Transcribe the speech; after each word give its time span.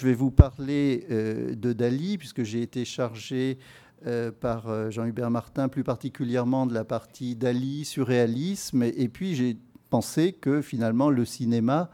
Je 0.00 0.06
vais 0.06 0.14
vous 0.14 0.30
parler 0.30 1.08
euh, 1.10 1.56
de 1.56 1.72
Dali, 1.72 2.18
puisque 2.18 2.44
j'ai 2.44 2.62
été 2.62 2.84
chargé 2.84 3.58
euh, 4.06 4.30
par 4.30 4.68
euh, 4.68 4.90
Jean-Hubert 4.90 5.28
Martin, 5.28 5.66
plus 5.66 5.82
particulièrement 5.82 6.66
de 6.66 6.72
la 6.72 6.84
partie 6.84 7.34
Dali, 7.34 7.84
surréalisme, 7.84 8.84
et, 8.84 9.08
puis 9.08 9.34
j'ai 9.34 9.56
pensé 9.90 10.34
que 10.34 10.62
finalement 10.62 11.10
le 11.10 11.24
cinéma 11.24 11.90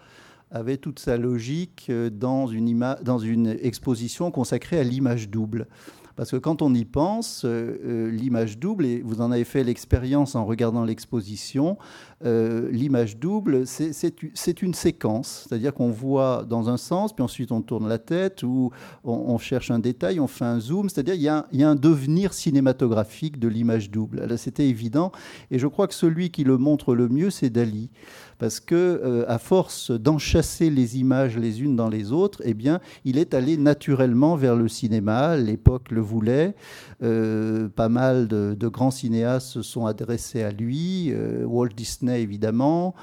avait 0.50 0.76
toute 0.76 0.98
sa 0.98 1.16
logique 1.16 1.90
dans 2.12 2.46
une, 2.46 2.94
dans 3.02 3.18
une 3.18 3.46
exposition 3.46 4.30
consacrée 4.30 4.78
à 4.78 4.84
l'image 4.84 5.30
double. 5.30 5.66
Parce 6.14 6.30
que 6.30 6.36
quand 6.36 6.60
on 6.60 6.74
y 6.74 6.84
pense, 6.84 7.46
l'image 7.46 8.58
double, 8.58 8.84
et 8.84 9.00
vous 9.00 9.22
en 9.22 9.32
avez 9.32 9.44
fait 9.44 9.64
l'expérience 9.64 10.34
en 10.34 10.44
regardant 10.44 10.84
l'exposition, 10.84 11.78
euh, 12.24 12.70
l'image 12.70 13.18
double, 13.18 13.66
c'est 13.66 14.62
une 14.62 14.74
séquence. 14.74 15.46
C'est-à-dire 15.46 15.74
qu'on 15.74 15.90
voit 15.90 16.44
dans 16.48 16.68
un 16.68 16.76
sens, 16.76 17.12
puis 17.12 17.22
ensuite 17.22 17.52
on 17.52 17.60
tourne 17.60 17.88
la 17.88 17.98
tête, 17.98 18.42
ou 18.42 18.70
on, 19.04 19.36
cherche 19.38 19.70
un 19.70 19.78
détail, 19.78 20.20
on 20.20 20.26
fait 20.26 20.44
un 20.44 20.60
zoom. 20.60 20.88
C'est-à-dire 20.88 21.14
qu'il 21.14 21.22
y, 21.60 21.62
a 21.64 21.68
un 21.68 21.74
devenir 21.74 22.32
cinématographique 22.32 23.38
de 23.38 23.48
l'image 23.48 23.90
double. 23.90 24.38
C'était 24.38 24.68
évident. 24.68 25.12
Et 25.50 25.58
je 25.58 25.66
crois 25.66 25.86
que 25.86 25.94
celui 25.94 26.30
qui 26.30 26.44
le 26.44 26.56
montre 26.56 26.94
le 26.94 27.08
mieux, 27.08 27.30
c'est 27.30 27.50
Dali 27.50 27.90
parce 28.38 28.58
que 28.58 28.74
euh, 28.74 29.24
à 29.28 29.38
force 29.38 29.92
d'enchasser 29.92 30.68
les 30.68 30.98
images 30.98 31.38
les 31.38 31.62
unes 31.62 31.76
dans 31.76 31.88
les 31.88 32.10
autres, 32.10 32.42
eh 32.44 32.52
bien, 32.52 32.80
il 33.04 33.16
est 33.16 33.32
allé 33.32 33.56
naturellement 33.56 34.34
vers 34.34 34.56
le 34.56 34.66
cinéma. 34.66 35.36
L'époque 35.36 35.90
le 35.90 36.00
voulait. 36.00 36.54
Euh, 37.02 37.68
pas 37.68 37.88
mal 37.88 38.26
de, 38.28 38.68
grands 38.68 38.90
cinéastes 38.90 39.48
se 39.48 39.62
sont 39.62 39.86
adressés 39.86 40.42
à 40.42 40.50
lui. 40.50 41.12
Walt 41.44 41.68
Disney 41.76 42.13
évidemment, 42.16 42.94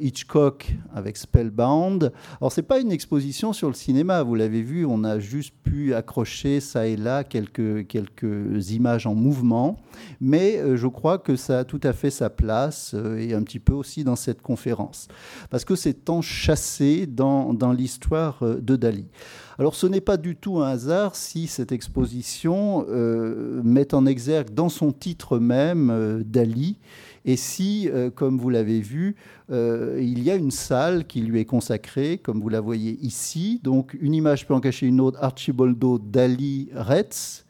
Hitchcock 0.00 0.74
avec 0.94 1.16
Spellbound. 1.16 2.12
Alors 2.40 2.52
c'est 2.52 2.62
pas 2.62 2.80
une 2.80 2.92
exposition 2.92 3.52
sur 3.52 3.68
le 3.68 3.74
cinéma, 3.74 4.22
vous 4.22 4.34
l'avez 4.34 4.62
vu. 4.62 4.84
On 4.86 5.04
a 5.04 5.18
juste 5.18 5.54
pu 5.62 5.94
accrocher 5.94 6.60
ça 6.60 6.86
et 6.86 6.96
là 6.96 7.24
quelques 7.24 7.86
quelques 7.86 8.70
images 8.70 9.06
en 9.06 9.14
mouvement, 9.14 9.76
mais 10.20 10.76
je 10.76 10.86
crois 10.86 11.18
que 11.18 11.36
ça 11.36 11.60
a 11.60 11.64
tout 11.64 11.80
à 11.82 11.92
fait 11.92 12.10
sa 12.10 12.30
place 12.30 12.94
et 13.18 13.34
un 13.34 13.42
petit 13.42 13.60
peu 13.60 13.72
aussi 13.72 14.04
dans 14.04 14.16
cette 14.16 14.42
conférence 14.42 15.08
parce 15.50 15.64
que 15.64 15.74
c'est 15.74 16.10
enchâssé 16.10 17.06
dans, 17.06 17.54
dans 17.54 17.72
l'histoire 17.72 18.38
euh, 18.42 18.60
de 18.60 18.76
Dali. 18.76 19.06
Alors 19.58 19.74
ce 19.74 19.86
n'est 19.86 20.00
pas 20.00 20.16
du 20.16 20.36
tout 20.36 20.58
un 20.58 20.68
hasard 20.68 21.14
si 21.16 21.46
cette 21.46 21.72
exposition 21.72 22.84
euh, 22.88 23.60
met 23.62 23.94
en 23.94 24.06
exergue 24.06 24.52
dans 24.52 24.68
son 24.68 24.92
titre 24.92 25.38
même 25.38 25.90
euh, 25.90 26.22
Dali, 26.24 26.78
et 27.24 27.36
si, 27.36 27.88
comme 28.14 28.38
vous 28.38 28.50
l'avez 28.50 28.80
vu, 28.80 29.16
il 29.50 30.22
y 30.22 30.30
a 30.30 30.34
une 30.34 30.50
salle 30.50 31.06
qui 31.06 31.20
lui 31.20 31.40
est 31.40 31.44
consacrée, 31.44 32.18
comme 32.18 32.40
vous 32.40 32.48
la 32.48 32.60
voyez 32.60 32.98
ici, 33.00 33.60
donc 33.62 33.96
une 34.00 34.14
image 34.14 34.46
peut 34.46 34.54
en 34.54 34.60
cacher 34.60 34.86
une 34.86 35.00
autre, 35.00 35.18
Archibaldo 35.22 35.98
Dali 35.98 36.68
Retz. 36.74 37.44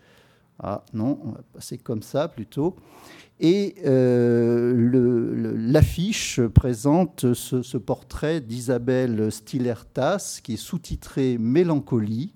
Ah 0.63 0.85
non, 0.93 1.19
on 1.25 1.31
va 1.31 1.41
passer 1.53 1.79
comme 1.79 2.03
ça 2.03 2.29
plutôt. 2.29 2.77
Et 3.41 3.75
euh, 3.85 5.55
l'affiche 5.57 6.41
présente 6.41 7.35
ce, 7.35 7.77
portrait 7.77 8.41
d'Isabelle 8.41 9.33
Stilertas, 9.33 10.41
qui 10.43 10.55
est 10.55 10.57
sous-titré 10.57 11.37
Mélancolie, 11.39 12.33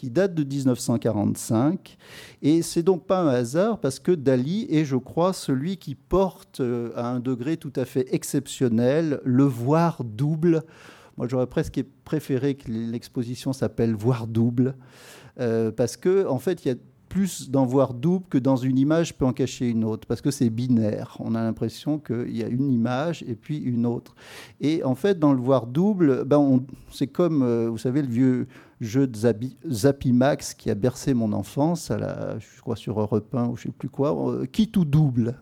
qui 0.00 0.08
date 0.08 0.34
de 0.34 0.44
1945. 0.44 1.98
Et 2.40 2.62
c'est 2.62 2.82
donc 2.82 3.06
pas 3.06 3.20
un 3.20 3.28
hasard, 3.28 3.80
parce 3.80 3.98
que 3.98 4.12
Dali 4.12 4.66
est, 4.70 4.86
je 4.86 4.96
crois, 4.96 5.34
celui 5.34 5.76
qui 5.76 5.94
porte 5.94 6.60
euh, 6.60 6.90
à 6.96 7.10
un 7.10 7.20
degré 7.20 7.58
tout 7.58 7.72
à 7.76 7.84
fait 7.84 8.06
exceptionnel 8.10 9.20
le 9.24 9.44
voir 9.44 10.02
double. 10.02 10.62
Moi, 11.18 11.28
j'aurais 11.28 11.48
presque 11.48 11.84
préféré 12.06 12.54
que 12.54 12.70
l'exposition 12.70 13.52
s'appelle 13.52 13.94
Voir 13.94 14.26
double, 14.26 14.74
euh, 15.38 15.70
parce 15.70 15.98
que 15.98 16.26
en 16.26 16.38
fait, 16.38 16.64
il 16.64 16.68
y 16.68 16.70
a 16.70 16.76
plus 17.10 17.50
d'en 17.50 17.66
voir 17.66 17.92
double 17.92 18.24
que 18.30 18.38
dans 18.38 18.56
une 18.56 18.78
image 18.78 19.18
peut 19.18 19.26
en 19.26 19.34
cacher 19.34 19.68
une 19.68 19.84
autre, 19.84 20.06
parce 20.06 20.22
que 20.22 20.30
c'est 20.30 20.48
binaire. 20.48 21.18
On 21.20 21.34
a 21.34 21.42
l'impression 21.42 21.98
qu'il 21.98 22.34
y 22.34 22.42
a 22.42 22.46
une 22.46 22.72
image 22.72 23.22
et 23.26 23.34
puis 23.34 23.58
une 23.58 23.84
autre. 23.84 24.14
Et 24.62 24.82
en 24.82 24.94
fait, 24.94 25.18
dans 25.18 25.34
le 25.34 25.40
voir 25.40 25.66
double, 25.66 26.24
ben 26.24 26.64
c'est 26.90 27.08
comme, 27.08 27.42
euh, 27.42 27.68
vous 27.68 27.78
savez, 27.78 28.00
le 28.00 28.08
vieux 28.08 28.46
jeu 28.80 29.06
de 29.06 29.16
Zapimax 29.70 30.54
qui 30.54 30.70
a 30.70 30.74
bercé 30.74 31.14
mon 31.14 31.32
enfance, 31.32 31.90
à 31.90 31.98
la, 31.98 32.38
je 32.38 32.60
crois 32.60 32.76
sur 32.76 33.00
Europe 33.00 33.34
1 33.34 33.48
ou 33.48 33.56
je 33.56 33.68
ne 33.68 33.72
sais 33.72 33.76
plus 33.76 33.88
quoi, 33.88 34.30
euh, 34.30 34.46
qui 34.46 34.68
tout 34.68 34.84
double. 34.84 35.36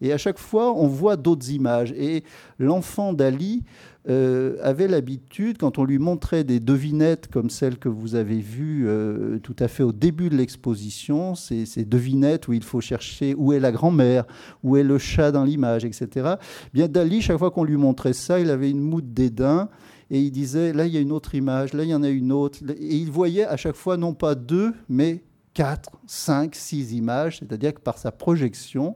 Et 0.00 0.12
à 0.12 0.18
chaque 0.18 0.38
fois, 0.38 0.74
on 0.76 0.88
voit 0.88 1.16
d'autres 1.16 1.50
images. 1.50 1.92
Et 1.92 2.24
l'enfant 2.58 3.12
d'Ali 3.12 3.62
euh, 4.08 4.56
avait 4.60 4.88
l'habitude, 4.88 5.58
quand 5.58 5.78
on 5.78 5.84
lui 5.84 5.98
montrait 5.98 6.42
des 6.42 6.58
devinettes 6.58 7.28
comme 7.28 7.50
celles 7.50 7.78
que 7.78 7.88
vous 7.88 8.16
avez 8.16 8.40
vues 8.40 8.84
euh, 8.88 9.38
tout 9.38 9.54
à 9.60 9.68
fait 9.68 9.84
au 9.84 9.92
début 9.92 10.28
de 10.28 10.36
l'exposition, 10.36 11.36
ces, 11.36 11.84
devinettes 11.84 12.48
où 12.48 12.52
il 12.52 12.64
faut 12.64 12.80
chercher 12.80 13.34
où 13.36 13.52
est 13.52 13.60
la 13.60 13.70
grand-mère, 13.70 14.24
où 14.64 14.76
est 14.76 14.82
le 14.82 14.98
chat 14.98 15.30
dans 15.30 15.44
l'image, 15.44 15.84
etc. 15.84 16.34
Bien 16.74 16.88
Dali, 16.88 17.22
chaque 17.22 17.38
fois 17.38 17.52
qu'on 17.52 17.64
lui 17.64 17.76
montrait 17.76 18.12
ça, 18.12 18.40
il 18.40 18.50
avait 18.50 18.70
une 18.70 18.80
moue 18.80 19.02
dédain 19.02 19.68
et 20.12 20.20
il 20.20 20.30
disait 20.30 20.72
là 20.72 20.86
il 20.86 20.92
y 20.92 20.98
a 20.98 21.00
une 21.00 21.10
autre 21.10 21.34
image, 21.34 21.72
là 21.72 21.82
il 21.82 21.88
y 21.88 21.94
en 21.94 22.04
a 22.04 22.08
une 22.08 22.30
autre, 22.30 22.58
et 22.68 22.96
il 22.96 23.10
voyait 23.10 23.46
à 23.46 23.56
chaque 23.56 23.74
fois 23.74 23.96
non 23.96 24.14
pas 24.14 24.36
deux, 24.36 24.72
mais 24.88 25.24
quatre, 25.54 25.90
cinq, 26.06 26.54
six 26.54 26.92
images, 26.92 27.38
c'est-à-dire 27.38 27.74
que 27.74 27.80
par 27.80 27.98
sa 27.98 28.12
projection, 28.12 28.94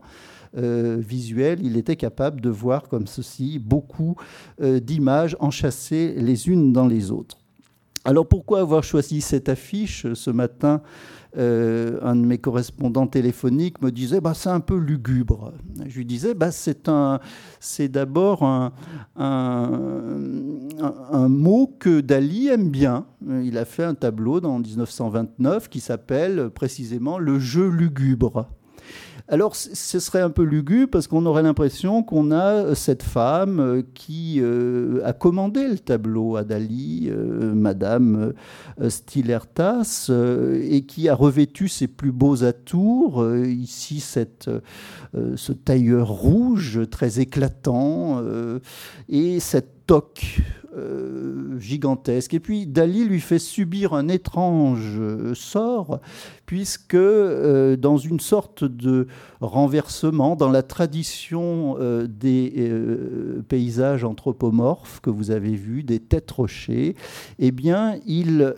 euh, 0.56 0.97
visuel, 0.99 1.59
il 1.62 1.77
était 1.77 1.97
capable 1.97 2.41
de 2.41 2.49
voir 2.49 2.88
comme 2.88 3.06
ceci 3.06 3.59
beaucoup 3.59 4.16
euh, 4.60 4.78
d'images 4.78 5.37
enchâssées 5.41 6.15
les 6.16 6.49
unes 6.49 6.72
dans 6.72 6.87
les 6.87 7.10
autres. 7.10 7.38
Alors 8.06 8.26
pourquoi 8.26 8.60
avoir 8.60 8.84
choisi 8.84 9.20
cette 9.20 9.48
affiche 9.48 10.12
ce 10.14 10.30
matin 10.30 10.82
euh, 11.38 11.98
un 12.02 12.16
de 12.16 12.24
mes 12.24 12.38
correspondants 12.38 13.06
téléphoniques 13.06 13.82
me 13.82 13.92
disait 13.92 14.22
bah, 14.22 14.32
c'est 14.32 14.48
un 14.48 14.60
peu 14.60 14.76
lugubre. 14.76 15.52
Je 15.86 15.98
lui 15.98 16.06
disais 16.06 16.32
bah, 16.32 16.50
c'est, 16.50 16.88
un, 16.88 17.20
c'est 17.60 17.88
d'abord 17.88 18.42
un, 18.42 18.70
mot 21.28 21.74
que 21.78 22.00
Dali 22.00 22.48
aime 22.48 22.70
bien. 22.70 23.04
Il 23.28 23.58
a 23.58 23.66
fait 23.66 23.84
un 23.84 23.94
tableau 23.94 24.40
dans 24.40 24.58
1929 24.58 25.68
qui 25.68 25.80
s'appelle 25.80 26.48
précisément 26.50 27.18
Le 27.18 27.38
jeu 27.38 27.68
lugubre. 27.68 28.48
Alors, 29.28 29.56
ce 29.56 29.98
serait 29.98 30.20
un 30.20 30.31
peu 30.31 30.44
lugubre 30.44 30.88
parce 30.88 31.09
qu'on 31.09 31.26
aurait 31.26 31.42
l'impression 31.42 32.04
qu'on 32.04 32.31
a 32.31 32.53
euh, 32.53 32.75
cette 32.76 33.03
femme 33.03 33.59
euh, 33.59 33.82
qui 33.94 34.37
euh, 34.38 35.00
a 35.04 35.12
commandé 35.12 35.66
le 35.66 35.81
tableau 35.81 36.37
à 36.37 36.44
Dali, 36.44 37.10
Madame 37.54 38.32
Stilertas, 38.88 40.10
et 40.62 40.82
qui 40.82 41.09
a 41.09 41.15
revêtu 41.15 41.69
ses 41.69 41.88
plus 41.88 42.12
beaux 42.12 42.44
atours. 42.44 43.26
ici, 43.44 44.00
cette, 44.00 44.50
ce 45.15 45.53
tailleur 45.53 46.09
rouge 46.09 46.81
très 46.91 47.20
éclatant 47.20 48.22
et 49.09 49.41
cette 49.41 49.86
toque 49.86 50.41
gigantesque. 51.59 52.34
Et 52.34 52.41
puis 52.41 52.66
Dali 52.66 53.04
lui 53.04 53.20
fait 53.20 53.38
subir 53.38 53.94
un 53.94 54.09
étrange 54.09 55.00
sort 55.34 56.00
puisque 56.46 56.94
euh, 56.94 57.76
dans 57.76 57.98
une 57.98 58.20
sorte 58.20 58.64
de 58.64 59.08
renversement, 59.40 60.36
dans 60.36 60.50
la 60.50 60.62
tradition 60.62 61.76
euh, 61.78 62.06
des 62.06 62.54
euh, 62.56 63.44
paysages 63.48 64.04
anthropomorphes 64.04 65.00
que 65.00 65.10
vous 65.10 65.32
avez 65.32 65.56
vus, 65.56 65.82
des 65.82 65.98
têtes 65.98 66.30
rochers, 66.30 66.94
eh 67.40 67.50
bien, 67.50 67.96
il 68.06 68.54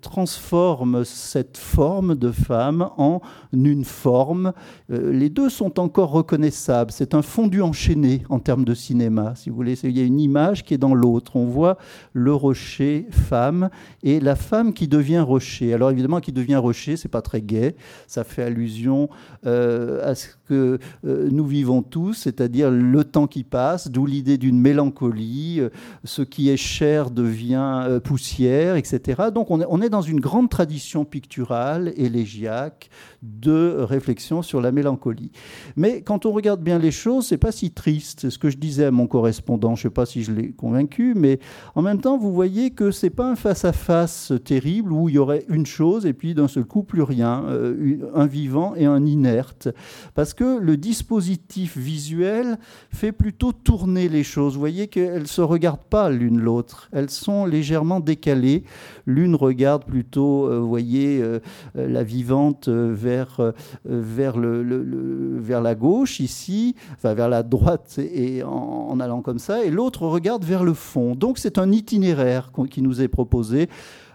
transforme 0.00 1.04
cette 1.04 1.56
forme 1.56 2.14
de 2.14 2.30
femme 2.30 2.90
en 2.96 3.20
une 3.52 3.84
forme. 3.84 4.52
les 4.88 5.28
deux 5.28 5.48
sont 5.48 5.80
encore 5.80 6.10
reconnaissables. 6.10 6.92
C'est 6.92 7.14
un 7.14 7.22
fondu 7.22 7.62
enchaîné 7.62 8.22
en 8.28 8.38
termes 8.38 8.64
de 8.64 8.74
cinéma, 8.74 9.34
si 9.34 9.50
vous 9.50 9.56
voulez. 9.56 9.74
Il 9.82 9.96
y 9.96 10.00
a 10.00 10.04
une 10.04 10.20
image 10.20 10.64
qui 10.64 10.74
est 10.74 10.78
dans 10.78 10.94
l'autre. 10.94 11.36
On 11.36 11.46
voit 11.46 11.78
le 12.12 12.32
rocher 12.34 13.06
femme 13.10 13.70
et 14.02 14.20
la 14.20 14.36
femme 14.36 14.72
qui 14.72 14.86
devient 14.86 15.20
rocher. 15.20 15.74
Alors 15.74 15.90
évidemment, 15.90 16.20
qui 16.20 16.32
devient 16.32 16.56
rocher, 16.56 16.96
c'est 16.96 17.08
très 17.22 17.40
gai. 17.40 17.76
Ça 18.06 18.24
fait 18.24 18.42
allusion 18.42 19.08
euh, 19.46 20.08
à 20.08 20.14
ce 20.14 20.28
que 20.48 20.78
euh, 21.04 21.28
nous 21.30 21.46
vivons 21.46 21.82
tous, 21.82 22.14
c'est-à-dire 22.14 22.70
le 22.70 23.04
temps 23.04 23.26
qui 23.26 23.44
passe, 23.44 23.90
d'où 23.90 24.06
l'idée 24.06 24.38
d'une 24.38 24.60
mélancolie. 24.60 25.60
Euh, 25.60 25.70
ce 26.04 26.22
qui 26.22 26.50
est 26.50 26.56
cher 26.56 27.10
devient 27.10 28.00
poussière, 28.04 28.76
etc. 28.76 29.24
Donc 29.34 29.50
on 29.50 29.82
est, 29.82 29.88
dans 29.88 30.02
une 30.02 30.20
grande 30.20 30.48
tradition 30.48 31.04
picturale, 31.04 31.92
élégiaque, 31.96 32.90
de 33.22 33.76
réflexion 33.78 34.42
sur 34.42 34.60
la 34.60 34.72
mélancolie. 34.72 35.32
Mais 35.76 36.02
quand 36.02 36.26
on 36.26 36.32
regarde 36.32 36.62
bien 36.62 36.78
les 36.78 36.90
choses, 36.90 37.26
c'est 37.26 37.38
pas 37.38 37.52
si 37.52 37.70
triste. 37.70 38.20
C'est 38.22 38.30
ce 38.30 38.38
que 38.38 38.50
je 38.50 38.56
disais 38.56 38.84
à 38.84 38.90
mon 38.90 39.06
correspondant. 39.06 39.74
Je 39.74 39.80
ne 39.80 39.90
sais 39.90 39.94
pas 39.94 40.06
si 40.06 40.22
je 40.22 40.32
l'ai 40.32 40.52
convaincu, 40.52 41.14
mais 41.16 41.38
en 41.74 41.82
même 41.82 42.00
temps, 42.00 42.18
vous 42.18 42.32
voyez 42.32 42.70
que 42.70 42.90
c'est 42.90 43.10
pas 43.10 43.30
un 43.30 43.36
face-à-face 43.36 44.32
terrible 44.44 44.92
où 44.92 45.08
il 45.08 45.16
y 45.16 45.18
aurait 45.18 45.44
une 45.48 45.66
chose 45.66 46.06
et 46.06 46.12
puis 46.12 46.34
d'un 46.34 46.48
seul 46.48 46.64
coup 46.64 46.82
plus 46.82 47.02
rien, 47.06 47.44
euh, 47.46 48.10
un 48.14 48.26
vivant 48.26 48.74
et 48.74 48.84
un 48.84 49.06
inerte, 49.06 49.68
parce 50.14 50.34
que 50.34 50.58
le 50.58 50.76
dispositif 50.76 51.76
visuel 51.76 52.58
fait 52.90 53.12
plutôt 53.12 53.52
tourner 53.52 54.08
les 54.08 54.24
choses. 54.24 54.54
Vous 54.54 54.60
voyez 54.60 54.88
qu'elles 54.88 55.26
se 55.26 55.40
regardent 55.40 55.88
pas 55.88 56.10
l'une 56.10 56.40
l'autre, 56.40 56.88
elles 56.92 57.10
sont 57.10 57.46
légèrement 57.46 58.00
décalées. 58.00 58.64
L'une 59.06 59.34
regarde 59.34 59.84
plutôt, 59.84 60.50
euh, 60.50 60.58
vous 60.58 60.68
voyez, 60.68 61.22
euh, 61.22 61.38
la 61.74 62.02
vivante 62.02 62.68
vers 62.68 63.52
vers 63.84 64.36
le, 64.36 65.38
vers 65.38 65.60
la 65.60 65.74
gauche 65.74 66.20
ici, 66.20 66.74
enfin 66.94 67.14
vers 67.14 67.28
la 67.28 67.42
droite 67.42 67.98
et 67.98 68.42
en 68.42 68.98
allant 69.00 69.22
comme 69.22 69.38
ça, 69.38 69.64
et 69.64 69.70
l'autre 69.70 70.02
regarde 70.06 70.44
vers 70.44 70.64
le 70.64 70.74
fond. 70.74 71.14
Donc 71.14 71.38
c'est 71.38 71.58
un 71.58 71.72
itinéraire 71.72 72.50
qui 72.70 72.82
nous 72.82 73.00
est 73.00 73.08
proposé. 73.08 73.68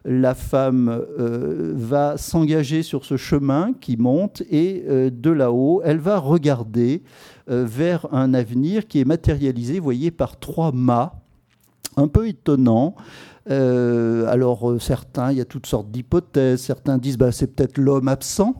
La 0.03 0.33
femme 0.33 0.89
euh, 1.19 1.73
va 1.75 2.17
s'engager 2.17 2.81
sur 2.81 3.05
ce 3.05 3.17
chemin 3.17 3.73
qui 3.79 3.97
monte 3.97 4.41
et 4.49 4.83
euh, 4.87 5.11
de 5.11 5.29
là-haut, 5.29 5.81
elle 5.83 5.99
va 5.99 6.17
regarder 6.17 7.03
euh, 7.49 7.65
vers 7.67 8.11
un 8.11 8.33
avenir 8.33 8.87
qui 8.87 8.99
est 8.99 9.05
matérialisé, 9.05 9.77
vous 9.77 9.83
voyez, 9.83 10.09
par 10.09 10.39
trois 10.39 10.71
mâts, 10.71 11.13
un 11.97 12.07
peu 12.07 12.27
étonnant. 12.27 12.95
alors 13.47 14.75
certains, 14.79 15.31
il 15.31 15.37
y 15.37 15.41
a 15.41 15.45
toutes 15.45 15.67
sortes 15.67 15.91
d'hypothèses. 15.91 16.61
Certains 16.61 16.97
disent 16.97 17.17
bah, 17.17 17.31
c'est 17.31 17.47
peut-être 17.47 17.77
l'homme 17.77 18.07
absent 18.07 18.55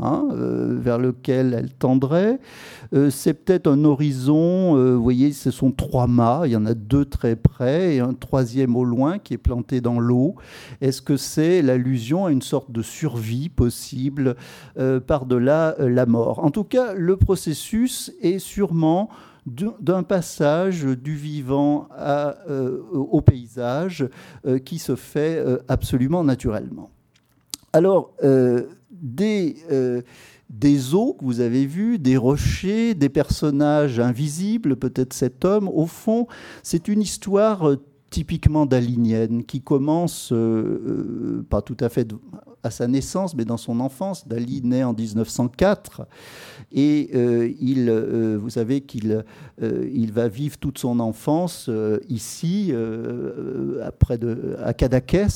Hein, 0.00 0.26
euh, 0.32 0.76
vers 0.76 0.98
lequel 0.98 1.54
elle 1.56 1.70
tendrait. 1.70 2.40
Euh, 2.94 3.10
c'est 3.10 3.32
peut-être 3.32 3.68
un 3.68 3.84
horizon, 3.84 4.76
euh, 4.76 4.96
vous 4.96 5.02
voyez, 5.04 5.32
ce 5.32 5.52
sont 5.52 5.70
trois 5.70 6.08
mâts, 6.08 6.42
il 6.46 6.50
y 6.50 6.56
en 6.56 6.66
a 6.66 6.74
deux 6.74 7.04
très 7.04 7.36
près 7.36 7.94
et 7.94 8.00
un 8.00 8.12
troisième 8.12 8.74
au 8.74 8.82
loin 8.82 9.20
qui 9.20 9.34
est 9.34 9.38
planté 9.38 9.80
dans 9.80 10.00
l'eau. 10.00 10.34
Est-ce 10.80 11.00
que 11.00 11.16
c'est 11.16 11.62
l'allusion 11.62 12.26
à 12.26 12.32
une 12.32 12.42
sorte 12.42 12.72
de 12.72 12.82
survie 12.82 13.48
possible 13.48 14.34
par-delà 15.06 15.76
la 15.78 16.06
mort? 16.06 16.44
En 16.44 16.50
tout 16.50 16.64
cas, 16.64 16.92
le 16.94 17.16
processus 17.16 18.12
est 18.20 18.40
sûrement 18.40 19.10
d'un 19.46 20.02
passage 20.02 20.84
du 20.84 21.14
vivant 21.14 21.88
au 22.92 23.20
paysage 23.20 24.08
qui 24.64 24.78
se 24.78 24.96
fait 24.96 25.40
absolument 25.68 26.24
naturellement. 26.24 26.90
Alors, 27.72 28.12
des, 29.04 29.56
euh, 29.70 30.02
des 30.50 30.94
eaux 30.94 31.12
que 31.12 31.24
vous 31.24 31.40
avez 31.40 31.66
vues, 31.66 31.98
des 31.98 32.16
rochers, 32.16 32.94
des 32.94 33.08
personnages 33.08 34.00
invisibles, 34.00 34.76
peut-être 34.76 35.12
cet 35.12 35.44
homme. 35.44 35.68
Au 35.68 35.86
fond, 35.86 36.26
c'est 36.64 36.88
une 36.88 37.02
histoire 37.02 37.68
euh, 37.68 37.76
typiquement 38.10 38.66
dalinienne 38.66 39.44
qui 39.44 39.60
commence, 39.60 40.32
euh, 40.32 41.44
pas 41.50 41.62
tout 41.62 41.76
à 41.80 41.88
fait 41.88 42.12
à 42.64 42.70
sa 42.70 42.88
naissance, 42.88 43.34
mais 43.34 43.44
dans 43.44 43.56
son 43.56 43.78
enfance. 43.80 44.26
Dali 44.26 44.62
naît 44.62 44.84
en 44.84 44.94
1904 44.94 46.06
et 46.72 47.10
euh, 47.14 47.52
il, 47.60 47.88
euh, 47.88 48.36
vous 48.40 48.50
savez 48.50 48.80
qu'il 48.80 49.24
euh, 49.62 49.88
il 49.92 50.12
va 50.12 50.26
vivre 50.28 50.58
toute 50.58 50.78
son 50.78 50.98
enfance 50.98 51.70
ici, 52.08 52.72
près 53.98 54.18
de, 54.18 54.56
à 54.62 54.72
Cadaqués, 54.72 55.26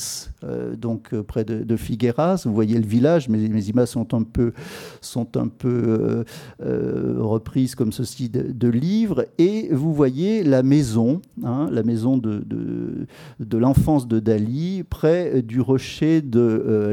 donc 0.77 1.15
près 1.21 1.45
de, 1.45 1.75
Figueras. 1.77 2.43
Vous 2.45 2.53
voyez 2.53 2.77
le 2.77 2.85
village, 2.85 3.29
mais 3.29 3.37
mes 3.47 3.69
images 3.69 3.89
sont 3.89 4.13
un 4.13 4.23
peu, 4.23 4.51
sont 5.01 5.37
un 5.37 5.47
peu 5.47 6.25
reprises 6.59 7.75
comme 7.75 7.91
ceci 7.93 8.29
de, 8.29 8.67
livres. 8.67 9.25
Et 9.37 9.69
vous 9.71 9.93
voyez 9.93 10.43
la 10.43 10.63
maison, 10.63 11.21
hein, 11.43 11.69
la 11.71 11.83
maison 11.83 12.17
de, 12.17 12.39
de, 12.39 13.07
de 13.39 13.57
l'enfance 13.57 14.07
de 14.07 14.19
Dali, 14.19 14.83
près 14.83 15.41
du 15.41 15.61
rocher 15.61 16.21
de 16.21 16.91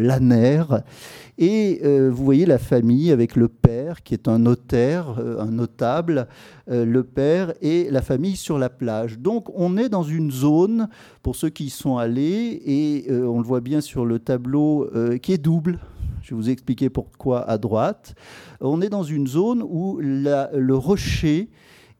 et 1.38 1.80
euh, 1.84 2.10
vous 2.10 2.24
voyez 2.24 2.46
la 2.46 2.58
famille 2.58 3.10
avec 3.10 3.36
le 3.36 3.48
père 3.48 4.02
qui 4.02 4.14
est 4.14 4.28
un 4.28 4.38
notaire, 4.38 5.16
euh, 5.18 5.40
un 5.40 5.50
notable, 5.50 6.28
euh, 6.70 6.84
le 6.84 7.04
père 7.04 7.52
et 7.60 7.90
la 7.90 8.00
famille 8.00 8.36
sur 8.36 8.58
la 8.58 8.70
plage. 8.70 9.18
Donc 9.18 9.48
on 9.54 9.76
est 9.76 9.88
dans 9.88 10.02
une 10.02 10.30
zone, 10.30 10.88
pour 11.22 11.36
ceux 11.36 11.50
qui 11.50 11.64
y 11.64 11.70
sont 11.70 11.98
allés, 11.98 12.62
et 12.64 13.06
on 13.10 13.38
le 13.38 13.44
voit 13.44 13.60
bien 13.60 13.80
sur 13.80 14.04
le 14.04 14.18
tableau, 14.18 14.88
qui 15.22 15.32
est 15.32 15.38
double. 15.38 15.78
Je 16.22 16.30
vais 16.30 16.36
vous 16.36 16.50
expliquer 16.50 16.88
pourquoi 16.88 17.48
à 17.48 17.58
droite. 17.58 18.14
On 18.60 18.80
est 18.80 18.88
dans 18.88 19.02
une 19.02 19.26
zone 19.26 19.62
où 19.62 19.98
le 20.00 20.74
rocher 20.74 21.50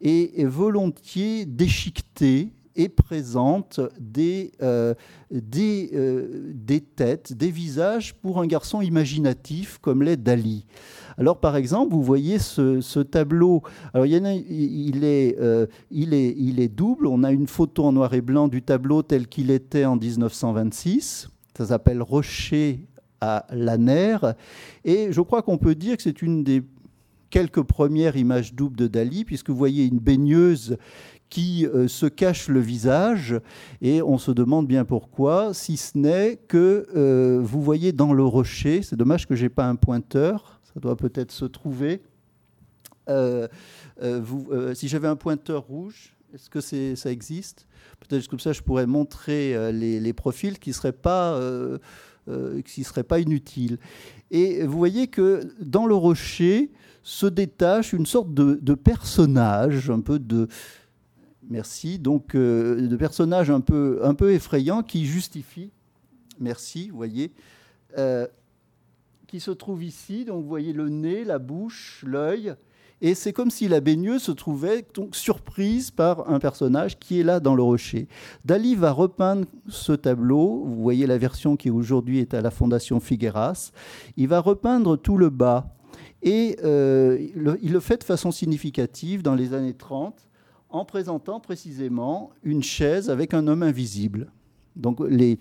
est 0.01 0.45
volontiers 0.45 1.45
déchiqueté 1.45 2.51
et 2.77 2.89
présente 2.89 3.81
des, 3.99 4.53
euh, 4.63 4.95
des, 5.31 5.91
euh, 5.95 6.53
des, 6.55 6.81
têtes, 6.81 7.33
des 7.33 7.51
visages 7.51 8.15
pour 8.15 8.41
un 8.41 8.47
garçon 8.47 8.81
imaginatif 8.81 9.79
comme 9.79 10.03
l'est 10.03 10.17
Dali. 10.17 10.67
Alors 11.19 11.41
par 11.41 11.57
exemple, 11.57 11.95
vous 11.95 12.03
voyez 12.03 12.39
ce, 12.39 13.03
tableau, 13.03 13.63
alors 13.95 14.07
il, 14.07 15.05
est, 15.05 15.37
euh, 15.41 15.67
il, 15.91 16.13
est, 16.13 16.35
il 16.37 16.61
est 16.61 16.69
double, 16.69 17.07
on 17.07 17.25
a 17.25 17.33
une 17.33 17.47
photo 17.47 17.85
en 17.85 17.93
noir 17.93 18.13
et 18.15 18.21
blanc 18.21 18.49
du 18.49 18.63
tableau 18.63 19.03
tel 19.03 19.27
qu'il 19.27 19.51
était 19.51 19.87
en 19.87 19.97
1926, 19.97 21.29
ça 21.57 21.67
s'appelle 21.67 22.03
Rocher 22.03 22.87
à 23.23 23.47
Lanner, 23.51 24.19
et 24.85 25.11
je 25.11 25.21
crois 25.23 25.41
qu'on 25.41 25.57
peut 25.57 25.75
dire 25.75 25.97
que 25.97 26.03
c'est 26.03 26.21
une 26.21 26.45
des 26.45 26.63
quelques 27.31 27.63
premières 27.63 28.17
images 28.17 28.55
doubles 28.55 28.77
de 28.77 28.87
Dali, 28.87 29.25
puisque 29.25 29.51
vous 29.51 29.57
voyez 29.57 29.85
une 29.85 29.99
baigneuse 29.99 30.77
qui 31.29 31.67
euh, 31.67 31.89
se 31.89 32.07
cache 32.07 32.49
le 32.49 32.61
visage 32.61 33.41
et 33.81 34.03
on 34.03 34.19
se 34.19 34.31
demande 34.31 34.67
bien 34.67 34.85
pourquoi, 34.85 35.55
si 35.55 35.77
ce 35.77 35.99
n'est 35.99 36.37
que 36.49 36.87
euh, 36.95 37.41
vous 37.43 37.63
voyez 37.63 37.93
dans 37.93 38.13
le 38.13 38.25
rocher, 38.25 38.83
c'est 38.83 38.97
dommage 38.97 39.27
que 39.27 39.35
j'ai 39.35 39.49
pas 39.49 39.67
un 39.67 39.77
pointeur, 39.77 40.61
ça 40.73 40.81
doit 40.81 40.97
peut-être 40.97 41.33
se 41.33 41.45
trouver. 41.45 42.03
Euh, 43.09 43.49
si 44.75 44.89
j'avais 44.89 45.09
un 45.09 45.17
pointeur 45.17 45.63
rouge, 45.63 46.17
est-ce 46.35 46.51
que 46.51 46.61
ça 46.61 47.11
existe? 47.11 47.67
Peut-être 48.01 48.29
comme 48.29 48.41
ça 48.41 48.53
je 48.53 48.63
pourrais 48.63 48.87
montrer 48.87 49.73
les, 49.73 50.13
profils 50.13 50.59
qui 50.59 50.71
ne 50.71 50.75
seraient 50.75 50.93
pas... 50.93 51.41
qui 52.65 52.85
seraient 52.85 53.05
pas 53.05 53.21
inutiles. 53.21 53.79
Et 54.31 54.67
vous 54.67 54.77
voyez 54.77 55.07
que 55.07 55.49
dans 55.61 55.87
le 55.87 55.95
rocher 55.95 56.73
se 57.03 57.27
détache 57.27 57.93
une 57.93 58.07
sorte 58.07 58.35
de 58.35 58.75
personnage, 58.75 59.89
un 59.89 60.01
peu 60.01 60.19
de, 60.19 60.49
Merci. 61.49 61.99
Donc, 61.99 62.35
euh, 62.35 62.89
de 62.89 62.97
personnages 62.97 63.51
un 63.51 63.61
peu, 63.61 64.01
un 64.03 64.15
peu 64.15 64.33
effrayants 64.33 64.83
qui 64.83 65.07
justifient, 65.07 65.71
merci, 66.41 66.91
vous 66.91 66.97
voyez, 66.97 67.33
euh, 67.99 68.27
qui 69.27 69.41
se 69.41 69.53
trouve 69.53 69.85
ici. 69.85 70.25
Donc, 70.25 70.43
vous 70.43 70.49
voyez 70.49 70.73
le 70.73 70.89
nez, 70.89 71.25
la 71.25 71.39
bouche, 71.39 72.05
l'œil. 72.07 72.55
Et 73.03 73.15
c'est 73.15 73.33
comme 73.33 73.51
si 73.51 73.69
la 73.69 73.81
baigneuse 73.81 74.23
se 74.23 74.33
trouvait 74.33 74.85
donc 74.95 75.15
surprise 75.15 75.91
par 75.91 76.31
un 76.31 76.39
personnage 76.39 76.99
qui 76.99 77.21
est 77.21 77.25
là 77.25 77.41
dans 77.41 77.55
le 77.55 77.63
rocher. 77.63 78.09
Dali 78.45 78.75
va 78.75 78.91
repeindre 78.91 79.47
ce 79.69 79.93
tableau. 79.93 80.65
Vous 80.65 80.83
voyez 80.83 81.07
la 81.07 81.19
version 81.19 81.57
qui 81.57 81.71
aujourd'hui 81.71 82.21
est 82.21 82.33
à 82.33 82.41
la 82.41 82.51
Fondation 82.51 82.99
Figueras. 82.99 83.73
Il 84.17 84.29
va 84.29 84.41
repeindre 84.41 84.97
tout 84.97 85.19
le 85.19 85.29
bas. 85.29 85.77
Et 86.23 86.57
euh, 86.65 87.19
il 87.63 87.73
le 87.73 87.81
fait 87.81 87.99
de 87.99 88.05
façon 88.05 88.33
significative 88.33 89.23
dans 89.23 89.35
les 89.35 89.53
années 89.53 89.75
30 89.75 90.26
en 90.77 90.85
présentant 90.85 91.41
précisément 91.41 92.31
une 92.43 92.63
chaise 92.63 93.11
avec 93.11 93.35
un 93.35 93.47
homme 93.47 93.63
invisible. 93.63 94.31
Donc 94.77 95.01
les, 95.09 95.39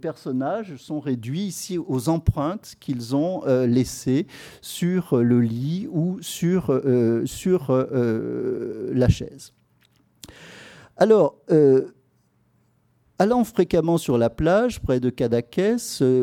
personnages 0.00 0.76
sont 0.76 1.00
réduits 1.00 1.42
ici 1.42 1.78
aux 1.78 2.08
empreintes 2.08 2.74
qu'ils 2.80 3.14
ont 3.14 3.44
euh, 3.46 3.66
laissées 3.66 4.26
sur 4.60 5.16
le 5.16 5.40
lit 5.40 5.88
ou 5.90 6.18
sur, 6.20 6.70
euh, 6.70 7.24
euh, 7.70 8.90
la 8.92 9.08
chaise. 9.08 9.52
Alors, 10.96 11.36
allant 13.18 13.44
fréquemment 13.44 13.98
sur 13.98 14.18
la 14.18 14.30
plage 14.30 14.80
près 14.80 14.98
de 14.98 15.10
Cadaqués, 15.10 15.76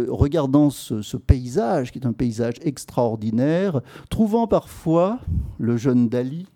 regardant 0.07 0.69
ce, 0.69 1.17
paysage 1.17 1.91
qui 1.91 1.99
est 1.99 2.07
un 2.07 2.13
paysage 2.13 2.55
extraordinaire, 2.61 3.81
trouvant 4.09 4.47
parfois 4.47 5.19
le 5.59 5.77
jeune 5.77 6.09
Dali 6.09 6.47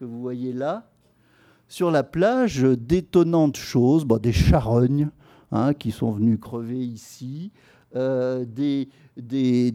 que 0.00 0.06
vous 0.06 0.22
voyez 0.22 0.54
là, 0.54 0.89
sur 1.70 1.92
la 1.92 2.02
plage 2.02 2.62
d'étonnantes 2.62 3.56
choses, 3.56 4.04
des 4.20 4.32
charognes 4.32 5.08
hein, 5.52 5.72
qui 5.72 5.92
sont 5.92 6.10
venues 6.10 6.36
crever 6.36 6.84
ici, 6.84 7.52
euh, 7.94 8.44
des, 8.44 8.88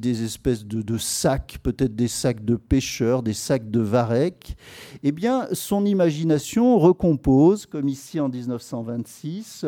espèces 0.03 0.65
de, 0.65 0.97
sacs, 0.97 1.57
peut-être 1.63 1.95
des 1.95 2.09
sacs 2.09 2.43
de 2.43 2.57
pêcheurs, 2.57 3.23
des 3.23 3.33
sacs 3.33 3.71
de 3.71 3.79
varech, 3.79 4.57
eh 5.03 5.13
bien, 5.13 5.47
son 5.53 5.85
imagination 5.85 6.77
recompose, 6.77 7.65
comme 7.65 7.87
ici 7.87 8.19
en 8.19 8.27
1926, 8.27 9.65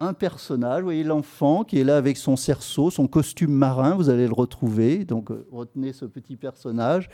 un 0.00 0.14
personnage, 0.14 0.80
vous 0.80 0.86
voyez 0.86 1.04
l'enfant 1.04 1.62
qui 1.62 1.78
est 1.78 1.84
là 1.84 1.98
avec 1.98 2.16
son 2.16 2.36
cerceau, 2.36 2.90
son 2.90 3.06
costume 3.06 3.52
marin, 3.52 3.94
vous 3.94 4.08
allez 4.08 4.26
le 4.26 4.34
retrouver, 4.34 5.04
donc 5.04 5.30
euh, 5.30 5.46
retenez 5.52 5.92
ce 5.92 6.06
petit 6.06 6.36
personnage, 6.36 7.10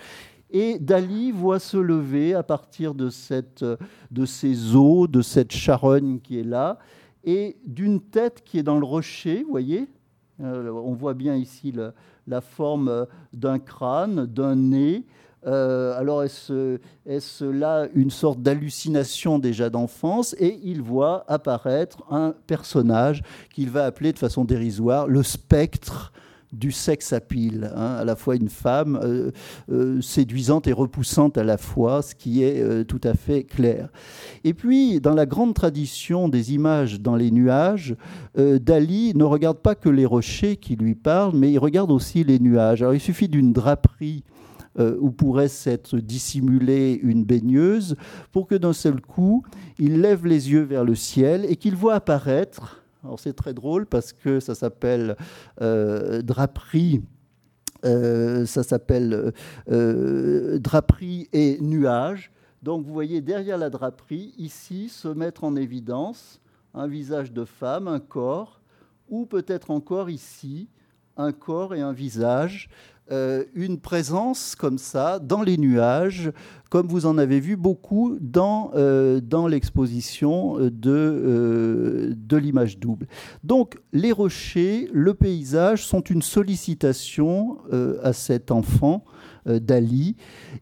et 0.52 0.78
Dali 0.78 1.32
voit 1.32 1.58
se 1.58 1.76
lever 1.76 2.34
à 2.34 2.42
partir 2.42 2.94
de, 2.94 3.10
cette, 3.10 3.64
de 4.10 4.24
ces 4.26 4.76
eaux, 4.76 5.08
de 5.08 5.22
cette 5.22 5.52
charogne 5.52 6.20
qui 6.20 6.38
est 6.38 6.44
là, 6.44 6.78
et 7.24 7.56
d'une 7.64 8.00
tête 8.00 8.42
qui 8.44 8.58
est 8.58 8.62
dans 8.62 8.78
le 8.78 8.84
rocher, 8.84 9.42
vous 9.42 9.50
voyez 9.50 9.88
On 10.38 10.92
voit 10.92 11.14
bien 11.14 11.34
ici 11.36 11.72
la 12.26 12.40
forme 12.40 13.06
d'un 13.32 13.58
crâne, 13.58 14.26
d'un 14.26 14.56
nez, 14.56 15.06
euh, 15.44 15.98
alors 15.98 16.22
est-ce 16.22 17.44
là 17.44 17.88
une 17.94 18.10
sorte 18.10 18.40
d'hallucination 18.40 19.38
déjà 19.38 19.70
d'enfance? 19.70 20.34
Et 20.38 20.60
il 20.62 20.82
voit 20.82 21.24
apparaître 21.26 22.04
un 22.10 22.34
personnage 22.46 23.22
qu'il 23.52 23.70
va 23.70 23.84
appeler 23.84 24.12
de 24.12 24.18
façon 24.18 24.44
dérisoire 24.44 25.08
le 25.08 25.22
spectre 25.22 26.12
du 26.52 26.72
sex 26.72 27.12
appeal, 27.12 27.72
hein, 27.74 27.96
à 28.00 28.04
la 28.04 28.16
fois 28.16 28.36
une 28.36 28.48
femme 28.48 28.98
euh, 29.02 29.30
euh, 29.70 30.00
séduisante 30.00 30.66
et 30.66 30.72
repoussante 30.72 31.38
à 31.38 31.44
la 31.44 31.56
fois, 31.56 32.02
ce 32.02 32.14
qui 32.14 32.42
est 32.42 32.84
tout 32.84 33.00
à 33.04 33.14
fait 33.14 33.44
clair. 33.44 33.88
Et 34.44 34.54
puis, 34.54 35.00
dans 35.00 35.14
la 35.14 35.26
grande 35.26 35.54
tradition 35.54 36.28
des 36.28 36.52
images 36.54 37.00
dans 37.00 37.16
les 37.16 37.30
nuages, 37.30 37.96
Dali 38.36 39.12
ne 39.14 39.24
regarde 39.24 39.58
pas 39.58 39.74
que 39.74 39.88
les 39.88 40.06
rochers 40.06 40.56
qui 40.56 40.76
lui 40.76 40.94
parlent, 40.94 41.36
mais 41.36 41.52
il 41.52 41.58
regarde 41.58 41.90
aussi 41.90 42.24
les 42.24 42.38
nuages. 42.38 42.82
Alors, 42.82 42.94
il 42.94 43.00
suffit 43.00 43.28
d'une 43.28 43.52
draperie 43.52 44.24
euh, 44.78 44.96
où 45.00 45.10
pourrait 45.10 45.48
s'être 45.48 45.98
dissimulée 45.98 46.98
une 47.02 47.24
baigneuse, 47.24 47.94
pour 48.30 48.46
que 48.46 48.54
d'un 48.54 48.72
seul 48.72 49.02
coup, 49.02 49.42
il 49.78 50.00
lève 50.00 50.24
les 50.24 50.50
yeux 50.50 50.62
vers 50.62 50.82
le 50.82 50.94
ciel 50.94 51.44
et 51.46 51.56
qu'il 51.56 51.76
voit 51.76 51.92
apparaître, 51.92 52.81
alors 53.04 53.18
c'est 53.18 53.32
très 53.32 53.54
drôle 53.54 53.86
parce 53.86 54.12
que 54.12 54.40
ça 54.40 54.54
s'appelle 54.54 55.16
euh, 55.60 56.22
draperie. 56.22 57.02
Euh, 57.84 58.46
ça 58.46 58.62
s'appelle 58.62 59.32
draperie 59.66 61.28
et 61.32 61.58
nuage. 61.60 62.30
Donc 62.62 62.86
vous 62.86 62.92
voyez 62.92 63.20
derrière 63.20 63.58
la 63.58 63.70
draperie, 63.70 64.34
ici, 64.38 64.88
se 64.88 65.08
mettre 65.08 65.42
en 65.42 65.56
évidence 65.56 66.40
un 66.74 66.86
visage 66.86 67.32
de 67.32 67.44
femme, 67.44 67.88
un 67.88 67.98
corps, 67.98 68.60
ou 69.08 69.26
peut-être 69.26 69.70
encore 69.70 70.08
ici, 70.08 70.68
un 71.16 71.32
corps 71.32 71.74
et 71.74 71.80
un 71.80 71.92
visage 71.92 72.70
euh, 73.12 73.44
une 73.54 73.78
présence 73.78 74.54
comme 74.54 74.78
ça 74.78 75.18
dans 75.18 75.42
les 75.42 75.58
nuages, 75.58 76.32
comme 76.70 76.86
vous 76.86 77.04
en 77.04 77.18
avez 77.18 77.40
vu 77.40 77.56
beaucoup 77.56 78.16
dans, 78.18 78.70
euh, 78.74 79.20
dans 79.20 79.46
l'exposition 79.46 80.56
de, 80.58 80.72
euh, 80.86 82.14
de 82.16 82.36
l'image 82.38 82.78
double. 82.78 83.06
Donc 83.44 83.78
les 83.92 84.12
rochers, 84.12 84.88
le 84.94 85.12
paysage 85.12 85.84
sont 85.84 86.00
une 86.00 86.22
sollicitation 86.22 87.58
à 88.02 88.12
cet 88.12 88.50
enfant. 88.50 89.04
d'Ali, 89.44 90.14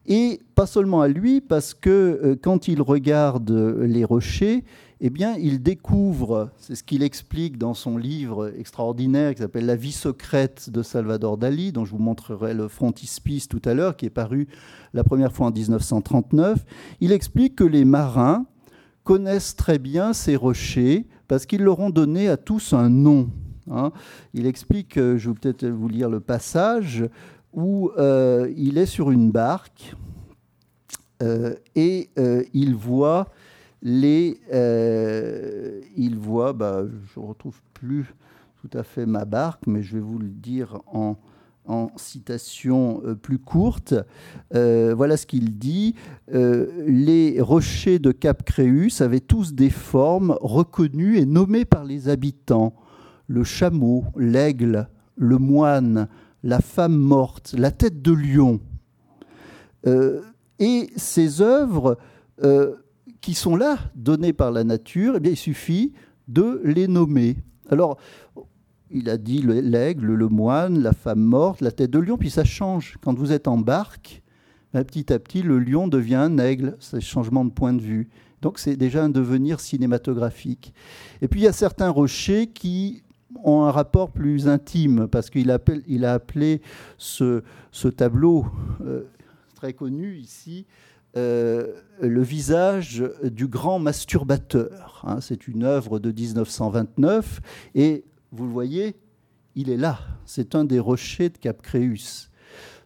et 0.07 0.41
pas 0.55 0.65
seulement 0.65 1.03
à 1.03 1.09
lui, 1.09 1.43
parce 1.43 1.75
que 1.75 2.39
quand 2.41 2.67
il 2.67 2.81
regarde 2.81 3.51
les 3.83 4.07
rochers, 4.07 4.65
eh 5.01 5.11
bien, 5.11 5.37
il 5.37 5.63
découvre, 5.63 6.51
c'est 6.59 6.75
ce 6.75 6.85
qu'il 6.85 7.03
explique 7.03 7.57
dans 7.57 7.75
son 7.75 7.97
livre 7.97 8.53
extraordinaire 8.59 9.35
qui 9.35 9.41
s'appelle 9.41 9.67
La 9.67 9.77
vie 9.77 9.93
secrète 9.93 10.69
de 10.71 10.83
Salvador 10.83 11.39
Dali, 11.39 11.73
dont 11.73 11.85
je 11.85 11.93
vous 11.93 12.03
montrerai 12.03 12.53
le 12.53 12.69
frontispice 12.69 13.49
tout 13.49 13.63
à 13.65 13.73
l'heure, 13.73 13.97
qui 13.97 14.07
est 14.07 14.11
paru 14.11 14.49
la 14.93 15.03
première 15.03 15.33
fois 15.33 15.47
en 15.47 15.53
1939. 15.53 16.65
Il 17.01 17.13
explique 17.13 17.57
que 17.57 17.65
les 17.65 17.85
marins 17.85 18.45
connaissent 19.05 19.57
très 19.57 19.79
bien 19.79 20.13
ces 20.13 20.37
rochers 20.37 21.07
parce 21.29 21.47
qu'ils 21.47 21.63
leur 21.63 21.81
ont 21.81 21.91
donné 21.91 22.29
à 22.29 22.37
tous 22.37 22.75
un 22.75 22.91
nom. 22.91 23.31
Hein. 23.71 23.93
Il 24.35 24.47
explique, 24.47 24.97
je 24.97 25.31
vais 25.31 25.35
peut-être 25.35 25.67
vous 25.67 25.89
lire 25.89 26.11
le 26.11 26.21
passage, 26.21 27.05
où 27.53 27.91
euh, 27.99 28.53
il 28.57 28.79
est 28.79 28.87
sur 28.87 29.11
une 29.11 29.31
barque 29.31 29.95
euh, 31.23 31.55
et 31.75 32.11
euh, 32.19 32.43
il 32.55 32.75
voit 32.75 33.29
les, 33.83 34.41
euh, 34.53 35.81
il 35.97 36.19
voit, 36.19 36.53
bah, 36.53 36.85
je 36.87 37.21
ne 37.21 37.25
retrouve 37.25 37.61
plus 37.75 38.15
tout 38.61 38.77
à 38.77 38.83
fait 38.83 39.07
ma 39.07 39.25
barque, 39.25 39.67
mais 39.67 39.83
je 39.83 39.95
vais 39.95 40.03
vous 40.03 40.19
le 40.19 40.29
dire 40.29 40.81
en, 40.87 41.17
en 41.67 41.91
citation 41.97 43.01
euh, 43.07 43.15
plus 43.15 43.39
courte. 43.39 43.95
Euh, 44.55 44.95
voilà 44.95 45.17
ce 45.17 45.27
qu'il 45.27 45.59
dit. 45.59 45.95
les 46.31 47.41
rochers 47.41 47.99
de 47.99 48.13
Cap 48.13 48.43
Créus 48.43 49.01
avaient 49.01 49.21
tous 49.21 49.55
des 49.55 49.71
formes 49.71 50.37
reconnues 50.43 51.17
et 51.17 51.25
nommées 51.25 51.65
par 51.65 51.85
les 51.85 52.09
habitants. 52.09 52.75
Le 53.29 53.45
chameau, 53.45 54.05
l'aigle, 54.17 54.89
le 55.17 55.39
moine, 55.39 56.09
la 56.43 56.61
femme 56.61 56.97
morte, 56.97 57.55
la 57.57 57.71
tête 57.71 58.03
de 58.03 58.13
lion. 58.13 58.61
et 60.59 60.91
ces 60.97 61.41
œuvres 61.41 61.97
qui 63.21 63.35
sont 63.35 63.57
là, 63.57 63.79
donnés 63.95 64.33
par 64.33 64.51
la 64.51 64.65
nature, 64.65 65.15
eh 65.17 65.21
bien, 65.21 65.33
il 65.33 65.37
suffit 65.37 65.93
de 66.29 66.61
les 66.65 66.89
nommer. 66.89 67.37
Alors, 67.69 67.99
il 68.91 69.09
a 69.09 69.17
dit 69.17 69.43
l'aigle, 69.43 70.15
le 70.15 70.29
moine, 70.29 70.81
la 70.81 70.93
femme 70.93 71.21
morte, 71.21 71.61
la 71.61 71.71
tête 71.71 71.91
de 71.91 71.99
lion, 71.99 72.17
puis 72.17 72.31
ça 72.31 72.45
change. 72.45 72.97
Quand 73.01 73.17
vous 73.17 73.33
êtes 73.33 73.47
en 73.47 73.59
barque, 73.59 74.23
ben, 74.73 74.85
petit 74.85 75.13
à 75.13 75.19
petit, 75.19 75.43
le 75.43 75.59
lion 75.59 75.89
devient 75.89 76.17
un 76.17 76.39
aigle. 76.39 76.77
C'est 76.81 77.01
changement 77.01 77.45
de 77.45 77.51
point 77.51 77.73
de 77.73 77.83
vue. 77.83 78.09
Donc 78.43 78.59
c'est 78.59 78.77
déjà 78.77 79.05
un 79.05 79.11
devenir 79.11 79.61
cinématographique. 79.61 80.73
Et 81.21 81.29
puis 81.29 81.41
il 81.41 81.45
y 81.45 81.49
a 81.49 81.53
certains 81.53 81.91
rochers 81.91 82.47
qui 82.47 83.03
ont 83.45 83.63
un 83.63 83.71
rapport 83.71 84.11
plus 84.11 84.49
intime, 84.49 85.07
parce 85.07 85.31
qu'il 85.31 85.51
a 85.51 86.13
appelé 86.13 86.63
ce, 86.99 87.43
tableau 87.97 88.47
euh, 88.85 89.05
très 89.55 89.73
connu 89.73 90.17
ici 90.17 90.67
euh, 91.17 91.69
le 92.01 92.23
visage 92.23 93.05
du 93.25 93.49
grand 93.49 93.79
masturbateur. 93.79 95.03
Hein. 95.07 95.21
c'est 95.21 95.49
une 95.49 95.65
œuvre 95.65 95.99
de 95.99 96.13
1929 96.13 97.41
et 97.75 98.05
vous 98.33 98.45
le 98.45 98.51
voyez, 98.51 98.97
il 99.57 99.71
est 99.71 99.77
là. 99.77 99.99
C'est 100.25 100.55
un 100.55 100.65
des 100.65 100.79
rochers 100.79 101.31
de 101.31 101.39
Cap 101.39 101.63
Créus. 101.63 102.31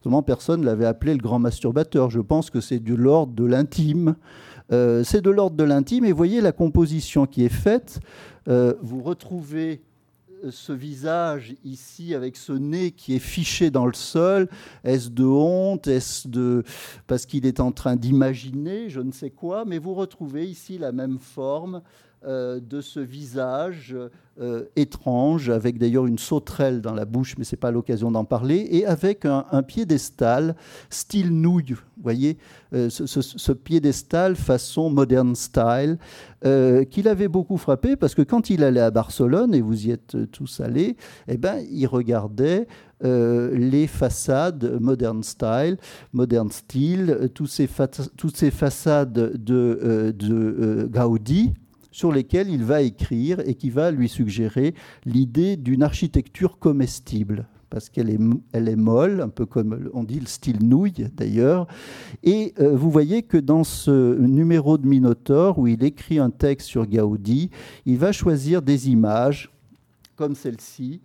Seulement, 0.02 0.23
personne 0.23 0.61
ne 0.61 0.66
l'avait 0.66 0.87
appelé 0.87 1.12
le 1.12 1.19
grand 1.19 1.38
masturbateur. 1.38 2.11
Je 2.11 2.21
pense 2.21 2.50
que 2.50 2.61
c'est 2.61 2.78
de 2.78 2.95
l'ordre 2.95 3.33
de 3.33 3.45
l'intime. 3.45 4.16
Euh, 4.73 5.04
c'est 5.04 5.21
de 5.21 5.31
l'ordre 5.31 5.57
de 5.57 5.64
l'intime 5.64 6.04
et 6.04 6.12
voyez 6.12 6.40
la 6.40 6.52
composition 6.52 7.26
qui 7.26 7.45
est 7.45 7.50
faite. 7.50 8.00
Euh, 8.49 8.75
vous 8.83 9.02
retrouvez 9.02 9.83
ce 10.50 10.72
visage 10.72 11.54
ici 11.64 12.14
avec 12.14 12.36
ce 12.36 12.52
nez 12.52 12.92
qui 12.92 13.14
est 13.14 13.20
fiché 13.20 13.70
dans 13.70 13.86
le 13.86 13.94
sol 13.94 14.48
Est-ce 14.82 15.10
de 15.10 15.24
honte 15.24 15.86
Est-ce 15.86 16.28
de 16.28 16.64
parce 17.06 17.26
qu'il 17.26 17.46
est 17.46 17.60
en 17.60 17.72
train 17.72 17.96
d'imaginer 17.96 18.88
je 18.88 19.00
ne 19.00 19.12
sais 19.12 19.30
quoi 19.30 19.64
Mais 19.64 19.78
vous 19.78 19.94
retrouvez 19.94 20.46
ici 20.46 20.78
la 20.78 20.92
même 20.92 21.18
forme 21.18 21.82
de 22.26 22.81
ce 22.81 23.00
visage 23.00 23.97
euh, 24.40 24.64
étrange, 24.75 25.49
avec 25.49 25.78
d'ailleurs 25.78 26.07
une 26.07 26.19
sauterelle 26.19 26.81
dans 26.81 26.93
la 26.93 27.04
bouche, 27.04 27.37
mais 27.38 27.45
ce 27.45 27.54
n'est 27.54 27.61
pas 27.61 27.71
l'occasion 27.71 28.11
d'en 28.11 28.25
parler, 28.25 28.66
et 28.69 28.85
avec 28.85 29.26
un, 29.26 29.62
piédestal 29.62 30.57
style 30.90 31.31
nouille, 31.31 31.75
vous 31.75 32.02
voyez, 32.02 32.37
euh, 32.73 32.90
ce, 32.90 33.52
piédestal 33.52 34.35
façon 34.35 34.90
modern 34.90 35.37
style, 35.37 35.99
qu'il 36.90 37.07
avait 37.07 37.28
beaucoup 37.28 37.57
frappé, 37.57 37.95
parce 37.95 38.16
que 38.16 38.23
quand 38.23 38.50
il 38.50 38.64
allait 38.64 38.81
à 38.81 38.90
Barcelone, 38.90 39.54
et 39.54 39.61
vous 39.61 39.87
y 39.87 39.93
êtes 39.93 40.16
tous 40.33 40.59
allés, 40.59 40.97
eh 41.28 41.37
ben, 41.37 41.64
il 41.71 41.87
regardait 41.87 42.66
les 43.02 43.87
façades 43.87 44.78
modern 44.81 45.23
style, 45.23 45.78
modern 46.12 46.50
style, 46.50 47.31
ces 47.47 47.69
toutes 48.16 48.37
ces 48.37 48.50
façades 48.50 49.12
de, 49.12 50.12
de 50.14 50.88
Gaudi, 50.90 51.54
sur 51.94 52.10
lesquels 52.10 52.50
il 52.50 52.64
va 52.64 52.82
écrire 52.82 53.38
et 53.46 53.54
qui 53.54 53.70
va 53.70 53.92
lui 53.92 54.08
suggérer 54.08 54.74
l'idée 55.04 55.56
d'une 55.56 55.84
architecture 55.84 56.58
comestible 56.58 57.46
parce 57.70 57.88
qu'elle 57.88 58.10
est, 58.10 58.76
molle, 58.76 59.20
un 59.20 59.28
peu 59.28 59.46
comme 59.46 59.90
on 59.94 60.02
dit 60.02 60.18
le 60.18 60.26
style 60.26 60.64
nouille 60.64 61.08
d'ailleurs. 61.16 61.66
Et 62.22 62.52
euh, 62.60 62.76
vous 62.76 62.90
voyez 62.90 63.22
que 63.22 63.36
dans 63.36 63.64
ce 63.64 64.16
numéro 64.18 64.76
de 64.76 64.86
Minotaure, 64.86 65.58
où 65.58 65.66
il 65.66 65.82
écrit 65.82 66.18
un 66.18 66.30
texte 66.30 66.66
sur 66.68 66.86
Gaudi, 66.86 67.50
il 67.86 67.98
va 67.98 68.10
choisir 68.12 68.60
des 68.60 68.90
images 68.90 69.52
comme 70.16 70.34
celle-ci, 70.34 71.00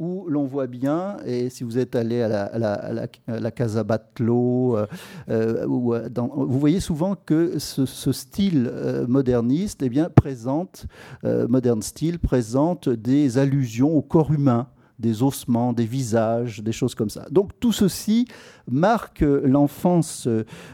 où 0.00 0.26
l'on 0.28 0.46
voit 0.46 0.66
bien, 0.66 1.18
et 1.26 1.50
si 1.50 1.62
vous 1.62 1.78
êtes 1.78 1.94
allé 1.94 2.22
à 2.22 2.28
la, 2.28 2.44
à 2.46 3.38
la, 3.38 3.50
Casa 3.50 3.84
Batlló, 3.84 4.76
euh, 4.76 4.86
euh, 5.28 5.66
euh, 5.66 6.08
vous 6.16 6.58
voyez 6.58 6.80
souvent 6.80 7.14
que 7.14 7.58
ce, 7.58 7.84
style 8.12 8.72
moderniste 9.06 9.82
eh 9.82 9.90
bien, 9.90 10.08
présente, 10.08 10.86
modern 11.22 11.82
style, 11.82 12.18
présente 12.18 12.88
des 12.88 13.36
allusions 13.36 13.94
au 13.94 14.00
corps 14.00 14.32
humain 14.32 14.68
des 15.00 15.22
ossements, 15.22 15.72
des 15.72 15.84
visages, 15.84 16.62
des 16.62 16.72
choses 16.72 16.94
comme 16.94 17.10
ça. 17.10 17.26
Donc 17.30 17.50
tout 17.58 17.72
ceci 17.72 18.26
marque 18.70 19.22
l'enfance 19.22 20.28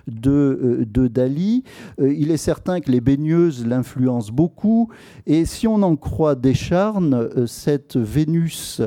de, 0.06 0.87
de, 0.87 1.09
Dali. 1.09 1.62
Il 1.99 2.30
est 2.30 2.37
certain 2.37 2.80
que 2.80 2.90
les 2.90 3.00
baigneuses 3.00 3.66
l'influencent 3.66 4.33
beaucoup. 4.33 4.90
Et 5.26 5.47
si 5.47 5.66
on 5.66 5.83
en 5.83 5.97
croit 5.97 6.35
Descharnes, 6.35 7.47
cette 7.47 7.97
Vénus 7.97 8.83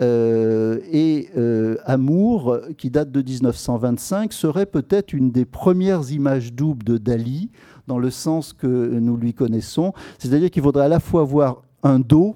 euh, 0.00 0.80
et 0.90 1.28
euh, 1.36 1.76
Amour, 1.84 2.58
qui 2.76 2.90
date 2.90 3.12
de 3.12 3.22
1925, 3.22 4.32
serait 4.32 4.66
peut-être 4.66 5.12
une 5.12 5.30
des 5.30 5.44
premières 5.44 6.10
images 6.10 6.52
doubles 6.52 6.84
de 6.84 6.98
Dali, 6.98 7.50
dans 7.86 7.98
le 7.98 8.10
sens 8.10 8.52
que 8.52 8.66
nous 8.66 9.16
lui 9.16 9.34
connaissons. 9.34 9.92
C'est-à-dire 10.18 10.50
qu'il 10.50 10.62
faudrait 10.62 10.86
à 10.86 10.88
la 10.88 11.00
fois 11.00 11.22
voir 11.22 11.62
un 11.82 12.00
dos, 12.00 12.34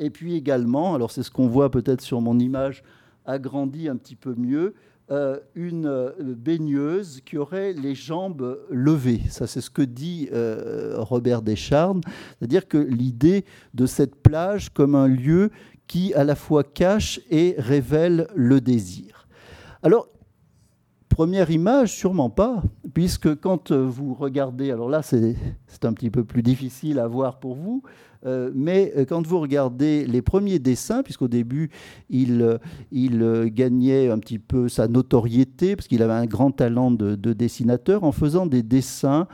et 0.00 0.10
puis 0.10 0.34
également, 0.34 0.94
alors 0.94 1.10
c'est 1.10 1.22
ce 1.22 1.30
qu'on 1.30 1.48
voit 1.48 1.70
peut-être 1.70 2.00
sur 2.00 2.20
mon 2.20 2.38
image 2.38 2.82
agrandie 3.26 3.88
un 3.88 3.96
petit 3.96 4.16
peu 4.16 4.34
mieux, 4.34 4.74
euh, 5.10 5.38
une 5.54 5.86
euh, 5.86 6.12
baigneuse 6.20 7.22
qui 7.24 7.38
aurait 7.38 7.72
les 7.72 7.94
jambes 7.94 8.58
levées. 8.68 9.22
Ça, 9.30 9.46
c'est 9.46 9.62
ce 9.62 9.70
que 9.70 9.80
dit 9.80 10.28
euh, 10.34 10.96
Robert 10.98 11.40
Descharnes, 11.40 12.02
c'est-à-dire 12.38 12.68
que 12.68 12.76
l'idée 12.76 13.46
de 13.72 13.86
cette 13.86 14.16
plage 14.16 14.68
comme 14.68 14.94
un 14.94 15.08
lieu 15.08 15.50
qui 15.86 16.12
à 16.12 16.24
la 16.24 16.34
fois 16.34 16.62
cache 16.62 17.20
et 17.30 17.54
révèle 17.56 18.28
le 18.34 18.60
désir. 18.60 19.26
Alors, 19.82 20.08
première 21.08 21.50
image, 21.50 21.96
sûrement 21.96 22.28
pas, 22.28 22.62
puisque 22.92 23.34
quand 23.36 23.72
vous 23.72 24.12
regardez, 24.12 24.70
alors 24.70 24.90
là 24.90 25.00
c'est 25.02 25.84
un 25.84 25.94
petit 25.94 26.10
peu 26.10 26.22
plus 26.22 26.42
difficile 26.42 26.98
à 26.98 27.06
voir 27.06 27.40
pour 27.40 27.54
vous, 27.54 27.82
euh, 28.26 28.50
mais 28.54 28.92
euh, 28.96 29.04
quand 29.04 29.24
vous 29.26 29.40
regardez 29.40 30.06
les 30.06 30.22
premiers 30.22 30.58
dessins, 30.58 31.02
puisqu'au 31.02 31.28
début, 31.28 31.70
il, 32.10 32.42
euh, 32.42 33.48
gagnait 33.48 34.10
un 34.10 34.18
petit 34.18 34.38
peu 34.38 34.68
sa 34.68 34.88
notoriété, 34.88 35.76
parce 35.76 35.86
qu'il 35.88 36.02
avait 36.02 36.12
un 36.12 36.26
grand 36.26 36.50
talent 36.50 36.90
de, 36.90 37.14
dessinateur, 37.32 38.04
en 38.04 38.12
faisant 38.12 38.46
des 38.46 38.62
dessins 38.62 39.26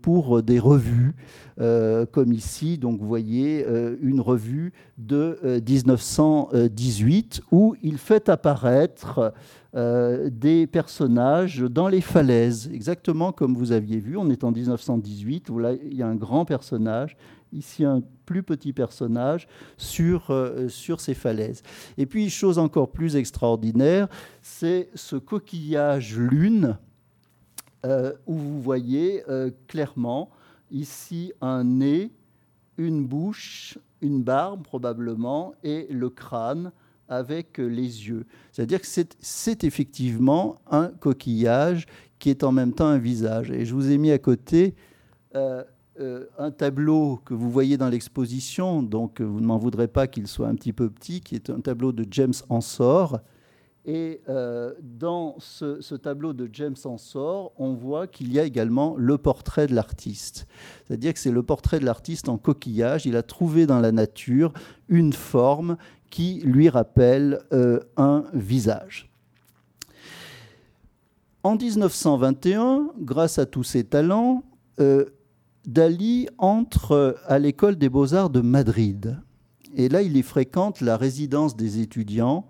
pour 0.00 0.44
des 0.44 0.60
revues, 0.60 1.16
comme 1.58 2.32
ici, 2.32 2.78
donc 2.78 3.00
vous 3.00 3.08
voyez 3.08 3.66
une 4.00 4.20
revue 4.20 4.72
de 4.96 5.40
1918, 5.68 7.42
où 7.50 7.74
il 7.82 7.98
fait 7.98 8.28
apparaître 8.28 9.32
des 9.74 10.68
personnages 10.68 11.58
dans 11.62 11.88
les 11.88 12.00
falaises, 12.00 12.70
exactement 12.72 13.32
comme 13.32 13.56
vous 13.56 13.72
aviez 13.72 13.98
vu. 13.98 14.16
On 14.16 14.30
est 14.30 14.44
en 14.44 14.52
1918, 14.52 15.50
où 15.50 15.58
là, 15.58 15.72
il 15.72 15.96
y 15.96 16.02
a 16.02 16.06
un 16.06 16.14
grand 16.14 16.44
personnage 16.44 17.16
ici 17.56 17.84
un 17.84 18.02
plus 18.24 18.42
petit 18.42 18.72
personnage 18.72 19.48
sur, 19.76 20.30
euh, 20.30 20.68
sur 20.68 21.00
ces 21.00 21.14
falaises. 21.14 21.62
Et 21.96 22.06
puis, 22.06 22.28
chose 22.30 22.58
encore 22.58 22.90
plus 22.90 23.16
extraordinaire, 23.16 24.08
c'est 24.42 24.90
ce 24.94 25.16
coquillage 25.16 26.18
lune 26.18 26.76
euh, 27.84 28.12
où 28.26 28.34
vous 28.34 28.60
voyez 28.60 29.22
euh, 29.28 29.50
clairement 29.68 30.30
ici 30.70 31.32
un 31.40 31.64
nez, 31.64 32.10
une 32.78 33.06
bouche, 33.06 33.78
une 34.00 34.22
barbe 34.22 34.64
probablement, 34.64 35.54
et 35.62 35.86
le 35.90 36.10
crâne 36.10 36.72
avec 37.08 37.58
les 37.58 38.08
yeux. 38.08 38.26
C'est-à-dire 38.50 38.80
que 38.80 38.86
c'est 39.20 39.64
effectivement 39.64 40.60
un 40.68 40.88
coquillage 40.88 41.86
qui 42.18 42.30
est 42.30 42.42
en 42.42 42.50
même 42.50 42.72
temps 42.72 42.88
un 42.88 42.98
visage. 42.98 43.52
Et 43.52 43.64
je 43.64 43.72
vous 43.74 43.90
ai 43.90 43.98
mis 43.98 44.10
à 44.10 44.18
côté 44.18 44.74
un 46.38 46.50
tableau 46.50 47.20
que 47.24 47.34
vous 47.34 47.50
voyez 47.50 47.76
dans 47.76 47.88
l'exposition, 47.88 48.82
donc 48.82 49.20
euh, 49.20 49.24
vous 49.24 49.40
ne 49.40 49.46
m'en 49.46 49.58
voudrez 49.58 49.88
pas 49.88 50.06
qu'il 50.06 50.26
soit 50.26 50.48
un 50.48 50.54
petit 50.54 50.72
peu 50.72 50.90
petit, 50.90 51.20
qui 51.20 51.34
est 51.34 51.50
un 51.50 51.60
tableau 51.60 51.92
de 51.92 52.06
James 52.10 52.34
Ensor. 52.48 53.20
Et 53.84 54.20
euh, 54.28 54.74
dans 54.82 55.36
ce, 55.38 55.94
tableau 55.94 56.32
de 56.32 56.50
James 56.52 56.76
Ensor, 56.84 57.52
on 57.56 57.74
voit 57.74 58.06
qu'il 58.08 58.32
y 58.32 58.40
a 58.40 58.44
également 58.44 58.96
le 58.98 59.16
portrait 59.16 59.68
de 59.68 59.74
l'artiste. 59.74 60.46
C'est-à-dire 60.86 61.12
que 61.14 61.20
c'est 61.20 61.30
le 61.30 61.42
portrait 61.42 61.78
de 61.78 61.84
l'artiste 61.84 62.28
en 62.28 62.36
coquillage. 62.36 63.06
Il 63.06 63.16
a 63.16 63.22
trouvé 63.22 63.66
dans 63.66 63.78
la 63.78 63.92
nature 63.92 64.52
une 64.88 65.12
forme 65.12 65.76
qui 66.10 66.40
lui 66.44 66.68
rappelle 66.68 67.40
un 67.96 68.24
visage. 68.32 69.08
En 71.44 71.56
1921, 71.56 72.90
grâce 72.98 73.38
à 73.38 73.46
tous 73.46 73.62
ses 73.62 73.84
talents, 73.84 74.42
Dali 75.66 76.28
entre 76.38 77.16
à 77.26 77.38
l'école 77.38 77.76
des 77.76 77.88
beaux-arts 77.88 78.30
de 78.30 78.40
Madrid. 78.40 79.18
Et 79.74 79.88
là, 79.88 80.02
il 80.02 80.16
y 80.16 80.22
fréquente 80.22 80.80
la 80.80 80.96
résidence 80.96 81.56
des 81.56 81.80
étudiants. 81.80 82.46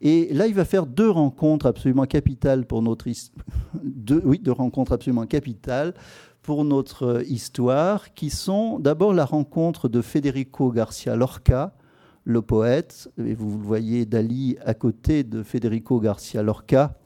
Et 0.00 0.32
là, 0.32 0.46
il 0.46 0.54
va 0.54 0.64
faire 0.64 0.86
deux 0.86 1.10
rencontres 1.10 1.66
absolument 1.66 2.06
capitales 2.06 2.66
pour 2.66 2.82
notre 2.82 3.08
absolument 4.92 5.26
capitales 5.26 5.94
pour 6.44 6.64
notre 6.66 7.24
histoire, 7.26 8.12
qui 8.12 8.28
sont 8.28 8.78
d'abord 8.78 9.14
la 9.14 9.24
rencontre 9.24 9.88
de 9.88 10.02
Federico 10.02 10.70
Garcia 10.70 11.16
Lorca, 11.16 11.74
le 12.24 12.42
poète, 12.42 13.10
et 13.16 13.34
vous 13.34 13.58
voyez 13.58 14.04
Dali 14.04 14.58
à 14.62 14.74
côté 14.74 15.24
de 15.24 15.42
Federico 15.42 16.00
Garcia 16.00 16.42
Lorca. 16.42 16.98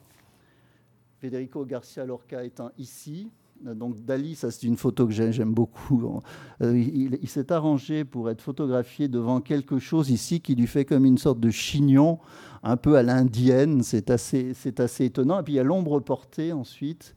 Federico 1.21 1.65
Garcia 1.65 2.05
Lorca 2.05 2.43
étant 2.43 2.71
ici, 2.79 3.31
donc 3.65 4.05
Dali, 4.05 4.35
ça 4.35 4.51
c'est 4.51 4.67
une 4.67 4.77
photo 4.77 5.07
que 5.07 5.13
j'aime 5.13 5.53
beaucoup. 5.53 6.21
Euh, 6.63 6.79
il, 6.79 7.29
s'est 7.29 7.53
arrangé 7.53 8.05
pour 8.05 8.31
être 8.31 8.41
photographié 8.41 9.09
devant 9.09 9.41
quelque 9.41 9.79
chose 9.79 10.11
ici 10.11 10.41
qui 10.41 10.55
lui 10.55 10.67
fait 10.67 10.85
comme 10.85 11.05
une 11.05 11.19
sorte 11.19 11.41
de 11.41 11.51
chignon, 11.51 12.19
un 12.63 12.77
peu 12.77 12.97
à 12.97 13.03
l'indienne. 13.03 13.83
C'est 13.83 14.11
assez, 14.11 14.53
assez 14.79 15.05
étonnant. 15.07 15.41
Et 15.41 15.43
puis 15.43 15.55
il 15.55 15.57
y 15.57 15.61
a 15.61 15.65
l'ombre 15.65 16.01
portée 16.01 16.53
ensuite. 16.53 17.15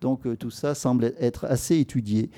Donc 0.00 0.26
euh, 0.26 0.36
tout 0.36 0.50
ça 0.50 0.74
semble 0.74 1.12
être 1.20 1.44
assez 1.44 1.78
étudié. 1.78 2.30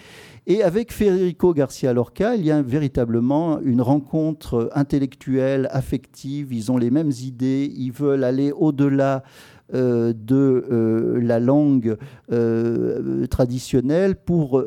Et 0.47 0.63
avec 0.63 0.93
Federico 0.93 1.55
Garcia 1.55 1.93
Lorca, 1.93 2.37
il 2.37 2.45
y 2.45 2.51
a 2.51 2.61
véritablement 2.61 3.61
une 3.61 3.81
rencontre 3.81 4.71
intellectuelle, 4.75 5.69
affective. 5.71 6.53
Ils 6.53 6.71
ont 6.71 6.77
les 6.77 6.91
mêmes 6.91 7.13
idées. 7.23 7.73
Ils 7.75 7.93
veulent 7.93 8.25
aller 8.25 8.53
au-delà 8.53 9.23
euh, 9.73 10.13
de 10.15 10.67
euh, 10.71 11.19
la 11.23 11.41
langue 11.41 11.97
euh, 12.31 13.27
traditionnelle 13.29 14.15
pour 14.15 14.63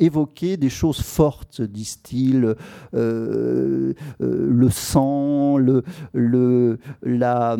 évoquer 0.00 0.56
des 0.56 0.68
choses 0.68 1.00
fortes, 1.00 1.62
disent-ils, 1.62 2.56
le 2.92 3.94
sang, 4.70 5.56
le, 5.56 5.84
la 7.04 7.56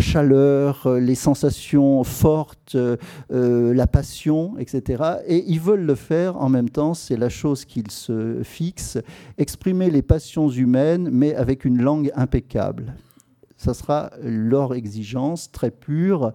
chaleur, 0.00 0.86
les 1.00 1.14
sensations 1.14 2.04
fortes, 2.04 2.76
la 3.30 3.86
passion, 3.86 4.58
etc. 4.58 5.02
Et 5.26 5.44
ils 5.46 5.60
veulent 5.60 5.86
le 5.86 5.94
faire 5.94 6.36
en 6.36 6.50
même 6.50 6.68
temps, 6.68 6.92
c'est 6.92 7.16
la 7.16 7.30
chose 7.30 7.64
qu'ils 7.64 7.90
se 7.90 8.42
fixent, 8.42 8.98
exprimer 9.38 9.90
les 9.90 10.02
passions 10.02 10.50
humaines, 10.50 11.08
mais 11.10 11.34
avec 11.34 11.64
une 11.64 11.80
langue 11.80 12.12
impeccable 12.14 12.92
ça 13.58 13.74
sera 13.74 14.10
leur 14.22 14.74
exigence 14.74 15.52
très 15.52 15.70
pure 15.70 16.32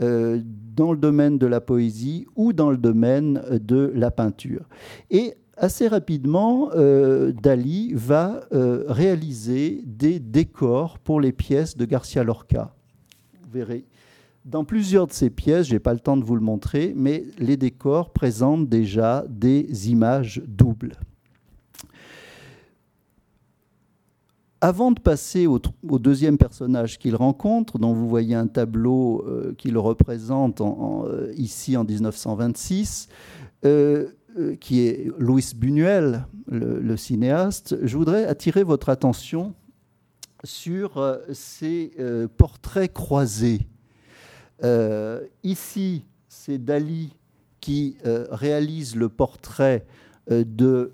euh, 0.00 0.40
dans 0.74 0.90
le 0.90 0.98
domaine 0.98 1.38
de 1.38 1.46
la 1.46 1.60
poésie 1.60 2.26
ou 2.34 2.52
dans 2.52 2.70
le 2.70 2.78
domaine 2.78 3.42
de 3.50 3.92
la 3.94 4.10
peinture. 4.10 4.66
Et 5.10 5.34
assez 5.56 5.86
rapidement, 5.86 6.70
euh, 6.74 7.32
Dali 7.32 7.92
va 7.94 8.40
euh, 8.52 8.84
réaliser 8.88 9.82
des 9.84 10.18
décors 10.18 10.98
pour 10.98 11.20
les 11.20 11.32
pièces 11.32 11.76
de 11.76 11.84
Garcia 11.84 12.24
Lorca. 12.24 12.74
Vous 13.42 13.50
verrez. 13.52 13.84
Dans 14.44 14.64
plusieurs 14.64 15.06
de 15.06 15.12
ces 15.12 15.30
pièces, 15.30 15.68
je 15.68 15.74
n'ai 15.74 15.78
pas 15.78 15.92
le 15.92 16.00
temps 16.00 16.16
de 16.16 16.24
vous 16.24 16.34
le 16.34 16.40
montrer, 16.40 16.94
mais 16.96 17.24
les 17.38 17.56
décors 17.56 18.12
présentent 18.12 18.68
déjà 18.68 19.24
des 19.28 19.90
images 19.90 20.42
doubles. 20.48 20.96
Avant 24.64 24.92
de 24.92 25.00
passer 25.00 25.48
au, 25.48 25.58
deuxième 25.98 26.38
personnage 26.38 27.00
qu'il 27.00 27.16
rencontre, 27.16 27.80
dont 27.80 27.92
vous 27.94 28.08
voyez 28.08 28.36
un 28.36 28.46
tableau 28.46 29.24
euh, 29.26 29.56
qui 29.58 29.72
le 29.72 29.80
représente 29.80 30.60
euh, 30.60 31.32
ici 31.36 31.76
en 31.76 31.82
1926, 31.82 33.08
euh, 33.64 34.06
qui 34.60 34.86
est 34.86 35.10
Louis 35.18 35.50
Buñuel, 35.56 36.28
le, 36.48 36.96
cinéaste, 36.96 37.76
je 37.82 37.96
voudrais 37.96 38.24
attirer 38.24 38.62
votre 38.62 38.88
attention 38.88 39.52
sur 40.44 41.18
ces 41.32 41.92
portraits 42.36 42.92
croisés. 42.92 43.66
ici, 45.42 46.04
c'est 46.28 46.58
Dali 46.58 47.16
qui 47.60 47.96
réalise 48.30 48.96
le 48.96 49.08
portrait 49.08 49.84
de 50.30 50.92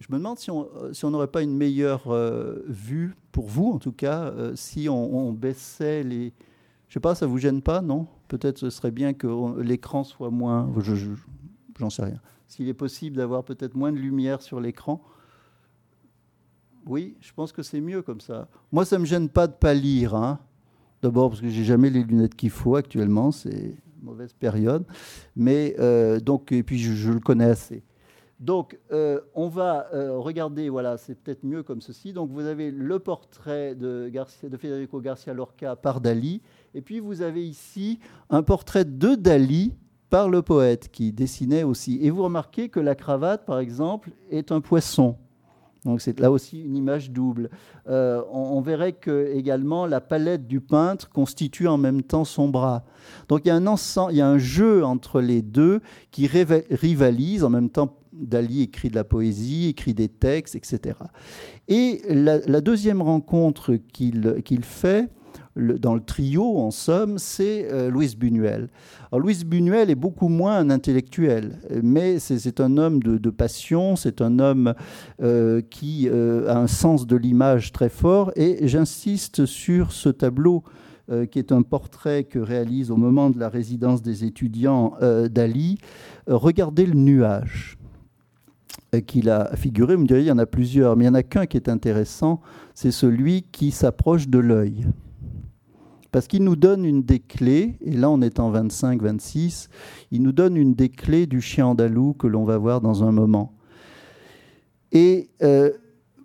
je 0.00 0.06
me 0.10 0.16
demande 0.16 0.38
si 0.38 0.50
on 0.50 0.66
euh, 0.82 1.10
n'aurait 1.10 1.28
pas 1.28 1.42
une 1.42 1.56
meilleure 1.56 2.08
euh, 2.08 2.64
vue, 2.66 3.14
pour 3.32 3.46
vous 3.46 3.70
en 3.70 3.78
tout 3.78 3.92
cas, 3.92 4.24
euh, 4.24 4.56
si 4.56 4.88
on, 4.88 5.32
baissait 5.32 6.02
les... 6.02 6.32
Je 6.88 6.94
sais 6.94 7.00
pas, 7.00 7.14
ça 7.14 7.26
vous 7.26 7.38
gêne 7.38 7.62
pas, 7.62 7.82
non? 7.82 8.08
Peut-être 8.26 8.58
ce 8.58 8.70
serait 8.70 8.90
bien 8.90 9.12
que 9.12 9.60
l'écran 9.60 10.02
soit 10.02 10.30
moins... 10.30 10.72
Je, 10.80 10.94
J'en 11.78 11.90
sais 11.90 12.02
rien. 12.02 12.20
S'il 12.48 12.68
est 12.68 12.74
possible 12.74 13.16
d'avoir 13.16 13.44
peut-être 13.44 13.74
moins 13.74 13.92
de 13.92 13.98
lumière 13.98 14.42
sur 14.42 14.60
l'écran. 14.60 15.02
Oui, 16.86 17.16
je 17.20 17.32
pense 17.32 17.52
que 17.52 17.62
c'est 17.62 17.80
mieux 17.80 18.02
comme 18.02 18.20
ça. 18.20 18.48
Moi, 18.72 18.84
ça 18.84 18.96
ne 18.96 19.02
me 19.02 19.06
gêne 19.06 19.28
pas 19.28 19.46
de 19.46 19.52
pas 19.52 19.74
lire. 19.74 20.14
Hein. 20.14 20.40
D'abord 21.02 21.30
parce 21.30 21.40
que 21.40 21.48
j'ai 21.48 21.64
jamais 21.64 21.90
les 21.90 22.02
lunettes 22.02 22.34
qu'il 22.34 22.50
faut 22.50 22.74
actuellement, 22.74 23.30
c'est 23.30 23.76
mauvaise 24.02 24.32
période. 24.32 24.84
Mais 25.36 25.76
donc, 26.20 26.52
et 26.52 26.62
puis 26.62 26.78
je 26.78 27.12
le 27.12 27.20
connais 27.20 27.44
assez. 27.44 27.82
Donc, 28.40 28.78
euh, 28.90 29.20
on 29.34 29.48
va 29.48 29.88
euh, 29.92 30.16
regarder, 30.16 30.70
voilà, 30.70 30.96
c'est 30.96 31.14
peut-être 31.14 31.44
mieux 31.44 31.62
comme 31.62 31.82
ceci. 31.82 32.14
Donc, 32.14 32.30
vous 32.30 32.46
avez 32.46 32.70
le 32.70 32.98
portrait 32.98 33.74
de, 33.74 34.10
Federico 34.58 34.98
Garcia 35.00 35.34
Lorca 35.34 35.76
par 35.76 36.00
Dali, 36.00 36.40
et 36.74 36.80
puis 36.80 37.00
vous 37.00 37.20
avez 37.20 37.46
ici 37.46 38.00
un 38.30 38.42
portrait 38.42 38.86
de 38.86 39.14
Dali 39.14 39.74
par 40.08 40.30
le 40.30 40.40
poète 40.40 40.88
qui 40.90 41.12
dessinait 41.12 41.64
aussi. 41.64 41.98
Et 42.00 42.08
vous 42.08 42.22
remarquez 42.22 42.70
que 42.70 42.80
la 42.80 42.94
cravate, 42.94 43.44
par 43.44 43.58
exemple, 43.58 44.10
est 44.30 44.52
un 44.52 44.62
poisson. 44.62 45.16
Donc 45.84 46.00
c'est 46.00 46.18
là 46.20 46.30
aussi 46.30 46.60
une 46.62 46.76
image 46.76 47.10
double. 47.10 47.50
Euh, 47.88 48.22
on, 48.30 48.60
verrait 48.60 48.92
que 48.92 49.32
également 49.34 49.86
la 49.86 50.00
palette 50.00 50.46
du 50.46 50.60
peintre 50.60 51.08
constitue 51.08 51.68
en 51.68 51.78
même 51.78 52.02
temps 52.02 52.24
son 52.24 52.48
bras. 52.48 52.84
Donc 53.28 53.42
il 53.44 53.48
y 53.48 53.50
a 53.50 53.56
un 53.56 54.10
y 54.12 54.20
a 54.20 54.28
un 54.28 54.38
jeu 54.38 54.84
entre 54.84 55.20
les 55.20 55.42
deux 55.42 55.80
qui 56.10 56.26
rivalise 56.26 57.44
en 57.44 57.50
même 57.50 57.70
temps. 57.70 57.96
Dali 58.12 58.62
écrit 58.62 58.90
de 58.90 58.96
la 58.96 59.04
poésie, 59.04 59.68
écrit 59.68 59.94
des 59.94 60.08
textes, 60.08 60.56
etc. 60.56 60.96
Et 61.68 62.02
la, 62.08 62.60
deuxième 62.60 63.00
rencontre 63.00 63.76
qu'il 63.92 64.64
fait, 64.64 65.08
dans 65.56 65.94
le 65.94 66.00
trio, 66.00 66.58
en 66.58 66.70
somme, 66.70 67.18
c'est 67.18 67.68
euh, 67.70 67.90
Louis 67.90 68.14
Buñuel. 68.16 68.68
Alors, 69.10 69.20
Louis 69.20 69.42
Buñuel 69.44 69.90
est 69.90 69.96
beaucoup 69.96 70.28
moins 70.28 70.58
un 70.58 70.70
intellectuel, 70.70 71.58
mais 71.82 72.18
c'est 72.18 72.60
un 72.60 72.76
homme 72.76 73.02
de, 73.02 73.30
passion, 73.30 73.96
c'est 73.96 74.20
un 74.20 74.38
homme 74.38 74.74
euh, 75.22 75.60
qui 75.60 76.08
euh, 76.08 76.48
a 76.48 76.56
un 76.56 76.66
sens 76.66 77.06
de 77.06 77.16
l'image 77.16 77.72
très 77.72 77.88
fort, 77.88 78.32
et 78.36 78.68
j'insiste 78.68 79.46
sur 79.46 79.92
ce 79.92 80.08
tableau 80.08 80.62
qui 81.32 81.40
est 81.40 81.50
un 81.50 81.62
portrait 81.62 82.22
que 82.22 82.38
réalise 82.38 82.92
au 82.92 82.96
moment 82.96 83.30
de 83.30 83.38
la 83.40 83.48
résidence 83.48 84.00
des 84.00 84.22
étudiants 84.22 84.94
d'Ali. 85.28 85.78
regardez 86.28 86.86
le 86.86 86.94
nuage 86.94 87.78
qu'il 89.08 89.28
a 89.28 89.56
figuré. 89.56 89.96
Vous 89.96 90.02
me 90.02 90.06
direz, 90.06 90.20
il 90.20 90.26
y 90.26 90.30
en 90.30 90.38
a 90.38 90.46
plusieurs, 90.46 90.94
mais 90.94 91.06
il 91.06 91.08
n'y 91.08 91.16
en 91.16 91.18
a 91.18 91.24
qu'un 91.24 91.46
qui 91.46 91.56
est 91.56 91.68
intéressant, 91.68 92.40
c'est 92.74 92.92
celui 92.92 93.42
qui 93.42 93.72
s'approche 93.72 94.28
de 94.28 94.38
l'œil 94.38 94.86
parce 96.12 96.26
qu'il 96.26 96.44
nous 96.44 96.56
donne 96.56 96.84
une 96.84 97.02
des 97.02 97.20
clés, 97.20 97.76
et 97.80 97.92
là 97.92 98.10
on 98.10 98.20
est 98.20 98.40
en 98.40 98.52
25-26, 98.52 99.68
il 100.10 100.22
nous 100.22 100.32
donne 100.32 100.56
une 100.56 100.74
des 100.74 100.88
clés 100.88 101.26
du 101.26 101.40
chien 101.40 101.66
andalou 101.66 102.14
que 102.14 102.26
l'on 102.26 102.44
va 102.44 102.58
voir 102.58 102.80
dans 102.80 103.04
un 103.04 103.12
moment. 103.12 103.52
Et 104.92 105.30
euh, 105.42 105.70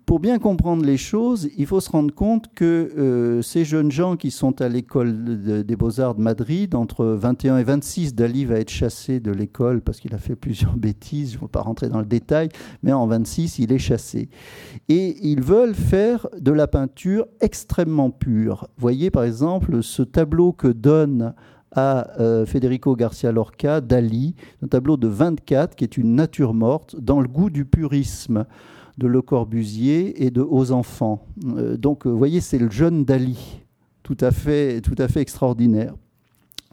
pour 0.06 0.20
bien 0.20 0.38
comprendre 0.38 0.84
les 0.84 0.96
choses, 0.96 1.48
il 1.58 1.66
faut 1.66 1.80
se 1.80 1.90
rendre 1.90 2.14
compte 2.14 2.46
que 2.54 2.92
euh, 2.96 3.42
ces 3.42 3.64
jeunes 3.64 3.90
gens 3.90 4.16
qui 4.16 4.30
sont 4.30 4.62
à 4.62 4.68
l'école 4.68 5.64
des 5.64 5.76
beaux-arts 5.76 6.14
de 6.14 6.22
Madrid, 6.22 6.76
entre 6.76 7.04
21 7.04 7.58
et 7.58 7.64
26, 7.64 8.14
Dali 8.14 8.44
va 8.44 8.60
être 8.60 8.70
chassé 8.70 9.18
de 9.18 9.32
l'école 9.32 9.80
parce 9.80 9.98
qu'il 9.98 10.14
a 10.14 10.18
fait 10.18 10.36
plusieurs 10.36 10.76
bêtises, 10.76 11.32
je 11.32 11.36
ne 11.38 11.40
vais 11.40 11.48
pas 11.48 11.62
rentrer 11.62 11.88
dans 11.88 11.98
le 11.98 12.06
détail, 12.06 12.50
mais 12.84 12.92
en 12.92 13.08
26, 13.08 13.58
il 13.58 13.72
est 13.72 13.78
chassé. 13.78 14.28
Et 14.88 15.16
ils 15.26 15.42
veulent 15.42 15.74
faire 15.74 16.28
de 16.38 16.52
la 16.52 16.68
peinture 16.68 17.26
extrêmement 17.40 18.10
pure. 18.10 18.68
Voyez 18.78 19.10
par 19.10 19.24
exemple 19.24 19.82
ce 19.82 20.02
tableau 20.02 20.52
que 20.52 20.68
donne 20.68 21.34
à 21.72 22.12
euh, 22.20 22.46
Federico 22.46 22.94
Garcia 22.94 23.32
Lorca, 23.32 23.80
Dali, 23.80 24.36
un 24.62 24.68
tableau 24.68 24.96
de 24.96 25.08
24 25.08 25.74
qui 25.74 25.82
est 25.82 25.96
une 25.96 26.14
nature 26.14 26.54
morte 26.54 26.94
dans 26.94 27.20
le 27.20 27.26
goût 27.26 27.50
du 27.50 27.64
purisme 27.64 28.46
de 28.98 29.06
Le 29.06 29.22
Corbusier 29.22 30.24
et 30.24 30.30
de 30.30 30.40
Aux 30.40 30.72
enfants. 30.72 31.26
Euh, 31.44 31.76
donc, 31.76 32.06
vous 32.06 32.16
voyez, 32.16 32.40
c'est 32.40 32.58
le 32.58 32.70
jeune 32.70 33.04
Dali, 33.04 33.60
tout 34.02 34.16
à 34.20 34.30
fait, 34.30 34.80
tout 34.80 34.94
à 34.98 35.08
fait 35.08 35.20
extraordinaire. 35.20 35.94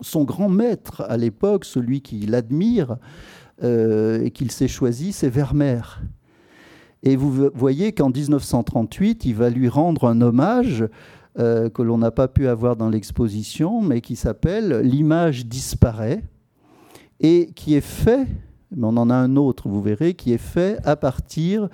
Son 0.02 0.24
grand 0.24 0.50
maître 0.50 1.02
à 1.08 1.18
l'époque, 1.18 1.66
celui 1.66 2.02
qui 2.02 2.20
l'admire 2.26 2.98
euh, 3.64 4.24
et 4.24 4.32
qu'il 4.32 4.52
s'est 4.52 4.68
choisi, 4.68 5.12
c'est 5.12 5.30
Vermeer. 5.30 6.02
Et 7.04 7.16
vous 7.16 7.50
voyez 7.54 7.92
qu'en 7.92 8.10
1938, 8.10 9.26
il 9.26 9.36
va 9.36 9.50
lui 9.50 9.68
rendre 9.68 10.08
un 10.08 10.22
hommage 10.22 10.88
euh, 11.38 11.70
que 11.70 11.82
l'on 11.82 11.98
n'a 11.98 12.12
pas 12.12 12.28
pu 12.28 12.48
avoir 12.48 12.76
dans 12.76 12.90
l'exposition, 12.90 13.82
mais 13.82 14.02
qui 14.02 14.16
s'appelle 14.16 14.80
L'image 14.84 15.46
disparaît, 15.46 16.24
et 17.20 17.50
qui 17.56 17.76
est 17.76 17.82
fait, 17.82 18.28
mais 18.76 18.86
on 18.86 18.98
en 18.98 19.10
a 19.10 19.16
un 19.16 19.36
autre, 19.36 19.68
vous 19.68 19.82
verrez, 19.82 20.14
qui 20.14 20.32
est 20.32 20.38
fait 20.38 20.80
à 20.86 20.96
partir 20.96 21.70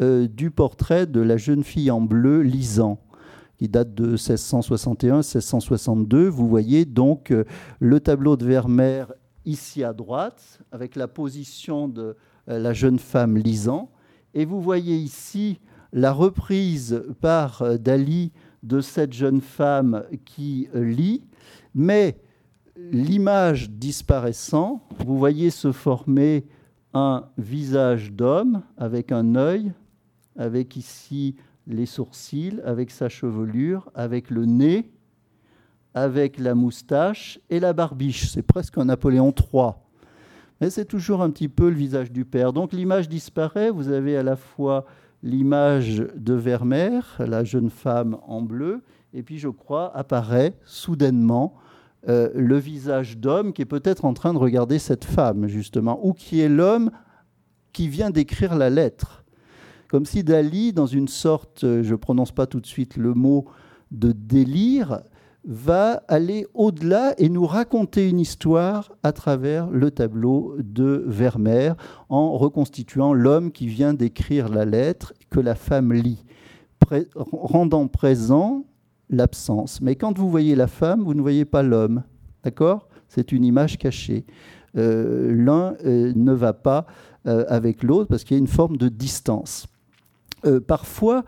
euh, 0.00 0.26
du 0.26 0.50
portrait 0.50 1.06
de 1.06 1.20
la 1.20 1.36
jeune 1.36 1.62
fille 1.62 1.90
en 1.90 2.00
bleu 2.00 2.40
lisant 2.40 2.98
qui 3.58 3.68
date 3.68 3.94
de 3.94 4.16
1661-1662. 4.16 6.28
Vous 6.28 6.48
voyez 6.48 6.86
donc 6.86 7.30
euh, 7.30 7.44
le 7.78 8.00
tableau 8.00 8.36
de 8.36 8.46
Vermeer 8.46 9.12
ici 9.44 9.84
à 9.84 9.92
droite, 9.92 10.62
avec 10.72 10.96
la 10.96 11.08
position 11.08 11.88
de 11.88 12.16
euh, 12.48 12.58
la 12.58 12.72
jeune 12.72 12.98
femme 12.98 13.36
lisant. 13.36 13.90
Et 14.32 14.46
vous 14.46 14.62
voyez 14.62 14.96
ici 14.96 15.60
la 15.92 16.12
reprise 16.12 17.04
par 17.20 17.78
Dali 17.78 18.32
de 18.62 18.80
cette 18.80 19.12
jeune 19.12 19.42
femme 19.42 20.04
qui 20.24 20.68
lit, 20.72 21.22
mais 21.74 22.16
l'image 22.76 23.68
disparaissant, 23.68 24.80
vous 25.04 25.18
voyez 25.18 25.50
se 25.50 25.70
former 25.70 26.46
un 26.94 27.28
visage 27.36 28.12
d'homme 28.12 28.62
avec 28.78 29.12
un 29.12 29.34
œil, 29.34 29.74
avec 30.36 30.76
ici 30.76 31.36
les 31.66 31.86
sourcils, 31.86 32.60
avec 32.64 32.90
sa 32.90 33.08
chevelure, 33.08 33.90
avec 33.94 34.30
le 34.30 34.46
nez, 34.46 34.90
avec 35.94 36.38
la 36.38 36.54
moustache 36.54 37.38
et 37.50 37.60
la 37.60 37.72
barbiche. 37.72 38.30
C'est 38.30 38.42
presque 38.42 38.78
un 38.78 38.86
Napoléon 38.86 39.32
III. 39.32 39.72
Mais 40.60 40.70
c'est 40.70 40.84
toujours 40.84 41.22
un 41.22 41.30
petit 41.30 41.48
peu 41.48 41.68
le 41.68 41.76
visage 41.76 42.12
du 42.12 42.24
père. 42.24 42.52
Donc 42.52 42.72
l'image 42.72 43.08
disparaît. 43.08 43.70
Vous 43.70 43.90
avez 43.90 44.16
à 44.16 44.22
la 44.22 44.36
fois 44.36 44.86
l'image 45.22 46.04
de 46.16 46.34
Vermeer, 46.34 47.02
la 47.18 47.44
jeune 47.44 47.70
femme 47.70 48.18
en 48.26 48.42
bleu, 48.42 48.82
et 49.14 49.22
puis 49.22 49.38
je 49.38 49.48
crois 49.48 49.96
apparaît 49.96 50.54
soudainement 50.64 51.54
euh, 52.08 52.30
le 52.34 52.56
visage 52.56 53.18
d'homme 53.18 53.52
qui 53.52 53.62
est 53.62 53.66
peut-être 53.66 54.04
en 54.04 54.14
train 54.14 54.32
de 54.32 54.38
regarder 54.38 54.80
cette 54.80 55.04
femme, 55.04 55.46
justement, 55.46 56.04
ou 56.04 56.12
qui 56.12 56.40
est 56.40 56.48
l'homme 56.48 56.90
qui 57.72 57.88
vient 57.88 58.10
d'écrire 58.10 58.56
la 58.56 58.70
lettre 58.70 59.21
comme 59.92 60.06
si 60.06 60.24
Dali, 60.24 60.72
dans 60.72 60.86
une 60.86 61.06
sorte, 61.06 61.64
euh, 61.64 61.82
je 61.82 61.90
ne 61.90 61.96
prononce 61.96 62.32
pas 62.32 62.46
tout 62.46 62.60
de 62.60 62.66
suite 62.66 62.96
le 62.96 63.12
mot, 63.12 63.44
de 63.90 64.12
délire, 64.12 65.02
va 65.44 66.02
aller 66.08 66.46
au-delà 66.54 67.12
et 67.18 67.28
nous 67.28 67.44
raconter 67.44 68.08
une 68.08 68.18
histoire 68.18 68.92
à 69.02 69.12
travers 69.12 69.68
le 69.68 69.90
tableau 69.90 70.56
de 70.60 71.04
Vermeer 71.06 71.74
en 72.08 72.38
reconstituant 72.38 73.12
l'homme 73.12 73.52
qui 73.52 73.66
vient 73.66 73.92
d'écrire 73.92 74.48
la 74.48 74.64
lettre 74.64 75.12
que 75.28 75.40
la 75.40 75.54
femme 75.54 75.92
lit, 75.92 76.24
rendant 77.14 77.86
présent 77.86 78.64
l'absence. 79.10 79.82
Mais 79.82 79.94
quand 79.96 80.16
vous 80.16 80.30
voyez 80.30 80.54
la 80.54 80.68
femme, 80.68 81.02
vous 81.02 81.12
ne 81.12 81.20
voyez 81.20 81.44
pas 81.44 81.62
l'homme. 81.62 82.02
D'accord? 82.44 82.88
C'est 83.08 83.30
une 83.30 83.44
image 83.44 83.76
cachée. 83.76 84.24
Euh, 84.78 85.34
l'un 85.34 85.74
euh, 85.84 86.14
ne 86.16 86.32
va 86.32 86.54
pas 86.54 86.86
avec 87.24 87.84
l'autre 87.84 88.08
parce 88.08 88.24
qu'il 88.24 88.36
y 88.36 88.38
a 88.38 88.40
une 88.40 88.48
forme 88.48 88.76
de 88.76 88.88
distance. 88.88 89.68
Euh, 90.44 90.60
parfois, 90.60 91.24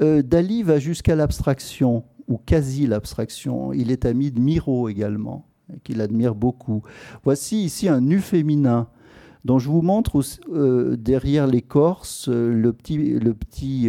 euh, 0.00 0.22
Dali 0.22 0.62
va 0.62 0.78
jusqu'à 0.78 1.16
l'abstraction, 1.16 2.04
ou 2.28 2.38
quasi 2.38 2.86
l'abstraction. 2.86 3.72
Il 3.72 3.90
est 3.90 4.04
ami 4.04 4.30
de 4.30 4.40
Miro 4.40 4.88
également, 4.88 5.46
qu'il 5.84 6.00
admire 6.00 6.34
beaucoup. 6.34 6.82
Voici 7.24 7.64
ici 7.64 7.88
un 7.88 8.00
nu 8.00 8.20
féminin 8.20 8.88
dont 9.44 9.58
je 9.58 9.68
vous 9.68 9.82
montre 9.82 10.20
euh, 10.52 10.96
derrière 10.96 11.46
l'écorce 11.46 12.28
le 12.28 12.72
petit, 12.72 12.98
le, 12.98 13.32
petit, 13.32 13.88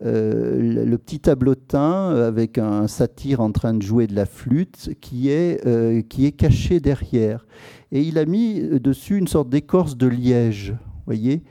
le 0.00 0.96
petit 0.96 1.20
tableautin 1.20 2.10
avec 2.10 2.58
un 2.58 2.86
satyre 2.86 3.40
en 3.40 3.52
train 3.52 3.72
de 3.72 3.82
jouer 3.82 4.06
de 4.08 4.14
la 4.14 4.26
flûte 4.26 4.90
qui 5.00 5.30
est, 5.30 6.06
qui 6.08 6.26
est 6.26 6.32
caché 6.32 6.80
derrière. 6.80 7.46
Et 7.92 8.02
il 8.02 8.18
a 8.18 8.26
mis 8.26 8.60
dessus 8.80 9.16
une 9.16 9.28
sorte 9.28 9.48
d'écorce 9.48 9.96
de 9.96 10.08
liège. 10.08 10.74
Voyez 11.06 11.44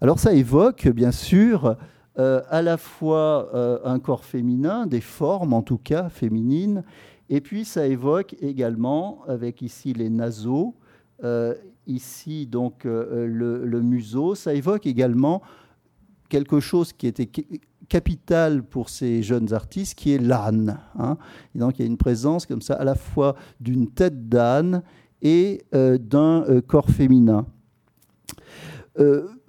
Alors 0.00 0.18
ça 0.18 0.32
évoque 0.32 0.88
bien 0.88 1.12
sûr 1.12 1.76
euh, 2.18 2.40
à 2.48 2.62
la 2.62 2.78
fois 2.78 3.50
euh, 3.54 3.78
un 3.84 3.98
corps 3.98 4.24
féminin, 4.24 4.86
des 4.86 5.02
formes 5.02 5.52
en 5.52 5.60
tout 5.60 5.76
cas 5.76 6.08
féminines, 6.08 6.82
et 7.28 7.42
puis 7.42 7.66
ça 7.66 7.86
évoque 7.86 8.34
également, 8.40 9.22
avec 9.28 9.60
ici 9.60 9.92
les 9.92 10.08
naseaux, 10.08 10.74
euh, 11.24 11.54
ici 11.86 12.46
donc 12.46 12.84
le, 12.84 13.80
museau, 13.82 14.34
ça 14.34 14.54
évoque 14.54 14.86
également 14.86 15.42
quelque 16.30 16.58
chose 16.58 16.94
qui 16.94 17.06
était 17.06 17.28
capital 17.88 18.62
pour 18.62 18.88
ces 18.88 19.22
jeunes 19.22 19.52
artistes, 19.52 19.94
qui 19.94 20.12
est 20.12 20.18
l'âne. 20.18 20.78
Hein. 20.98 21.18
donc 21.54 21.78
il 21.78 21.82
y 21.82 21.84
a 21.84 21.86
une 21.86 21.98
présence 21.98 22.46
comme 22.46 22.62
ça 22.62 22.74
à 22.74 22.84
la 22.84 22.94
fois 22.94 23.36
d'une 23.60 23.88
tête 23.90 24.28
d'âne 24.28 24.82
et 25.20 25.64
d'un 25.72 26.44
corps 26.66 26.88
féminin 26.88 27.44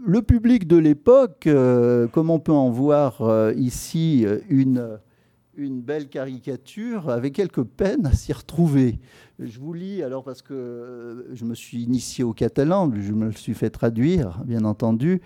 le 0.08 0.22
public 0.22 0.68
de 0.68 0.78
l'époque, 0.78 1.48
euh, 1.48 2.08
comme 2.08 2.30
on 2.30 2.40
peut 2.40 2.54
en 2.54 2.70
voir 2.70 3.22
euh, 3.24 3.52
ici 3.58 4.26
une, 4.50 5.00
une 5.58 5.82
belle 5.82 6.08
caricature, 6.08 7.10
avait 7.10 7.32
quelques 7.32 7.64
peines 7.64 8.06
à 8.06 8.14
s'y 8.14 8.32
retrouver. 8.32 9.00
Je 9.38 9.60
vous 9.60 9.74
lis 9.74 10.02
alors 10.02 10.24
parce 10.24 10.42
que 10.42 10.54
euh, 10.54 11.36
je 11.36 11.44
me 11.44 11.54
suis 11.54 11.84
initié 11.84 12.24
au 12.24 12.32
catalan, 12.32 12.90
je 12.98 13.12
me 13.12 13.26
le 13.26 13.32
suis 13.34 13.54
fait 13.54 13.70
traduire, 13.70 14.42
bien 14.46 14.64
entendu. 14.64 15.22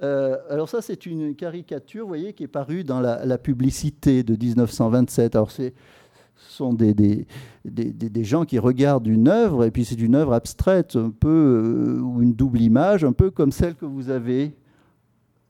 alors 0.00 0.68
ça, 0.68 0.80
c'est 0.80 1.04
une 1.04 1.36
caricature, 1.36 2.04
vous 2.04 2.08
voyez, 2.08 2.32
qui 2.32 2.44
est 2.44 2.48
parue 2.48 2.84
dans 2.84 3.00
la, 3.00 3.26
la 3.26 3.36
publicité 3.36 4.22
de 4.22 4.34
1927. 4.34 5.36
Alors 5.36 5.50
c'est 5.50 5.74
ce 5.74 6.01
sont 6.48 6.72
des, 6.72 6.94
des, 6.94 7.26
des, 7.64 8.24
gens 8.24 8.44
qui 8.44 8.58
regardent 8.58 9.06
une 9.06 9.28
œuvre, 9.28 9.64
et 9.64 9.70
puis 9.70 9.84
c'est 9.84 10.00
une 10.00 10.14
œuvre 10.14 10.32
abstraite, 10.32 10.96
un 10.96 11.10
peu, 11.10 11.28
euh, 11.28 12.00
ou 12.00 12.22
une 12.22 12.34
double 12.34 12.60
image, 12.60 13.04
un 13.04 13.12
peu 13.12 13.30
comme 13.30 13.52
celle 13.52 13.74
que 13.74 13.84
vous 13.84 14.10
avez, 14.10 14.56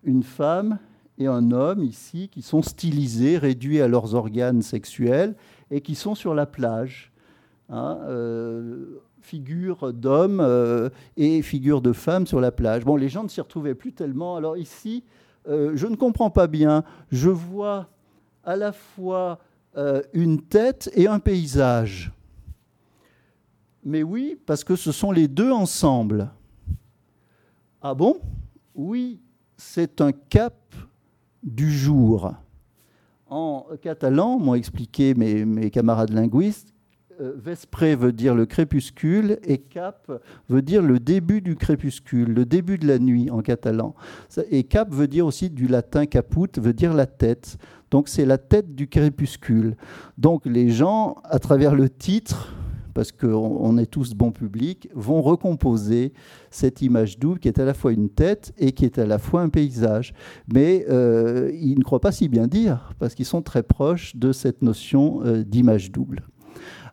une 0.04 0.22
femme 0.22 0.78
et 1.18 1.26
un 1.26 1.50
homme 1.52 1.82
ici 1.82 2.28
qui 2.28 2.42
sont 2.42 2.62
stylisés, 2.62 3.38
réduits 3.38 3.80
à 3.80 3.88
leurs 3.88 4.14
organes 4.14 4.62
sexuels 4.62 5.36
et 5.70 5.80
qui 5.80 5.94
sont 5.94 6.14
sur 6.14 6.34
la 6.34 6.46
plage. 6.46 7.12
Hein, 7.68 7.98
euh, 8.02 9.00
figure 9.20 9.92
d'hommes 9.92 10.40
euh, 10.40 10.90
et 11.16 11.42
figure 11.42 11.80
de 11.80 11.92
femmes 11.92 12.26
sur 12.26 12.40
la 12.40 12.50
plage. 12.50 12.84
Bon, 12.84 12.96
les 12.96 13.08
gens 13.08 13.22
ne 13.22 13.28
s'y 13.28 13.40
retrouvaient 13.40 13.74
plus 13.76 13.92
tellement. 13.92 14.36
Alors 14.36 14.56
ici, 14.56 15.04
je 15.46 15.86
ne 15.86 15.96
comprends 15.96 16.30
pas 16.30 16.46
bien. 16.46 16.84
Je 17.10 17.30
vois 17.30 17.88
à 18.44 18.56
la 18.56 18.72
fois 18.72 19.38
une 20.12 20.42
tête 20.42 20.90
et 20.94 21.06
un 21.06 21.18
paysage. 21.18 22.12
Mais 23.84 24.02
oui, 24.02 24.38
parce 24.46 24.64
que 24.64 24.76
ce 24.76 24.92
sont 24.92 25.10
les 25.10 25.28
deux 25.28 25.50
ensemble. 25.50 26.30
Ah 27.80 27.94
bon? 27.94 28.20
Oui, 28.74 29.20
c'est 29.56 30.00
un 30.00 30.12
cap 30.12 30.54
du 31.42 31.70
jour. 31.70 32.32
En 33.28 33.66
catalan, 33.80 34.38
m'ont 34.38 34.54
expliqué 34.54 35.14
mes, 35.14 35.70
camarades 35.70 36.10
linguistes, 36.10 36.68
euh, 36.68 36.71
Vespré 37.20 37.94
veut 37.94 38.12
dire 38.12 38.34
le 38.34 38.46
crépuscule 38.46 39.38
et 39.44 39.58
cap 39.58 40.10
veut 40.48 40.62
dire 40.62 40.82
le 40.82 40.98
début 40.98 41.40
du 41.40 41.56
crépuscule, 41.56 42.32
le 42.32 42.44
début 42.44 42.78
de 42.78 42.86
la 42.86 42.98
nuit 42.98 43.30
en 43.30 43.40
catalan. 43.40 43.94
Et 44.50 44.64
cap 44.64 44.92
veut 44.92 45.08
dire 45.08 45.26
aussi 45.26 45.50
du 45.50 45.66
latin 45.66 46.06
caput, 46.06 46.48
veut 46.58 46.72
dire 46.72 46.94
la 46.94 47.06
tête. 47.06 47.58
Donc 47.90 48.08
c'est 48.08 48.24
la 48.24 48.38
tête 48.38 48.74
du 48.74 48.88
crépuscule. 48.88 49.76
Donc 50.18 50.46
les 50.46 50.70
gens, 50.70 51.16
à 51.24 51.38
travers 51.38 51.74
le 51.74 51.90
titre, 51.90 52.54
parce 52.94 53.12
qu'on 53.12 53.78
est 53.78 53.86
tous 53.86 54.14
bon 54.14 54.32
public, 54.32 54.88
vont 54.94 55.22
recomposer 55.22 56.12
cette 56.50 56.82
image 56.82 57.18
double 57.18 57.38
qui 57.38 57.48
est 57.48 57.58
à 57.58 57.64
la 57.64 57.74
fois 57.74 57.92
une 57.92 58.08
tête 58.08 58.52
et 58.58 58.72
qui 58.72 58.84
est 58.84 58.98
à 58.98 59.06
la 59.06 59.18
fois 59.18 59.42
un 59.42 59.48
paysage. 59.48 60.14
Mais 60.52 60.86
euh, 60.90 61.50
ils 61.54 61.78
ne 61.78 61.84
croient 61.84 62.00
pas 62.00 62.12
si 62.12 62.28
bien 62.28 62.46
dire, 62.46 62.94
parce 62.98 63.14
qu'ils 63.14 63.26
sont 63.26 63.42
très 63.42 63.62
proches 63.62 64.16
de 64.16 64.32
cette 64.32 64.62
notion 64.62 65.22
euh, 65.24 65.42
d'image 65.42 65.90
double. 65.90 66.22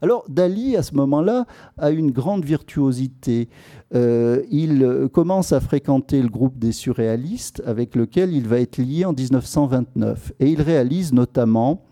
Alors 0.02 0.24
Dali, 0.30 0.76
à 0.76 0.84
ce 0.84 0.96
moment-là, 0.96 1.46
a 1.78 1.92
une 1.92 2.12
grande 2.12 2.46
virtuosité. 2.46 3.50
Euh, 3.94 4.44
il 4.50 5.10
commence 5.12 5.52
à 5.52 5.60
fréquenter 5.60 6.22
le 6.22 6.30
groupe 6.30 6.58
des 6.58 6.72
surréalistes, 6.72 7.62
avec 7.66 7.96
lequel 7.96 8.34
il 8.34 8.48
va 8.48 8.60
être 8.60 8.78
lié 8.78 9.06
en 9.06 9.14
1929. 9.14 10.34
Et 10.40 10.50
il 10.50 10.62
réalise 10.62 11.14
notamment 11.14 11.84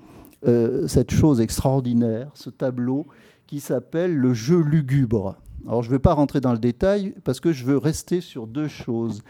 cette 0.88 1.12
chose 1.12 1.42
extraordinaire, 1.42 2.30
ce 2.36 2.50
tableau 2.50 3.08
qui 3.48 3.60
s'appelle 3.60 4.16
le 4.16 4.34
jeu 4.34 4.62
lugubre. 4.62 5.36
Alors 5.68 5.84
je 5.84 5.90
ne 5.90 5.96
vais 5.96 6.00
pas 6.00 6.14
rentrer 6.14 6.40
dans 6.40 6.54
le 6.54 6.60
détail 6.60 7.14
parce 7.24 7.40
que 7.40 7.52
je 7.52 7.66
veux 7.66 7.78
rester 7.78 8.22
sur 8.22 8.48
deux 8.48 8.68
choses. 8.68 9.22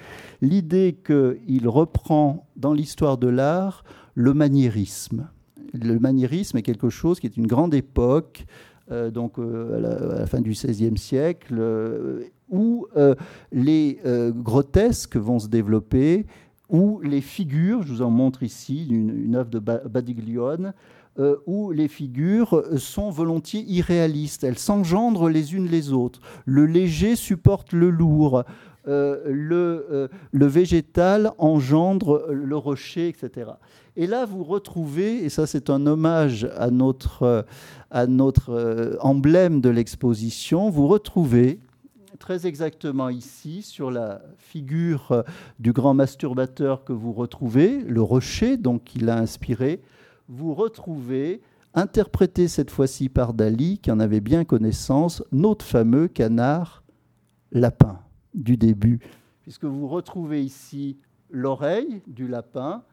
L'idée 0.41 0.99
qu'il 1.03 1.67
reprend 1.67 2.47
dans 2.55 2.73
l'histoire 2.73 3.17
de 3.17 3.27
l'art 3.27 3.83
le 4.13 4.33
maniérisme. 4.33 5.29
Le 5.73 5.99
maniérisme 5.99 6.57
est 6.57 6.61
quelque 6.61 6.89
chose 6.89 7.19
qui 7.19 7.27
est 7.27 7.37
une 7.37 7.47
grande 7.47 7.73
époque, 7.73 8.45
euh, 8.89 9.11
donc 9.11 9.37
euh, 9.37 9.75
à, 9.75 10.19
la, 10.19 10.25
fin 10.27 10.39
du 10.39 10.51
XVIe 10.51 10.97
siècle, 10.97 11.55
euh, 11.59 12.23
où 12.49 12.87
les 13.51 13.99
grotesques 14.35 15.17
vont 15.17 15.39
se 15.39 15.47
développer, 15.47 16.25
où 16.69 17.01
les 17.01 17.19
figures, 17.19 17.83
je 17.83 17.91
vous 17.91 18.01
en 18.01 18.09
montre 18.09 18.43
ici 18.43 18.87
une, 18.89 19.35
œuvre 19.35 19.49
de 19.49 19.59
Badiglione, 19.59 20.73
où 21.45 21.71
les 21.71 21.89
figures 21.89 22.63
sont 22.77 23.09
volontiers 23.09 23.65
irréalistes. 23.67 24.45
Elles 24.45 24.59
s'engendrent 24.59 25.29
les 25.29 25.55
unes 25.55 25.67
les 25.67 25.91
autres. 25.91 26.21
Le 26.45 26.65
léger 26.65 27.17
supporte 27.17 27.73
le 27.73 27.89
lourd. 27.89 28.45
Le, 28.85 30.09
végétal 30.31 31.33
engendre 31.37 32.27
le 32.31 32.55
rocher, 32.55 33.09
etc. 33.09 33.51
Et 33.99 34.05
là, 34.05 34.25
vous 34.25 34.43
retrouvez, 34.43 35.25
et 35.25 35.29
ça 35.29 35.47
c'est 35.47 35.71
un 35.71 35.87
hommage 35.87 36.47
à 36.55 36.69
notre, 36.69 37.45
à 37.89 38.05
notre 38.05 38.97
emblème 39.01 39.59
de 39.59 39.69
l'exposition, 39.69 40.69
vous 40.69 40.87
retrouvez 40.87 41.59
très 42.19 42.47
exactement 42.47 43.09
ici, 43.09 43.61
sur 43.61 43.91
la 43.91 44.21
figure 44.37 45.23
du 45.59 45.71
grand 45.71 45.93
masturbateur 45.93 46.83
que 46.83 46.93
vous 46.93 47.13
retrouvez, 47.13 47.79
le 47.79 48.01
rocher, 48.01 48.57
donc 48.57 48.83
qu'il 48.83 49.09
a 49.09 49.17
inspiré, 49.17 49.81
vous 50.27 50.53
retrouvez, 50.53 51.41
interprété 51.73 52.47
cette 52.47 52.71
fois-ci 52.71 53.09
par 53.09 53.33
Dali, 53.33 53.79
qui 53.79 53.91
en 53.91 53.99
avait 53.99 54.19
bien 54.19 54.45
connaissance, 54.45 55.23
notre 55.31 55.65
fameux 55.65 56.07
canard 56.07 56.83
lapin 57.51 57.99
du 58.33 58.57
début, 58.57 58.99
puisque 59.43 59.65
vous 59.65 59.87
retrouvez 59.87 60.43
ici 60.43 60.97
l'oreille 61.29 62.01
du 62.07 62.27
lapin, 62.27 62.83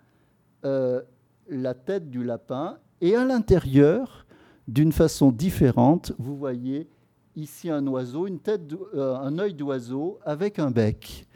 euh, 0.65 1.03
la 1.49 1.75
tête 1.75 2.09
du 2.09 2.25
lapin, 2.25 2.79
et 3.03 3.15
à 3.17 3.25
l'intérieur, 3.25 4.25
d'une 4.67 4.93
façon 4.93 5.31
différente, 5.31 6.13
vous 6.19 6.37
voyez 6.37 6.89
ici 7.37 7.69
un 7.69 7.87
oiseau, 7.87 8.27
une 8.27 8.39
tête, 8.39 8.63
euh, 8.95 9.15
un 9.17 9.39
œil 9.39 9.53
d'oiseau 9.53 10.19
avec 10.25 10.59
un 10.59 10.71
bec. 10.71 11.27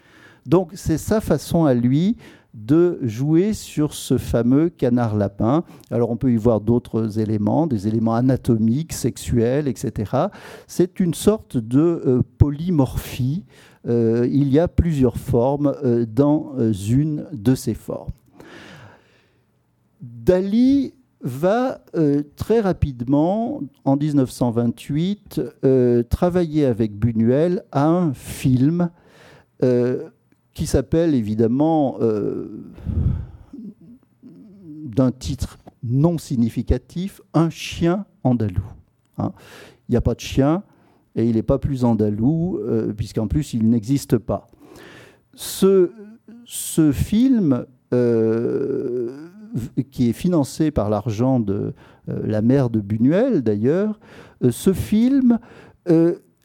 Donc 0.47 0.71
c'est 0.75 0.97
sa 0.97 1.21
façon 1.21 1.67
à 1.67 1.75
lui 1.75 2.17
de 2.55 2.99
jouer 3.03 3.53
sur 3.53 3.93
ce 3.93 4.17
fameux 4.17 4.71
canard 4.71 5.15
lapin. 5.15 5.63
Alors 5.91 6.11
on 6.11 6.17
peut 6.17 6.33
y 6.33 6.37
voir 6.37 6.63
d'autres 6.63 7.19
éléments, 7.19 7.67
des 7.67 7.87
éléments 7.87 8.15
anatomiques, 8.15 8.95
sexuels, 8.95 9.69
etc. 9.69 10.29
C'est 10.67 11.01
une 11.01 11.13
sorte 11.13 11.59
de 11.59 12.03
euh, 12.07 12.23
polymorphie. 12.39 13.45
Il 13.85 14.49
y 14.49 14.59
a 14.59 14.69
plusieurs 14.69 15.17
formes 15.17 15.75
dans 16.07 16.53
une 16.73 17.25
de 17.33 17.55
ces 17.55 17.73
formes. 17.73 18.11
Dali 20.01 20.95
va 21.21 21.81
très 22.37 22.61
rapidement, 22.61 23.61
en 23.85 23.97
1928, 23.97 25.41
travailler 26.09 26.65
avec 26.65 26.95
Buñuel 26.95 27.65
à 27.73 27.89
un 27.89 28.15
film 28.15 28.91
qui 30.59 30.67
s'appelle 30.67 31.15
évidemment 31.15 31.99
euh, 32.01 32.49
d'un 34.25 35.13
titre 35.13 35.57
non 35.85 36.19
significatif 36.19 37.21
Un 37.33 37.49
chien 37.49 38.07
andalou. 38.25 38.65
Hein. 39.19 39.31
Il 39.89 39.93
n'y 39.93 39.97
a 39.97 40.01
pas 40.01 40.15
de 40.15 40.21
chien 40.21 40.65
et 41.15 41.29
il 41.29 41.37
n'est 41.37 41.45
pas 41.45 41.61
plus 41.61 41.85
andalou, 41.85 42.59
euh, 42.59 42.93
puisqu'en 42.93 43.29
plus 43.29 43.55
il 43.55 43.71
n'existe 43.71 44.19
pas. 44.19 44.49
Ce, 45.35 45.93
film, 46.93 47.65
euh, 47.95 49.28
qui 49.91 50.11
est 50.11 50.13
financé 50.13 50.71
par 50.71 50.91
l'argent 50.91 51.41
de 51.41 51.75
la 52.07 52.43
mère 52.43 52.71
de 52.71 52.81
Buñuel 52.81 53.43
d'ailleurs, 53.43 53.99
ce 54.51 54.73
film 54.73 55.39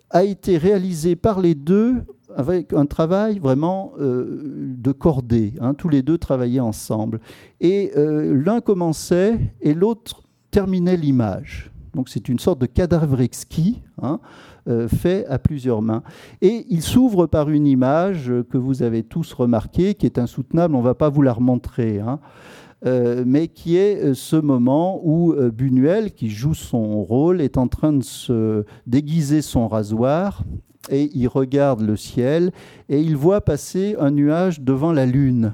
a 0.09 0.23
été 0.23 0.57
réalisé 0.57 1.15
par 1.15 1.41
les 1.41 1.55
deux 1.55 2.03
avec 2.35 2.73
un 2.73 2.85
travail 2.85 3.39
vraiment 3.39 3.93
euh, 3.99 4.41
de 4.77 4.91
cordée. 4.91 5.53
Hein. 5.59 5.73
tous 5.73 5.89
les 5.89 6.01
deux 6.01 6.17
travaillaient 6.17 6.59
ensemble. 6.59 7.19
Et 7.61 7.91
euh, 7.97 8.41
l'un 8.43 8.61
commençait 8.61 9.39
et 9.61 9.73
l'autre 9.73 10.23
terminait 10.51 10.97
l'image. 10.97 11.71
Donc 11.95 12.09
c'est 12.09 12.27
une 12.29 12.39
sorte 12.39 12.59
de 12.59 12.65
cadavre 12.65 13.21
exquis 13.21 13.81
hein, 14.01 14.19
euh, 14.67 14.87
fait 14.87 15.25
à 15.27 15.37
plusieurs 15.37 15.81
mains. 15.81 16.03
Et 16.41 16.65
il 16.69 16.81
s'ouvre 16.81 17.27
par 17.27 17.49
une 17.49 17.67
image 17.67 18.31
que 18.49 18.57
vous 18.57 18.81
avez 18.81 19.03
tous 19.03 19.33
remarquée, 19.33 19.93
qui 19.93 20.05
est 20.05 20.17
insoutenable, 20.17 20.75
on 20.75 20.79
ne 20.79 20.83
va 20.85 20.95
pas 20.95 21.09
vous 21.09 21.21
la 21.21 21.33
remontrer. 21.33 21.99
Hein, 21.99 22.19
mais 22.85 23.47
qui 23.47 23.77
est 23.77 24.13
ce 24.13 24.35
moment 24.35 24.99
où 25.03 25.33
Buñuel, 25.33 26.11
qui 26.11 26.29
joue 26.29 26.53
son 26.53 27.03
rôle, 27.03 27.41
est 27.41 27.57
en 27.57 27.67
train 27.67 27.93
de 27.93 28.03
se 28.03 28.65
déguiser 28.85 29.41
son 29.41 29.67
rasoir 29.67 30.43
et 30.89 31.09
il 31.13 31.27
regarde 31.27 31.81
le 31.81 31.95
ciel 31.95 32.51
et 32.89 33.01
il 33.01 33.15
voit 33.15 33.41
passer 33.41 33.95
un 33.99 34.11
nuage 34.11 34.61
devant 34.61 34.91
la 34.91 35.05
lune. 35.05 35.53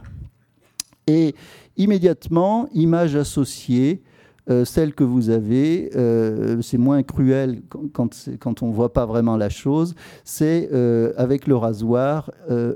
Et 1.08 1.36
immédiatement, 1.78 2.68
image 2.74 3.15
associée, 3.15 4.04
euh, 4.50 4.65
celle 4.65 4.94
que 4.94 5.04
vous 5.04 5.30
avez, 5.30 5.92
euh, 5.96 6.62
c'est 6.62 6.78
moins 6.78 7.04
cruel 7.04 7.62
quand, 7.94 8.63
on 8.63 8.68
ne 8.68 8.74
voit 8.74 8.94
pas 8.94 9.06
vraiment 9.06 9.38
la 9.38 9.50
chose, 9.50 9.94
c'est 10.24 10.70
euh, 10.74 11.13
avec 11.18 11.46
le 11.48 11.56
rasoir, 11.56 12.32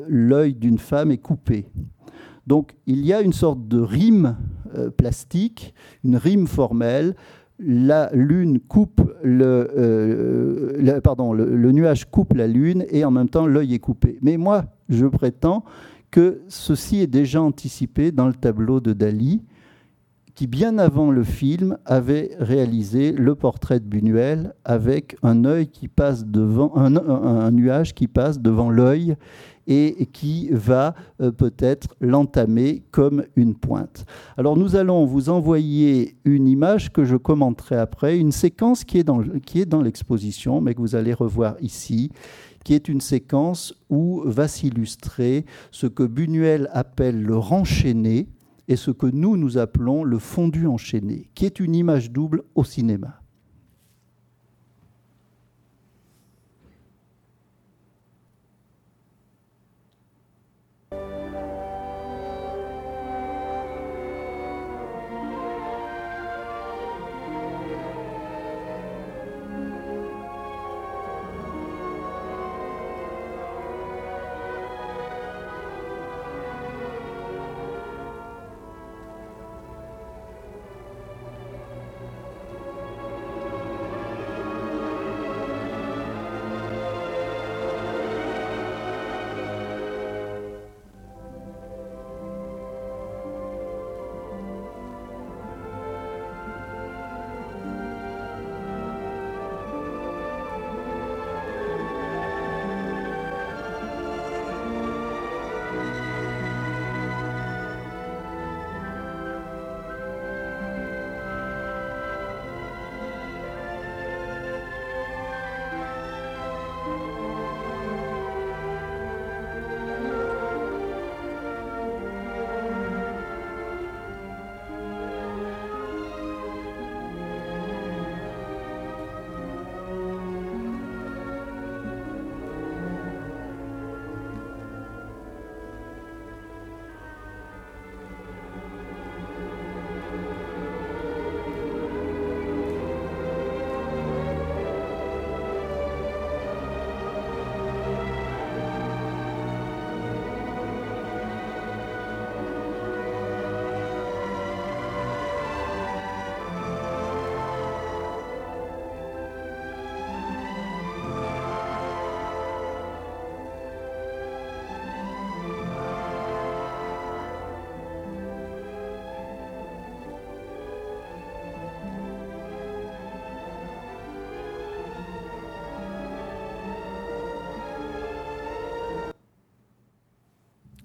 l'œil 0.08 0.54
d'une 0.54 0.78
femme 0.78 1.12
est 1.12 1.18
coupé. 1.18 1.66
Donc 2.47 2.73
il 2.86 3.06
y 3.06 3.13
a 3.13 3.21
une 3.21 3.34
sorte 3.34 3.67
de 3.67 3.79
rime 3.79 4.38
plastique, 4.97 5.73
une 6.03 6.17
rime 6.17 6.47
formelle 6.47 7.15
la 7.60 8.10
lune 8.13 8.60
coupe 8.60 9.01
euh, 9.25 10.77
le, 10.77 11.71
nuage 11.71 12.10
coupe 12.10 12.34
la 12.34 12.47
lune 12.47 12.86
et 12.89 13.06
en 13.06 13.12
même 13.12 13.29
temps 13.29 13.45
l'œil 13.45 13.73
est 13.73 13.79
coupé. 13.79 14.17
Mais 14.21 14.38
moi, 14.38 14.65
je 14.89 15.06
prétends 15.06 15.63
que 16.12 16.41
ceci 16.47 16.99
est 16.99 17.08
déjà 17.08 17.41
anticipé 17.41 18.12
dans 18.12 18.27
le 18.27 18.34
tableau 18.34 18.79
de 18.79 18.93
Dali, 18.93 19.41
qui 20.36 20.47
bien 20.47 20.77
avant 20.77 21.12
le 21.12 21.23
film 21.23 21.77
avait 21.86 22.32
réalisé 22.39 23.12
le 23.12 23.36
portrait 23.36 23.79
de 23.79 23.86
Buñuel 23.86 24.53
avec 24.65 25.15
un 25.21 25.45
œil 25.45 25.67
qui 25.67 25.88
passe 25.88 26.25
devant 26.25 26.75
un, 26.75 27.51
nuage 27.51 27.93
qui 27.93 28.08
passe 28.08 28.39
devant 28.39 28.69
l'œil 28.69 29.15
et 29.67 30.08
qui 30.08 30.49
va 30.52 30.95
euh, 31.21 31.32
peut-être 31.32 31.95
l'entamer 32.02 32.84
comme 32.91 33.23
une 33.36 33.56
pointe. 33.56 34.06
Alors 34.38 34.58
nous 34.58 34.76
allons 34.76 35.06
vous 35.06 35.30
envoyer 35.30 36.17
une 36.26 36.47
image 36.47 36.91
que 36.91 37.06
je 37.06 37.15
commenterai 37.15 37.76
après, 37.76 38.17
une 38.17 38.32
séquence 38.32 38.84
qui 38.84 38.99
est 38.99 39.04
dans, 39.04 39.82
l'exposition, 39.82 40.62
mais 40.62 40.73
que 40.73 40.82
vous 40.82 40.95
allez 40.95 41.13
revoir 41.13 41.56
ici, 41.62 42.12
qui 42.63 42.73
est 42.73 42.88
une 42.88 43.02
séquence 43.02 43.73
où 43.89 44.21
va 44.26 44.47
s'illustrer 44.47 45.45
ce 45.71 45.88
que 45.88 46.04
Buñuel 46.04 46.69
appelle 46.71 47.21
le 47.21 47.38
renchaîné 47.38 48.28
et 48.67 48.76
ce 48.76 48.91
que 48.91 49.08
nous, 49.08 49.36
nous 49.38 49.58
appelons 49.58 50.04
le 50.04 50.19
fondu 50.19 50.67
enchaîné, 50.67 51.30
qui 51.36 51.45
est 51.45 51.60
une 51.60 51.76
image 51.76 52.12
double 52.12 52.43
au 52.56 52.63
cinéma. 52.63 53.23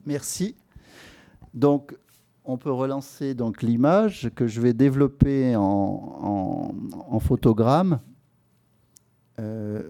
Merci. 0.09 0.55
Donc, 1.53 1.95
on 2.47 2.57
peut 2.57 2.73
relancer 2.73 3.35
donc 3.35 3.63
l'image 3.63 4.31
que 4.35 4.47
je 4.47 4.63
vais 4.63 4.73
développer 4.73 5.55
en, 5.55 6.73
photogramme. 7.21 8.01
Euh, 9.39 9.83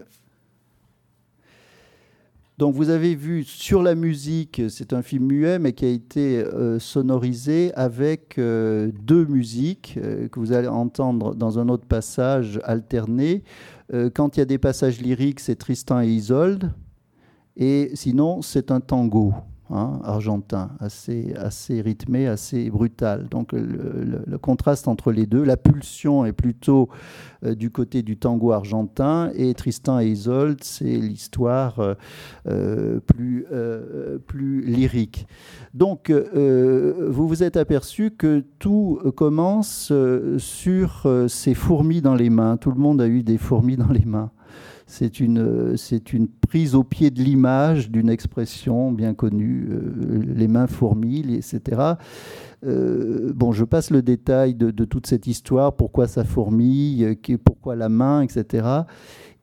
donc 2.57 2.75
vous 2.75 2.89
avez 2.89 3.15
vu 3.15 3.45
sur 3.45 3.81
la 3.81 3.95
musique, 3.95 4.61
c'est 4.67 4.91
un 4.91 5.01
film 5.03 5.27
muet 5.27 5.57
mais 5.57 5.71
qui 5.71 5.85
a 5.85 5.89
été 5.89 6.39
euh, 6.39 6.79
sonorisé 6.79 7.73
avec 7.75 8.37
euh, 8.37 8.91
deux 9.01 9.23
musiques 9.23 9.97
que 10.29 10.37
vous 10.37 10.51
allez 10.51 10.67
entendre 10.67 11.33
dans 11.33 11.59
un 11.59 11.69
autre 11.69 11.85
passage 11.85 12.59
alterné. 12.65 13.43
quand 14.13 14.35
il 14.35 14.41
y 14.41 14.43
a 14.43 14.45
des 14.45 14.57
passages 14.57 14.99
lyriques, 14.99 15.39
c'est 15.39 15.55
Tristan 15.55 16.01
et 16.01 16.07
Isolde. 16.07 16.73
Et 17.55 17.91
sinon, 17.93 18.41
c'est 18.41 18.69
un 18.69 18.81
tango. 18.81 19.33
Hein, 19.71 19.99
argentin, 20.03 20.71
assez, 20.79 21.35
assez 21.35 21.79
rythmé, 21.81 22.25
assez 22.25 22.71
brutal. 22.71 23.27
Donc 23.29 23.51
le, 23.53 24.37
contraste 24.39 24.87
entre 24.87 25.11
les 25.11 25.27
deux, 25.27 25.43
la 25.43 25.57
pulsion 25.57 26.25
est 26.25 26.33
plutôt 26.33 26.89
euh, 27.45 27.53
du 27.53 27.69
côté 27.69 28.01
du 28.01 28.17
tango 28.17 28.51
argentin 28.51 29.29
et 29.35 29.53
Tristan 29.53 29.99
et 29.99 30.07
Isolde, 30.07 30.63
c'est 30.63 30.85
l'histoire 30.85 31.79
euh, 31.81 31.93
euh, 32.47 32.99
plus, 32.99 33.45
plus 34.25 34.61
lyrique. 34.61 35.27
Donc 35.75 36.11
vous 36.11 37.27
vous 37.27 37.43
êtes 37.43 37.55
aperçu 37.55 38.09
que 38.09 38.43
tout 38.57 38.99
commence 39.15 39.93
sur 40.37 41.07
ces 41.27 41.53
fourmis 41.53 42.01
dans 42.01 42.15
les 42.15 42.31
mains. 42.31 42.57
Tout 42.57 42.71
le 42.71 42.79
monde 42.79 43.01
a 43.01 43.07
eu 43.07 43.21
des 43.21 43.37
fourmis 43.37 43.77
dans 43.77 43.91
les 43.91 44.05
mains. 44.05 44.31
C'est 44.89 45.19
une, 45.19 46.27
prise 46.47 46.73
au 46.73 46.83
pied 46.83 47.11
de 47.11 47.21
l'image 47.21 47.91
d'une 47.91 48.09
expression 48.09 48.91
bien 48.91 49.13
connue, 49.13 49.69
euh, 49.71 50.23
les 50.35 50.47
mains 50.47 50.65
fourmillent, 50.65 51.35
etc. 51.35 51.93
Euh, 52.65 53.31
bon, 53.35 53.51
je 53.51 53.65
passe 53.65 53.91
le 53.91 54.01
détail 54.01 54.55
de, 54.55 54.71
toute 54.85 55.05
cette 55.05 55.27
histoire, 55.27 55.75
pourquoi 55.75 56.07
ça 56.07 56.23
fourmille, 56.23 57.15
pourquoi 57.45 57.75
la 57.75 57.87
main, 57.87 58.23
etc. 58.23 58.67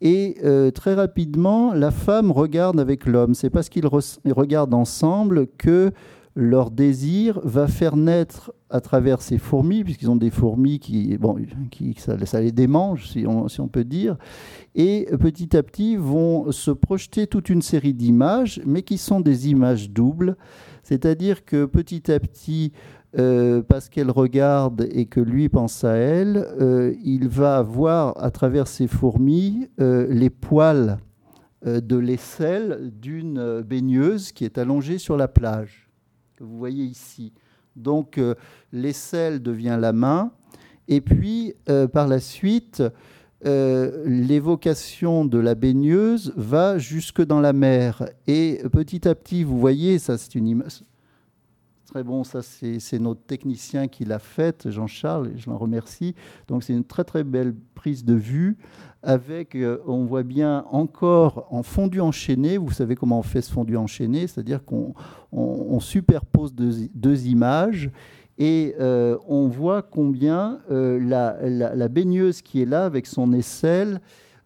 Et 0.00 0.36
euh, 0.44 0.72
très 0.72 0.94
rapidement, 0.94 1.72
la 1.72 1.92
femme 1.92 2.32
regarde 2.32 2.80
avec 2.80 3.06
l'homme. 3.06 3.34
C'est 3.34 3.48
parce 3.50 3.68
qu'ils 3.68 3.86
regardent 3.86 4.74
ensemble 4.74 5.46
que 5.58 5.92
leur 6.34 6.72
désir 6.72 7.40
va 7.44 7.68
faire 7.68 7.96
naître 7.96 8.52
à 8.70 8.80
travers 8.80 9.22
ces 9.22 9.38
fourmis, 9.38 9.84
puisqu'ils 9.84 10.10
ont 10.10 10.16
des 10.16 10.30
fourmis 10.30 10.78
qui, 10.78 11.16
bon, 11.18 11.36
qui 11.70 11.94
ça, 11.98 12.40
les 12.40 12.52
démange, 12.52 13.08
si 13.08 13.26
on, 13.26 13.68
peut 13.68 13.84
dire, 13.84 14.16
et 14.74 15.08
petit 15.20 15.56
à 15.56 15.62
petit 15.62 15.96
vont 15.96 16.50
se 16.50 16.70
projeter 16.70 17.26
toute 17.26 17.48
une 17.48 17.62
série 17.62 17.94
d'images, 17.94 18.60
mais 18.66 18.82
qui 18.82 18.98
sont 18.98 19.20
des 19.20 19.48
images 19.48 19.90
doubles, 19.90 20.36
c'est-à-dire 20.82 21.44
que 21.44 21.64
petit 21.64 22.10
à 22.10 22.18
petit, 22.18 22.72
euh, 23.18 23.62
parce 23.62 23.88
qu'elle 23.88 24.10
regarde 24.10 24.86
et 24.90 25.06
que 25.06 25.20
lui 25.20 25.48
pense 25.48 25.84
à 25.84 25.94
elle, 25.94 26.36
euh, 26.60 26.94
il 27.04 27.28
va 27.28 27.62
voir 27.62 28.14
à 28.22 28.30
travers 28.30 28.66
ces 28.66 28.88
fourmis 28.88 29.68
euh, 29.80 30.06
les 30.10 30.30
poils 30.30 30.98
de 31.64 31.96
l'aisselle 31.96 32.92
d'une 32.94 33.62
baigneuse 33.62 34.30
qui 34.30 34.44
est 34.44 34.56
allongée 34.56 34.98
sur 34.98 35.16
la 35.16 35.26
plage 35.26 35.86
que 36.36 36.44
vous 36.44 36.58
voyez 36.58 36.84
ici. 36.84 37.32
Donc 37.76 38.18
euh, 38.18 38.34
l'aisselle 38.72 39.42
devient 39.42 39.78
la 39.80 39.92
main, 39.92 40.32
et 40.88 41.00
puis 41.00 41.54
euh, 41.68 41.86
par 41.86 42.08
la 42.08 42.20
suite, 42.20 42.82
euh, 43.44 44.02
l'évocation 44.06 45.24
de 45.24 45.38
la 45.38 45.54
baigneuse 45.54 46.32
va 46.36 46.78
jusque 46.78 47.22
dans 47.22 47.40
la 47.40 47.52
mer. 47.52 48.08
Et 48.26 48.62
petit 48.72 49.06
à 49.06 49.14
petit, 49.14 49.44
vous 49.44 49.58
voyez, 49.58 49.98
ça 49.98 50.18
c'est 50.18 50.34
une 50.34 50.48
image 50.48 50.82
très 51.96 52.02
bon, 52.02 52.24
ça 52.24 52.42
c'est 52.42 52.98
notre 52.98 53.22
technicien 53.22 53.88
qui 53.88 54.04
l'a 54.04 54.18
faite, 54.18 54.68
Jean-Charles, 54.70 55.28
et 55.28 55.38
je 55.38 55.48
l'en 55.48 55.56
remercie. 55.56 56.14
Donc 56.46 56.62
c'est 56.62 56.74
une 56.74 56.84
très 56.84 57.04
très 57.04 57.24
belle 57.24 57.54
prise 57.74 58.04
de 58.04 58.12
vue 58.12 58.58
avec, 59.02 59.54
euh, 59.54 59.78
on 59.86 60.04
voit 60.04 60.22
bien 60.22 60.64
encore 60.70 61.46
en 61.50 61.62
fondu 61.62 62.00
enchaîné, 62.00 62.56
vous 62.58 62.72
savez 62.72 62.96
comment 62.96 63.20
on 63.20 63.22
fait 63.22 63.42
ce 63.42 63.52
fondu 63.52 63.76
enchaîné, 63.76 64.26
c'est-à-dire 64.26 64.64
qu'on 64.64 65.80
superpose 65.80 66.54
deux, 66.54 67.26
images 67.26 67.90
et 68.38 68.74
euh, 68.80 69.16
on 69.28 69.48
voit 69.48 69.82
combien 69.82 70.58
euh, 70.70 70.98
la, 71.00 71.88
baigneuse 71.88 72.42
qui 72.42 72.62
est 72.62 72.66
là 72.66 72.84
avec 72.84 73.06
son 73.06 73.32
aisselle 73.32 74.00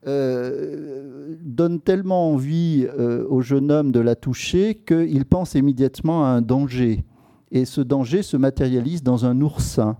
donne 0.06 1.78
tellement 1.84 2.32
envie 2.32 2.86
au 3.28 3.42
jeune 3.42 3.70
homme 3.70 3.92
de 3.92 4.00
la 4.00 4.14
toucher 4.14 4.74
qu'il 4.74 5.26
pense 5.26 5.54
immédiatement 5.54 6.24
à 6.24 6.28
un 6.28 6.40
danger. 6.40 7.04
Et 7.50 7.66
ce 7.66 7.82
danger 7.82 8.22
se 8.22 8.38
matérialise 8.38 9.02
dans 9.02 9.26
un 9.26 9.38
oursin 9.42 9.98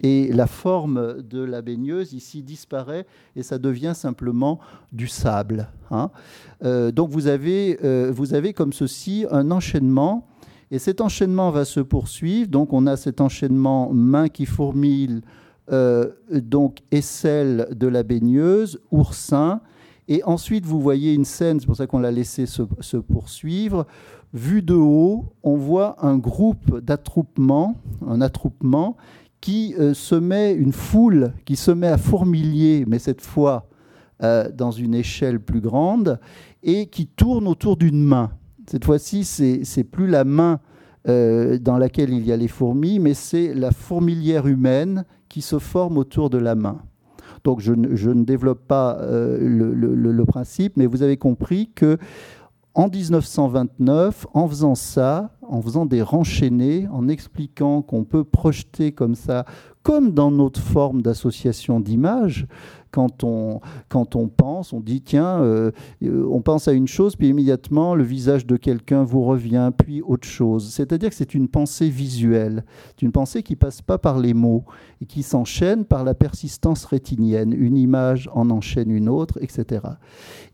et 0.00 0.32
la 0.32 0.46
forme 0.46 1.22
de 1.22 1.42
la 1.42 1.62
baigneuse 1.62 2.12
ici 2.12 2.42
disparaît 2.42 3.06
et 3.36 3.42
ça 3.42 3.58
devient 3.58 3.92
simplement 3.94 4.58
du 4.92 5.06
sable. 5.06 5.68
Hein. 5.90 6.10
Euh, 6.64 6.90
donc 6.90 7.10
vous 7.10 7.26
avez, 7.26 7.78
euh, 7.84 8.10
vous 8.14 8.34
avez 8.34 8.52
comme 8.52 8.72
ceci 8.72 9.26
un 9.30 9.50
enchaînement 9.50 10.26
et 10.70 10.78
cet 10.78 11.00
enchaînement 11.00 11.50
va 11.50 11.64
se 11.64 11.80
poursuivre. 11.80 12.50
Donc 12.50 12.72
on 12.72 12.86
a 12.86 12.96
cet 12.96 13.20
enchaînement 13.20 13.92
main 13.92 14.28
qui 14.28 14.46
fourmille, 14.46 15.22
euh, 15.70 16.10
donc 16.30 16.78
aisselle 16.90 17.68
de 17.70 17.86
la 17.86 18.02
baigneuse, 18.02 18.80
oursin. 18.90 19.60
Et 20.08 20.22
ensuite, 20.24 20.66
vous 20.66 20.80
voyez 20.80 21.14
une 21.14 21.24
scène, 21.24 21.60
c'est 21.60 21.66
pour 21.66 21.76
ça 21.76 21.86
qu'on 21.86 22.00
l'a 22.00 22.10
laissé 22.10 22.44
se, 22.44 22.62
se, 22.80 22.96
poursuivre. 22.98 23.86
Vu 24.34 24.60
de 24.60 24.74
haut, 24.74 25.32
on 25.42 25.56
voit 25.56 26.04
un 26.04 26.18
groupe 26.18 26.80
d'attroupement, 26.80 27.76
un 28.06 28.20
attroupement 28.20 28.96
qui 29.44 29.74
euh, 29.78 29.92
se 29.92 30.14
met, 30.14 30.54
une 30.54 30.72
foule 30.72 31.34
qui 31.44 31.56
se 31.56 31.70
met 31.70 31.88
à 31.88 31.98
fourmilier, 31.98 32.86
mais 32.88 32.98
cette 32.98 33.20
fois 33.20 33.68
euh, 34.22 34.50
dans 34.50 34.70
une 34.70 34.94
échelle 34.94 35.38
plus 35.38 35.60
grande, 35.60 36.18
et 36.62 36.86
qui 36.86 37.06
tourne 37.06 37.46
autour 37.46 37.76
d'une 37.76 38.02
main. 38.02 38.30
Cette 38.66 38.86
fois-ci, 38.86 39.22
c'est 39.24 39.84
plus 39.84 40.06
la 40.06 40.24
main 40.24 40.60
euh, 41.08 41.58
dans 41.58 41.76
laquelle 41.76 42.10
il 42.10 42.24
y 42.24 42.32
a 42.32 42.38
les 42.38 42.48
fourmis, 42.48 42.98
mais 42.98 43.12
c'est 43.12 43.52
la 43.52 43.70
fourmilière 43.70 44.46
humaine 44.46 45.04
qui 45.28 45.42
se 45.42 45.58
forme 45.58 45.98
autour 45.98 46.30
de 46.30 46.38
la 46.38 46.54
main. 46.54 46.78
Donc 47.44 47.60
je, 47.60 47.74
ne 47.74 48.24
développe 48.24 48.66
pas 48.66 48.98
le, 49.02 50.24
principe, 50.24 50.78
mais 50.78 50.86
vous 50.86 51.02
avez 51.02 51.18
compris 51.18 51.68
que 51.74 51.98
en 52.74 52.88
1929, 52.88 54.26
en 54.34 54.48
faisant 54.48 54.74
ça, 54.74 55.30
en 55.42 55.62
faisant 55.62 55.86
des 55.86 56.02
renchaînés, 56.02 56.88
en 56.92 57.08
expliquant 57.08 57.82
qu'on 57.82 58.04
peut 58.04 58.24
projeter 58.24 58.92
comme 58.92 59.14
ça, 59.14 59.44
comme 59.82 60.12
dans 60.12 60.30
notre 60.30 60.60
forme 60.60 61.02
d'association 61.02 61.78
d'images, 61.78 62.46
quand 62.94 63.24
on, 63.24 63.60
quand 63.88 64.14
on 64.14 64.28
pense, 64.28 64.72
on 64.72 64.78
dit 64.78 65.02
tiens, 65.02 65.40
euh, 65.40 65.72
euh, 66.04 66.28
on 66.30 66.42
pense 66.42 66.68
à 66.68 66.72
une 66.72 66.86
chose, 66.86 67.16
puis 67.16 67.26
immédiatement 67.26 67.96
le 67.96 68.04
visage 68.04 68.46
de 68.46 68.56
quelqu'un 68.56 69.02
vous 69.02 69.24
revient, 69.24 69.72
puis 69.76 70.00
autre 70.00 70.28
chose. 70.28 70.70
C'est-à-dire 70.72 71.08
que 71.08 71.16
c'est 71.16 71.34
une 71.34 71.48
pensée 71.48 71.88
visuelle, 71.88 72.64
c'est 72.94 73.02
une 73.02 73.10
pensée 73.10 73.42
qui 73.42 73.56
passe 73.56 73.82
pas 73.82 73.98
par 73.98 74.20
les 74.20 74.32
mots 74.32 74.64
et 75.00 75.06
qui 75.06 75.24
s'enchaîne 75.24 75.84
par 75.84 76.04
la 76.04 76.14
persistance 76.14 76.84
rétinienne. 76.84 77.52
Une 77.52 77.76
image 77.76 78.30
en 78.32 78.48
enchaîne 78.48 78.92
une 78.92 79.08
autre, 79.08 79.40
etc. 79.42 79.80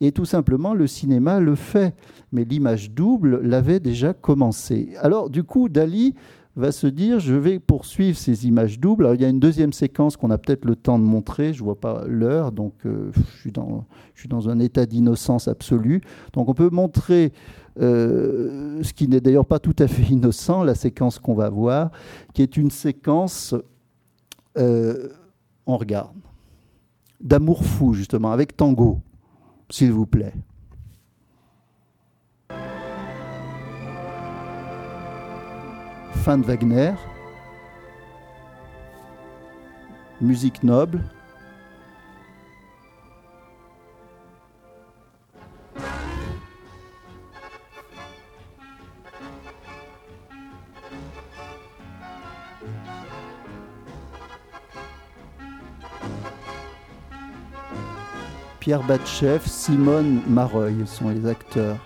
Et 0.00 0.10
tout 0.10 0.24
simplement, 0.24 0.72
le 0.72 0.86
cinéma 0.86 1.40
le 1.40 1.54
fait, 1.54 1.94
mais 2.32 2.44
l'image 2.44 2.90
double 2.90 3.42
l'avait 3.42 3.80
déjà 3.80 4.14
commencé. 4.14 4.94
Alors 5.02 5.28
du 5.28 5.44
coup, 5.44 5.68
Dali 5.68 6.14
va 6.56 6.72
se 6.72 6.86
dire 6.86 7.20
je 7.20 7.34
vais 7.34 7.58
poursuivre 7.58 8.16
ces 8.16 8.46
images 8.46 8.78
doubles. 8.78 9.04
Alors, 9.04 9.14
il 9.14 9.20
y 9.20 9.24
a 9.24 9.28
une 9.28 9.40
deuxième 9.40 9.72
séquence 9.72 10.16
qu'on 10.16 10.30
a 10.30 10.38
peut-être 10.38 10.64
le 10.64 10.76
temps 10.76 10.98
de 10.98 11.04
montrer, 11.04 11.52
je 11.52 11.60
ne 11.60 11.64
vois 11.64 11.78
pas 11.78 12.04
l'heure, 12.06 12.52
donc 12.52 12.74
euh, 12.86 13.10
je, 13.14 13.40
suis 13.40 13.52
dans, 13.52 13.86
je, 14.14 14.20
suis 14.20 14.28
dans, 14.28 14.48
un 14.48 14.58
état 14.58 14.86
d'innocence 14.86 15.48
absolue. 15.48 16.00
Donc 16.32 16.48
on 16.48 16.54
peut 16.54 16.70
montrer 16.70 17.32
euh, 17.80 18.82
ce 18.82 18.92
qui 18.92 19.08
n'est 19.08 19.20
d'ailleurs 19.20 19.46
pas 19.46 19.58
tout 19.58 19.76
à 19.78 19.86
fait 19.86 20.02
innocent, 20.10 20.64
la 20.64 20.74
séquence 20.74 21.18
qu'on 21.18 21.34
va 21.34 21.48
voir, 21.48 21.90
qui 22.34 22.42
est 22.42 22.56
une 22.56 22.70
séquence, 22.70 23.54
euh, 24.58 25.08
on 25.66 25.76
regarde, 25.76 26.16
d'amour 27.20 27.64
fou 27.64 27.94
justement, 27.94 28.32
avec 28.32 28.56
tango, 28.56 29.00
s'il 29.70 29.92
vous 29.92 30.06
plaît. 30.06 30.34
Fin 36.12 36.38
de 36.38 36.44
Wagner, 36.44 36.92
musique 40.20 40.62
noble. 40.62 41.00
Pierre 58.60 58.82
Batchev, 58.82 59.40
Simone 59.46 60.20
Mareuil 60.28 60.86
sont 60.86 61.08
les 61.08 61.26
acteurs. 61.26 61.78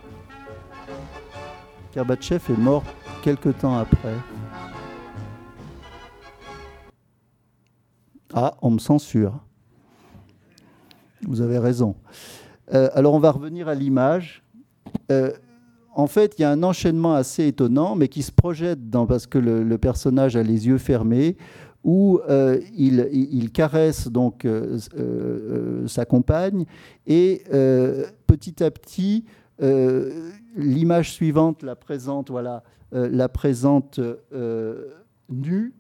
Pierre 1.93 2.05
Batchev 2.05 2.43
est 2.53 2.59
mort 2.59 2.83
quelque 3.25 3.49
temps 3.49 3.79
après. 3.79 4.17
Ah, 8.35 8.55
on 8.61 8.73
me 8.73 8.79
censure. 8.79 9.41
Vous 11.23 11.41
avez 11.41 11.59
raison. 11.59 11.97
Euh, 12.75 12.91
alors 12.93 13.15
on 13.15 13.19
va 13.19 13.31
revenir 13.31 13.67
à 13.67 13.75
l'image. 13.75 14.43
Euh, 15.11 15.33
en 15.95 16.07
fait, 16.07 16.35
il 16.37 16.43
y 16.43 16.45
a 16.45 16.51
un 16.51 16.63
enchaînement 16.63 17.15
assez 17.15 17.47
étonnant, 17.47 17.95
mais 17.95 18.09
qui 18.09 18.23
se 18.23 18.31
projette 18.31 18.91
dans, 18.91 19.07
parce 19.07 19.27
que 19.27 19.39
le, 19.39 19.79
personnage 19.79 20.37
a 20.37 20.43
les 20.43 20.67
yeux 20.67 20.77
fermés, 20.77 21.39
où 21.83 22.21
euh, 22.29 22.61
il, 22.77 23.51
caresse 23.53 24.09
donc 24.09 24.47
sa 25.87 26.05
compagne, 26.05 26.67
et 27.07 27.43
petit 28.27 28.63
à 28.63 28.71
petit, 28.71 29.25
l'image 29.61 31.13
suivante 31.13 31.63
la 31.63 31.77
présente, 31.77 32.31
voilà, 32.31 32.63
euh, 32.95 33.09
la 33.11 33.29
présente 33.29 33.99
euh, 33.99 34.91
nue, 35.29 35.75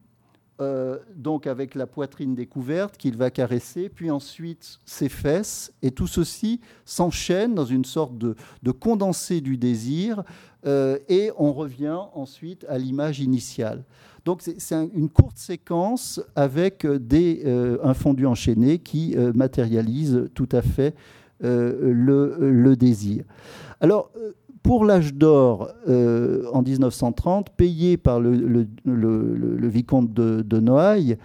euh, 0.60 0.98
donc 1.14 1.46
avec 1.46 1.76
la 1.76 1.86
poitrine 1.86 2.34
découverte 2.34 2.96
qu'il 2.96 3.16
va 3.16 3.30
caresser, 3.30 3.88
puis 3.88 4.10
ensuite 4.10 4.80
ses 4.84 5.08
fesses, 5.08 5.72
et 5.82 5.92
tout 5.92 6.08
ceci 6.08 6.60
s'enchaîne 6.84 7.54
dans 7.54 7.64
une 7.64 7.84
sorte 7.84 8.18
de, 8.18 8.34
condensé 8.72 9.40
du 9.40 9.56
désir, 9.56 10.24
et 10.66 11.30
on 11.36 11.52
revient 11.52 11.98
ensuite 12.14 12.64
à 12.70 12.78
l'image 12.78 13.20
initiale. 13.20 13.84
Donc 14.24 14.40
c'est 14.40 14.74
une 14.94 15.10
courte 15.10 15.36
séquence 15.36 16.22
avec 16.34 16.86
des, 16.86 17.44
un 17.82 17.92
fondu 17.92 18.24
enchaîné 18.24 18.78
qui 18.78 19.14
matérialise 19.34 20.30
tout 20.32 20.48
à 20.52 20.62
fait 20.62 20.94
le, 21.42 22.38
le, 22.40 22.76
désir. 22.76 23.24
Alors, 23.80 24.10
pour 24.64 24.86
l'âge 24.86 25.14
d'or 25.14 25.68
euh, 25.88 26.46
en 26.52 26.62
1930, 26.62 27.50
payé 27.50 27.98
par 27.98 28.18
le, 28.18 28.66
vicomte 29.68 30.12
de, 30.12 30.60
Noailles, 30.60 31.18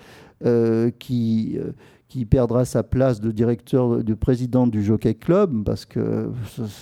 euh, 0.45 0.91
qui, 1.00 1.58
euh, 1.58 1.72
qui 2.10 2.26
perdra 2.26 2.66
sa 2.66 2.84
place 2.84 3.22
de 3.22 3.32
directeur, 3.32 4.04
de 4.04 4.14
président 4.14 4.68
du 4.68 4.84
Jockey 4.84 5.14
Club, 5.14 5.64
parce 5.64 5.86
que 5.86 6.30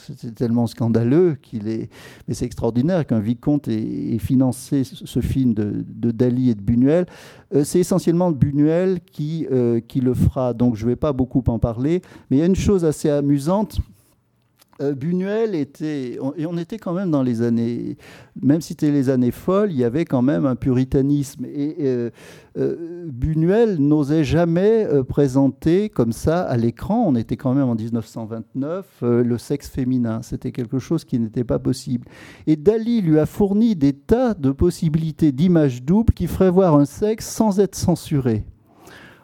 c'est 0.07 0.33
tellement 0.33 0.65
scandaleux 0.65 1.37
qu'il 1.39 1.67
est. 1.67 1.91
Mais 2.27 2.33
c'est 2.33 2.45
extraordinaire 2.45 3.05
qu'un 3.05 3.19
vicomte 3.19 3.67
ait, 3.67 4.17
financé 4.17 4.83
ce 4.83 5.19
film 5.19 5.53
de, 5.53 6.11
Dali 6.11 6.49
et 6.49 6.55
de 6.55 6.61
Buñuel. 6.61 7.05
c'est 7.63 7.79
essentiellement 7.79 8.31
Buñuel 8.31 8.99
qui, 9.01 9.45
qui 9.87 10.01
le 10.01 10.15
fera, 10.15 10.55
donc 10.55 10.75
je 10.75 10.85
ne 10.85 10.89
vais 10.89 10.95
pas 10.95 11.13
beaucoup 11.13 11.43
en 11.45 11.59
parler. 11.59 12.01
Mais 12.31 12.37
il 12.37 12.39
y 12.39 12.43
a 12.43 12.47
une 12.47 12.55
chose 12.55 12.83
assez 12.83 13.11
amusante 13.11 13.79
euh, 14.81 14.93
Buñuel 14.93 15.55
était, 15.55 16.19
et 16.37 16.45
on 16.45 16.57
était 16.57 16.77
quand 16.77 16.93
même 16.93 17.11
dans 17.11 17.23
les 17.23 17.41
années, 17.41 17.97
même 18.41 18.61
si 18.61 18.69
c'était 18.69 18.91
les 18.91 19.09
années 19.09 19.31
folles, 19.31 19.71
il 19.71 19.77
y 19.77 19.83
avait 19.83 20.05
quand 20.05 20.21
même 20.21 20.45
un 20.45 20.55
puritanisme. 20.55 21.45
Et 21.45 21.75
euh, 21.81 22.09
euh, 22.57 23.05
Buñuel 23.07 23.77
n'osait 23.79 24.23
jamais 24.23 24.87
présenter 25.07 25.89
comme 25.89 26.11
ça 26.11 26.41
à 26.41 26.57
l'écran, 26.57 27.03
on 27.07 27.15
était 27.15 27.37
quand 27.37 27.53
même 27.53 27.67
en 27.67 27.75
1929, 27.75 28.85
le 29.01 29.37
sexe 29.37 29.69
féminin. 29.69 30.21
C'était 30.21 30.51
quelque 30.51 30.79
chose 30.79 31.05
qui 31.05 31.19
n'était 31.19 31.43
pas 31.43 31.59
possible. 31.59 32.07
Et 32.45 32.55
Dali 32.55 33.01
lui 33.01 33.19
a 33.19 33.25
fourni 33.25 33.75
des 33.75 33.93
tas 33.93 34.33
de 34.33 34.51
possibilités 34.51 35.31
d'images 35.31 35.83
doubles 35.83 36.13
qui 36.13 36.27
feraient 36.27 36.51
voir 36.51 36.75
un 36.75 36.85
sexe 36.85 37.27
sans 37.27 37.59
être 37.59 37.75
censuré. 37.75 38.45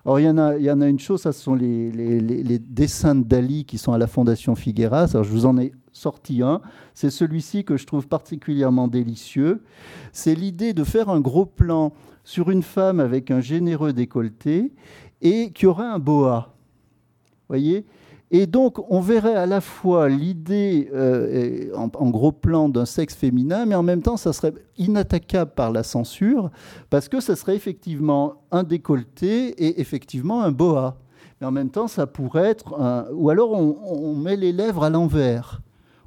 Alors, 0.05 0.19
il 0.19 0.25
y, 0.25 0.29
en 0.29 0.37
a, 0.81 0.87
une 0.87 0.99
chose, 0.99 1.21
ce 1.21 1.31
sont 1.31 1.55
les, 1.55 2.59
dessins 2.59 3.15
de 3.15 3.23
Dali 3.23 3.63
qui 3.63 3.77
sont 3.77 3.93
à 3.93 3.97
la 3.97 4.07
Fondation 4.07 4.53
Figueras. 4.53 5.11
Alors, 5.13 5.23
je 5.23 5.31
vous 5.31 5.45
en 5.45 5.57
ai 5.57 5.73
sorti 5.93 6.41
un. 6.41 6.59
C'est 6.93 7.09
celui-ci 7.09 7.63
que 7.63 7.77
je 7.77 7.85
trouve 7.85 8.07
particulièrement 8.07 8.89
délicieux. 8.89 9.63
C'est 10.11 10.35
l'idée 10.35 10.73
de 10.73 10.83
faire 10.83 11.09
un 11.09 11.21
gros 11.21 11.45
plan 11.45 11.93
sur 12.25 12.49
une 12.49 12.63
femme 12.63 12.99
avec 12.99 13.31
un 13.31 13.39
généreux 13.39 13.93
décolleté 13.93 14.73
et 15.21 15.51
qui 15.51 15.65
aurait 15.65 15.85
un 15.85 15.99
boa. 15.99 16.53
voyez? 17.47 17.85
Et 18.31 18.47
donc, 18.47 18.79
on 18.91 18.99
verrait 18.99 19.35
à 19.35 19.45
la 19.45 19.61
fois 19.61 20.09
l'idée 20.09 20.89
euh, 20.93 21.71
en, 21.75 22.09
gros 22.09 22.31
plan 22.31 22.67
d'un 22.67 22.85
sexe 22.85 23.13
féminin, 23.13 23.65
mais 23.65 23.75
en 23.75 23.83
même 23.83 24.01
temps, 24.01 24.17
ça 24.17 24.33
serait 24.33 24.53
inattaquable 24.77 25.51
par 25.55 25.71
la 25.71 25.83
censure, 25.83 26.49
parce 26.89 27.09
que 27.09 27.19
ça 27.19 27.35
serait 27.35 27.55
effectivement 27.55 28.41
un 28.51 28.63
décolleté 28.63 29.49
et 29.63 29.79
effectivement 29.79 30.41
un 30.41 30.51
boa. 30.51 30.97
mais 31.39 31.47
en 31.47 31.51
même 31.51 31.69
temps, 31.69 31.87
ça 31.87 32.07
pourrait 32.07 32.49
être. 32.49 32.73
Ou 33.13 33.29
alors, 33.29 33.51
on 33.51 34.15
met 34.15 34.35
les 34.35 34.51
lèvres 34.51 34.83
à 34.83 34.89
l'envers 34.89 35.61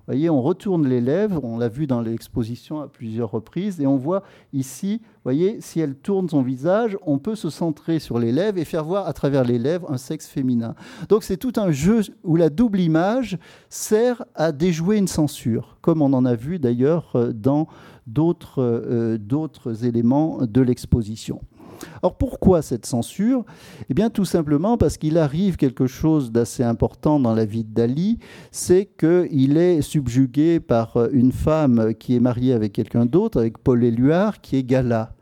on 0.09 0.43
retourne 0.43 0.87
les 0.87 1.01
lèvres, 1.01 1.43
on 1.45 1.59
l'a 1.59 1.69
vu 1.69 1.87
dans 1.87 2.01
l'exposition 2.01 2.81
à 2.81 2.89
plusieurs 2.89 3.31
reprises, 3.31 3.81
et 3.81 3.87
on 3.87 3.97
voit 3.97 4.23
ici, 4.53 5.01
voyez, 5.25 5.61
si 5.61 5.81
elle 5.81 5.97
tourne 5.97 6.29
son 6.29 6.43
visage, 6.43 6.97
on 7.03 7.19
peut 7.19 7.35
se 7.35 7.51
centrer 7.51 7.99
sur 7.99 8.19
les 8.19 8.33
lèvres 8.33 8.59
et 8.59 8.65
faire 8.65 8.85
voir 8.85 9.07
à 9.07 9.13
travers 9.13 9.45
les 9.45 9.59
lèvres 9.59 9.91
un 9.91 9.99
sexe 9.99 10.29
féminin. 10.29 10.75
Donc 11.09 11.25
c'est 11.25 11.37
tout 11.37 11.53
un 11.57 11.73
jeu 11.73 12.03
où 12.23 12.37
la 12.37 12.51
double 12.51 12.81
image 12.81 13.39
sert 13.69 14.25
à 14.35 14.53
déjouer 14.53 14.97
une 14.99 15.09
censure, 15.09 15.79
comme 15.81 16.03
on 16.03 16.13
en 16.13 16.25
a 16.25 16.35
vu 16.35 16.59
d'ailleurs 16.59 17.11
euh, 17.17 17.33
dans 17.33 17.67
euh, 18.59 19.19
d'autres 19.19 19.85
éléments 19.85 20.39
de 20.43 20.61
l'exposition. 20.61 21.41
Alors 22.03 22.17
pourquoi 22.17 22.63
cette 22.63 22.87
censure? 22.87 23.45
Eh 23.91 23.95
bien 23.95 24.11
tout 24.11 24.25
simplement 24.25 24.77
parce 24.77 24.97
qu'il 24.97 25.19
arrive 25.19 25.57
quelque 25.57 25.87
chose 25.87 26.33
d'assez 26.33 26.63
important 26.63 27.19
dans 27.21 27.35
la 27.35 27.45
vie 27.45 27.65
Dali, 27.65 28.19
c'est 28.51 28.89
qu'il 28.99 29.57
est 29.57 29.83
subjugué 29.83 30.61
par 30.61 30.97
une 31.13 31.33
femme 31.33 31.95
qui 31.95 32.17
est 32.17 32.21
mariée 32.21 32.53
avec 32.53 32.73
quelqu'un 32.73 33.07
d'autre, 33.07 33.39
avec 33.41 33.59
Paul 33.59 33.83
Éluard, 33.85 34.41
qui 34.41 34.57
est 34.57 34.63
Gala 34.63 35.16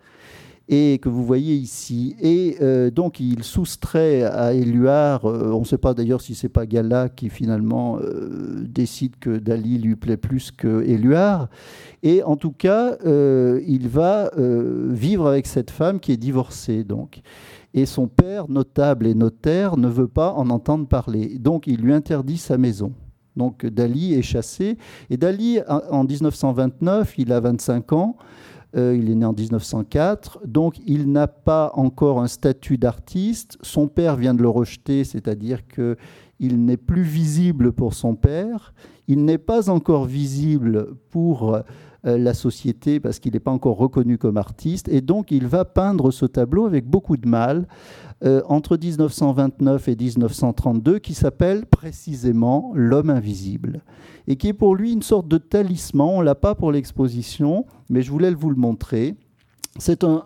et 0.69 0.99
que 0.99 1.09
vous 1.09 1.25
voyez 1.25 1.55
ici. 1.55 2.17
Et 2.21 2.57
euh, 2.63 2.91
donc 2.91 3.21
il 3.21 3.45
soustrait 3.45 4.23
à 4.23 4.55
Éluard, 4.55 5.27
euh, 5.27 5.53
on 5.53 5.61
ne 5.61 5.65
sait 5.65 5.79
pas 5.79 5.95
d'ailleurs 5.95 6.21
si 6.21 6.35
c'est 6.35 6.49
pas 6.49 6.67
Gala 6.67 7.09
qui 7.09 7.29
finalement 7.29 7.99
euh, 8.01 8.65
décide 8.67 9.17
que 9.19 9.37
Dali 9.37 9.79
lui 9.79 9.97
plaît 9.97 10.17
plus 10.17 10.51
que 10.51 10.83
Éluard. 10.83 11.49
Et 12.03 12.23
en 12.23 12.37
tout 12.37 12.53
cas, 12.53 12.99
il 13.05 13.89
va 13.89 14.31
vivre 14.37 15.27
avec 15.27 15.47
cette 15.47 15.71
femme 15.71 16.01
qui 16.01 16.13
est 16.13 16.19
divorcée 16.19 16.85
donc. 16.85 17.23
Et 17.73 17.87
son 17.87 18.09
père, 18.09 18.51
notable 18.51 19.07
et 19.07 19.15
notaire, 19.15 19.79
ne 19.79 19.89
veut 19.89 20.07
pas 20.07 20.33
en 20.35 20.51
entendre 20.51 20.87
parler. 20.87 21.39
Donc 21.39 21.67
il 21.67 21.81
lui 21.81 21.95
interdit 21.95 22.37
sa 22.37 22.59
maison. 22.59 22.93
Donc 23.37 23.65
Dali 23.65 24.15
est 24.15 24.23
chassé. 24.23 24.77
Et 25.09 25.17
Dali, 25.17 25.61
en 25.67 26.05
1929, 26.05 27.15
il 27.19 27.33
a 27.33 27.41
25 27.41 27.93
ans. 27.93 28.17
Euh, 28.77 28.97
il 28.97 29.11
est 29.11 29.15
né 29.15 29.25
en 29.25 29.33
1904, 29.33 30.41
donc 30.47 30.81
il 30.87 31.13
n'a 31.13 31.29
pas 31.29 31.71
encore 31.75 32.21
un 32.21 32.27
statut 32.27 32.77
d'artiste. 32.77 33.57
Son 33.63 33.87
père 33.87 34.17
vient 34.17 34.35
de 34.35 34.43
le 34.43 34.49
rejeter, 34.49 35.05
c'est-à-dire 35.05 35.61
qu'il 35.69 36.65
n'est 36.65 36.77
plus 36.77 37.03
visible 37.03 37.73
pour 37.73 37.95
son 37.95 38.17
père. 38.17 38.75
Il 39.07 39.25
n'est 39.25 39.39
pas 39.39 39.71
encore 39.71 40.07
visible 40.07 40.89
pour 41.11 41.55
euh, 42.07 42.19
la 42.19 42.35
société 42.35 43.01
parce 43.01 43.19
qu'il 43.19 43.33
n'est 43.33 43.41
pas 43.41 43.51
encore 43.51 43.79
reconnu 43.79 44.19
comme 44.19 44.37
artiste. 44.37 44.89
Et 44.89 45.01
donc 45.01 45.31
il 45.31 45.47
va 45.47 45.65
peindre 45.65 46.11
ce 46.11 46.27
tableau 46.27 46.67
avec 46.67 46.85
beaucoup 46.85 47.17
de 47.17 47.27
mal 47.27 47.67
euh, 48.25 48.43
entre 48.47 48.77
1929 48.77 49.89
et 49.89 49.97
1932 49.97 50.99
qui 50.99 51.15
s'appelle 51.15 51.65
précisément 51.65 52.73
L'homme 52.75 53.09
invisible 53.09 53.83
et 54.27 54.37
qui 54.37 54.49
est 54.49 54.55
pour 54.55 54.75
lui 54.75 54.93
une 54.93 55.03
sorte 55.03 55.29
de 55.29 55.39
talisman. 55.39 56.09
On 56.09 56.21
ne 56.21 56.25
l'a 56.25 56.35
pas 56.35 56.55
pour 56.55 56.73
l'exposition, 56.73 57.67
mais 57.89 58.03
je 58.03 58.11
voulais 58.11 58.33
vous 58.33 58.51
le 58.51 58.57
montrer. 58.57 59.15
C'est 59.79 60.05
un, 60.05 60.25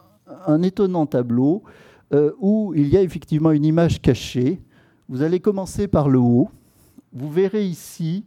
étonnant 0.62 1.06
tableau 1.06 1.62
euh, 2.12 2.32
où 2.38 2.72
il 2.76 2.88
y 2.88 2.96
a 2.96 3.02
effectivement 3.02 3.50
une 3.50 3.64
image 3.64 4.00
cachée. 4.00 4.60
Vous 5.08 5.22
allez 5.22 5.40
commencer 5.40 5.88
par 5.88 6.08
le 6.08 6.18
haut. 6.18 6.50
Vous 7.12 7.30
verrez 7.30 7.64
ici 7.64 8.24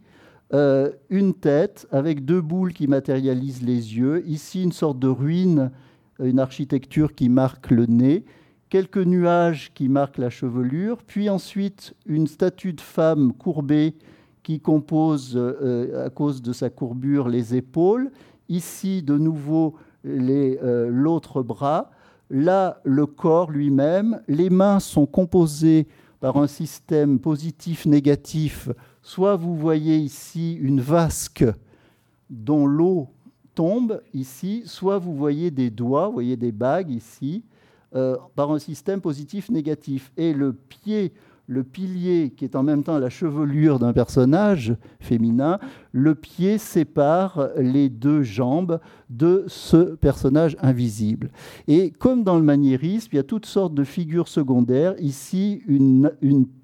euh, 0.52 0.90
une 1.08 1.32
tête 1.32 1.86
avec 1.90 2.24
deux 2.24 2.40
boules 2.40 2.72
qui 2.72 2.86
matérialisent 2.86 3.62
les 3.62 3.96
yeux. 3.96 4.22
Ici, 4.26 4.62
une 4.62 4.72
sorte 4.72 4.98
de 4.98 5.08
ruine, 5.08 5.70
une 6.22 6.38
architecture 6.38 7.14
qui 7.14 7.28
marque 7.28 7.70
le 7.70 7.86
nez. 7.86 8.24
Quelques 8.68 8.98
nuages 8.98 9.72
qui 9.74 9.88
marquent 9.88 10.18
la 10.18 10.30
chevelure. 10.30 10.98
Puis 11.06 11.30
ensuite, 11.30 11.94
une 12.04 12.26
statue 12.26 12.72
de 12.72 12.80
femme 12.80 13.32
courbée 13.32 13.94
qui 14.42 14.60
compose, 14.60 15.32
euh, 15.36 16.06
à 16.06 16.10
cause 16.10 16.42
de 16.42 16.52
sa 16.52 16.70
courbure, 16.70 17.28
les 17.28 17.54
épaules. 17.54 18.10
Ici, 18.48 19.02
de 19.02 19.16
nouveau, 19.16 19.76
euh, 20.04 20.88
l'autre 20.90 21.42
bras. 21.42 21.90
Là, 22.30 22.80
le 22.84 23.06
corps 23.06 23.50
lui-même. 23.50 24.20
Les 24.26 24.50
mains 24.50 24.80
sont 24.80 25.06
composées 25.06 25.86
par 26.20 26.36
un 26.36 26.46
système 26.46 27.18
positif-négatif. 27.18 28.68
Soit 29.02 29.36
vous 29.36 29.56
voyez 29.56 29.96
ici 29.96 30.54
une 30.54 30.80
vasque 30.80 31.44
dont 32.30 32.66
l'eau 32.66 33.08
tombe 33.54 34.00
ici, 34.14 34.62
soit 34.64 34.98
vous 34.98 35.14
voyez 35.14 35.50
des 35.50 35.70
doigts, 35.70 36.06
vous 36.06 36.14
voyez 36.14 36.36
des 36.36 36.52
bagues 36.52 36.90
ici, 36.90 37.44
euh, 37.94 38.16
par 38.34 38.50
un 38.50 38.58
système 38.58 39.00
positif-négatif. 39.00 40.12
Et 40.16 40.32
le 40.32 40.52
pied 40.52 41.12
le 41.52 41.62
pilier 41.62 42.32
qui 42.36 42.44
est 42.44 42.56
en 42.56 42.62
même 42.62 42.82
temps 42.82 42.98
la 42.98 43.10
chevelure 43.10 43.78
d'un 43.78 43.92
personnage 43.92 44.74
féminin, 45.00 45.58
le 45.92 46.14
pied 46.14 46.58
sépare 46.58 47.50
les 47.56 47.88
deux 47.88 48.22
jambes 48.22 48.80
de 49.10 49.44
ce 49.46 49.94
personnage 49.94 50.56
invisible. 50.60 51.30
Et 51.68 51.90
comme 51.90 52.24
dans 52.24 52.36
le 52.36 52.42
maniérisme, 52.42 53.10
il 53.12 53.16
y 53.16 53.20
a 53.20 53.24
toutes 53.24 53.46
sortes 53.46 53.74
de 53.74 53.84
figures 53.84 54.28
secondaires. 54.28 54.94
Ici, 54.98 55.62
une, 55.66 56.10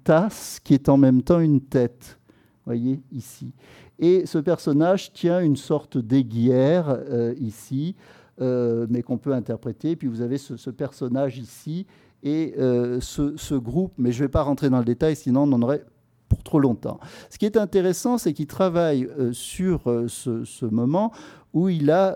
tasse 0.03 0.59
qui 0.63 0.73
est 0.73 0.89
en 0.89 0.97
même 0.97 1.21
temps 1.21 1.39
une 1.39 1.61
tête. 1.61 2.17
Voyez 2.65 2.99
ici. 3.11 3.53
Et 3.99 4.25
ce 4.25 4.39
personnage 4.39 5.13
tient 5.13 5.39
une 5.39 5.57
sorte 5.57 5.97
d'aiguière 5.97 6.89
euh, 6.89 7.35
ici, 7.39 7.95
euh, 8.41 8.87
mais 8.89 9.03
qu'on 9.03 9.17
peut 9.17 9.33
interpréter. 9.33 9.95
Puis 9.95 10.07
vous 10.07 10.21
avez 10.21 10.37
ce 10.37 10.69
personnage 10.71 11.37
ici 11.37 11.85
et 12.23 12.53
euh, 12.57 12.99
ce, 13.01 13.55
groupe, 13.55 13.93
mais 13.97 14.11
je 14.11 14.21
ne 14.21 14.25
vais 14.25 14.31
pas 14.31 14.43
rentrer 14.43 14.69
dans 14.69 14.79
le 14.79 14.85
détail, 14.85 15.15
sinon 15.15 15.43
on 15.43 15.53
en 15.53 15.61
aurait 15.61 15.83
pour 16.27 16.43
trop 16.43 16.59
longtemps. 16.59 16.99
Ce 17.29 17.39
qui 17.39 17.45
est 17.45 17.57
intéressant, 17.57 18.17
c'est 18.17 18.33
qu'il 18.33 18.45
travaille 18.45 19.05
euh, 19.17 19.33
sur 19.33 19.89
euh, 19.89 20.07
ce, 20.07 20.65
moment 20.65 21.11
où 21.53 21.67
il 21.67 21.89
a 21.89 22.15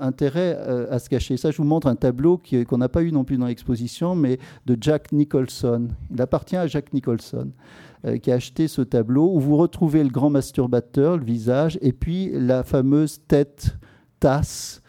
intérêt 0.00 0.56
à 0.88 1.00
se 1.00 1.08
cacher. 1.08 1.36
Ça, 1.36 1.50
je 1.50 1.56
vous 1.56 1.64
montre 1.64 1.88
un 1.88 1.96
tableau 1.96 2.40
qu'on 2.68 2.78
n'a 2.78 2.88
pas 2.88 3.02
eu 3.02 3.10
non 3.10 3.24
plus 3.24 3.36
dans 3.36 3.46
l'exposition, 3.46 4.14
mais 4.14 4.38
de 4.66 4.78
Jack 4.80 5.10
Nicholson. 5.10 5.88
Il 6.12 6.22
appartient 6.22 6.54
à 6.54 6.68
Jack 6.68 6.92
Nicholson, 6.92 7.50
qui 8.22 8.30
a 8.30 8.36
acheté 8.36 8.68
ce 8.68 8.82
tableau, 8.82 9.34
où 9.34 9.40
vous 9.40 9.56
retrouvez 9.56 10.04
le 10.04 10.10
grand 10.10 10.30
masturbateur, 10.30 11.16
le 11.16 11.24
visage, 11.24 11.80
et 11.82 11.92
puis 11.92 12.30
la 12.32 12.62
fameuse 12.62 13.18
tête 13.26 13.76
tasse 14.20 14.82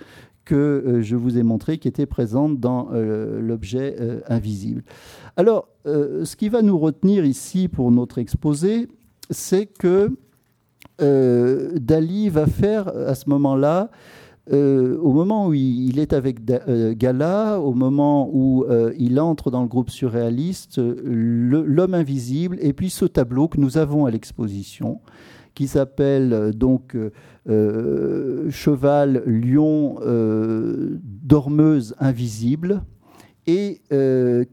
que 0.51 0.55
euh, 0.55 1.01
je 1.01 1.15
vous 1.15 1.37
ai 1.37 1.43
montré, 1.43 1.77
qui 1.77 1.87
était 1.87 2.05
présente 2.05 2.59
dans 2.59 2.89
euh, 2.91 3.39
l'objet 3.39 3.95
euh, 4.01 4.19
invisible. 4.27 4.83
Alors, 5.37 5.69
ce 5.85 6.35
qui 6.35 6.49
va 6.49 6.61
nous 6.61 6.77
retenir 6.77 7.25
ici 7.25 7.69
pour 7.69 7.89
notre 7.89 8.17
exposé, 8.17 8.89
c'est 9.29 9.65
que 9.65 10.11
Dali 10.99 12.29
va 12.29 12.45
faire 12.45 12.89
à 12.89 13.15
ce 13.15 13.29
moment-là, 13.29 13.89
au 14.51 15.13
moment 15.13 15.47
où 15.47 15.53
il 15.55 15.97
est 15.97 16.13
avec 16.13 16.45
Gala, 16.45 17.59
au 17.59 17.73
moment 17.73 18.29
où 18.31 18.65
il 18.99 19.19
entre 19.19 19.49
dans 19.49 19.63
le 19.63 19.67
groupe 19.67 19.89
surréaliste, 19.89 20.79
l'homme 20.79 21.95
invisible, 21.95 22.57
et 22.61 22.73
puis 22.73 22.91
ce 22.91 23.05
tableau 23.05 23.47
que 23.47 23.59
nous 23.59 23.79
avons 23.79 24.05
à 24.05 24.11
l'exposition, 24.11 24.99
qui 25.53 25.67
s'appelle 25.67 26.33
euh, 26.33 26.51
donc 26.51 26.95
euh, 26.95 27.11
euh, 27.49 28.49
Cheval, 28.49 29.23
Lion, 29.25 29.97
Dormeuse 31.01 31.95
invisible, 31.99 32.83
et 33.47 33.81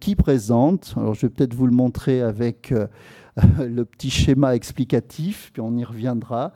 qui 0.01 0.17
présente, 0.17 0.95
alors 0.97 1.15
je 1.15 1.27
vais 1.27 1.29
peut-être 1.29 1.55
vous 1.55 1.67
le 1.67 1.73
montrer 1.73 2.23
avec 2.23 2.73
le 3.59 3.85
petit 3.85 4.09
schéma 4.09 4.55
explicatif, 4.55 5.51
puis 5.53 5.61
on 5.61 5.77
y 5.77 5.85
reviendra. 5.85 6.55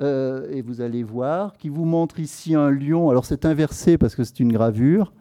et 0.00 0.62
vous 0.62 0.80
allez 0.80 1.02
voir, 1.02 1.52
qui 1.58 1.68
vous 1.68 1.84
montre 1.84 2.18
ici 2.20 2.54
un 2.54 2.70
lion. 2.70 3.10
Alors 3.10 3.26
c'est 3.26 3.44
inversé 3.44 3.98
parce 3.98 4.14
que 4.14 4.24
c'est 4.24 4.40
une 4.40 4.52
gravure, 4.52 5.12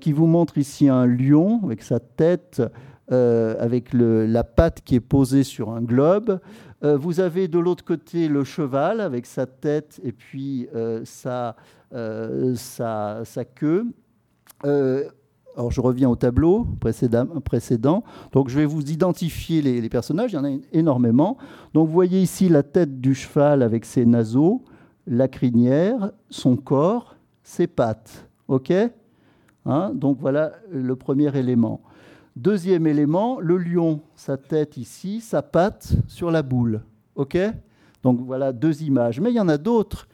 qui 0.00 0.12
vous 0.12 0.26
montre 0.26 0.56
ici 0.56 0.88
un 0.88 1.06
lion 1.06 1.60
avec 1.64 1.82
sa 1.82 1.98
tête, 1.98 2.62
avec 3.10 3.88
la 3.92 4.44
patte 4.44 4.82
qui 4.84 4.94
est 4.94 5.00
posée 5.00 5.42
sur 5.42 5.70
un 5.70 5.82
globe. 5.82 6.38
Euh, 6.84 6.96
vous 6.96 7.20
avez 7.20 7.48
de 7.48 7.58
l'autre 7.58 7.84
côté 7.84 8.28
le 8.28 8.44
cheval 8.44 9.00
avec 9.00 9.26
sa 9.26 9.46
tête 9.46 10.00
et 10.04 10.12
puis 10.12 10.68
euh, 10.74 11.04
euh, 11.92 12.54
sa, 12.54 13.24
sa, 13.24 13.44
queue. 13.44 13.86
alors 14.62 15.70
je 15.70 15.80
reviens 15.80 16.08
au 16.08 16.16
tableau 16.16 16.66
précédent. 16.80 18.04
Donc 18.32 18.48
je 18.48 18.58
vais 18.58 18.64
vous 18.64 18.82
identifier 18.82 19.60
les, 19.60 19.80
les, 19.80 19.88
personnages, 19.88 20.32
il 20.32 20.36
y 20.36 20.38
en 20.38 20.44
a 20.44 20.56
énormément. 20.72 21.36
Donc 21.74 21.88
vous 21.88 21.94
voyez 21.94 22.22
ici 22.22 22.48
la 22.48 22.62
tête 22.62 23.00
du 23.00 23.14
cheval 23.14 23.62
avec 23.62 23.84
ses 23.84 24.06
naseaux, 24.06 24.62
la 25.06 25.26
crinière, 25.26 26.12
son 26.30 26.56
corps, 26.56 27.16
ses 27.42 27.66
pattes. 27.66 28.28
OK? 28.46 28.72
Hein? 29.66 29.92
Donc 29.94 30.18
voilà 30.20 30.52
le 30.70 30.94
premier 30.94 31.36
élément. 31.36 31.80
Deuxième 32.38 32.86
élément, 32.86 33.40
le 33.40 33.58
lion, 33.58 34.00
sa 34.14 34.36
tête 34.36 34.76
ici, 34.76 35.20
sa 35.20 35.42
patte 35.42 35.94
sur 36.06 36.30
la 36.30 36.42
boule. 36.42 36.82
OK? 37.16 37.36
Donc 38.04 38.20
voilà 38.20 38.52
deux 38.52 38.84
images. 38.84 39.20
Mais 39.20 39.32
il 39.32 39.34
y 39.34 39.40
en 39.40 39.48
a 39.48 39.58
d'autres. 39.58 40.06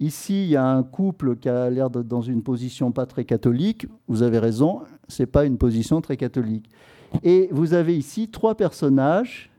Ici, 0.00 0.44
il 0.44 0.48
y 0.48 0.56
a 0.56 0.64
un 0.64 0.82
couple 0.82 1.36
qui 1.36 1.46
a 1.50 1.68
l'air 1.68 1.90
d'être 1.90 2.08
dans 2.08 2.22
une 2.22 2.42
position 2.42 2.90
pas 2.90 3.04
très 3.04 3.26
catholique. 3.26 3.86
Vous 4.06 4.22
avez 4.22 4.38
raison, 4.38 4.80
ce 5.08 5.22
n'est 5.22 5.26
pas 5.26 5.44
une 5.44 5.58
position 5.58 6.00
très 6.00 6.16
catholique. 6.16 6.70
Et 7.22 7.50
vous 7.52 7.74
avez 7.74 7.98
ici 7.98 8.30
trois 8.30 8.54
personnages, 8.54 9.50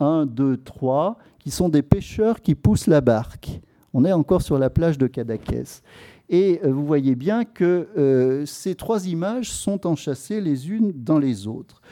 un, 0.00 0.26
deux, 0.26 0.58
trois, 0.58 1.16
qui 1.38 1.50
sont 1.50 1.70
des 1.70 1.82
pêcheurs 1.82 2.42
qui 2.42 2.54
poussent 2.54 2.88
la 2.88 3.00
barque. 3.00 3.62
On 3.94 4.04
est 4.04 4.12
encore 4.12 4.42
sur 4.42 4.58
la 4.58 4.68
plage 4.68 4.98
de 4.98 5.06
Cadaquès. 5.06 5.82
Et 6.28 6.60
euh, 6.64 6.72
vous 6.72 6.86
voyez 6.86 7.14
bien 7.14 7.44
que 7.44 7.88
euh, 7.96 8.46
ces 8.46 8.74
trois 8.74 9.08
images 9.08 9.50
sont 9.50 9.86
enchâssées 9.86 10.40
les 10.40 10.70
unes 10.70 10.92
dans 10.94 11.18
les 11.18 11.46
autres. 11.46 11.82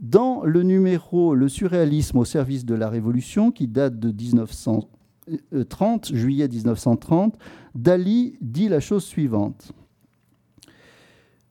Dans 0.00 0.42
le 0.44 0.62
numéro 0.62 1.34
Le 1.34 1.48
surréalisme 1.48 2.18
au 2.18 2.24
service 2.24 2.64
de 2.64 2.74
la 2.74 2.88
Révolution, 2.88 3.52
qui 3.52 3.68
date 3.68 3.98
de 3.98 4.10
1930, 4.10 6.14
juillet 6.14 6.48
1930, 6.48 7.38
Dali 7.74 8.36
dit 8.40 8.68
la 8.68 8.80
chose 8.80 9.04
suivante. 9.04 9.72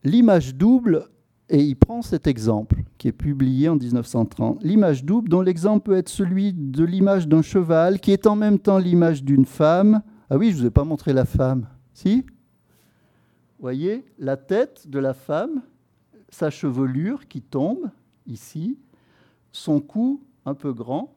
L'image 0.04 0.56
double, 0.56 1.08
et 1.50 1.64
il 1.64 1.76
prend 1.76 2.02
cet 2.02 2.28
exemple 2.28 2.84
qui 2.98 3.08
est 3.08 3.14
publié 3.14 3.70
en 3.70 3.76
1930, 3.76 4.64
l'image 4.64 5.04
double 5.04 5.30
dont 5.30 5.42
l'exemple 5.42 5.92
peut 5.92 5.98
être 5.98 6.10
celui 6.10 6.54
de 6.54 6.84
l'image 6.84 7.28
d'un 7.28 7.42
cheval 7.42 8.00
qui 8.00 8.12
est 8.12 8.28
en 8.28 8.36
même 8.36 8.60
temps 8.60 8.78
l'image 8.78 9.24
d'une 9.24 9.46
femme. 9.46 10.02
Ah 10.30 10.38
oui, 10.38 10.52
je 10.52 10.56
ne 10.56 10.62
vous 10.62 10.68
ai 10.68 10.72
pas 10.72 10.84
montré 10.84 11.14
la 11.14 11.26
femme. 11.26 11.68
Si 12.02 12.26
voyez 13.60 14.06
la 14.18 14.38
tête 14.38 14.88
de 14.88 15.00
la 15.00 15.14
femme, 15.14 15.64
sa 16.30 16.50
chevelure 16.50 17.28
qui 17.28 17.42
tombe 17.42 17.90
ici, 18.26 18.80
son 19.52 19.82
cou 19.82 20.24
un 20.46 20.54
peu 20.54 20.72
grand, 20.72 21.14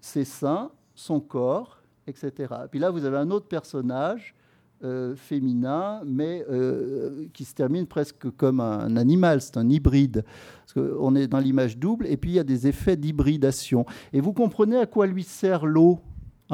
ses 0.00 0.26
seins, 0.26 0.70
son 0.94 1.18
corps, 1.18 1.80
etc. 2.06 2.52
Puis 2.70 2.78
là, 2.78 2.90
vous 2.90 3.06
avez 3.06 3.16
un 3.16 3.30
autre 3.30 3.46
personnage 3.46 4.34
euh, 4.84 5.16
féminin, 5.16 6.02
mais 6.04 6.44
euh, 6.50 7.24
qui 7.32 7.46
se 7.46 7.54
termine 7.54 7.86
presque 7.86 8.30
comme 8.32 8.60
un 8.60 8.98
animal, 8.98 9.40
c'est 9.40 9.56
un 9.56 9.70
hybride. 9.70 10.26
Parce 10.66 10.86
on 11.00 11.14
est 11.14 11.26
dans 11.26 11.38
l'image 11.38 11.78
double, 11.78 12.06
et 12.06 12.18
puis 12.18 12.32
il 12.32 12.34
y 12.34 12.38
a 12.38 12.44
des 12.44 12.66
effets 12.66 12.98
d'hybridation. 12.98 13.86
Et 14.12 14.20
vous 14.20 14.34
comprenez 14.34 14.76
à 14.76 14.84
quoi 14.84 15.06
lui 15.06 15.22
sert 15.22 15.64
l'eau? 15.64 16.00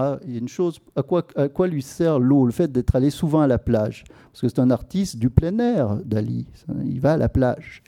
Ah, 0.01 0.20
il 0.24 0.32
y 0.32 0.36
a 0.36 0.38
une 0.38 0.46
chose, 0.46 0.78
à 0.94 1.03
quoi, 1.03 1.66
lui 1.66 1.82
sert 1.82 2.20
l'eau 2.20 2.46
Le 2.46 2.53
fait 2.53 2.70
d'être 2.70 2.94
allé 2.94 3.11
souvent 3.11 3.40
à 3.40 3.49
la 3.49 3.59
plage? 3.59 4.05
Parce 4.30 4.42
que 4.42 4.49
c'est 4.49 4.61
un 4.61 4.70
artiste 4.70 5.16
du 5.16 5.28
plein 5.28 5.59
air, 5.59 5.96
Dali. 6.05 6.46
Il 6.84 7.01
va 7.01 7.14
à 7.14 7.16
la 7.16 7.28
plage. 7.28 7.82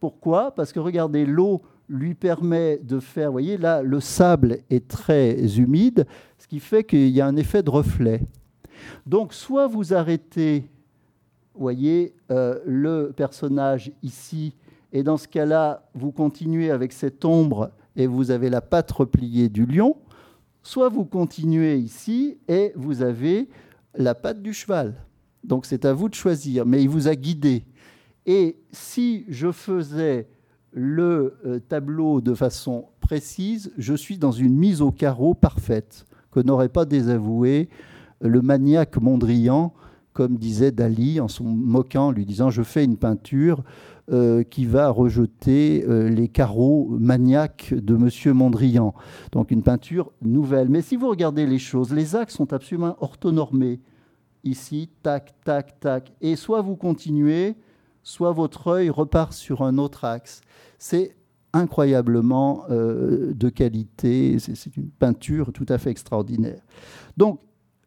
Pourquoi? 0.00 0.54
Parce 0.54 0.72
que 0.72 0.80
regardez, 0.80 1.26
l'eau 1.26 1.60
lui 1.86 2.14
permet 2.14 2.78
de 2.78 2.98
faire, 2.98 3.28
vous 3.28 3.34
voyez, 3.34 3.58
là, 3.58 3.82
le 3.82 4.00
sable 4.00 4.60
est 4.70 4.88
très 4.88 5.58
humide, 5.58 6.06
ce 6.38 6.48
qui 6.48 6.60
fait 6.60 6.82
qu'il 6.82 7.10
y 7.10 7.20
a 7.20 7.26
un 7.26 7.36
effet 7.36 7.62
de 7.62 7.68
reflet. 7.68 8.22
Donc, 9.04 9.34
soit 9.34 9.66
vous 9.66 9.92
arrêtez, 9.92 10.64
voyez, 11.54 12.14
euh, 12.30 12.58
le 12.64 13.12
personnage 13.14 13.92
ici, 14.02 14.54
et 14.94 15.02
dans 15.02 15.18
ce 15.18 15.28
cas-là, 15.28 15.90
vous 15.92 16.10
continuez 16.10 16.70
avec 16.70 16.94
cette 16.94 17.22
ombre 17.26 17.70
et 17.96 18.06
vous 18.06 18.30
avez 18.30 18.48
la 18.48 18.62
patte 18.62 18.92
repliée 18.92 19.50
du 19.50 19.66
lion, 19.66 19.96
soit 20.64 20.88
vous 20.88 21.04
continuez 21.04 21.76
ici 21.76 22.38
et 22.48 22.72
vous 22.74 23.02
avez 23.02 23.48
la 23.94 24.14
patte 24.16 24.42
du 24.42 24.52
cheval. 24.52 24.94
Donc 25.44 25.66
c'est 25.66 25.84
à 25.84 25.92
vous 25.92 26.08
de 26.08 26.14
choisir, 26.14 26.66
mais 26.66 26.82
il 26.82 26.88
vous 26.88 27.06
a 27.06 27.14
guidé. 27.14 27.64
Et 28.26 28.56
si 28.72 29.26
je 29.28 29.52
faisais 29.52 30.26
le 30.72 31.36
euh, 31.46 31.60
tableau 31.60 32.20
de 32.20 32.34
façon 32.34 32.86
précise, 33.00 33.70
je 33.76 33.94
suis 33.94 34.16
dans 34.18 34.32
une 34.32 34.56
mise 34.56 34.80
au 34.80 34.90
carreau 34.90 35.34
parfaite, 35.34 36.06
que 36.32 36.40
n'aurait 36.40 36.70
pas 36.70 36.86
désavoué 36.86 37.68
le 38.20 38.40
maniaque 38.40 38.96
Mondrian, 38.96 39.74
comme 40.14 40.38
disait 40.38 40.72
Dali 40.72 41.20
en 41.20 41.28
se 41.28 41.42
moquant, 41.42 42.10
lui 42.10 42.24
disant 42.24 42.48
Je 42.48 42.62
fais 42.62 42.84
une 42.84 42.96
peinture 42.96 43.62
euh, 44.12 44.42
qui 44.42 44.66
va 44.66 44.90
rejeter 44.90 45.82
euh, 45.88 46.10
les 46.10 46.28
carreaux 46.28 46.94
maniaques 47.00 47.72
de 47.72 47.94
M. 47.94 48.34
Mondrian. 48.34 48.92
Donc 49.32 49.50
une 49.50 49.62
peinture 49.62 50.12
nouvelle. 50.20 50.68
Mais 50.68 50.82
si 50.82 50.96
vous 50.96 51.08
regardez 51.08 51.46
les 51.46 51.58
choses, 51.58 51.90
les 51.90 52.14
axes 52.14 52.34
sont 52.34 52.52
absolument 52.52 52.96
orthonormés. 53.00 53.80
Ici, 54.44 54.90
tac, 55.02 55.34
tac, 55.42 55.80
tac. 55.80 56.12
Et 56.20 56.36
soit 56.36 56.60
vous 56.60 56.76
continuez, 56.76 57.56
soit 58.02 58.32
votre 58.32 58.66
œil 58.68 58.90
repart 58.90 59.32
sur 59.32 59.62
un 59.62 59.78
autre 59.78 60.04
axe. 60.04 60.42
C'est 60.78 61.16
incroyablement 61.54 62.64
euh, 62.68 63.32
de 63.32 63.48
qualité. 63.48 64.38
C'est 64.38 64.76
une 64.76 64.90
peinture 64.90 65.50
tout 65.50 65.66
à 65.70 65.78
fait 65.78 65.88
extraordinaire. 65.88 66.60
Donc, 67.16 67.40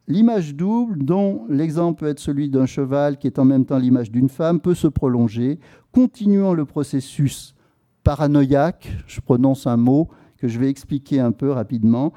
L'image 0.10 0.56
double, 0.56 1.04
dont 1.04 1.46
l'exemple 1.50 2.00
peut 2.00 2.08
être 2.08 2.20
celui 2.20 2.50
d'un 2.50 2.66
cheval 2.66 3.18
qui 3.18 3.28
est 3.28 3.40
en 3.40 3.46
même 3.46 3.66
temps 3.66 3.78
l'image 3.78 4.10
d'une 4.10 4.30
femme, 4.30 4.62
peut 4.62 4.74
se 4.74 4.88
prolonger, 4.88 5.60
continuant 5.98 6.54
le 6.54 6.66
processus 6.66 7.56
paranoïaque, 8.04 8.88
je 9.08 9.20
prononce 9.20 9.66
un 9.66 9.78
mot 9.78 10.10
que 10.38 10.48
je 10.48 10.60
vais 10.60 10.70
expliquer 10.70 11.20
un 11.20 11.32
peu 11.32 11.50
rapidement, 11.50 12.14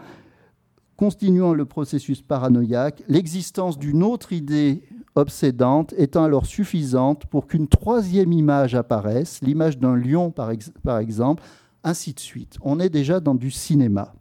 continuant 0.99 1.55
le 1.55 1.65
processus 1.65 2.21
paranoïaque, 2.21 3.03
l'existence 3.09 3.79
d'une 3.79 4.03
autre 4.03 4.35
idée 4.35 4.83
obsédante 5.15 5.95
étant 5.97 6.25
alors 6.25 6.45
suffisante 6.45 7.25
pour 7.25 7.47
qu'une 7.47 7.69
troisième 7.69 8.35
image 8.35 8.75
apparaisse, 8.75 9.41
l'image 9.41 9.79
d'un 9.79 9.97
lion 9.97 10.31
par, 10.31 10.53
par 10.85 10.99
exemple, 10.99 11.43
ainsi 11.83 12.13
de 12.13 12.21
suite. 12.21 12.59
On 12.61 12.81
est 12.81 12.91
déjà 12.91 13.19
dans 13.19 13.35
du 13.35 13.51
cinéma. 13.51 14.13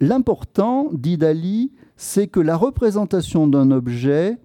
L'important, 0.00 0.88
dit 0.92 1.18
Dali, 1.18 1.70
c'est 1.96 2.26
que 2.26 2.40
la 2.40 2.56
représentation 2.56 3.46
d'un 3.46 3.70
objet 3.70 4.38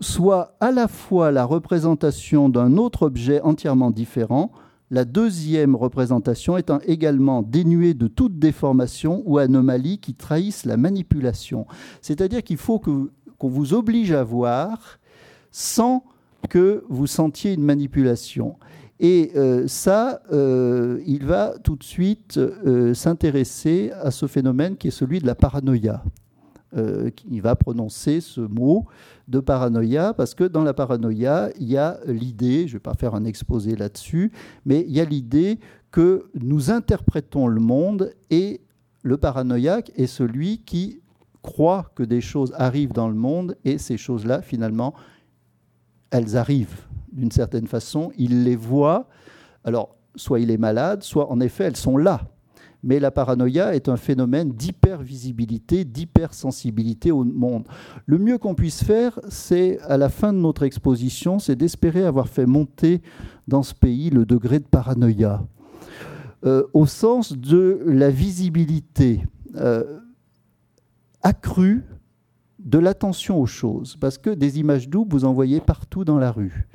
soit 0.00 0.56
à 0.60 0.70
la 0.70 0.88
fois 0.88 1.30
la 1.30 1.44
représentation 1.44 2.48
d'un 2.48 2.76
autre 2.76 3.02
objet 3.02 3.40
entièrement 3.42 3.90
différent, 3.90 4.50
la 4.90 5.04
deuxième 5.04 5.76
représentation 5.76 6.56
étant 6.56 6.80
également 6.84 7.42
dénuée 7.42 7.94
de 7.94 8.08
toute 8.08 8.38
déformation 8.38 9.22
ou 9.24 9.38
anomalie 9.38 9.98
qui 9.98 10.14
trahissent 10.14 10.64
la 10.64 10.76
manipulation. 10.76 11.66
C'est-à-dire 12.02 12.42
qu'il 12.42 12.56
faut 12.56 12.80
qu'on 12.80 13.08
vous 13.48 13.74
oblige 13.74 14.12
à 14.12 14.24
voir 14.24 14.98
sans 15.52 16.04
que 16.48 16.84
vous 16.88 17.06
sentiez 17.06 17.52
une 17.52 17.62
manipulation. 17.62 18.56
Et 18.98 19.32
euh, 19.36 19.66
ça, 19.66 20.20
euh, 20.32 21.00
il 21.06 21.24
va 21.24 21.54
tout 21.62 21.76
de 21.76 21.84
suite 21.84 22.36
euh, 22.36 22.92
s'intéresser 22.92 23.92
à 24.02 24.10
ce 24.10 24.26
phénomène 24.26 24.76
qui 24.76 24.88
est 24.88 24.92
celui 24.92 25.20
de 25.20 25.26
la 25.26 25.34
paranoïa. 25.34 26.02
Euh, 26.76 27.10
il 27.28 27.42
va 27.42 27.56
prononcer 27.56 28.20
ce 28.20 28.40
mot 28.40 28.86
de 29.26 29.40
paranoïa, 29.40 30.14
parce 30.14 30.34
que 30.34 30.44
dans 30.44 30.62
la 30.62 30.72
paranoïa, 30.72 31.50
il 31.58 31.68
y 31.68 31.76
a 31.76 31.98
l'idée, 32.06 32.68
je 32.68 32.74
ne 32.74 32.76
vais 32.78 32.80
pas 32.80 32.94
faire 32.94 33.14
un 33.14 33.24
exposé 33.24 33.74
là-dessus, 33.74 34.30
mais 34.64 34.84
il 34.86 34.92
y 34.92 35.00
a 35.00 35.04
l'idée 35.04 35.58
que 35.90 36.30
nous 36.34 36.70
interprétons 36.70 37.48
le 37.48 37.60
monde 37.60 38.12
et 38.30 38.60
le 39.02 39.16
paranoïaque 39.16 39.90
est 39.96 40.06
celui 40.06 40.58
qui 40.58 41.00
croit 41.42 41.90
que 41.94 42.02
des 42.02 42.20
choses 42.20 42.54
arrivent 42.56 42.92
dans 42.92 43.08
le 43.08 43.14
monde 43.14 43.56
et 43.64 43.78
ces 43.78 43.96
choses-là, 43.96 44.42
finalement, 44.42 44.94
elles 46.10 46.36
arrivent 46.36 46.86
d'une 47.12 47.32
certaine 47.32 47.66
façon, 47.66 48.12
il 48.16 48.44
les 48.44 48.56
voit. 48.56 49.08
Alors, 49.64 49.96
soit 50.14 50.40
il 50.40 50.50
est 50.50 50.58
malade, 50.58 51.02
soit 51.02 51.30
en 51.30 51.40
effet, 51.40 51.64
elles 51.64 51.76
sont 51.76 51.96
là 51.96 52.20
mais 52.82 52.98
la 52.98 53.10
paranoïa 53.10 53.74
est 53.74 53.88
un 53.88 53.96
phénomène 53.96 54.52
d'hypervisibilité, 54.52 55.84
d'hypersensibilité 55.84 57.10
au 57.10 57.24
monde. 57.24 57.66
Le 58.06 58.18
mieux 58.18 58.38
qu'on 58.38 58.54
puisse 58.54 58.82
faire, 58.82 59.18
c'est, 59.28 59.78
à 59.80 59.96
la 59.96 60.08
fin 60.08 60.32
de 60.32 60.38
notre 60.38 60.62
exposition, 60.62 61.38
c'est 61.38 61.56
d'espérer 61.56 62.04
avoir 62.04 62.28
fait 62.28 62.46
monter 62.46 63.02
dans 63.48 63.62
ce 63.62 63.74
pays 63.74 64.10
le 64.10 64.24
degré 64.24 64.58
de 64.58 64.64
paranoïa, 64.64 65.42
euh, 66.44 66.64
au 66.72 66.86
sens 66.86 67.36
de 67.36 67.82
la 67.86 68.10
visibilité 68.10 69.24
euh, 69.56 70.00
accrue 71.22 71.84
de 72.58 72.78
l'attention 72.78 73.40
aux 73.40 73.46
choses, 73.46 73.96
parce 73.96 74.18
que 74.18 74.30
des 74.30 74.58
images 74.58 74.88
doubles, 74.88 75.12
vous 75.12 75.24
en 75.24 75.32
voyez 75.32 75.60
partout 75.60 76.04
dans 76.04 76.18
la 76.18 76.30
rue 76.30 76.66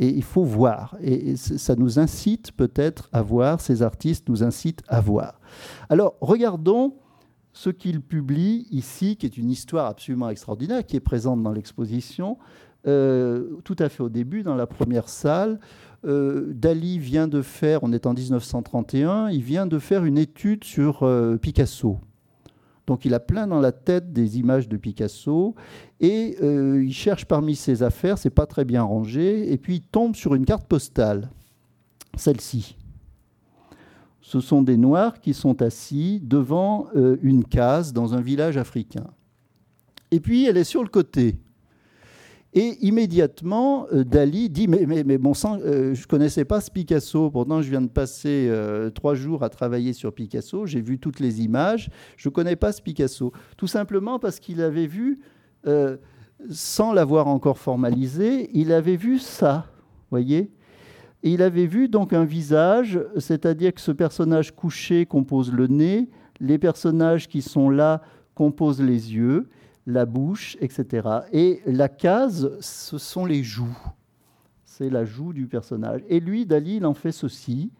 et 0.00 0.08
il 0.08 0.24
faut 0.24 0.42
voir. 0.42 0.96
Et 1.02 1.36
ça 1.36 1.76
nous 1.76 1.98
incite 1.98 2.52
peut-être 2.52 3.10
à 3.12 3.20
voir, 3.20 3.60
ces 3.60 3.82
artistes 3.82 4.28
nous 4.30 4.42
incitent 4.42 4.82
à 4.88 5.00
voir. 5.00 5.38
Alors, 5.90 6.16
regardons 6.22 6.94
ce 7.52 7.68
qu'il 7.68 8.00
publie 8.00 8.66
ici, 8.70 9.16
qui 9.16 9.26
est 9.26 9.36
une 9.36 9.50
histoire 9.50 9.86
absolument 9.86 10.30
extraordinaire, 10.30 10.86
qui 10.86 10.96
est 10.96 11.00
présente 11.00 11.42
dans 11.42 11.52
l'exposition, 11.52 12.38
euh, 12.86 13.58
tout 13.62 13.76
à 13.78 13.90
fait 13.90 14.02
au 14.02 14.08
début, 14.08 14.42
dans 14.42 14.54
la 14.54 14.66
première 14.66 15.10
salle. 15.10 15.60
Euh, 16.06 16.46
Dali 16.54 16.98
vient 16.98 17.28
de 17.28 17.42
faire, 17.42 17.80
on 17.82 17.92
est 17.92 18.06
en 18.06 18.14
1931, 18.14 19.28
il 19.28 19.42
vient 19.42 19.66
de 19.66 19.78
faire 19.78 20.06
une 20.06 20.16
étude 20.16 20.64
sur 20.64 21.02
euh, 21.02 21.36
Picasso. 21.36 21.98
Donc 22.90 23.04
il 23.04 23.14
a 23.14 23.20
plein 23.20 23.46
dans 23.46 23.60
la 23.60 23.70
tête 23.70 24.12
des 24.12 24.40
images 24.40 24.68
de 24.68 24.76
Picasso 24.76 25.54
et 26.00 26.36
euh, 26.42 26.82
il 26.84 26.92
cherche 26.92 27.24
parmi 27.24 27.54
ses 27.54 27.84
affaires, 27.84 28.18
c'est 28.18 28.30
pas 28.30 28.46
très 28.46 28.64
bien 28.64 28.82
rangé, 28.82 29.52
et 29.52 29.58
puis 29.58 29.76
il 29.76 29.82
tombe 29.82 30.16
sur 30.16 30.34
une 30.34 30.44
carte 30.44 30.66
postale, 30.66 31.30
celle-ci. 32.16 32.76
Ce 34.20 34.40
sont 34.40 34.62
des 34.62 34.76
Noirs 34.76 35.20
qui 35.20 35.34
sont 35.34 35.62
assis 35.62 36.18
devant 36.20 36.88
euh, 36.96 37.16
une 37.22 37.44
case 37.44 37.92
dans 37.92 38.14
un 38.14 38.20
village 38.20 38.56
africain. 38.56 39.06
Et 40.10 40.18
puis 40.18 40.46
elle 40.46 40.56
est 40.56 40.64
sur 40.64 40.82
le 40.82 40.88
côté. 40.88 41.38
Et 42.52 42.84
immédiatement, 42.84 43.86
euh, 43.92 44.02
Dali 44.02 44.50
dit 44.50 44.66
Mais, 44.66 45.18
bon 45.18 45.34
sang, 45.34 45.58
euh, 45.60 45.94
je 45.94 46.02
ne 46.02 46.06
connaissais 46.06 46.44
pas 46.44 46.60
ce 46.60 46.70
Picasso. 46.70 47.30
Pourtant, 47.30 47.62
je 47.62 47.70
viens 47.70 47.80
de 47.80 47.88
passer 47.88 48.48
euh, 48.50 48.90
trois 48.90 49.14
jours 49.14 49.44
à 49.44 49.48
travailler 49.48 49.92
sur 49.92 50.12
Picasso. 50.12 50.66
J'ai 50.66 50.80
vu 50.80 50.98
toutes 50.98 51.20
les 51.20 51.42
images. 51.42 51.90
Je 52.16 52.28
ne 52.28 52.32
connais 52.32 52.56
pas 52.56 52.72
ce 52.72 52.82
Picasso. 52.82 53.32
Tout 53.56 53.68
simplement 53.68 54.18
parce 54.18 54.40
qu'il 54.40 54.62
avait 54.62 54.88
vu, 54.88 55.20
sans 56.48 56.92
l'avoir 56.92 57.26
encore 57.28 57.58
formalisé, 57.58 58.50
il 58.54 58.72
avait 58.72 58.96
vu 58.96 59.18
ça. 59.18 59.66
voyez 60.10 60.50
il 61.22 61.42
avait 61.42 61.66
vu 61.66 61.88
donc 61.88 62.14
un 62.14 62.24
visage, 62.24 62.98
c'est-à-dire 63.18 63.74
que 63.74 63.80
ce 63.82 63.92
personnage 63.92 64.56
couché 64.56 65.04
compose 65.04 65.52
le 65.52 65.66
nez, 65.66 66.08
les 66.40 66.56
personnages 66.56 67.28
qui 67.28 67.42
sont 67.42 67.68
là 67.68 68.00
composent 68.34 68.80
les 68.80 69.14
yeux, 69.14 69.50
la 69.90 70.06
bouche, 70.06 70.56
etc. 70.60 71.08
Et 71.32 71.60
la 71.66 71.88
case, 71.88 72.56
ce 72.60 72.98
sont 72.98 73.26
les 73.26 73.42
joues. 73.42 73.78
C'est 74.64 74.90
la 74.90 75.04
joue 75.04 75.32
du 75.32 75.46
personnage. 75.46 76.02
Et 76.08 76.20
lui, 76.20 76.46
Dali, 76.46 76.76
il 76.76 76.86
en 76.86 76.94
fait 76.94 77.12
ceci, 77.12 77.70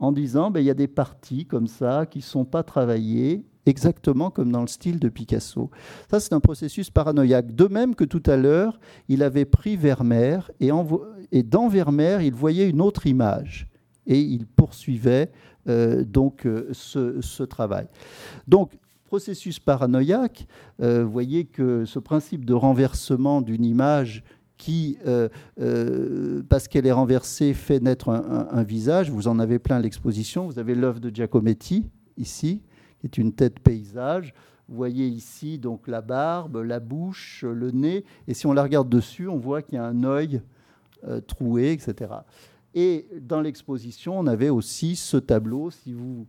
en 0.00 0.12
disant, 0.12 0.50
ben, 0.50 0.60
il 0.60 0.66
y 0.66 0.70
a 0.70 0.74
des 0.74 0.88
parties 0.88 1.46
comme 1.46 1.66
ça 1.66 2.06
qui 2.06 2.18
ne 2.18 2.24
sont 2.24 2.44
pas 2.44 2.62
travaillées, 2.62 3.44
exactement 3.66 4.30
comme 4.30 4.50
dans 4.50 4.62
le 4.62 4.66
style 4.66 4.98
de 4.98 5.08
Picasso. 5.08 5.70
Ça, 6.10 6.18
c'est 6.18 6.32
un 6.32 6.40
processus 6.40 6.90
paranoïaque. 6.90 7.54
De 7.54 7.66
même 7.66 7.94
que 7.94 8.04
tout 8.04 8.22
à 8.26 8.36
l'heure, 8.36 8.80
il 9.08 9.22
avait 9.22 9.44
pris 9.44 9.76
Vermeer, 9.76 10.50
et, 10.58 11.42
dans 11.42 11.68
Vermeer, 11.68 12.22
il 12.22 12.34
voyait 12.34 12.68
une 12.68 12.80
autre 12.80 13.06
image, 13.06 13.68
et 14.06 14.18
il 14.18 14.46
poursuivait 14.46 15.30
euh, 15.68 16.02
donc 16.04 16.46
euh, 16.46 16.68
ce, 16.72 17.20
ce, 17.20 17.42
travail. 17.42 17.86
Donc, 18.48 18.72
processus 19.10 19.58
paranoïaque, 19.58 20.46
euh, 20.80 21.02
vous 21.04 21.10
voyez 21.10 21.44
que 21.44 21.84
ce 21.84 21.98
principe 21.98 22.44
de 22.44 22.54
renversement 22.54 23.42
d'une 23.42 23.64
image 23.64 24.22
qui, 24.56 24.98
euh, 25.04 25.28
euh, 25.60 26.44
parce 26.48 26.68
qu'elle 26.68 26.86
est 26.86 26.92
renversée, 26.92 27.52
fait 27.52 27.80
naître 27.80 28.08
un, 28.08 28.62
visage. 28.62 29.10
Vous 29.10 29.26
en 29.26 29.40
avez 29.40 29.58
plein 29.58 29.80
l'exposition. 29.80 30.46
Vous 30.46 30.60
avez 30.60 30.76
l'œuvre 30.76 31.00
de 31.00 31.10
Giacometti, 31.12 31.90
ici, 32.18 32.62
qui 33.00 33.06
est 33.08 33.18
une 33.18 33.32
tête 33.32 33.58
paysage. 33.58 34.32
Vous 34.68 34.76
voyez 34.76 35.08
ici 35.08 35.58
donc 35.58 35.88
la 35.88 36.02
barbe, 36.02 36.58
la 36.58 36.78
bouche, 36.78 37.44
le 37.44 37.72
nez. 37.72 38.04
Et 38.28 38.34
si 38.34 38.46
on 38.46 38.52
la 38.52 38.62
regarde 38.62 38.88
dessus, 38.88 39.26
on 39.26 39.38
voit 39.38 39.60
qu'il 39.60 39.74
y 39.74 39.78
a 39.78 39.86
un 39.86 40.04
œil 40.04 40.40
troué, 41.26 41.72
etc. 41.72 42.12
Et 42.74 43.08
dans 43.20 43.40
l'exposition, 43.40 44.16
on 44.20 44.28
avait 44.28 44.50
aussi 44.50 44.94
ce 44.94 45.16
tableau, 45.16 45.72
si 45.72 45.92
vous 45.92 46.28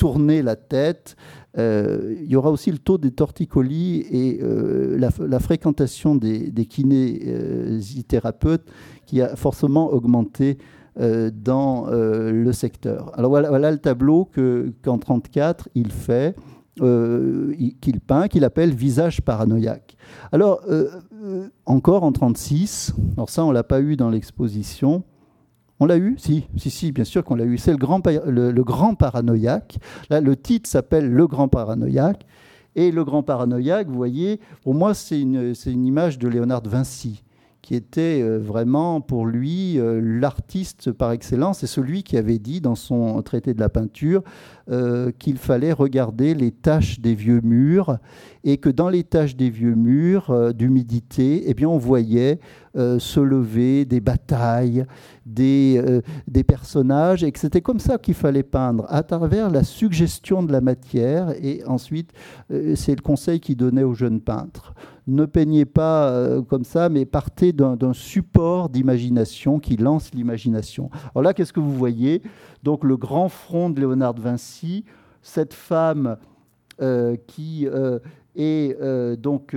tourner 0.00 0.40
la 0.40 0.56
tête. 0.56 1.14
Euh, 1.58 2.16
il 2.22 2.30
y 2.30 2.36
aura 2.36 2.50
aussi 2.50 2.72
le 2.72 2.78
taux 2.78 2.96
des 2.96 3.10
torticolis 3.10 4.06
et 4.10 4.40
euh, 4.42 4.96
la, 4.98 5.40
fréquentation 5.40 6.14
des, 6.14 6.66
kinésithérapeutes 6.66 8.66
qui 9.04 9.20
a 9.20 9.36
forcément 9.36 9.92
augmenté 9.92 10.56
euh, 10.98 11.30
dans 11.30 11.86
le 11.90 12.52
secteur. 12.52 13.12
Alors 13.18 13.28
voilà, 13.30 13.70
le 13.70 13.78
tableau 13.78 14.24
qu'en 14.24 14.40
1934 14.40 15.68
il 15.74 15.92
fait, 15.92 16.34
qu'il 16.76 18.00
peint, 18.00 18.28
qu'il 18.28 18.44
appelle 18.44 18.72
visage 18.72 19.20
paranoïaque. 19.20 19.98
Alors 20.32 20.62
encore 21.66 22.04
en 22.04 22.10
1936, 22.10 22.94
alors 23.18 23.28
ça 23.28 23.44
on 23.44 23.50
l'a 23.50 23.64
pas 23.64 23.82
eu 23.82 23.96
dans 23.96 24.08
l'exposition, 24.08 25.04
on 25.80 25.86
l'a 25.86 25.96
eu? 25.96 26.14
Si, 26.18 26.46
si, 26.56 26.70
si, 26.70 26.92
bien 26.92 27.04
sûr 27.04 27.24
qu'on 27.24 27.34
l'a 27.34 27.44
eu. 27.44 27.58
C'est 27.58 27.72
le 27.72 27.78
grand, 27.78 28.06
le, 28.06 28.62
grand 28.62 28.94
paranoïaque. 28.94 29.78
Là, 30.10 30.20
le 30.20 30.36
titre 30.36 30.68
s'appelle 30.68 31.10
Le 31.10 31.26
grand 31.26 31.48
paranoïaque. 31.48 32.26
Et 32.76 32.92
le 32.92 33.04
grand 33.04 33.22
paranoïaque, 33.22 33.88
vous 33.88 33.96
voyez, 33.96 34.40
pour 34.62 34.74
moi, 34.74 34.94
c'est 34.94 35.20
une, 35.20 35.54
une, 35.66 35.86
image 35.86 36.18
de 36.18 36.28
Léonard 36.28 36.62
de 36.62 36.68
Vinci 36.68 37.24
qui 37.62 37.74
était 37.74 38.22
euh, 38.22 38.38
vraiment 38.38 39.00
pour 39.00 39.26
lui 39.26 39.78
euh, 39.78 40.00
l'artiste 40.02 40.92
par 40.92 41.12
excellence. 41.12 41.62
Et 41.62 41.66
celui 41.66 42.02
qui 42.02 42.16
avait 42.16 42.38
dit 42.38 42.60
dans 42.60 42.74
son 42.74 43.20
traité 43.22 43.54
de 43.54 43.60
la 43.60 43.68
peinture 43.68 44.22
euh, 44.70 45.10
qu'il 45.18 45.36
fallait 45.36 45.72
regarder 45.72 46.34
les 46.34 46.52
taches 46.52 47.00
des 47.00 47.14
vieux 47.14 47.40
murs 47.42 47.98
et 48.44 48.56
que 48.56 48.70
dans 48.70 48.88
les 48.88 49.04
taches 49.04 49.36
des 49.36 49.50
vieux 49.50 49.74
murs 49.74 50.54
d'humidité, 50.54 51.44
eh 51.46 51.54
bien, 51.54 51.68
on 51.68 51.76
voyait 51.76 52.40
se 52.74 53.20
lever 53.20 53.84
des 53.84 54.00
batailles, 54.00 54.86
des, 55.26 56.00
des 56.26 56.42
personnages, 56.42 57.22
et 57.22 57.32
que 57.32 57.38
c'était 57.38 57.60
comme 57.60 57.80
ça 57.80 57.98
qu'il 57.98 58.14
fallait 58.14 58.42
peindre, 58.42 58.86
à 58.88 59.02
travers 59.02 59.50
la 59.50 59.62
suggestion 59.62 60.42
de 60.42 60.52
la 60.52 60.62
matière. 60.62 61.34
Et 61.42 61.62
ensuite, 61.66 62.14
c'est 62.48 62.96
le 62.96 63.02
conseil 63.02 63.40
qu'il 63.40 63.58
donnait 63.58 63.82
aux 63.82 63.92
jeunes 63.92 64.22
peintres 64.22 64.72
ne 65.10 65.26
peignez 65.26 65.64
pas 65.64 66.10
euh, 66.10 66.42
comme 66.42 66.64
ça, 66.64 66.88
mais 66.88 67.04
partez 67.04 67.52
d'un 67.52 67.92
support 67.92 68.68
d'imagination 68.68 69.58
qui 69.58 69.76
lance 69.76 70.12
l'imagination. 70.14 70.90
Alors 71.14 71.22
là, 71.22 71.34
qu'est-ce 71.34 71.52
que 71.52 71.60
vous 71.60 71.74
voyez? 71.74 72.22
Donc 72.62 72.84
le 72.84 72.96
grand 72.96 73.28
front 73.28 73.70
de 73.70 73.80
Léonard 73.80 74.14
de 74.14 74.20
Vinci, 74.20 74.84
cette 75.22 75.54
femme 75.54 76.16
euh, 76.80 77.16
qui 77.26 77.66
euh, 77.66 77.98
est 78.36 78.80
donc 79.16 79.56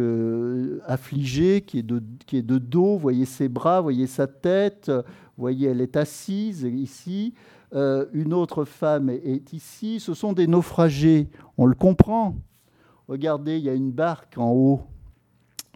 affligée, 0.86 1.62
qui 1.62 1.80
est, 1.80 1.84
de, 1.84 2.02
qui 2.26 2.38
est 2.38 2.42
de 2.42 2.58
dos, 2.58 2.98
voyez 2.98 3.26
ses 3.26 3.48
bras, 3.48 3.82
voyez 3.82 4.08
sa 4.08 4.28
tête, 4.28 4.92
voyez 5.38 5.70
elle 5.70 5.82
est 5.82 5.96
assise 5.96 6.64
ici. 6.64 7.34
une 7.72 8.34
autre 8.34 8.66
femme 8.66 9.10
est 9.10 9.54
ici. 9.54 10.00
Ce 10.00 10.16
sont 10.16 10.34
des 10.34 10.48
naufragés, 10.48 11.30
on 11.58 11.68
le 11.68 11.76
comprend. 11.76 12.36
Regardez, 13.08 13.58
il 13.58 13.64
y 13.64 13.70
a 13.70 13.74
une 13.74 13.92
barque 13.92 14.38
en 14.38 14.52
haut 14.52 14.82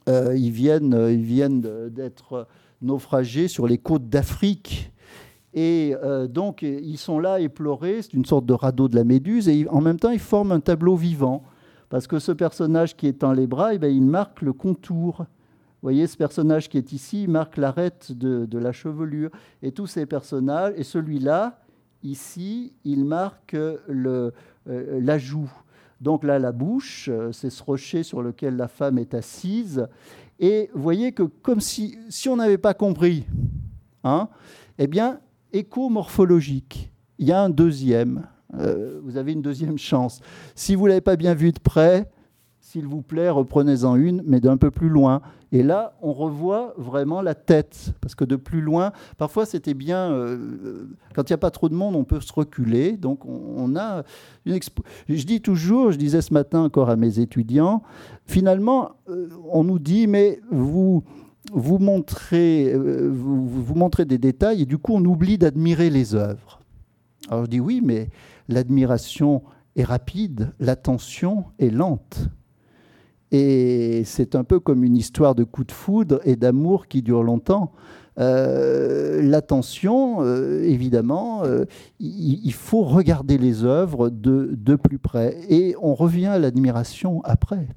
euh, 0.07 0.35
ils 0.37 0.51
viennent, 0.51 0.93
euh, 0.93 1.11
ils 1.11 1.23
viennent 1.23 1.61
d'être 1.89 2.47
naufragés 2.81 3.47
sur 3.47 3.67
les 3.67 3.77
côtes 3.77 4.09
d'Afrique. 4.09 4.91
Et 5.53 5.95
euh, 6.03 6.27
donc, 6.27 6.61
ils 6.61 6.97
sont 6.97 7.19
là 7.19 7.39
éplorés, 7.39 8.01
c'est 8.01 8.13
une 8.13 8.25
sorte 8.25 8.45
de 8.45 8.53
radeau 8.53 8.87
de 8.87 8.95
la 8.95 9.03
Méduse, 9.03 9.49
et 9.49 9.67
en 9.69 9.81
même 9.81 9.99
temps, 9.99 10.11
ils 10.11 10.19
forment 10.19 10.51
un 10.51 10.59
tableau 10.59 10.95
vivant. 10.95 11.43
Parce 11.89 12.05
que 12.05 12.19
ce 12.19 12.31
personnage 12.31 12.95
qui 12.95 13.11
dans 13.13 13.31
les 13.31 13.47
bras, 13.47 13.73
eh 13.73 13.79
bien, 13.79 13.89
il 13.89 14.03
marque 14.03 14.41
le 14.41 14.53
contour. 14.53 15.19
Vous 15.19 15.25
voyez, 15.83 16.05
ce 16.05 16.17
personnage 16.17 16.69
qui 16.69 16.77
est 16.77 16.91
ici, 16.91 17.23
il 17.23 17.29
marque 17.29 17.57
l'arête 17.57 18.11
de, 18.11 18.45
de, 18.45 18.57
la 18.59 18.73
chevelure. 18.73 19.29
Et 19.61 19.71
tous 19.71 19.87
ces 19.87 20.05
personnages, 20.05 20.73
et 20.75 20.83
celui-là, 20.83 21.61
ici, 22.03 22.73
il 22.83 23.05
marque 23.05 23.55
la 24.65 25.17
joue. 25.17 25.49
Donc 26.01 26.23
là, 26.23 26.39
la 26.39 26.51
bouche, 26.51 27.09
euh, 27.11 27.31
c'est 27.31 27.49
ce 27.49 27.63
rocher 27.63 28.03
sur 28.03 28.21
lequel 28.21 28.55
la 28.55 28.67
femme 28.67 28.97
est 28.97 29.13
assise. 29.13 29.87
Et 30.39 30.69
vous 30.73 30.81
voyez 30.81 31.11
que 31.11 31.23
comme 31.23 31.59
si, 31.59 31.97
si 32.09 32.29
on 32.29 32.35
n'avait 32.35 32.57
pas 32.57 32.73
compris, 32.73 33.25
hein, 34.03 34.29
eh 34.77 34.87
bien, 34.87 35.19
éco-morphologique, 35.53 36.91
il 37.17 37.27
y 37.27 37.31
a 37.31 37.41
un 37.41 37.49
deuxième. 37.49 38.27
Euh, 38.53 38.99
vous 39.03 39.17
avez 39.17 39.33
une 39.33 39.41
deuxième 39.41 39.77
chance. 39.77 40.21
Si 40.55 40.75
vous 40.75 40.83
ne 40.83 40.89
l'avez 40.89 41.01
pas 41.01 41.15
bien 41.15 41.33
vu 41.33 41.51
de 41.51 41.59
près, 41.59 42.09
s'il 42.77 42.85
vous 42.85 43.01
plaît, 43.01 43.31
reprenez-en 43.31 43.95
une, 43.95 44.21
mais 44.23 44.39
d'un 44.39 44.55
peu 44.55 44.69
plus 44.69 44.89
loin. 44.89 45.21
Et 45.51 45.63
là, 45.63 45.97
on 46.03 46.13
revoit 46.13 46.75
vraiment 46.77 47.23
la 47.23 47.33
tête, 47.33 47.93
parce 48.01 48.13
que 48.13 48.23
de 48.23 48.35
plus 48.35 48.61
loin, 48.61 48.91
parfois 49.17 49.47
c'était 49.47 49.73
bien, 49.73 50.11
euh, 50.11 50.85
quand 51.15 51.27
il 51.27 51.33
n'y 51.33 51.35
a 51.35 51.39
pas 51.39 51.49
trop 51.49 51.69
de 51.69 51.73
monde, 51.73 51.95
on 51.95 52.03
peut 52.03 52.21
se 52.21 52.31
reculer. 52.31 52.91
Donc 52.97 53.25
on, 53.25 53.75
a 53.75 54.03
une 54.45 54.53
expo 54.53 54.83
Je 55.09 55.23
dis 55.23 55.41
toujours, 55.41 55.91
je 55.91 55.97
disais 55.97 56.21
ce 56.21 56.33
matin 56.33 56.61
encore 56.61 56.91
à 56.91 56.95
mes 56.95 57.19
étudiants, 57.19 57.81
finalement, 58.27 58.91
euh, 59.09 59.29
on 59.49 59.63
nous 59.63 59.79
dit, 59.79 60.05
mais 60.05 60.39
vous, 60.51 61.03
vous, 61.51 61.79
montrez, 61.79 62.71
euh, 62.71 63.09
vous 63.11 63.73
montrez 63.75 64.05
des 64.05 64.19
détails, 64.19 64.61
et 64.61 64.65
du 64.65 64.77
coup 64.77 64.93
on 64.93 65.03
oublie 65.03 65.39
d'admirer 65.39 65.89
les 65.89 66.13
œuvres. 66.13 66.59
Alors 67.29 67.45
je 67.45 67.49
dis 67.49 67.59
oui, 67.59 67.81
mais 67.83 68.09
l'admiration 68.49 69.41
est 69.75 69.83
rapide, 69.83 70.51
l'attention 70.59 71.45
est 71.57 71.71
lente. 71.71 72.29
Et 73.31 74.03
c'est 74.05 74.35
un 74.35 74.43
peu 74.43 74.59
comme 74.59 74.83
une 74.83 74.95
histoire 74.95 75.35
de 75.35 75.43
coup 75.43 75.63
de 75.63 75.71
foudre 75.71 76.19
et 76.23 76.35
d'amour 76.35 76.87
qui 76.87 77.01
dure 77.01 77.23
longtemps. 77.23 77.73
Euh, 78.19 79.21
l'attention, 79.21 80.17
euh, 80.21 80.63
évidemment, 80.63 81.43
euh, 81.43 81.65
il, 81.99 82.53
faut 82.53 82.83
regarder 82.83 83.37
les 83.37 83.63
œuvres 83.63 84.09
de, 84.09 84.51
de 84.53 84.75
plus 84.75 84.97
près. 84.97 85.37
Et 85.49 85.75
on 85.81 85.93
revient 85.93 86.27
à 86.27 86.39
l'admiration 86.39 87.21
après. 87.23 87.67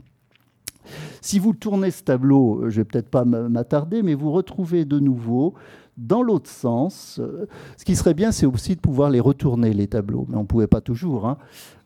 Si 1.20 1.38
vous 1.38 1.52
tournez 1.52 1.90
ce 1.90 2.02
tableau, 2.02 2.62
je 2.62 2.64
ne 2.66 2.70
vais 2.70 2.84
peut-être 2.84 3.10
pas 3.10 3.24
m'attarder, 3.24 4.02
mais 4.02 4.14
vous 4.14 4.32
retrouvez 4.32 4.84
de 4.84 4.98
nouveau 4.98 5.54
dans 6.00 6.22
l'autre 6.22 6.48
sens. 6.48 7.20
Euh, 7.20 7.46
ce 7.76 7.84
qui 7.84 7.94
serait 7.94 8.14
bien, 8.14 8.32
c'est 8.32 8.46
aussi 8.46 8.74
de 8.74 8.80
pouvoir 8.80 9.10
les 9.10 9.20
retourner, 9.20 9.72
les 9.72 9.86
tableaux, 9.86 10.26
mais 10.28 10.36
on 10.36 10.42
ne 10.42 10.46
pouvait 10.46 10.66
pas 10.66 10.80
toujours. 10.80 11.26
Hein. 11.26 11.36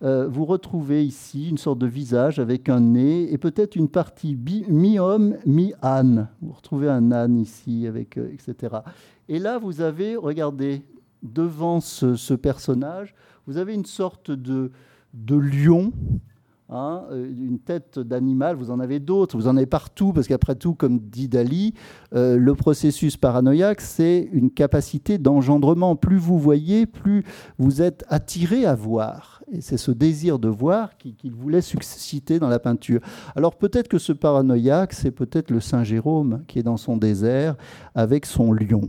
Euh, 0.03 0.29
vous 0.29 0.45
retrouvez 0.45 1.05
ici 1.05 1.51
une 1.51 1.59
sorte 1.59 1.79
de 1.79 1.87
visage 1.87 2.39
avec 2.39 2.69
un 2.69 2.81
nez 2.81 3.33
et 3.33 3.39
peut-être 3.39 3.77
une 3.77 3.89
partie 3.89 4.39
mi-homme, 4.69 5.37
mi-âne. 5.47 6.29
Vous 6.41 6.53
retrouvez 6.53 6.89
un 6.89 7.11
âne 7.11 7.39
ici, 7.39 7.87
avec, 7.87 8.17
euh, 8.17 8.33
etc. 8.33 8.77
Et 9.29 9.39
là, 9.39 9.59
vous 9.59 9.81
avez, 9.81 10.17
regardez, 10.17 10.83
devant 11.23 11.81
ce, 11.81 12.35
personnage, 12.35 13.15
vous 13.47 13.57
avez 13.57 13.75
une 13.75 13.87
sorte 13.87 14.31
de, 14.31 14.71
de 15.13 15.37
lion, 15.37 15.93
Hein, 16.71 17.05
euh, 17.11 17.31
une 17.31 17.59
tête 17.59 17.99
d'animal, 17.99 18.57
vous 18.57 18.71
en 18.71 18.81
avez 18.81 18.99
d'autres, 18.99 19.37
vous 19.37 19.49
en 19.49 19.57
avez 19.59 19.67
partout, 19.67 20.15
parce 20.15 20.27
qu'après 20.27 20.55
tout, 20.55 20.75
comme 20.75 20.99
dit 20.99 21.29
Dali, 21.29 21.75
euh, 22.15 22.39
le 22.39 22.55
processus 22.55 23.19
paranoïaque, 23.19 23.83
c'est 23.83 24.31
une 24.33 24.51
capacité 24.51 25.19
d'engendrement. 25.19 25.95
Plus 25.95 26.17
vous 26.17 26.39
voyez, 26.39 26.87
plus 26.87 27.23
vous 27.59 27.83
êtes 27.83 28.07
attiré 28.09 28.65
à 28.65 28.75
voir. 28.75 29.43
Et 29.53 29.61
c'est 29.61 29.77
ce 29.77 29.91
désir 29.91 30.39
de 30.39 30.49
voir 30.49 30.97
qu'il 30.97 31.35
voulait 31.35 31.61
susciter 31.61 32.39
dans 32.39 32.49
la 32.49 32.59
peinture. 32.59 33.01
Alors 33.37 33.57
peut-être 33.57 33.89
que 33.89 33.99
ce 33.99 34.13
paranoïaque, 34.13 34.95
c'est 34.95 35.11
peut-être 35.11 35.51
le 35.51 35.61
Saint 35.61 35.85
Jérôme 35.85 36.45
qui 36.49 36.59
est 36.59 36.63
dans 36.63 36.79
son 36.79 36.97
désert 36.97 37.57
avec 37.95 38.25
son 38.25 38.55
lion. 38.55 38.89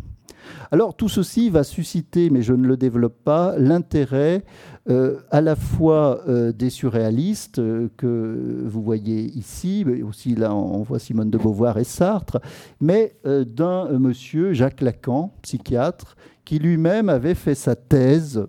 Alors 0.71 0.95
tout 0.95 1.09
ceci 1.09 1.49
va 1.49 1.63
susciter, 1.63 2.29
mais 2.29 2.41
je 2.41 2.53
ne 2.53 2.67
le 2.67 2.77
développe 2.77 3.23
pas, 3.23 3.55
l'intérêt 3.57 4.43
euh, 4.87 5.17
à 5.31 5.41
la 5.41 5.55
fois 5.55 6.21
euh, 6.27 6.51
des 6.51 6.69
surréalistes 6.69 7.57
euh, 7.57 7.89
que 7.97 8.61
vous 8.65 8.83
voyez 8.83 9.23
ici, 9.35 9.83
mais 9.83 10.03
aussi 10.03 10.35
là 10.35 10.53
on 10.53 10.83
voit 10.83 10.99
Simone 10.99 11.31
de 11.31 11.39
Beauvoir 11.39 11.79
et 11.79 11.83
Sartre, 11.83 12.39
mais 12.79 13.15
d'un 13.25 13.87
monsieur, 13.97 14.53
Jacques 14.53 14.81
Lacan, 14.81 15.33
psychiatre, 15.41 16.15
qui 16.43 16.59
lui-même 16.59 17.09
avait 17.09 17.33
fait 17.33 17.55
sa 17.55 17.75
thèse 17.75 18.45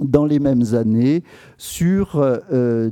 dans 0.00 0.24
les 0.24 0.40
mêmes 0.40 0.74
années 0.74 1.22
sur, 1.58 2.20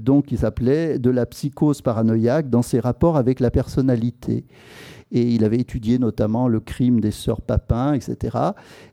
donc, 0.00 0.26
qui 0.26 0.36
s'appelait 0.36 0.98
de 0.98 1.10
la 1.10 1.26
psychose 1.26 1.82
paranoïaque 1.82 2.50
dans 2.50 2.62
ses 2.62 2.78
rapports 2.78 3.16
avec 3.16 3.40
la 3.40 3.50
personnalité 3.50 4.44
et 5.12 5.22
il 5.22 5.44
avait 5.44 5.58
étudié 5.58 5.98
notamment 5.98 6.48
le 6.48 6.60
crime 6.60 7.00
des 7.00 7.10
sœurs 7.10 7.40
Papin, 7.40 7.94
etc. 7.94 8.36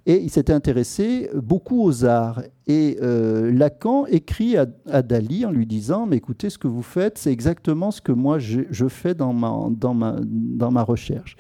Et 0.05 0.17
il 0.17 0.29
s'était 0.29 0.53
intéressé 0.53 1.29
beaucoup 1.35 1.83
aux 1.83 2.05
arts. 2.05 2.41
Et 2.65 2.97
euh, 3.01 3.51
Lacan 3.51 4.05
écrit 4.07 4.57
à, 4.57 5.01
Dali 5.01 5.45
en 5.45 5.51
lui 5.51 5.65
disant, 5.65 6.05
mais 6.05 6.17
écoutez, 6.17 6.49
ce 6.49 6.57
que 6.57 6.67
vous 6.67 6.81
faites, 6.81 7.17
c'est 7.17 7.31
exactement 7.31 7.91
ce 7.91 8.01
que 8.01 8.11
moi 8.11 8.39
je, 8.39 8.87
fais 8.87 9.13
dans 9.13 9.33
ma, 9.33 9.69
dans, 9.71 9.93
ma, 9.93 10.15
dans 10.21 10.71
ma 10.71 10.83
recherche. 10.83 11.37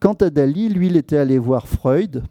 Quant 0.00 0.14
à 0.14 0.30
Dali, 0.30 0.68
lui, 0.68 0.88
il 0.88 0.96
était 0.96 1.16
allé 1.16 1.38
voir 1.38 1.68
Freud, 1.68 2.22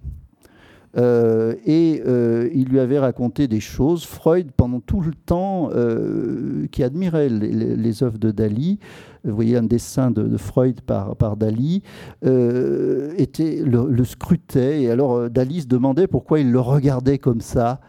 euh, 0.97 1.55
et 1.65 2.01
euh, 2.05 2.49
il 2.53 2.69
lui 2.69 2.79
avait 2.79 2.99
raconté 2.99 3.47
des 3.47 3.59
choses. 3.59 4.05
Freud, 4.05 4.51
pendant 4.55 4.79
tout 4.79 5.01
le 5.01 5.13
temps, 5.13 5.69
euh, 5.73 6.67
qui 6.71 6.83
admirait 6.83 7.29
les, 7.29 8.03
œuvres 8.03 8.17
de 8.17 8.31
Dali, 8.31 8.79
vous 9.23 9.35
voyez 9.35 9.57
un 9.57 9.63
dessin 9.63 10.11
de, 10.11 10.37
Freud 10.37 10.81
par, 10.81 11.35
Dali, 11.35 11.81
était, 12.23 13.61
le, 13.65 14.03
scrutait. 14.03 14.83
Et 14.83 14.91
alors 14.91 15.29
Dali 15.29 15.61
se 15.61 15.67
demandait 15.67 16.07
pourquoi 16.07 16.39
il 16.39 16.51
le 16.51 16.59
regardait 16.59 17.17
comme 17.17 17.41
ça. 17.41 17.81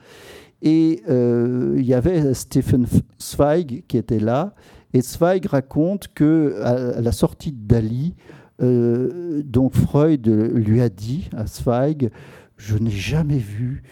Et 0.63 1.03
il 1.09 1.85
y 1.85 1.95
avait 1.95 2.35
Stephen 2.35 2.87
Zweig 3.21 3.85
qui 3.87 3.99
était 3.99 4.21
là. 4.21 4.55
Et 4.95 5.03
Zweig 5.03 5.47
raconte 5.47 6.09
que 6.15 6.57
à, 6.63 7.01
la 7.01 7.13
sortie 7.13 7.53
de 7.53 7.67
Dali, 7.67 8.15
donc 8.59 9.75
Freud 9.75 10.27
lui 10.27 10.81
a 10.81 10.89
dit 10.89 11.29
à 11.37 11.47
Zweig 11.47 12.11
je 12.57 12.77
n'ai 12.77 12.91
jamais 12.91 13.39
vu 13.39 13.83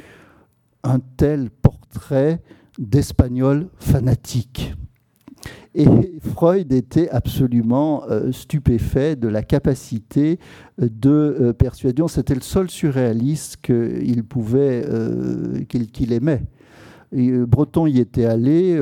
un 0.82 1.00
tel 1.16 1.50
portrait 1.50 2.40
d'Espagnol 2.78 3.68
fanatique. 3.78 4.74
Et 5.74 5.86
Freud 6.20 6.72
était 6.72 7.10
absolument 7.10 8.04
euh, 8.08 8.30
stupéfait 8.30 9.16
de 9.16 9.26
la 9.26 9.42
capacité 9.42 10.38
euh, 10.80 10.88
de 10.88 11.10
euh, 11.10 11.52
persuasion. 11.52 12.06
C'était 12.06 12.34
le 12.34 12.42
seul 12.42 12.70
surréaliste 12.70 13.56
qu'il 13.60 14.22
pouvait, 14.24 14.84
qu'il 15.68 16.12
aimait. 16.12 16.42
Breton 17.12 17.86
y 17.86 17.98
était 17.98 18.24
allé. 18.24 18.76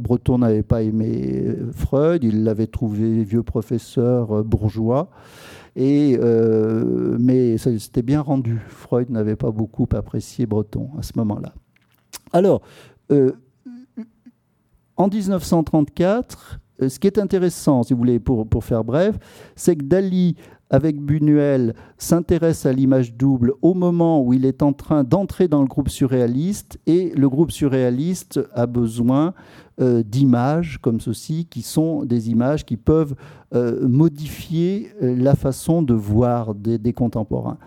Breton 0.00 0.38
n'avait 0.38 0.64
pas 0.64 0.82
aimé 0.82 1.44
Freud. 1.72 2.24
Il 2.24 2.42
l'avait 2.42 2.66
trouvé 2.66 3.22
vieux 3.22 3.44
professeur 3.44 4.42
bourgeois. 4.42 5.08
Euh, 5.76 7.16
mais 7.18 7.58
c'était 7.58 8.02
bien 8.02 8.20
rendu. 8.20 8.60
Freud 8.68 9.10
n'avait 9.10 9.36
pas 9.36 9.50
beaucoup 9.50 9.88
apprécié 9.92 10.46
Breton 10.46 10.90
à 10.98 11.02
ce 11.02 11.12
moment-là. 11.16 11.52
Alors, 12.32 12.62
euh, 13.10 13.32
en 14.96 15.08
1934, 15.08 16.60
euh, 16.82 16.88
ce 16.88 16.98
qui 16.98 17.06
est 17.06 17.18
intéressant, 17.18 17.82
si 17.82 17.92
vous 17.92 17.98
voulez, 17.98 18.18
pour, 18.18 18.46
pour 18.46 18.64
faire 18.64 18.84
bref, 18.84 19.16
c'est 19.56 19.76
que 19.76 19.84
Dali, 19.84 20.36
avec 20.70 21.00
Buñuel, 21.00 21.74
s'intéresse 21.98 22.66
à 22.66 22.72
l'image 22.72 23.14
double 23.14 23.54
au 23.62 23.74
moment 23.74 24.22
où 24.22 24.32
il 24.32 24.44
est 24.44 24.62
en 24.62 24.72
train 24.72 25.04
d'entrer 25.04 25.48
dans 25.48 25.60
le 25.60 25.68
groupe 25.68 25.88
surréaliste, 25.88 26.78
et 26.86 27.12
le 27.16 27.28
groupe 27.28 27.50
surréaliste 27.50 28.40
a 28.54 28.66
besoin 28.66 29.34
euh, 29.80 30.04
d'images 30.04 30.78
comme 30.80 31.00
ceci, 31.00 31.46
qui 31.50 31.62
sont 31.62 32.04
des 32.04 32.30
images 32.30 32.64
qui 32.64 32.76
peuvent 32.76 33.16
euh, 33.56 33.88
modifier 33.88 34.92
euh, 35.02 35.16
la 35.16 35.34
façon 35.34 35.82
de 35.82 35.94
voir 35.94 36.54
des, 36.54 36.92
contemporains. 36.92 37.58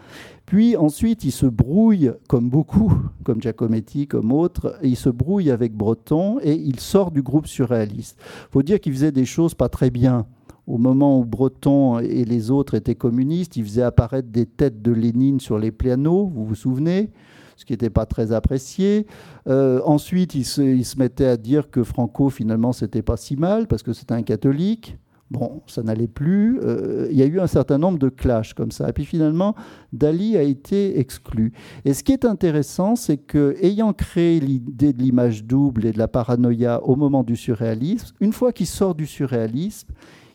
Puis 0.45 0.77
ensuite, 0.77 1.25
il 1.25 1.33
se 1.33 1.45
brouille, 1.45 2.13
comme 2.29 2.49
beaucoup, 2.49 2.93
comme 3.25 3.41
Giacometti, 3.41 4.07
comme 4.07 4.31
autres, 4.31 4.79
il 4.83 4.95
se 4.95 5.09
brouille 5.09 5.51
avec 5.51 5.73
Breton 5.73 6.39
et 6.41 6.53
il 6.53 6.79
sort 6.79 7.11
du 7.11 7.21
groupe 7.21 7.45
surréaliste. 7.45 8.17
Il 8.21 8.51
faut 8.51 8.63
dire 8.63 8.79
qu'il 8.79 8.93
faisait 8.93 9.11
des 9.11 9.25
choses 9.25 9.53
pas 9.53 9.67
très 9.67 9.89
bien. 9.89 10.25
Au 10.65 10.77
moment 10.77 11.19
où 11.19 11.25
Breton 11.25 11.99
et 11.99 12.23
les 12.23 12.51
autres 12.51 12.75
étaient 12.75 12.95
communistes, 12.95 13.57
il 13.57 13.65
faisait 13.65 13.81
apparaître 13.81 14.29
des 14.29 14.45
têtes 14.45 14.81
de 14.81 14.93
Lénine 14.93 15.41
sur 15.41 15.59
les 15.59 15.71
pianos, 15.71 16.31
vous 16.33 16.45
vous 16.45 16.55
souvenez? 16.55 17.09
Ce 17.57 17.65
qui 17.65 17.73
n'était 17.73 17.89
pas 17.89 18.05
très 18.05 18.31
apprécié. 18.31 19.07
Euh, 19.47 19.81
ensuite, 19.83 20.35
il 20.35 20.45
se, 20.45 20.97
mettait 20.97 21.25
à 21.25 21.37
dire 21.37 21.69
que 21.69 21.83
Franco, 21.83 22.29
finalement, 22.29 22.71
c'était 22.71 23.01
pas 23.01 23.17
si 23.17 23.35
mal, 23.35 23.67
parce 23.67 23.83
que 23.83 23.91
c'était 23.93 24.13
un 24.13 24.23
catholique. 24.23 24.97
Bon, 25.29 25.61
ça 25.67 25.83
n'allait 25.83 26.07
plus. 26.07 26.59
Euh, 26.63 27.09
il 27.11 27.17
y 27.17 27.21
a 27.21 27.25
eu 27.25 27.41
un 27.41 27.47
certain 27.47 27.77
nombre 27.77 27.99
de 27.99 28.07
clashs 28.07 28.53
comme 28.53 28.71
ça. 28.71 28.87
Et 28.87 28.93
puis 28.93 29.03
finalement, 29.03 29.55
Dali 29.91 30.37
a 30.37 30.43
été 30.43 30.99
exclu. 30.99 31.51
Et 31.83 31.93
ce 31.93 32.03
qui 32.03 32.13
est 32.13 32.23
intéressant, 32.23 32.95
c'est 32.95 33.17
que, 33.17 33.57
ayant 33.61 33.91
créé 33.91 34.39
l'idée 34.39 34.93
de 34.93 35.01
l'image 35.01 35.43
double 35.43 35.85
et 35.85 35.91
de 35.91 35.97
la 35.97 36.07
paranoïa 36.07 36.81
au 36.83 36.95
moment 36.95 37.23
du 37.23 37.35
surréalisme, 37.35 38.15
une 38.21 38.31
fois 38.31 38.53
qu'il 38.53 38.67
sort 38.67 38.95
du 38.95 39.05
surréalisme, 39.05 39.89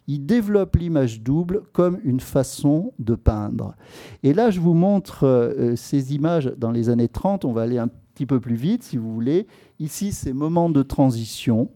il 0.09 0.27
développe 0.27 0.77
l'image 0.77 1.23
double 1.23 1.63
comme 1.73 1.99
une 2.05 2.21
façon 2.21 2.93
de 2.99 3.15
peindre. 3.15 3.75
Et 4.23 4.35
là, 4.35 4.51
je 4.51 4.61
vous 4.61 4.75
montre 4.75 5.27
euh, 5.27 5.77
ces 5.77 6.15
images 6.15 6.53
dans 6.57 6.71
les 6.71 6.89
années 6.89 7.09
30. 7.09 7.45
On 7.45 7.53
va 7.53 7.63
aller 7.63 7.79
un 7.79 7.89
petit 7.89 8.27
peu 8.27 8.41
plus 8.41 8.57
vite, 8.57 8.83
si 8.83 8.97
vous 8.97 9.13
voulez. 9.13 9.47
Ici, 9.79 10.13
c'est 10.13 10.33
moment 10.33 10.71
de 10.71 10.83
transition. 10.83 11.71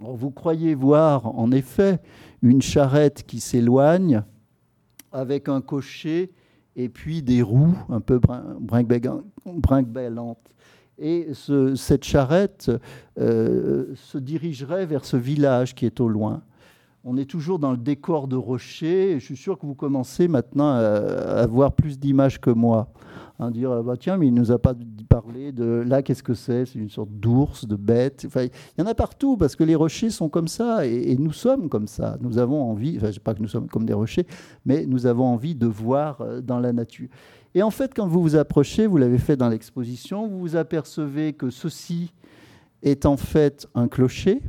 vous 0.00 0.30
croyez 0.30 0.74
voir, 0.74 1.26
en 1.38 1.50
effet, 1.50 2.00
une 2.42 2.62
charrette 2.62 3.24
qui 3.26 3.40
s'éloigne 3.40 4.22
avec 5.12 5.48
un 5.48 5.60
cocher 5.62 6.32
et 6.76 6.90
puis 6.90 7.22
des 7.22 7.40
roues 7.40 7.76
un 7.88 8.00
peu 8.00 8.20
brinque-bellantes. 8.60 10.38
Et 10.98 11.28
cette 11.74 12.04
charrette 12.04 12.70
euh, 13.18 13.94
se 13.94 14.18
dirigerait 14.18 14.86
vers 14.86 15.04
ce 15.04 15.16
village 15.16 15.74
qui 15.74 15.84
est 15.86 16.00
au 16.00 16.08
loin 16.08 16.42
on 17.08 17.16
est 17.16 17.24
toujours 17.24 17.60
dans 17.60 17.70
le 17.70 17.76
décor 17.76 18.26
de 18.26 18.34
rocher. 18.34 19.20
je 19.20 19.24
suis 19.24 19.36
sûr 19.36 19.58
que 19.58 19.64
vous 19.64 19.76
commencez 19.76 20.26
maintenant 20.26 20.70
à 20.70 20.80
avoir 21.40 21.72
plus 21.72 22.00
d'images 22.00 22.40
que 22.40 22.50
moi. 22.50 22.88
À 23.38 23.50
dire, 23.50 23.70
ah 23.70 23.82
bah 23.82 23.96
tiens, 23.98 24.16
mais 24.16 24.26
il 24.26 24.34
ne 24.34 24.40
nous 24.40 24.50
a 24.50 24.58
pas 24.58 24.74
parlé 25.08 25.52
de 25.52 25.84
là, 25.86 26.02
qu'est-ce 26.02 26.22
que 26.22 26.34
c'est? 26.34 26.64
C'est 26.64 26.78
une 26.78 26.88
sorte 26.88 27.10
d'ours, 27.10 27.64
de 27.66 27.76
bête. 27.76 28.26
Il 28.34 28.50
y 28.78 28.82
en 28.82 28.86
a 28.86 28.94
partout 28.94 29.36
parce 29.36 29.54
que 29.54 29.62
les 29.62 29.76
rochers 29.76 30.10
sont 30.10 30.28
comme 30.28 30.48
ça 30.48 30.84
et, 30.86 31.16
nous 31.16 31.32
sommes 31.32 31.68
comme 31.68 31.86
ça. 31.86 32.16
Nous 32.20 32.38
avons 32.38 32.60
envie, 32.62 32.96
enfin, 32.96 33.08
je 33.08 33.12
sais 33.12 33.20
pas 33.20 33.34
que 33.34 33.42
nous 33.42 33.48
sommes 33.48 33.68
comme 33.68 33.84
des 33.84 33.92
rochers, 33.92 34.26
mais 34.64 34.84
nous 34.86 35.06
avons 35.06 35.26
envie 35.26 35.54
de 35.54 35.66
voir 35.66 36.22
euh, 36.22 36.40
dans 36.40 36.58
la 36.58 36.72
nature. 36.72 37.08
Et 37.54 37.62
en 37.62 37.70
fait, 37.70 37.92
quand 37.94 38.08
vous 38.08 38.20
vous 38.20 38.36
approchez, 38.36 38.86
vous 38.86 38.96
l'avez 38.96 39.18
fait 39.18 39.36
dans 39.36 39.48
l'exposition, 39.48 40.26
vous 40.26 40.40
vous 40.40 40.56
apercevez 40.56 41.34
que 41.34 41.50
ceci 41.50 42.12
est 42.82 43.06
en 43.06 43.16
fait 43.16 43.68
un 43.76 43.86
clocher 43.86 44.42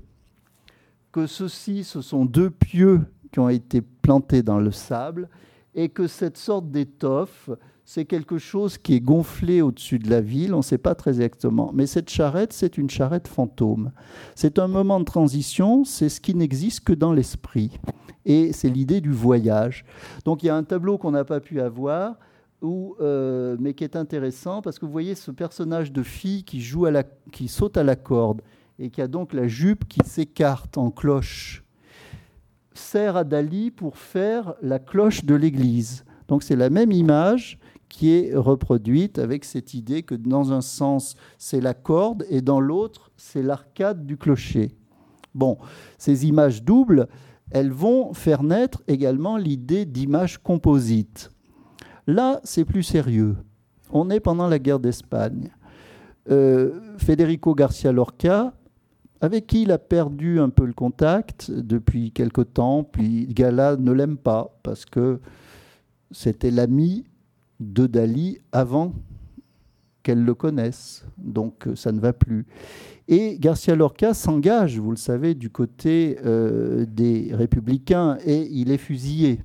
que 1.18 1.26
ceci, 1.26 1.84
ce 1.84 2.02
sont 2.02 2.26
deux 2.26 2.52
pieux 2.52 3.02
qui 3.32 3.40
ont 3.40 3.50
été 3.50 3.82
plantés 3.82 4.44
dans 4.44 4.60
le 4.60 4.70
sable 4.70 5.30
et 5.74 5.90
que 5.90 6.06
cette 6.06 6.38
sorte 6.38 6.70
d'étoffe, 6.70 7.50
c'est 7.86 8.06
quelque 8.06 8.38
chose 8.38 8.78
qui 8.78 8.94
est 8.94 9.00
gonflé 9.00 9.64
au-dessus 9.64 9.98
de 9.98 10.12
la 10.12 10.22
ville, 10.22 10.54
on 10.54 10.58
ne 10.58 10.62
sait 10.62 10.78
pas 10.78 10.94
très 10.94 11.16
exactement. 11.16 11.72
Mais 11.74 11.88
cette 11.88 12.12
charrette, 12.12 12.54
c'est 12.54 12.78
une 12.78 12.92
charrette 12.92 13.28
fantôme. 13.28 13.94
C'est 14.36 14.60
un 14.60 14.68
moment 14.68 15.00
de 15.00 15.06
transition, 15.06 15.86
c'est 15.86 16.10
ce 16.10 16.22
qui 16.22 16.36
n'existe 16.36 16.82
que 16.82 16.94
dans 16.94 17.14
l'esprit. 17.14 17.80
Et 18.26 18.54
c'est 18.54 18.70
l'idée 18.70 19.02
du 19.02 19.12
voyage. 19.12 19.86
Donc 20.24 20.44
il 20.44 20.46
y 20.46 20.50
a 20.50 20.56
un 20.56 20.64
tableau 20.64 21.00
qu'on 21.00 21.12
n'a 21.12 21.26
pas 21.26 21.40
pu 21.40 21.60
avoir, 21.62 22.20
euh, 22.62 23.58
mais 23.60 23.74
qui 23.74 23.84
est 23.84 23.96
intéressant, 23.96 24.62
parce 24.62 24.78
que 24.78 24.86
vous 24.86 24.92
voyez 24.92 25.16
ce 25.16 25.32
personnage 25.32 25.92
de 25.92 26.04
fille 26.04 26.44
qui, 26.44 26.62
joue 26.62 26.86
à 26.86 26.92
la, 26.92 27.02
qui 27.32 27.48
saute 27.48 27.76
à 27.76 27.84
la 27.84 27.96
corde 27.96 28.44
et 28.80 28.90
qui 28.90 29.02
a 29.02 29.08
donc 29.08 29.34
la 29.34 29.48
jupe 29.48 29.88
qui 29.88 30.00
s'écarte 30.06 30.78
en 30.78 30.92
cloche, 30.92 31.64
sert 32.74 33.18
à 33.18 33.24
Dali 33.24 33.72
pour 33.72 33.98
faire 33.98 34.54
la 34.62 34.80
cloche 34.80 35.26
de 35.26 35.36
l'église. 35.36 36.06
Donc 36.28 36.44
c'est 36.44 36.56
la 36.56 36.70
même 36.70 36.92
image 36.92 37.58
qui 37.90 38.12
est 38.12 38.36
reproduite 38.36 39.18
avec 39.18 39.46
cette 39.46 39.74
idée 39.74 40.04
que 40.04 40.14
dans 40.16 40.52
un 40.52 40.62
sens 40.62 41.16
c'est 41.38 41.62
la 41.62 41.74
corde 41.74 42.26
et 42.30 42.42
dans 42.42 42.60
l'autre 42.60 43.12
c'est 43.18 43.42
l'arcade 43.42 44.06
du 44.06 44.18
clocher. 44.18 44.76
Bon, 45.34 45.58
ces 45.98 46.26
images 46.26 46.64
doubles, 46.64 47.08
elles 47.52 47.72
vont 47.72 48.14
faire 48.14 48.44
naître 48.44 48.82
également 48.88 49.38
l'idée 49.38 49.86
d'image 49.86 50.38
composite. 50.38 51.32
Là, 52.08 52.40
c'est 52.44 52.66
plus 52.66 52.84
sérieux. 52.84 53.38
On 53.92 54.10
est 54.10 54.20
pendant 54.20 54.48
la 54.48 54.60
guerre 54.60 54.80
d'Espagne. 54.80 55.52
Euh, 56.30 56.80
Federico 56.98 57.54
Garcia 57.54 57.92
Lorca, 57.92 58.54
avec 59.22 59.48
qui 59.48 59.64
il 59.64 59.72
a 59.72 59.78
perdu 59.78 60.40
un 60.40 60.50
peu 60.50 60.66
le 60.66 60.74
contact 60.74 61.52
depuis 61.52 62.12
quelque 62.12 62.42
temps, 62.42 62.84
puis 62.84 63.28
Gala 63.28 63.76
ne 63.78 63.92
l'aime 63.92 64.18
pas 64.18 64.58
parce 64.64 64.86
que 64.86 65.20
c'était 66.12 66.52
l'ami 66.52 67.06
de 67.60 67.88
Dali 67.88 68.40
avant 68.52 68.94
qu'elle 70.04 70.24
le 70.24 70.36
connaisse. 70.36 71.06
Donc 71.18 71.68
euh, 71.68 71.76
ça 71.76 71.92
ne 71.92 72.00
va 72.00 72.14
plus. 72.14 72.46
Et 73.08 73.38
Garcia 73.40 73.76
Lorca 73.76 74.14
s'engage, 74.14 74.80
vous 74.80 74.92
le 74.92 74.98
savez, 74.98 75.34
du 75.34 75.50
côté 75.50 76.18
euh, 76.26 76.86
des 76.86 77.30
républicains 77.34 78.18
et 78.26 78.48
il 78.52 78.72
est 78.72 78.78
fusillé. 78.78 79.42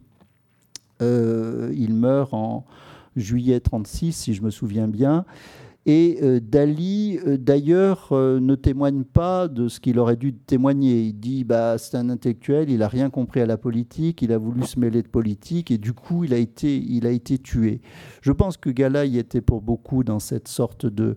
Euh, 1.01 1.73
il 1.75 1.95
meurt 1.95 2.33
en 2.33 2.65
juillet 3.17 3.61
36, 3.61 4.13
si 4.13 4.35
je 4.35 4.43
me 4.43 4.51
souviens 4.51 4.89
bien. 4.89 5.25
Et 5.85 6.19
euh, 6.23 6.39
Dali, 6.41 7.19
euh, 7.27 7.37
d'ailleurs, 7.37 8.11
euh, 8.13 8.39
ne 8.39 8.55
témoigne 8.55 9.03
pas 9.03 9.49
de 9.49 9.67
ce 9.67 9.81
qu'il 9.81 9.99
aurait 9.99 10.17
dû 10.17 10.33
témoigner. 10.33 11.03
Il 11.03 11.15
dit 11.15 11.43
bah, 11.43 11.77
c'est 11.77 11.97
un 11.97 12.09
intellectuel, 12.09 12.71
il 12.71 12.79
n'a 12.79 12.89
rien 12.89 13.11
compris 13.11 13.41
à 13.41 13.47
la 13.47 13.57
politique, 13.57 14.23
il 14.23 14.33
a 14.33 14.39
voulu 14.39 14.63
se 14.65 14.79
mêler 14.79 15.03
de 15.03 15.09
politique, 15.09 15.73
et 15.73 15.79
du 15.79 15.93
coup, 15.93 16.23
il 16.23 16.35
a 16.35 16.37
été, 16.37 16.77
il 16.77 17.05
a 17.05 17.11
été 17.11 17.37
tué. 17.39 17.81
Je 18.21 18.31
pense 18.31 18.57
que 18.57 18.71
Gala 18.71 19.07
y 19.07 19.19
était 19.19 19.41
pour 19.41 19.61
beaucoup 19.61 20.05
dans 20.05 20.21
cette 20.21 20.47
sorte 20.47 20.87
de, 20.87 21.17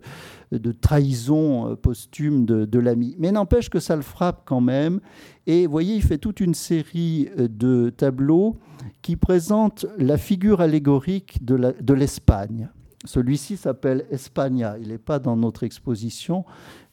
trahison 0.80 1.76
posthume 1.76 2.44
de, 2.44 2.64
de 2.64 2.78
l'ami. 2.80 3.14
Mais 3.20 3.30
n'empêche 3.30 3.70
que 3.70 3.78
ça 3.78 3.94
le 3.94 4.02
frappe 4.02 4.42
quand 4.46 4.60
même. 4.60 5.00
Et 5.46 5.66
vous 5.66 5.72
voyez, 5.72 5.94
il 5.94 6.02
fait 6.02 6.18
toute 6.18 6.40
une 6.40 6.54
série 6.54 7.28
de 7.36 7.90
tableaux 7.90 8.56
qui 9.02 9.14
présentent 9.14 9.86
la 9.96 10.18
figure 10.18 10.60
allégorique 10.60 11.44
de 11.44 11.94
l'Espagne. 11.94 12.68
Celui-ci 13.04 13.56
s'appelle 13.56 14.06
Espagna. 14.10 14.76
Il 14.80 14.88
n'est 14.88 14.98
pas 14.98 15.18
dans 15.18 15.36
notre 15.36 15.64
exposition, 15.64 16.44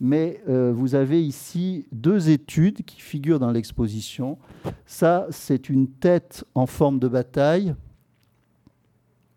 mais 0.01 0.41
euh, 0.49 0.71
vous 0.75 0.95
avez 0.95 1.23
ici 1.23 1.87
deux 1.91 2.29
études 2.29 2.83
qui 2.83 2.99
figurent 2.99 3.39
dans 3.39 3.51
l'exposition. 3.51 4.37
Ça, 4.85 5.27
c'est 5.29 5.69
une 5.69 5.87
tête 5.87 6.43
en 6.55 6.65
forme 6.65 6.99
de 6.99 7.07
bataille. 7.07 7.73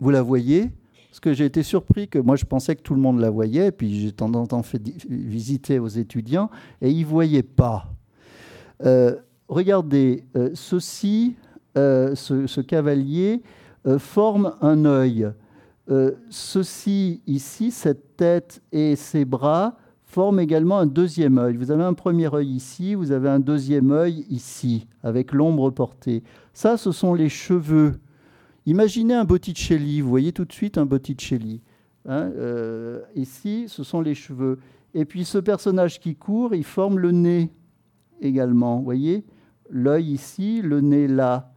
Vous 0.00 0.10
la 0.10 0.22
voyez? 0.22 0.70
Parce 1.10 1.20
que 1.20 1.32
j'ai 1.32 1.46
été 1.46 1.62
surpris 1.62 2.08
que 2.08 2.18
moi, 2.18 2.36
je 2.36 2.44
pensais 2.44 2.74
que 2.74 2.82
tout 2.82 2.94
le 2.94 3.00
monde 3.00 3.20
la 3.20 3.30
voyait, 3.30 3.70
puis 3.70 4.00
j'ai 4.00 4.12
tendance 4.12 4.52
à 4.52 4.62
fait 4.62 4.82
visiter 5.08 5.78
aux 5.78 5.88
étudiants, 5.88 6.50
et 6.82 6.90
ils 6.90 7.02
ne 7.02 7.06
voyaient 7.06 7.42
pas. 7.42 7.90
Euh, 8.84 9.16
regardez, 9.48 10.24
euh, 10.36 10.50
ceci, 10.52 11.36
ce, 11.74 12.46
ce, 12.46 12.60
cavalier 12.62 13.42
forme 13.98 14.54
un 14.62 14.86
œil. 14.86 15.30
Euh, 15.88 16.12
ceci 16.30 17.20
ici, 17.26 17.70
cette 17.70 18.16
tête 18.16 18.62
et 18.72 18.96
ces 18.96 19.24
bras, 19.24 19.76
forment 20.04 20.40
également 20.40 20.78
un 20.78 20.86
deuxième 20.86 21.36
œil. 21.38 21.56
Vous 21.56 21.70
avez 21.70 21.82
un 21.82 21.92
premier 21.92 22.32
œil 22.32 22.48
ici, 22.48 22.94
vous 22.94 23.12
avez 23.12 23.28
un 23.28 23.40
deuxième 23.40 23.90
œil 23.90 24.24
ici, 24.30 24.86
avec 25.02 25.32
l'ombre 25.32 25.70
portée. 25.70 26.22
Ça, 26.52 26.76
ce 26.76 26.92
sont 26.92 27.12
les 27.12 27.28
cheveux. 27.28 28.00
Imaginez 28.64 29.14
un 29.14 29.24
Botticelli, 29.24 30.00
vous 30.00 30.08
voyez 30.08 30.32
tout 30.32 30.44
de 30.44 30.52
suite 30.52 30.78
un 30.78 30.86
Botticelli. 30.86 31.60
Hein, 32.06 32.30
euh, 32.36 33.00
ici, 33.14 33.66
ce 33.68 33.82
sont 33.82 34.00
les 34.00 34.14
cheveux. 34.14 34.58
Et 34.94 35.04
puis 35.04 35.24
ce 35.24 35.38
personnage 35.38 36.00
qui 36.00 36.14
court, 36.14 36.54
il 36.54 36.64
forme 36.64 36.98
le 36.98 37.10
nez 37.10 37.50
également. 38.20 38.78
Vous 38.78 38.84
voyez 38.84 39.24
L'œil 39.68 40.12
ici, 40.12 40.62
le 40.62 40.80
nez 40.80 41.08
là. 41.08 41.52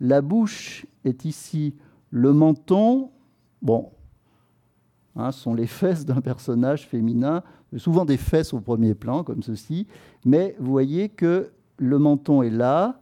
La 0.00 0.22
bouche 0.22 0.86
est 1.04 1.24
ici. 1.24 1.74
Le 2.10 2.32
menton, 2.32 3.10
Bon, 3.62 3.90
hein, 5.16 5.32
ce 5.32 5.40
sont 5.40 5.54
les 5.54 5.66
fesses 5.66 6.04
d'un 6.04 6.20
personnage 6.20 6.86
féminin, 6.86 7.42
souvent 7.76 8.04
des 8.04 8.16
fesses 8.16 8.54
au 8.54 8.60
premier 8.60 8.94
plan, 8.94 9.24
comme 9.24 9.42
ceci, 9.42 9.86
mais 10.24 10.56
vous 10.58 10.70
voyez 10.70 11.08
que 11.08 11.50
le 11.78 11.98
menton 11.98 12.42
est 12.42 12.50
là. 12.50 13.00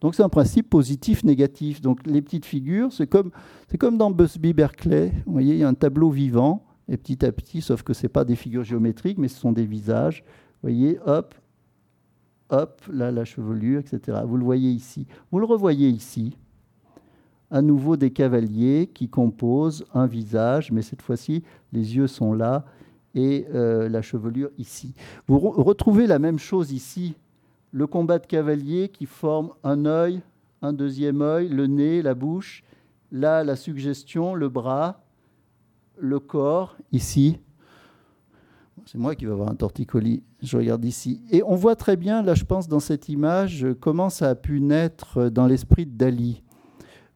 Donc 0.00 0.14
c'est 0.14 0.22
un 0.22 0.30
principe 0.30 0.70
positif-négatif. 0.70 1.80
Donc 1.80 2.06
les 2.06 2.22
petites 2.22 2.46
figures, 2.46 2.92
c'est 2.92 3.06
comme, 3.06 3.30
comme 3.78 3.98
dans 3.98 4.10
Busby 4.10 4.52
Berkeley. 4.54 5.12
Vous 5.26 5.32
voyez, 5.32 5.54
il 5.54 5.60
y 5.60 5.64
a 5.64 5.68
un 5.68 5.74
tableau 5.74 6.10
vivant, 6.10 6.64
et 6.88 6.96
petit 6.96 7.24
à 7.24 7.30
petit, 7.30 7.60
sauf 7.60 7.82
que 7.82 7.92
ce 7.92 8.06
pas 8.06 8.24
des 8.24 8.34
figures 8.34 8.64
géométriques, 8.64 9.18
mais 9.18 9.28
ce 9.28 9.38
sont 9.38 9.52
des 9.52 9.66
visages. 9.66 10.24
Vous 10.62 10.68
voyez, 10.68 10.98
hop, 11.06 11.34
hop, 12.48 12.82
là, 12.92 13.12
la 13.12 13.24
chevelure, 13.24 13.80
etc. 13.80 14.20
Vous 14.26 14.36
le 14.36 14.44
voyez 14.44 14.70
ici. 14.70 15.06
Vous 15.30 15.38
le 15.38 15.46
revoyez 15.46 15.88
ici 15.88 16.36
à 17.50 17.62
nouveau 17.62 17.96
des 17.96 18.10
cavaliers 18.10 18.90
qui 18.92 19.08
composent 19.08 19.84
un 19.92 20.06
visage, 20.06 20.70
mais 20.70 20.82
cette 20.82 21.02
fois-ci, 21.02 21.42
les 21.72 21.96
yeux 21.96 22.06
sont 22.06 22.32
là 22.32 22.64
et 23.14 23.46
euh, 23.54 23.88
la 23.88 24.02
chevelure 24.02 24.50
ici. 24.56 24.94
Vous 25.26 25.38
retrouvez 25.38 26.06
la 26.06 26.18
même 26.18 26.38
chose 26.38 26.72
ici, 26.72 27.16
le 27.72 27.86
combat 27.86 28.18
de 28.18 28.26
cavaliers 28.26 28.88
qui 28.88 29.06
forme 29.06 29.50
un 29.64 29.84
œil, 29.84 30.22
un 30.62 30.72
deuxième 30.72 31.22
œil, 31.22 31.48
le 31.48 31.66
nez, 31.66 32.02
la 32.02 32.14
bouche, 32.14 32.62
là 33.10 33.42
la 33.42 33.56
suggestion, 33.56 34.34
le 34.34 34.48
bras, 34.48 35.02
le 35.98 36.20
corps, 36.20 36.76
ici. 36.92 37.38
C'est 38.86 38.98
moi 38.98 39.14
qui 39.14 39.26
vais 39.26 39.32
avoir 39.32 39.50
un 39.50 39.54
torticolis, 39.54 40.22
je 40.42 40.56
regarde 40.56 40.84
ici. 40.84 41.20
Et 41.30 41.42
on 41.42 41.54
voit 41.54 41.76
très 41.76 41.96
bien, 41.96 42.22
là 42.22 42.34
je 42.34 42.44
pense, 42.44 42.68
dans 42.68 42.80
cette 42.80 43.08
image, 43.08 43.66
comment 43.80 44.08
ça 44.08 44.30
a 44.30 44.34
pu 44.34 44.60
naître 44.60 45.28
dans 45.28 45.46
l'esprit 45.46 45.84
de 45.84 45.96
Dali. 45.96 46.42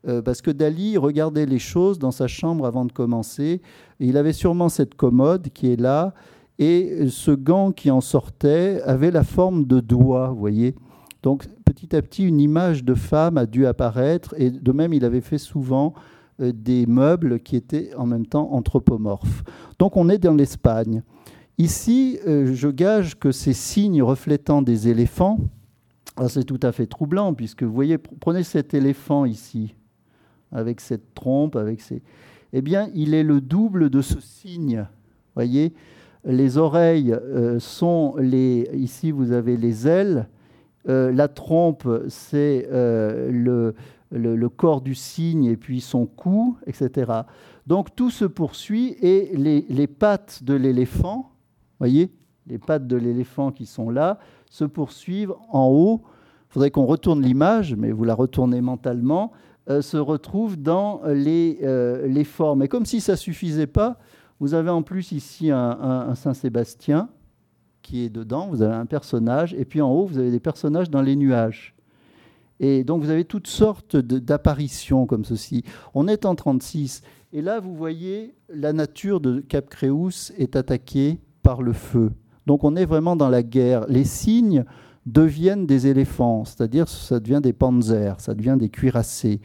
Euh, 0.07 0.23
parce 0.23 0.43
que 0.43 0.51
Dali 0.51 0.99
regardait 0.99 1.47
les 1.47 1.59
choses 1.59 1.99
dans 1.99 2.11
sa 2.11 2.27
chambre 2.27 2.67
avant 2.67 2.85
de 2.85 2.93
commencer. 2.93 3.63
il 4.01 4.17
avait 4.17 4.33
sûrement 4.33 4.69
cette 4.69 4.95
commode 4.95 5.49
qui 5.55 5.73
est 5.73 5.81
là, 5.81 6.15
et 6.59 7.09
ce 7.09 7.31
gant 7.31 7.73
qui 7.73 7.91
en 7.91 8.01
sortait 8.01 8.81
avait 8.83 9.11
la 9.11 9.25
forme 9.25 9.65
de 9.65 9.81
doigt, 9.81 10.29
vous 10.29 10.39
voyez. 10.39 10.75
Donc 11.23 11.47
petit 11.65 11.97
à 11.97 12.03
petit, 12.03 12.25
une 12.25 12.41
image 12.41 12.85
de 12.85 12.95
femme 12.95 13.39
a 13.39 13.47
dû 13.47 13.67
apparaître, 13.67 14.35
et 14.39 14.51
de 14.51 14.73
même, 14.73 14.93
il 14.93 15.05
avait 15.05 15.21
fait 15.21 15.39
souvent 15.39 15.95
euh, 16.41 16.53
des 16.55 16.87
meubles 16.87 17.41
qui 17.41 17.57
étaient 17.57 17.95
en 17.97 18.07
même 18.07 18.27
temps 18.27 18.53
anthropomorphes. 18.53 19.43
Donc 19.79 19.97
on 19.97 20.09
est 20.09 20.19
dans 20.19 20.35
l'Espagne. 20.35 21.03
Ici, 21.59 22.19
euh, 22.27 22.53
je 22.55 22.69
gage 22.69 23.19
que 23.19 23.33
ces 23.33 23.53
signes 23.53 24.03
reflétant 24.03 24.61
des 24.61 24.89
éléphants, 24.89 25.39
ah, 26.17 26.29
c'est 26.29 26.45
tout 26.45 26.61
à 26.63 26.73
fait 26.73 26.87
troublant, 26.87 27.35
puisque 27.35 27.63
vous 27.63 27.73
voyez, 27.73 27.99
prenez 27.99 28.43
cet 28.43 28.75
éléphant 28.75 29.25
ici, 29.25 29.75
avec 30.55 30.81
cette 30.81 31.15
trompe, 31.15 31.57
avec 31.57 31.81
ces... 31.81 32.03
Eh 32.53 32.63
bien, 32.63 32.89
il 32.95 33.15
est 33.15 33.25
le 33.25 33.41
double 33.41 33.91
de 33.91 34.01
ce 34.01 34.21
signe. 34.21 34.87
Voyez, 35.35 35.75
les 36.25 36.57
oreilles 36.57 37.13
euh, 37.13 37.59
sont 37.59 38.15
les. 38.19 38.71
Ici, 38.73 39.11
vous 39.11 39.33
avez 39.33 39.57
les 39.57 39.87
ailes. 39.87 40.29
Euh, 40.89 41.13
la 41.13 41.29
trompe, 41.29 41.89
c'est 42.09 42.69
euh, 42.71 43.31
le, 43.31 43.75
le, 44.11 44.49
corps 44.49 44.83
du 44.83 44.95
cygne 44.95 45.47
et 45.47 45.57
puis 45.57 45.81
son 45.81 46.07
cou, 46.07 46.57
etc. 46.67 47.11
Donc 47.67 47.95
tout 47.97 48.11
se 48.11 48.27
poursuit 48.27 48.97
et 49.01 49.31
les, 49.35 49.65
les 49.71 49.87
pattes 49.87 50.45
de 50.45 50.53
l'éléphant, 50.53 51.33
voyez, 51.79 52.13
les 52.47 52.59
pattes 52.59 52.87
de 52.87 52.97
l'éléphant 52.97 53.51
qui 53.51 53.65
sont 53.65 53.89
là, 53.89 54.19
se 54.51 54.65
poursuivent 54.65 55.35
en 55.51 55.69
haut. 55.69 56.03
Il 56.51 56.53
faudrait 56.53 56.71
qu'on 56.71 56.85
retourne 56.85 57.23
l'image, 57.23 57.75
mais 57.75 57.91
vous 57.91 58.05
la 58.05 58.15
retournez 58.15 58.61
mentalement. 58.61 59.33
Euh, 59.71 59.81
se 59.81 59.97
retrouve 59.97 60.59
dans 60.61 61.01
les, 61.07 61.61
euh, 61.62 62.07
les, 62.07 62.25
formes. 62.25 62.62
Et 62.62 62.69
comme 62.69 62.85
si 62.85 63.01
ça 63.01 63.12
ne 63.12 63.17
suffisait 63.17 63.67
pas, 63.67 63.99
vous 64.39 64.53
avez 64.53 64.69
en 64.69 64.83
plus 64.83 65.12
ici 65.12 65.51
un, 65.51 66.15
Saint-Sébastien 66.15 67.09
qui 67.81 68.05
est 68.05 68.11
dedans, 68.11 68.49
vous 68.49 68.61
avez 68.61 68.75
un 68.75 68.85
personnage, 68.85 69.55
et 69.55 69.65
puis 69.65 69.81
en 69.81 69.91
haut, 69.91 70.05
vous 70.05 70.19
avez 70.19 70.31
des 70.31 70.41
personnages 70.41 70.91
dans 70.91 71.01
les 71.01 71.17
nuages. 71.17 71.75
Et 72.61 72.85
donc 72.85 73.03
vous 73.03 73.09
avez 73.09 73.25
toutes 73.25 73.47
sortes 73.47 73.97
d'apparitions 73.97 75.07
comme 75.07 75.25
ceci. 75.25 75.65
On 75.95 76.09
est 76.09 76.27
en 76.27 76.35
36, 76.35 77.01
et 77.33 77.41
là 77.41 77.59
vous 77.59 77.75
voyez 77.75 78.35
la 78.51 78.75
nature 78.75 79.21
de 79.21 79.41
Cap 79.41 79.71
Créus 79.71 80.31
est 80.37 80.57
attaquée 80.57 81.21
par 81.43 81.62
le 81.62 81.73
feu. 81.73 82.12
Donc 82.47 82.65
on 82.65 82.77
est 82.77 82.85
vraiment 82.85 83.17
dans 83.17 83.31
la 83.31 83.43
guerre. 83.43 83.87
Les 83.89 84.05
signes 84.05 84.67
deviennent 85.07 85.67
des 85.67 85.87
éléphants, 85.87 86.45
c'est-à-dire 86.45 86.89
ça 86.89 87.21
devient 87.21 87.41
des 87.43 87.53
panzers, 87.53 88.21
ça 88.21 88.35
devient 88.35 88.57
des 88.59 88.69
cuirassés. 88.69 89.41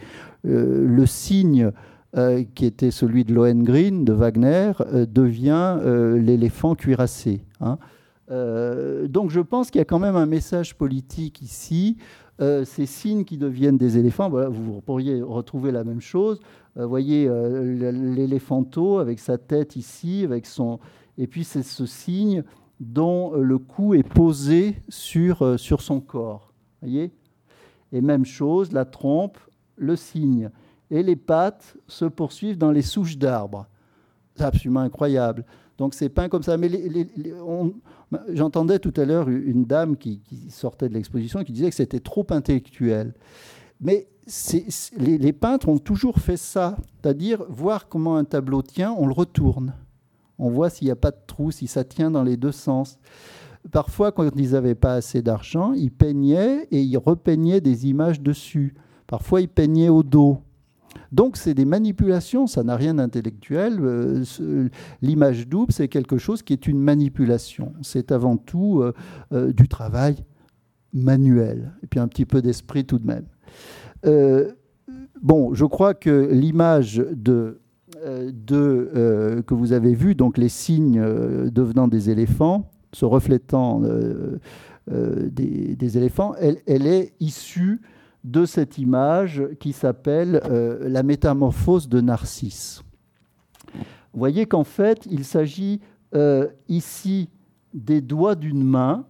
Euh, 0.48 0.86
le 0.88 1.06
signe 1.06 1.72
euh, 2.18 2.44
qui 2.56 2.66
était 2.66 2.92
celui 2.92 3.26
de 3.26 3.34
Lohengrin, 3.34 4.04
de 4.04 4.14
Wagner, 4.14 4.72
euh, 4.82 5.06
devient 5.06 5.78
l'éléphant 6.18 6.76
cuirassé. 6.76 7.42
Hein. 7.62 7.78
donc 9.10 9.32
je 9.32 9.42
pense 9.42 9.70
qu'il 9.70 9.80
y 9.80 9.82
a 9.82 9.86
quand 9.86 10.00
même 10.00 10.16
un 10.16 10.26
message 10.26 10.76
politique 10.76 11.42
ici. 11.42 11.98
ces 12.40 12.86
signes 12.86 13.26
qui 13.26 13.38
deviennent 13.38 13.78
des 13.78 13.98
éléphants, 13.98 14.30
voilà, 14.30 14.48
vous 14.48 14.80
pourriez 14.82 15.22
retrouver 15.22 15.72
la 15.72 15.84
même 15.84 16.00
chose. 16.00 16.40
Vous 16.76 16.88
voyez 16.88 17.28
l'éléphanto 17.28 19.00
avec 19.00 19.20
sa 19.20 19.38
tête 19.38 19.76
ici, 19.76 20.24
avec 20.24 20.46
son, 20.46 20.80
et 21.18 21.28
puis 21.28 21.44
c'est 21.44 21.64
ce 21.64 21.86
signe 21.86 22.44
dont 22.80 23.34
le 23.34 23.58
cou 23.58 23.94
est 23.94 24.04
posé 24.04 24.82
sur, 24.88 25.60
sur 25.60 25.82
son 25.82 26.00
corps. 26.00 26.54
Voyez? 26.82 27.12
Et 27.92 28.02
même 28.02 28.26
chose, 28.26 28.72
la 28.72 28.86
trompe, 28.86 29.38
le 29.76 29.96
cygne. 29.96 30.50
Et 30.92 31.04
les 31.04 31.16
pattes 31.16 31.76
se 31.88 32.06
poursuivent 32.06 32.58
dans 32.58 32.72
les 32.72 32.82
souches 32.82 33.18
d'arbres. 33.18 33.68
C'est 34.36 34.44
absolument 34.44 34.82
incroyable. 34.82 35.46
Donc 35.78 35.94
c'est 35.94 36.10
peint 36.10 36.30
comme 36.30 36.44
ça. 36.44 36.58
Mais 36.58 36.70
j'entendais 38.34 38.80
tout 38.80 38.94
à 38.98 39.06
l'heure 39.06 39.30
une 39.30 39.66
dame 39.66 39.98
qui, 39.98 40.22
sortait 40.50 40.90
de 40.90 40.94
l'exposition 40.94 41.44
qui 41.44 41.54
disait 41.54 41.70
que 41.70 41.76
c'était 41.76 42.00
trop 42.00 42.26
intellectuel. 42.30 43.14
Mais 43.82 44.08
les, 44.98 45.34
peintres 45.34 45.70
ont 45.70 45.78
toujours 45.78 46.20
fait 46.20 46.38
ça, 46.38 46.78
c'est-à-dire 47.02 47.44
voir 47.50 47.88
comment 47.88 48.18
un 48.18 48.26
tableau 48.26 48.62
tient, 48.62 48.94
on 48.98 49.08
le 49.08 49.14
retourne. 49.14 49.74
On 50.40 50.50
voit 50.50 50.70
s'il 50.70 50.86
n'y 50.86 50.92
a 50.92 50.96
pas 50.96 51.12
de 51.12 51.20
trou, 51.28 51.52
si 51.52 51.68
ça 51.68 51.84
tient 51.84 52.10
dans 52.10 52.24
les 52.24 52.38
deux 52.38 52.52
sens. 52.52 52.98
Parfois, 53.72 54.12
quand 54.12 54.30
ils 54.36 54.52
n'avaient 54.52 54.76
pas 54.76 54.94
assez 54.94 55.22
d'argent, 55.22 55.74
ils 55.74 55.92
peignaient 55.92 56.68
et 56.72 56.82
ils 56.82 56.98
repeignaient 56.98 57.62
des 57.62 57.88
images 57.88 58.22
dessus. 58.22 58.74
Parfois, 59.06 59.42
ils 59.42 59.50
peignaient 59.50 59.90
au 59.90 60.02
dos. 60.02 60.40
Donc 61.12 61.38
c'est 61.38 61.54
des 61.54 61.66
manipulations, 61.66 62.48
ça 62.48 62.64
n'a 62.64 62.76
rien 62.76 62.96
d'intellectuel. 62.96 63.78
Euh, 63.80 64.24
l'image 65.02 65.48
double, 65.48 65.72
c'est 65.72 65.88
quelque 65.88 66.18
chose 66.18 66.44
qui 66.44 66.54
est 66.54 66.68
une 66.68 66.80
manipulation. 66.80 67.74
C'est 67.82 68.12
avant 68.12 68.38
tout 68.38 68.82
euh, 68.82 68.94
euh, 69.34 69.52
du 69.52 69.68
travail 69.68 70.16
manuel, 70.94 71.74
et 71.84 71.88
puis 71.88 72.00
un 72.00 72.08
petit 72.08 72.26
peu 72.26 72.42
d'esprit 72.42 72.86
tout 72.86 72.98
de 72.98 73.06
même. 73.06 73.26
bon, 75.22 75.54
je 75.54 75.66
crois 75.66 75.94
que 75.94 76.30
l'image 76.32 77.04
de, 77.12 77.60
que 78.04 79.54
vous 79.54 79.74
avez 79.74 79.94
vue, 79.94 80.16
donc 80.16 80.38
les 80.38 80.50
signes 80.50 81.02
devenant 81.50 81.88
des 81.88 82.10
éléphants, 82.10 82.70
se 82.94 83.06
reflétant 83.06 83.82
des, 84.88 85.98
éléphants, 85.98 86.34
elle 86.36 86.88
est 86.88 87.14
issue 87.20 87.82
de 88.24 88.46
cette 88.46 88.78
image 88.78 89.44
qui 89.60 89.74
s'appelle 89.74 90.42
euh, 90.46 90.90
la 90.90 91.04
métamorphose 91.04 91.88
de 91.88 92.02
Narcisse. 92.02 92.84
Vous 93.74 94.20
voyez 94.20 94.46
qu'en 94.46 94.64
fait, 94.64 95.06
il 95.10 95.24
s'agit 95.24 95.80
euh, 96.16 96.48
ici 96.68 97.30
des 97.74 98.02
doigts 98.02 98.36
d'une 98.36 98.64
main, 98.64 99.06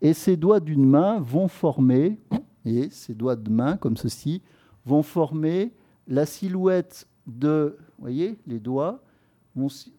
et 0.00 0.14
ces 0.14 0.36
doigts 0.36 0.60
d'une 0.60 0.86
main 0.86 1.20
vont 1.20 1.46
former, 1.46 2.18
et 2.64 2.88
ces 2.90 3.14
doigts 3.14 3.36
de 3.36 3.50
main 3.50 3.76
comme 3.76 3.96
ceci, 3.96 4.42
vont 4.86 5.02
former 5.02 5.72
la 6.08 6.26
silhouette 6.26 7.06
de, 7.38 7.76
voyez, 7.98 8.38
les 8.46 8.58
doigts, 8.58 9.02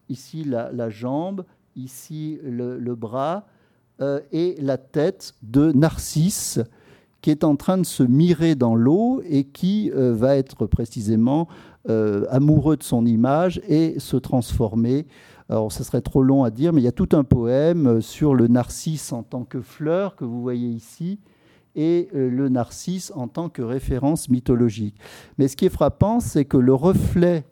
ici 0.10 0.44
la, 0.44 0.90
jambe, 0.90 1.46
ici 1.76 2.40
le, 2.44 2.96
bras, 2.96 3.46
euh, 4.02 4.20
et 4.32 4.56
la 4.60 4.78
tête 4.78 5.34
de 5.44 5.72
Narcisse, 5.72 6.60
qui 7.22 7.30
est 7.30 7.44
en 7.44 7.56
train 7.56 7.78
de 7.78 7.86
se 7.86 8.02
mirer 8.02 8.56
dans 8.56 8.76
l'eau 8.76 9.22
et 9.26 9.44
qui 9.44 9.92
euh, 9.92 10.14
va 10.14 10.38
être 10.38 10.66
précisément 10.66 11.48
euh, 11.90 12.26
amoureux 12.30 12.78
de 12.78 12.84
son 12.84 13.06
image 13.06 13.62
et 13.68 14.00
se 14.00 14.18
transformer. 14.18 15.06
Alors, 15.50 15.72
ce 15.72 15.84
serait 15.84 16.02
trop 16.02 16.24
long 16.24 16.44
à 16.44 16.50
dire, 16.50 16.74
mais 16.74 16.82
il 16.82 16.86
y 16.86 16.88
a 16.88 16.94
tout 16.94 17.10
un 17.12 17.24
poème 17.24 18.02
sur 18.02 18.34
le 18.34 18.48
narcisse 18.48 19.12
en 19.14 19.22
tant 19.22 19.44
que 19.44 19.62
fleur 19.62 20.16
que 20.16 20.26
vous 20.26 20.42
voyez 20.42 20.70
ici 20.70 21.20
et 21.76 22.10
le 22.14 22.50
narcisse 22.50 23.12
en 23.16 23.28
tant 23.28 23.50
que 23.50 23.62
référence 23.62 24.30
mythologique. 24.30 24.96
Mais 25.38 25.48
ce 25.48 25.56
qui 25.56 25.66
est 25.66 25.70
frappant, 25.70 26.20
c'est 26.20 26.46
que 26.46 26.58
le 26.58 26.74
reflet 26.74 27.46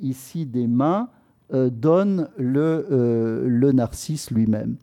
ici 0.00 0.46
des 0.46 0.66
mains 0.66 1.08
donne 1.52 2.28
le, 2.36 3.44
le 3.46 3.72
narcisse 3.72 4.30
lui-même. 4.30 4.76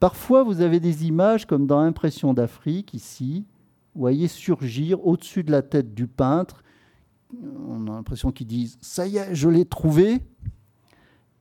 Parfois, 0.00 0.42
vous 0.42 0.60
avez 0.60 0.80
des 0.80 1.06
images 1.06 1.46
comme 1.46 1.66
dans 1.66 1.78
Impression 1.78 2.34
d'Afrique, 2.34 2.92
ici, 2.92 3.46
vous 3.94 4.00
voyez 4.00 4.28
surgir 4.28 5.06
au-dessus 5.06 5.44
de 5.44 5.52
la 5.52 5.62
tête 5.62 5.94
du 5.94 6.06
peintre. 6.06 6.64
On 7.68 7.86
a 7.86 7.92
l'impression 7.92 8.32
qu'ils 8.32 8.48
disent 8.48 8.76
Ça 8.80 9.06
y 9.06 9.16
est, 9.16 9.34
je 9.34 9.48
l'ai 9.48 9.64
trouvé. 9.64 10.20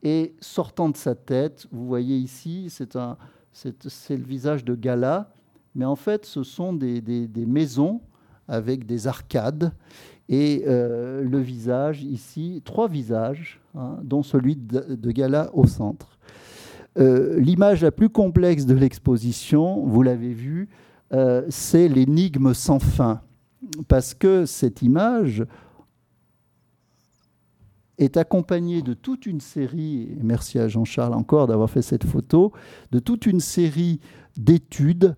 Et 0.03 0.35
sortant 0.39 0.89
de 0.89 0.97
sa 0.97 1.15
tête, 1.15 1.67
vous 1.71 1.87
voyez 1.87 2.17
ici, 2.17 2.69
c'est 2.69 2.95
le 2.95 4.23
visage 4.23 4.63
de 4.65 4.75
Gala, 4.75 5.33
mais 5.75 5.85
en 5.85 5.95
fait, 5.95 6.25
ce 6.25 6.43
sont 6.43 6.73
des, 6.73 7.01
maisons 7.47 8.01
avec 8.47 8.85
des 8.85 9.07
arcades 9.07 9.73
et 10.29 10.63
euh, 10.67 11.23
le 11.23 11.39
visage 11.39 12.03
ici, 12.03 12.61
trois 12.65 12.87
visages, 12.87 13.59
hein, 13.75 13.97
dont 14.03 14.23
celui 14.23 14.55
de 14.55 15.11
Gala 15.11 15.49
au 15.53 15.67
centre. 15.67 16.17
Euh, 16.99 17.39
l'image 17.39 17.81
la 17.81 17.91
plus 17.91 18.09
complexe 18.09 18.65
de 18.65 18.75
l'exposition, 18.75 19.85
vous 19.85 20.03
l'avez 20.03 20.33
vu, 20.33 20.69
euh, 21.13 21.43
c'est 21.49 21.87
l'énigme 21.87 22.53
sans 22.53 22.79
fin. 22.79 23.21
Parce 23.87 24.13
que 24.13 24.45
cette 24.45 24.81
image 24.81 25.45
est 27.97 28.17
accompagnée 28.17 28.81
de 28.81 28.93
toute 28.93 29.25
une 29.25 29.39
série, 29.39 30.03
et 30.03 30.19
merci 30.21 30.59
à 30.59 30.67
Jean-Charles 30.67 31.13
encore 31.13 31.47
d'avoir 31.47 31.69
fait 31.69 31.81
cette 31.81 32.03
photo, 32.03 32.51
de 32.91 32.99
toute 32.99 33.25
une 33.25 33.39
série 33.39 33.99
d'études 34.37 35.15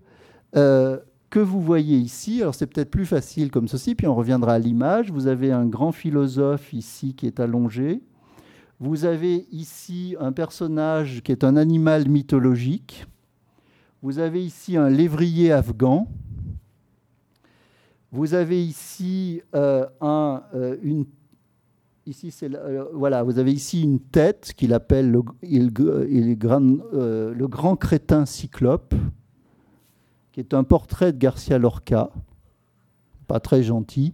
euh, 0.56 0.98
que 1.30 1.38
vous 1.38 1.60
voyez 1.60 1.98
ici. 1.98 2.42
Alors 2.42 2.54
c'est 2.54 2.66
peut-être 2.66 2.90
plus 2.90 3.06
facile 3.06 3.50
comme 3.50 3.68
ceci, 3.68 3.94
puis 3.94 4.06
on 4.06 4.14
reviendra 4.14 4.54
à 4.54 4.58
l'image. 4.58 5.10
Vous 5.10 5.26
avez 5.26 5.52
un 5.52 5.66
grand 5.66 5.92
philosophe 5.92 6.72
ici 6.72 7.14
qui 7.14 7.26
est 7.26 7.40
allongé. 7.40 8.02
Vous 8.78 9.04
avez 9.04 9.46
ici 9.52 10.16
un 10.20 10.32
personnage 10.32 11.22
qui 11.22 11.32
est 11.32 11.44
un 11.44 11.56
animal 11.56 12.08
mythologique. 12.08 13.06
Vous 14.02 14.18
avez 14.18 14.44
ici 14.44 14.76
un 14.76 14.88
lévrier 14.88 15.52
afghan. 15.52 16.08
Vous 18.12 18.34
avez 18.34 18.64
ici 18.64 19.42
euh, 19.54 19.86
un, 20.00 20.42
euh, 20.54 20.76
une 20.82 21.06
ici 22.06 22.30
c'est 22.30 22.50
voilà, 22.92 23.22
vous 23.22 23.38
avez 23.38 23.52
ici 23.52 23.82
une 23.82 23.98
tête 23.98 24.52
qu'il 24.56 24.72
appelle 24.72 25.10
le, 25.10 25.22
le, 25.42 27.46
grand 27.46 27.76
crétin 27.76 28.26
cyclope, 28.26 28.94
qui 30.36 30.40
est 30.40 30.52
un 30.52 30.64
portrait 30.64 31.14
de 31.14 31.18
Garcia 31.18 31.56
Lorca, 31.56 32.10
pas 33.26 33.40
très 33.40 33.62
gentil, 33.62 34.12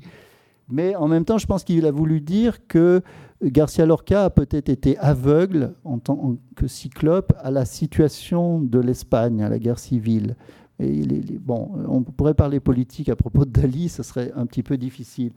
mais 0.69 0.95
en 0.95 1.09
même 1.09 1.25
temps, 1.25 1.37
je 1.37 1.49
pense 1.49 1.65
qu'il 1.65 1.85
a 1.85 1.91
voulu 1.91 2.21
dire 2.21 2.65
que 2.69 3.03
Garcia 3.43 3.85
Lorca 3.87 4.27
a 4.27 4.31
peut-être 4.31 4.69
été 4.69 4.97
aveugle 4.99 5.75
en 5.83 5.99
tant 5.99 6.37
que 6.55 6.69
cyclope 6.69 7.33
à 7.41 7.51
la 7.51 7.65
situation 7.65 8.61
de 8.61 8.79
l'Espagne, 8.79 9.43
à 9.43 9.49
la 9.49 9.59
guerre 9.59 9.81
civile. 9.81 10.37
Bon, 11.41 11.73
on 11.89 12.03
pourrait 12.03 12.35
parler 12.35 12.61
politique 12.61 13.09
à 13.09 13.17
propos 13.17 13.45
de 13.45 13.51
Dali, 13.51 13.89
ce 13.89 14.05
serait 14.05 14.31
un 14.37 14.47
petit 14.47 14.63
peu 14.63 14.77
difficile. 14.77 15.33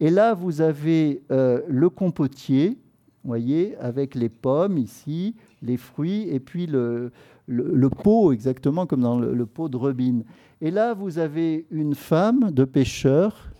Et 0.00 0.08
là, 0.08 0.32
vous 0.32 0.62
avez 0.62 1.22
euh, 1.30 1.60
le 1.68 1.90
compotier, 1.90 2.78
voyez, 3.24 3.76
avec 3.76 4.14
les 4.14 4.30
pommes 4.30 4.78
ici, 4.78 5.36
les 5.60 5.76
fruits, 5.76 6.30
et 6.30 6.40
puis 6.40 6.64
le, 6.64 7.12
le, 7.50 7.90
pot, 7.90 8.32
exactement 8.32 8.86
comme 8.86 9.00
dans 9.00 9.18
le, 9.18 9.46
pot 9.46 9.68
de 9.68 9.76
Robin. 9.76 10.20
Et 10.60 10.70
là, 10.70 10.94
vous 10.94 11.18
avez 11.18 11.66
une 11.70 11.94
femme 11.94 12.50
de 12.52 12.64
pêcheur 12.64 13.50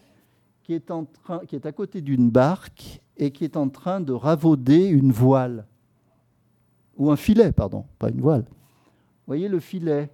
qui 0.63 0.75
est, 0.75 0.91
en 0.91 1.05
train, 1.05 1.41
qui 1.41 1.57
est 1.57 1.67
à 1.67 1.73
côté 1.73 2.01
d'une 2.01 2.31
barque 2.31 3.01
et 3.17 3.33
qui 3.33 3.45
est 3.45 3.57
en 3.57 3.69
train 3.69 4.01
de 4.01 4.13
ravauder 4.13 4.87
une 4.87 5.11
voile. 5.11 5.67
Ou 6.97 7.11
un 7.11 7.17
filet, 7.17 7.51
pardon, 7.53 7.85
pas 7.99 8.11
une 8.11 8.21
voile. 8.21 8.43
Vous 8.43 9.27
voyez 9.27 9.49
le 9.49 9.59
filet, 9.59 10.11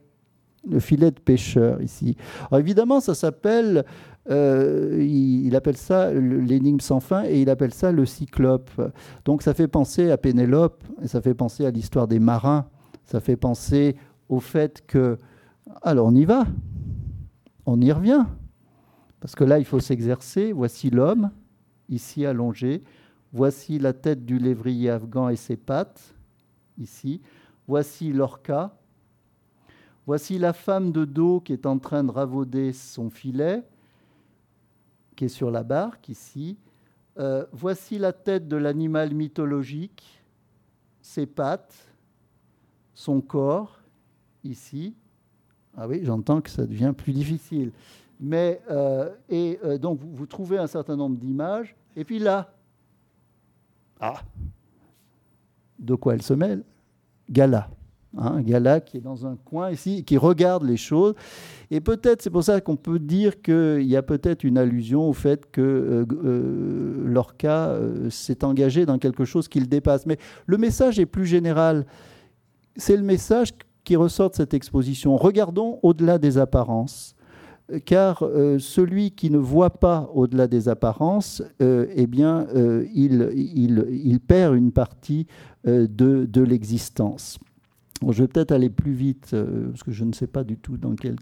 le 0.69 0.81
filet 0.81 1.11
de 1.11 1.21
pêcheur 1.21 1.83
ici. 1.83 2.17
Alors 2.51 2.61
évidemment, 2.61 3.01
ça 3.01 3.15
s'appelle, 3.15 3.85
euh, 4.31 5.05
il, 5.07 5.55
appelle 5.55 5.77
ça 5.77 6.13
l'énigme 6.13 6.81
sans 6.81 7.01
fin 7.01 7.25
et 7.25 7.43
il 7.43 7.51
appelle 7.51 7.75
ça 7.75 7.93
le 7.93 8.07
cyclope. 8.07 8.71
Donc 9.25 9.43
ça 9.43 9.53
fait 9.53 9.69
penser 9.69 10.11
à 10.11 10.17
Pénélope 10.17 10.83
et 11.03 11.09
ça 11.09 11.21
fait 11.21 11.35
penser 11.35 11.67
à 11.67 11.71
l'histoire 11.71 12.09
des 12.09 12.21
marins. 12.21 12.67
Ça 13.07 13.21
fait 13.21 13.37
penser 13.37 13.97
au 14.29 14.41
fait 14.41 14.85
que, 14.87 15.19
alors 15.83 16.07
on 16.07 16.15
y 16.15 16.25
va, 16.25 16.47
on 17.65 17.81
y 17.81 17.91
revient. 17.93 18.25
Parce 19.21 19.35
que 19.35 19.45
là, 19.45 19.59
il 19.59 19.65
faut 19.65 19.81
s'exercer. 19.81 20.53
Voici 20.53 20.91
l'homme, 20.91 21.31
ici 21.89 22.27
allongé. 22.27 22.83
Voici 23.33 23.79
la 23.79 23.93
tête 23.93 24.25
du 24.25 24.39
lévrier 24.39 24.91
afghan 24.91 25.29
et 25.29 25.37
ses 25.37 25.57
pattes, 25.57 26.15
ici. 26.79 27.21
Voici 27.67 28.13
l'orca. 28.13 28.77
Voici 30.07 30.39
la 30.39 30.53
femme 30.53 30.93
de 30.93 31.05
dos 31.05 31.41
qui 31.41 31.53
est 31.53 31.67
en 31.67 31.79
train 31.79 32.05
de 32.05 32.13
ravauder 32.13 32.73
son 32.73 33.11
filet, 33.11 33.65
qui 35.17 35.25
est 35.25 35.29
sur 35.29 35.51
la 35.51 35.65
barque, 35.65 36.09
ici. 36.09 36.59
Euh, 37.19 37.45
voici 37.53 37.99
la 37.99 38.13
tête 38.13 38.47
de 38.47 38.57
l'animal 38.57 39.15
mythologique, 39.15 40.23
ses 41.01 41.27
pattes, 41.27 41.86
son 42.97 43.21
corps, 43.21 43.79
ici. 44.43 44.95
Ah 45.77 45.87
oui, 45.87 46.01
j'entends 46.03 46.41
que 46.41 46.49
ça 46.49 46.67
devient 46.67 46.95
plus 46.97 47.13
difficile. 47.13 47.71
Mais, 48.19 48.63
euh, 48.71 49.11
et 49.29 49.59
euh, 49.63 49.77
donc, 49.77 50.01
vous, 50.03 50.27
trouvez 50.27 50.57
un 50.57 50.67
certain 50.67 50.97
nombre 50.97 51.19
d'images. 51.19 51.77
Et 51.95 52.05
puis 52.05 52.19
là, 52.19 52.55
ah, 54.01 54.23
de 55.79 55.95
quoi 55.95 56.15
elle 56.15 56.23
se 56.23 56.33
mêle? 56.33 56.65
Gala. 57.31 57.69
Hein, 58.19 58.43
là 58.47 58.81
qui 58.81 58.97
est 58.97 59.01
dans 59.03 59.27
un 59.27 59.37
coin 59.37 59.71
ici, 59.71 60.03
qui 60.03 60.17
regarde 60.17 60.65
les 60.65 60.79
choses. 60.79 61.13
Et 61.71 61.83
peut-être, 61.83 62.23
c'est 62.23 62.31
pour 62.31 62.45
ça 62.45 62.63
qu'on 62.63 62.77
peut 62.77 62.99
dire 62.99 63.43
qu'il 63.43 63.83
y 63.83 63.95
a 63.95 64.03
peut-être 64.03 64.43
une 64.43 64.57
allusion 64.57 65.07
au 65.07 65.13
fait 65.13 65.51
que 65.51 66.07
euh, 66.25 67.05
Lorca 67.05 67.79
s'est 68.09 68.43
engagé 68.43 68.87
dans 68.87 68.97
quelque 68.97 69.27
chose 69.27 69.49
qui 69.49 69.61
le 69.61 69.67
dépasse. 69.67 70.07
Mais 70.07 70.17
le 70.47 70.57
message 70.57 70.99
est 70.99 71.05
plus 71.05 71.27
général. 71.27 71.85
C'est 72.77 72.97
le 72.97 73.03
message 73.03 73.51
qui 73.85 73.97
ressort 73.97 74.31
de 74.31 74.37
cette 74.37 74.55
exposition. 74.55 75.17
Regardons 75.17 75.79
au-delà 75.83 76.19
des 76.19 76.39
apparences 76.39 77.15
car 77.85 78.23
celui 78.59 79.11
qui 79.11 79.29
ne 79.29 79.39
voit 79.39 79.71
pas 79.71 80.09
au-delà 80.15 80.47
des 80.47 80.69
apparences, 80.69 81.43
eh 81.59 82.07
bien, 82.07 82.47
il, 82.95 83.29
il, 83.35 84.21
perd 84.21 84.55
une 84.55 84.71
partie 84.71 85.27
de, 85.65 86.43
l'existence 86.43 87.41
je 88.03 88.23
vais 88.23 88.29
peut-être 88.29 88.53
aller 88.53 88.71
plus 88.71 88.93
vite, 88.93 89.31
euh, 89.33 89.69
parce 89.71 89.83
que 89.83 89.93
je 89.93 90.05
ne 90.05 90.13
sais 90.13 90.27
pas 90.27 90.45
du 90.45 90.57
tout 90.57 90.77
dans 90.77 90.95
quel 90.95 91.17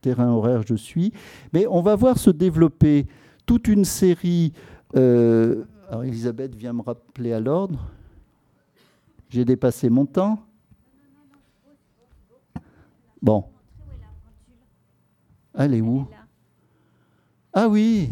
terrain 0.00 0.30
horaire 0.30 0.62
je 0.66 0.74
suis, 0.74 1.12
mais 1.52 1.66
on 1.66 1.80
va 1.80 1.96
voir 1.96 2.18
se 2.18 2.30
développer 2.30 3.06
toute 3.46 3.68
une 3.68 3.84
série. 3.84 4.52
Euh, 4.96 5.64
alors 5.88 6.04
Elisabeth 6.04 6.54
vient 6.54 6.72
me 6.72 6.82
rappeler 6.82 7.32
à 7.32 7.40
l'ordre. 7.40 7.90
J'ai 9.30 9.44
dépassé 9.44 9.88
mon 9.88 10.06
temps. 10.06 10.38
Bon. 13.24 13.44
Elle 15.54 15.74
est 15.74 15.80
où? 15.80 16.06
Ah 17.52 17.68
oui 17.68 18.10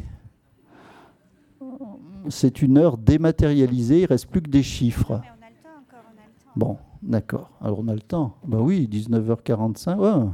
C'est 2.30 2.62
une 2.62 2.78
heure 2.78 2.96
dématérialisée, 2.96 3.98
il 3.98 4.02
ne 4.02 4.08
reste 4.08 4.26
plus 4.26 4.40
que 4.42 4.50
des 4.50 4.62
chiffres. 4.64 5.20
Bon. 6.56 6.78
D'accord. 7.02 7.50
Alors 7.60 7.80
on 7.80 7.88
a 7.88 7.94
le 7.94 8.00
temps. 8.00 8.36
Ben 8.46 8.60
oui, 8.60 8.88
19h45. 8.90 10.30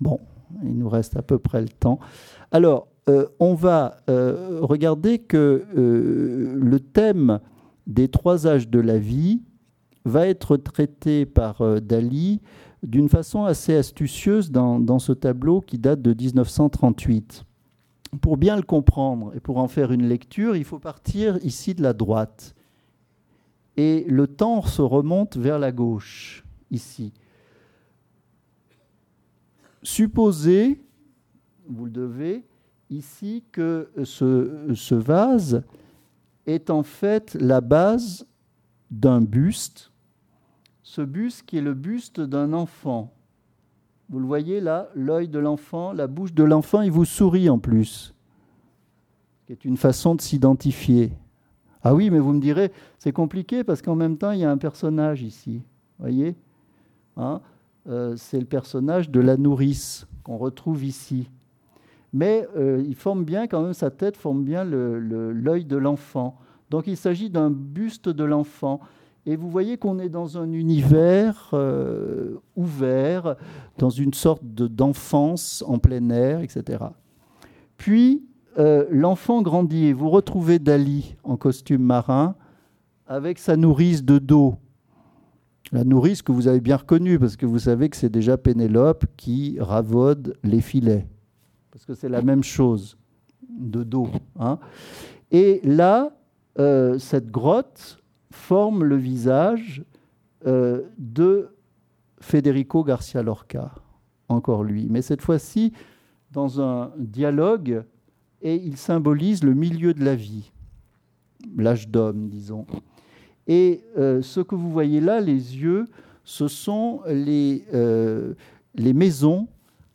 Bon, 0.00 0.20
il 0.62 0.78
nous 0.78 0.88
reste 0.88 1.16
à 1.16 1.22
peu 1.22 1.38
près 1.38 1.60
le 1.60 1.68
temps. 1.68 1.98
Alors, 2.52 2.88
euh, 3.08 3.26
on 3.40 3.54
va 3.54 3.98
euh, 4.08 4.60
regarder 4.62 5.18
que 5.18 5.64
euh, 5.76 6.54
le 6.56 6.80
thème 6.80 7.40
des 7.88 8.08
trois 8.08 8.46
âges 8.46 8.68
de 8.68 8.78
la 8.78 8.98
vie 8.98 9.42
va 10.04 10.28
être 10.28 10.56
traité 10.56 11.26
par 11.26 11.80
Dali 11.80 12.40
d'une 12.82 13.08
façon 13.08 13.44
assez 13.44 13.76
astucieuse 13.76 14.50
dans, 14.50 14.98
ce 14.98 15.12
tableau 15.12 15.60
qui 15.60 15.78
date 15.78 16.02
de 16.02 16.14
1938. 16.14 17.44
Pour 18.20 18.36
bien 18.36 18.56
le 18.56 18.62
comprendre 18.62 19.32
et 19.34 19.40
pour 19.40 19.58
en 19.58 19.68
faire 19.68 19.92
une 19.92 20.06
lecture, 20.06 20.56
il 20.56 20.64
faut 20.64 20.78
partir 20.78 21.38
ici 21.44 21.74
de 21.74 21.82
la 21.82 21.92
droite 21.92 22.54
et 23.76 24.04
le 24.08 24.26
temps 24.26 24.62
se 24.62 24.82
remonte 24.82 25.36
vers 25.36 25.58
la 25.58 25.72
gauche, 25.72 26.44
ici. 26.70 27.12
Supposez, 29.82 30.84
vous 31.66 31.86
le 31.86 31.90
devez, 31.90 32.44
ici 32.90 33.44
que 33.50 33.90
ce 34.04 34.94
vase 34.94 35.62
est 36.46 36.68
en 36.68 36.82
fait 36.82 37.34
la 37.40 37.60
base 37.60 38.26
d'un 38.90 39.20
buste, 39.20 39.91
ce 40.82 41.02
buste 41.02 41.44
qui 41.46 41.58
est 41.58 41.62
le 41.62 41.74
buste 41.74 42.20
d'un 42.20 42.52
enfant. 42.52 43.12
Vous 44.08 44.18
le 44.18 44.26
voyez 44.26 44.60
là, 44.60 44.88
l'œil 44.94 45.28
de 45.28 45.38
l'enfant, 45.38 45.92
la 45.92 46.06
bouche 46.06 46.34
de 46.34 46.44
l'enfant, 46.44 46.82
il 46.82 46.90
vous 46.90 47.04
sourit 47.04 47.48
en 47.48 47.58
plus, 47.58 48.14
qui 49.46 49.52
est 49.52 49.64
une 49.64 49.76
façon 49.76 50.14
de 50.14 50.20
s'identifier. 50.20 51.12
Ah 51.82 51.94
oui, 51.94 52.10
mais 52.10 52.18
vous 52.18 52.32
me 52.32 52.40
direz, 52.40 52.70
c'est 52.98 53.12
compliqué 53.12 53.64
parce 53.64 53.82
qu'en 53.82 53.96
même 53.96 54.16
temps, 54.16 54.32
il 54.32 54.40
y 54.40 54.44
a 54.44 54.50
un 54.50 54.58
personnage 54.58 55.22
ici. 55.22 55.62
voyez 55.98 56.36
hein 57.16 57.40
euh, 57.88 58.14
C'est 58.16 58.38
le 58.38 58.46
personnage 58.46 59.10
de 59.10 59.20
la 59.20 59.36
nourrice 59.36 60.06
qu'on 60.22 60.36
retrouve 60.36 60.84
ici. 60.84 61.28
Mais 62.12 62.46
euh, 62.56 62.84
il 62.86 62.94
forme 62.94 63.24
bien, 63.24 63.46
quand 63.46 63.62
même, 63.62 63.72
sa 63.72 63.90
tête 63.90 64.16
forme 64.16 64.44
bien 64.44 64.64
l'œil 64.64 65.64
de 65.64 65.76
l'enfant. 65.76 66.38
Donc 66.70 66.86
il 66.86 66.96
s'agit 66.96 67.30
d'un 67.30 67.50
buste 67.50 68.08
de 68.08 68.24
l'enfant. 68.24 68.80
Et 69.24 69.36
vous 69.36 69.48
voyez 69.48 69.76
qu'on 69.76 69.98
est 70.00 70.08
dans 70.08 70.36
un 70.36 70.50
univers 70.52 71.50
euh, 71.52 72.38
ouvert, 72.56 73.36
dans 73.78 73.90
une 73.90 74.14
sorte 74.14 74.44
d'enfance 74.44 75.62
en 75.66 75.78
plein 75.78 76.10
air, 76.10 76.40
etc. 76.40 76.84
Puis, 77.76 78.24
euh, 78.58 78.84
l'enfant 78.90 79.40
grandit 79.42 79.86
et 79.86 79.92
vous 79.92 80.10
retrouvez 80.10 80.58
Dali 80.58 81.16
en 81.22 81.36
costume 81.36 81.82
marin 81.82 82.34
avec 83.06 83.38
sa 83.38 83.56
nourrice 83.56 84.04
de 84.04 84.18
dos. 84.18 84.56
La 85.70 85.84
nourrice 85.84 86.20
que 86.20 86.32
vous 86.32 86.48
avez 86.48 86.60
bien 86.60 86.76
reconnue 86.76 87.18
parce 87.18 87.36
que 87.36 87.46
vous 87.46 87.60
savez 87.60 87.88
que 87.88 87.96
c'est 87.96 88.10
déjà 88.10 88.36
Pénélope 88.36 89.06
qui 89.16 89.56
ravode 89.58 90.36
les 90.42 90.60
filets. 90.60 91.06
Parce 91.70 91.86
que 91.86 91.94
c'est 91.94 92.08
la 92.08 92.22
même 92.22 92.42
chose 92.42 92.98
de 93.48 93.84
dos. 93.84 94.08
Hein. 94.38 94.58
Et 95.30 95.60
là, 95.64 96.10
euh, 96.58 96.98
cette 96.98 97.30
grotte 97.30 98.01
forme 98.32 98.84
le 98.84 98.96
visage 98.96 99.84
euh, 100.46 100.82
de 100.98 101.50
Federico 102.20 102.84
Garcia 102.84 103.22
Lorca, 103.22 103.72
encore 104.28 104.64
lui. 104.64 104.88
Mais 104.90 105.02
cette 105.02 105.22
fois-ci, 105.22 105.72
dans 106.32 106.60
un 106.60 106.92
dialogue 106.98 107.84
et 108.40 108.56
il 108.56 108.76
symbolise 108.76 109.44
le 109.44 109.54
milieu 109.54 109.94
de 109.94 110.04
la 110.04 110.14
vie, 110.14 110.50
l'âge 111.56 111.88
d'homme, 111.88 112.28
disons. 112.28 112.66
Et 113.46 113.84
euh, 113.98 114.22
ce 114.22 114.40
que 114.40 114.54
vous 114.54 114.70
voyez 114.70 115.00
là, 115.00 115.20
les 115.20 115.56
yeux, 115.56 115.86
ce 116.24 116.48
sont 116.48 117.00
les, 117.06 117.64
euh, 117.74 118.34
les 118.74 118.92
maisons 118.92 119.48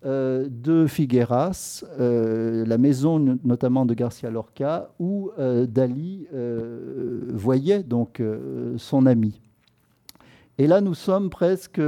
euh, 0.05 0.47
de 0.49 0.85
Figueras, 0.87 1.83
la 1.97 2.77
maison 2.77 3.19
notamment 3.43 3.85
de 3.85 3.93
Garcia 3.93 4.29
Lorca, 4.29 4.89
où 4.99 5.31
Dali 5.37 6.27
voyait 7.33 7.83
donc 7.83 8.21
son 8.77 9.05
ami. 9.05 9.41
Et 10.57 10.67
là, 10.67 10.81
nous 10.81 10.95
sommes 10.95 11.29
presque 11.29 11.81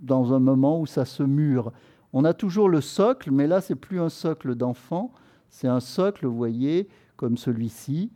dans 0.00 0.32
un 0.32 0.38
moment 0.38 0.80
où 0.80 0.86
ça 0.86 1.04
se 1.04 1.22
mure. 1.22 1.72
On 2.12 2.24
a 2.24 2.34
toujours 2.34 2.68
le 2.68 2.80
socle, 2.80 3.30
mais 3.30 3.46
là, 3.46 3.60
c'est 3.60 3.74
plus 3.74 4.00
un 4.00 4.08
socle 4.08 4.54
d'enfant, 4.54 5.12
c'est 5.48 5.68
un 5.68 5.80
socle, 5.80 6.26
vous 6.26 6.36
voyez, 6.36 6.88
comme 7.16 7.36
celui-ci, 7.36 8.10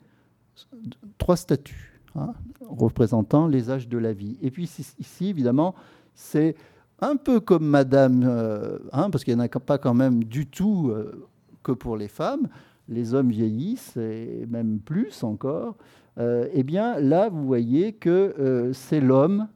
trois 1.19 1.37
statues 1.37 2.01
hein, 2.15 2.33
représentant 2.69 3.47
les 3.47 3.71
âges 3.71 3.89
de 3.89 3.99
la 3.99 4.13
vie. 4.13 4.39
Et 4.41 4.51
puis 4.51 4.65
ici, 4.99 5.29
évidemment, 5.29 5.75
c'est 6.15 6.57
un 7.01 7.17
peu 7.17 7.41
comme 7.41 7.67
Madame, 7.67 8.23
euh, 8.25 8.79
hein, 8.93 9.11
parce 9.11 9.25
qu'il 9.25 9.35
n'y 9.35 9.41
en 9.41 9.45
a 9.45 9.49
pas 9.49 9.79
quand 9.79 9.95
même 9.95 10.25
du 10.25 10.47
tout 10.47 10.91
euh, 10.91 11.27
que 11.63 11.73
pour 11.73 11.97
les 11.97 12.09
femmes. 12.09 12.49
Les 12.89 13.15
hommes 13.15 13.31
vieillissent, 13.31 13.97
et 13.97 14.47
même 14.49 14.79
plus 14.79 15.23
encore. 15.25 15.77
Euh, 16.19 16.49
eh 16.53 16.63
bien, 16.63 17.01
là, 17.01 17.29
vous 17.31 17.47
voyez 17.47 17.95
que 17.95 18.71
c'est 18.75 19.01
l'homme 19.01 19.49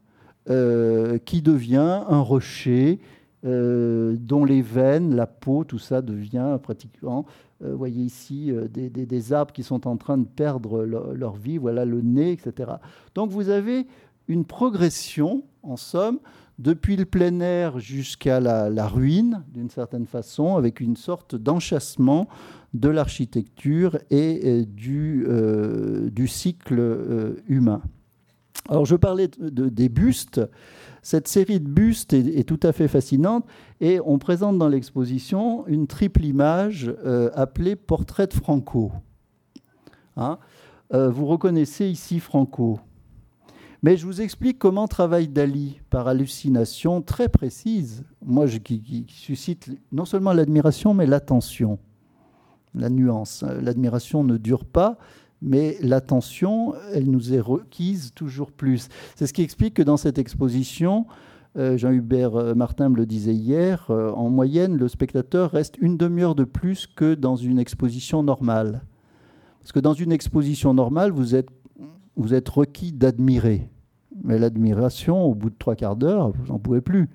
qui 0.47 1.43
devient 1.43 2.05
un 2.09 2.21
rocher, 2.21 3.01
dont 3.43 4.45
les 4.47 4.63
veines, 4.63 5.15
la 5.15 5.27
peau, 5.27 5.65
tout 5.65 5.79
ça 5.79 6.01
devient 6.01 6.59
pratiquement 6.63 7.27
vous 7.61 7.77
voyez 7.77 8.05
ici 8.05 8.53
des, 8.71 9.33
arbres 9.33 9.53
qui 9.53 9.65
sont 9.65 9.89
en 9.89 9.97
train 9.97 10.17
de 10.17 10.25
perdre 10.25 10.85
leur, 10.85 11.35
vie, 11.35 11.59
voilà 11.59 11.85
le 11.85 12.01
nez, 12.01 12.33
etc. 12.33 12.71
Donc 13.15 13.31
vous 13.31 13.51
avez 13.51 13.87
une 14.29 14.45
progression, 14.45 15.43
en 15.63 15.77
somme, 15.77 16.19
depuis 16.59 16.97
le 16.97 17.05
plein 17.05 17.41
air 17.41 17.79
jusqu'à 17.79 18.41
la, 18.41 18.89
ruine, 18.89 19.45
d'une 19.53 19.71
certaine 19.71 20.07
façon, 20.07 20.57
avec 20.57 20.81
une 20.81 20.97
sorte 20.97 21.35
d'enchassement 21.35 22.29
de 22.75 22.89
l'architecture 22.89 23.99
et 24.11 24.67
euh, 24.77 26.11
du, 26.11 26.29
cycle 26.29 27.37
humain. 27.47 27.83
Alors 28.69 28.85
je 28.85 28.97
parlais 28.97 29.29
de, 29.29 29.69
des 29.69 29.89
bustes. 29.89 30.41
Cette 31.03 31.29
série 31.29 31.61
de 31.61 31.69
bustes 31.69 32.13
est, 32.13 32.47
tout 32.47 32.61
à 32.63 32.73
fait 32.73 32.89
fascinante 32.89 33.47
et 33.81 34.01
on 34.05 34.19
présente 34.19 34.59
dans 34.59 34.69
l'exposition 34.69 35.67
une 35.67 35.87
triple 35.87 36.25
image 36.25 36.93
euh, 37.05 37.31
appelée 37.35 37.77
Portrait 37.77 38.27
de 38.27 38.35
Franco. 38.35 38.93
Hein? 40.17 40.39
Euh, 40.93 41.09
vous 41.09 41.27
reconnaissez 41.27 41.87
ici 41.87 42.21
Franco. 42.21 42.81
Mais 43.83 43.97
je 43.97 44.07
vous 44.07 44.21
explique 44.21 44.59
comment 44.59 44.89
travaille 44.89 45.29
Dali 45.29 45.81
par 45.89 46.09
hallucination 46.09 47.01
très 47.01 47.29
précise, 47.29 48.05
moi 48.25 48.47
qui 48.49 49.07
suscite 49.09 49.71
non 49.93 50.05
seulement 50.05 50.33
l'admiration 50.33 50.95
mais 50.95 51.07
l'attention, 51.07 51.79
la 52.75 52.91
nuance. 52.91 53.45
L'admiration 53.63 54.25
ne 54.25 54.37
dure 54.37 54.65
pas, 54.65 54.99
mais 55.43 55.77
l'attention, 55.81 56.75
elle 56.93 57.09
nous 57.09 57.33
est 57.33 57.41
requise 57.41 58.13
toujours 58.15 58.51
plus. 58.51 58.89
C'est 59.15 59.29
ce 59.29 59.33
qui 59.33 59.43
explique 59.43 59.75
que 59.75 59.83
dans 59.83 59.97
cette 59.97 60.19
exposition, 60.19 61.07
euh, 61.57 61.77
Jean-Hubert 61.77 62.37
euh, 62.37 62.55
Martin 62.55 62.89
me 62.89 62.97
le 62.97 63.07
disait 63.07 63.35
hier, 63.35 63.87
euh, 63.91 64.11
en 64.11 64.29
moyenne, 64.29 64.77
le 64.77 64.89
spectateur 64.89 65.53
reste 65.53 65.77
une 65.81 65.97
demi-heure 65.97 66.35
de 66.35 66.45
plus 66.45 66.87
que 66.87 67.15
dans 67.15 67.37
une 67.37 67.59
exposition 67.59 68.23
normale. 68.23 68.83
Parce 69.61 69.73
que 69.73 69.81
dans 69.81 69.93
une 69.93 70.13
exposition 70.13 70.73
normale, 70.75 71.11
vous 71.11 71.35
êtes, 71.35 71.51
vous 72.19 72.35
êtes 72.35 72.49
requis 72.49 72.93
d'admirer. 72.93 73.71
mais 74.25 74.39
l'admiration, 74.39 75.25
au 75.25 75.35
bout 75.35 75.51
de 75.51 75.55
trois 75.59 75.77
quarts 75.77 75.97
d'heure, 75.97 76.33
vous 76.33 76.53
n'en 76.53 76.59
pouvez 76.59 76.81
plus. 76.81 77.09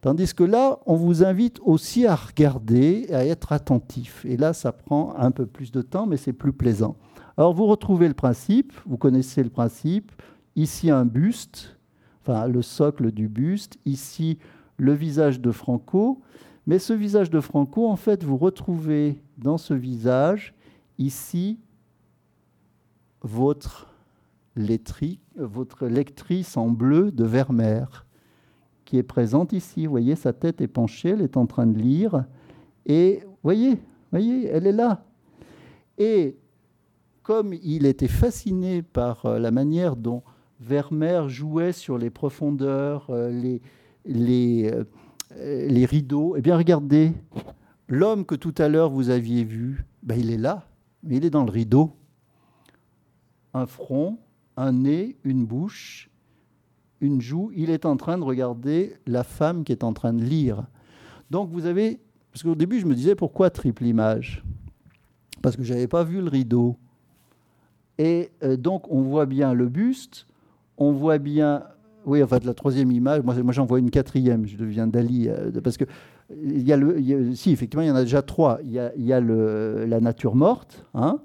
Tandis 0.00 0.32
que 0.32 0.44
là, 0.44 0.78
on 0.86 0.94
vous 0.94 1.24
invite 1.24 1.58
aussi 1.64 2.06
à 2.06 2.14
regarder 2.14 3.06
et 3.08 3.14
à 3.14 3.26
être 3.26 3.50
attentif. 3.50 4.24
Et 4.24 4.36
là, 4.36 4.52
ça 4.52 4.70
prend 4.70 5.14
un 5.16 5.32
peu 5.32 5.44
plus 5.44 5.72
de 5.72 5.82
temps, 5.82 6.06
mais 6.06 6.16
c'est 6.16 6.32
plus 6.32 6.52
plaisant. 6.52 6.96
Alors, 7.36 7.52
vous 7.52 7.66
retrouvez 7.66 8.06
le 8.06 8.14
principe, 8.14 8.72
vous 8.86 8.96
connaissez 8.96 9.42
le 9.42 9.50
principe. 9.50 10.12
Ici, 10.54 10.90
un 10.90 11.04
buste, 11.04 11.76
enfin 12.22 12.46
le 12.46 12.62
socle 12.62 13.10
du 13.10 13.28
buste. 13.28 13.78
Ici, 13.84 14.38
le 14.76 14.92
visage 14.92 15.40
de 15.40 15.50
Franco. 15.50 16.22
Mais 16.68 16.78
ce 16.78 16.92
visage 16.92 17.30
de 17.30 17.40
Franco, 17.40 17.88
en 17.88 17.96
fait, 17.96 18.22
vous 18.22 18.36
retrouvez 18.36 19.20
dans 19.36 19.58
ce 19.58 19.74
visage, 19.74 20.54
ici, 20.98 21.58
votre, 23.22 23.87
votre 25.36 25.86
lectrice 25.86 26.56
en 26.56 26.68
bleu 26.68 27.10
de 27.12 27.24
Vermeer 27.24 28.06
qui 28.88 28.96
est 28.96 29.02
présente 29.02 29.52
ici. 29.52 29.84
Vous 29.84 29.90
voyez, 29.90 30.16
sa 30.16 30.32
tête 30.32 30.62
est 30.62 30.66
penchée, 30.66 31.10
elle 31.10 31.20
est 31.20 31.36
en 31.36 31.46
train 31.46 31.66
de 31.66 31.78
lire. 31.78 32.24
Et 32.86 33.22
voyez, 33.42 33.78
voyez, 34.10 34.46
elle 34.46 34.66
est 34.66 34.72
là. 34.72 35.04
Et 35.98 36.38
comme 37.22 37.52
il 37.52 37.84
était 37.84 38.08
fasciné 38.08 38.80
par 38.80 39.26
euh, 39.26 39.38
la 39.38 39.50
manière 39.50 39.94
dont 39.94 40.22
Vermeer 40.60 41.28
jouait 41.28 41.72
sur 41.72 41.98
les 41.98 42.08
profondeurs, 42.08 43.08
euh, 43.10 43.28
les, 43.30 43.60
les, 44.06 44.72
euh, 44.72 44.84
les 45.68 45.84
rideaux, 45.84 46.36
eh 46.38 46.40
bien 46.40 46.56
regardez, 46.56 47.12
l'homme 47.88 48.24
que 48.24 48.34
tout 48.34 48.54
à 48.56 48.68
l'heure 48.68 48.88
vous 48.88 49.10
aviez 49.10 49.44
vu, 49.44 49.84
ben, 50.02 50.18
il 50.18 50.30
est 50.30 50.38
là, 50.38 50.66
mais 51.02 51.16
il 51.16 51.26
est 51.26 51.30
dans 51.30 51.44
le 51.44 51.50
rideau. 51.50 51.92
Un 53.52 53.66
front, 53.66 54.18
un 54.58 54.72
nez, 54.72 55.16
une 55.22 55.46
bouche, 55.46 56.10
une 57.00 57.20
joue, 57.20 57.50
il 57.54 57.70
est 57.70 57.86
en 57.86 57.96
train 57.96 58.18
de 58.18 58.24
regarder 58.24 58.96
la 59.06 59.22
femme 59.22 59.62
qui 59.62 59.70
est 59.70 59.84
en 59.84 59.92
train 59.92 60.12
de 60.12 60.22
lire. 60.22 60.66
Donc 61.30 61.48
vous 61.50 61.64
avez, 61.64 62.00
parce 62.32 62.42
qu'au 62.42 62.56
début 62.56 62.80
je 62.80 62.86
me 62.86 62.94
disais 62.94 63.14
pourquoi 63.14 63.50
triple 63.50 63.84
image? 63.86 64.42
Parce 65.42 65.56
que 65.56 65.62
je 65.62 65.72
n'avais 65.72 65.86
pas 65.86 66.02
vu 66.02 66.20
le 66.20 66.28
rideau. 66.28 66.76
Et 67.98 68.32
euh, 68.42 68.56
donc 68.56 68.90
on 68.90 69.02
voit 69.02 69.26
bien 69.26 69.54
le 69.54 69.68
buste, 69.68 70.26
on 70.76 70.90
voit 70.90 71.18
bien, 71.18 71.62
oui, 72.04 72.20
enfin 72.20 72.38
de 72.38 72.46
la 72.46 72.54
troisième 72.54 72.90
image, 72.90 73.22
moi, 73.22 73.34
j'en 73.52 73.64
vois 73.64 73.78
une 73.78 73.90
quatrième, 73.90 74.44
je 74.46 74.56
deviens 74.56 74.88
Dali, 74.88 75.28
euh, 75.28 75.52
parce 75.62 75.76
que 75.76 75.84
il 76.30 76.66
y 76.66 76.72
a 76.72 76.76
le, 76.76 77.32
si 77.34 77.52
effectivement 77.52 77.82
il 77.82 77.88
y 77.88 77.90
en 77.90 77.96
a 77.96 78.02
déjà 78.02 78.20
trois. 78.20 78.58
Il 78.62 78.72
y 78.72 79.12
a, 79.12 79.20
la 79.20 80.00
nature 80.00 80.34
morte, 80.34 80.84
hein, 80.92 81.20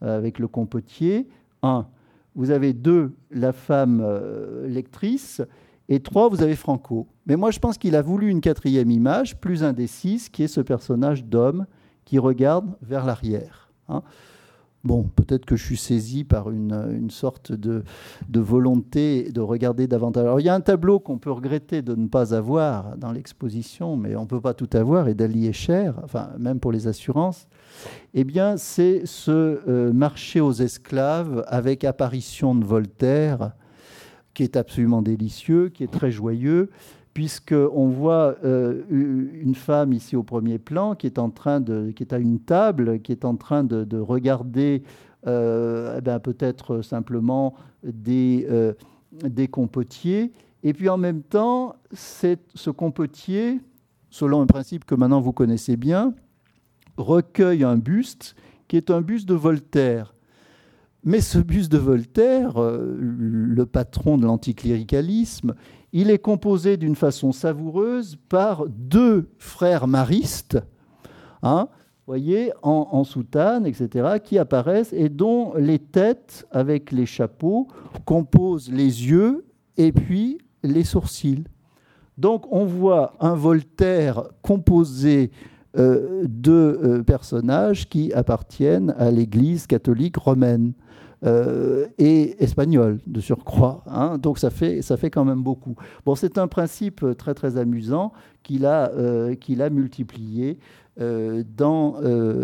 avec 0.00 0.38
le 0.38 0.46
compotier, 0.46 1.28
un. 1.62 1.86
Vous 2.34 2.50
avez 2.50 2.72
deux, 2.72 3.12
la 3.30 3.52
femme 3.52 4.00
euh, 4.02 4.66
lectrice, 4.68 5.42
et 5.88 6.00
trois, 6.00 6.28
vous 6.28 6.42
avez 6.42 6.56
Franco. 6.56 7.06
Mais 7.26 7.36
moi, 7.36 7.50
je 7.50 7.58
pense 7.58 7.78
qu'il 7.78 7.94
a 7.94 8.02
voulu 8.02 8.30
une 8.30 8.40
quatrième 8.40 8.90
image, 8.90 9.38
plus 9.38 9.62
indécise, 9.62 10.28
qui 10.28 10.42
est 10.42 10.48
ce 10.48 10.60
personnage 10.60 11.24
d'homme 11.24 11.66
qui 12.04 12.18
regarde 12.18 12.66
vers 12.82 13.04
l'arrière. 13.04 13.70
Hein. 13.88 14.02
Bon, 14.84 15.04
peut-être 15.04 15.46
que 15.46 15.56
je 15.56 15.64
suis 15.64 15.78
saisi 15.78 16.24
par 16.24 16.50
une, 16.50 17.08
sorte 17.10 17.52
de, 17.52 17.82
volonté 18.34 19.30
de 19.32 19.40
regarder 19.40 19.86
davantage. 19.86 20.24
Alors, 20.24 20.40
il 20.40 20.44
y 20.44 20.50
a 20.50 20.54
un 20.54 20.60
tableau 20.60 21.00
qu'on 21.00 21.16
peut 21.16 21.30
regretter 21.30 21.80
de 21.80 21.94
ne 21.94 22.06
pas 22.06 22.34
avoir 22.34 22.96
dans 22.98 23.10
l'exposition, 23.10 23.96
mais 23.96 24.14
on 24.14 24.22
ne 24.22 24.26
peut 24.26 24.42
pas 24.42 24.52
tout 24.52 24.68
avoir, 24.74 25.08
et 25.08 25.14
Dali 25.14 25.46
est 25.46 25.54
cher, 25.54 25.98
enfin, 26.04 26.32
même 26.38 26.60
pour 26.60 26.70
les 26.70 26.86
assurances. 26.86 27.46
Eh 28.14 28.24
bien, 28.24 28.56
c'est 28.56 29.06
ce 29.06 29.60
euh, 29.68 29.92
marché 29.92 30.40
aux 30.40 30.52
esclaves 30.52 31.44
avec 31.48 31.84
apparition 31.84 32.54
de 32.54 32.64
Voltaire, 32.64 33.52
qui 34.34 34.42
est 34.42 34.56
absolument 34.56 35.02
délicieux, 35.02 35.68
qui 35.68 35.84
est 35.84 35.90
très 35.90 36.10
joyeux, 36.10 36.70
puisqu'on 37.12 37.88
voit 37.88 38.36
euh, 38.44 38.82
une 38.90 39.54
femme 39.54 39.92
ici 39.92 40.16
au 40.16 40.22
premier 40.22 40.58
plan 40.58 40.94
qui 40.94 41.06
est, 41.06 41.18
de, 41.18 42.14
à 42.14 42.18
une 42.18 42.40
table, 42.40 43.00
qui 43.00 43.12
est 43.12 43.24
en 43.24 43.36
train 43.36 43.62
de, 43.64 43.98
regarder 43.98 44.82
euh, 45.26 45.96
eh 45.98 46.00
ben, 46.00 46.18
peut-être 46.18 46.82
simplement 46.82 47.54
des, 47.82 48.46
des 49.12 49.48
compotiers. 49.48 50.32
Et 50.64 50.72
puis 50.72 50.88
en 50.88 50.96
même 50.96 51.22
temps, 51.22 51.76
ce 51.92 52.70
compotier, 52.70 53.60
selon 54.10 54.40
un 54.40 54.46
principe 54.46 54.84
que 54.84 54.94
maintenant 54.94 55.20
vous 55.20 55.32
connaissez 55.32 55.76
bien, 55.76 56.14
recueille 56.96 57.64
un 57.64 57.76
buste 57.76 58.34
qui 58.68 58.76
est 58.76 58.90
un 58.90 59.00
buste 59.00 59.28
de 59.28 59.34
Voltaire. 59.34 60.14
Mais 61.04 61.20
ce 61.20 61.38
buste 61.38 61.70
de 61.70 61.78
Voltaire, 61.78 62.54
le 62.56 63.66
patron 63.66 64.16
de 64.16 64.24
l'anticléricalisme, 64.24 65.54
il 65.92 66.10
est 66.10 66.18
composé 66.18 66.76
d'une 66.76 66.96
façon 66.96 67.30
savoureuse 67.30 68.16
par 68.28 68.66
deux 68.66 69.28
frères 69.38 69.86
maristes, 69.86 70.58
hein, 71.42 71.68
voyez, 72.06 72.52
en, 72.62 73.04
soutane, 73.04 73.66
etc., 73.66 74.18
qui 74.22 74.38
apparaissent 74.38 74.92
et 74.92 75.08
dont 75.08 75.54
les 75.54 75.78
têtes, 75.78 76.46
avec 76.50 76.90
les 76.90 77.06
chapeaux, 77.06 77.68
composent 78.04 78.70
les 78.70 79.08
yeux 79.08 79.44
et 79.76 79.92
puis 79.92 80.38
les 80.62 80.84
sourcils. 80.84 81.44
Donc 82.18 82.50
on 82.52 82.64
voit 82.64 83.14
un 83.20 83.34
Voltaire 83.34 84.24
composé 84.42 85.30
euh, 85.30 85.53
de 85.74 86.52
euh, 86.52 87.02
personnages 87.02 87.88
qui 87.88 88.12
appartiennent 88.12 88.94
à 88.98 89.10
l'Église 89.10 89.66
catholique 89.66 90.16
romaine. 90.16 90.72
Euh, 91.24 91.86
et 91.96 92.42
espagnol 92.42 92.98
de 93.06 93.18
surcroît. 93.18 93.82
Hein. 93.86 94.18
donc 94.18 94.38
ça 94.38 94.50
fait, 94.50 94.82
ça 94.82 94.98
fait 94.98 95.08
quand 95.08 95.24
même 95.24 95.42
beaucoup. 95.42 95.74
Bon, 96.04 96.14
c'est 96.14 96.36
un 96.36 96.48
principe 96.48 97.02
très 97.16 97.32
très 97.32 97.56
amusant 97.56 98.12
qu'il 98.42 98.66
a, 98.66 98.90
euh, 98.90 99.34
qu'il 99.34 99.62
a 99.62 99.70
multiplié 99.70 100.58
euh, 101.00 101.42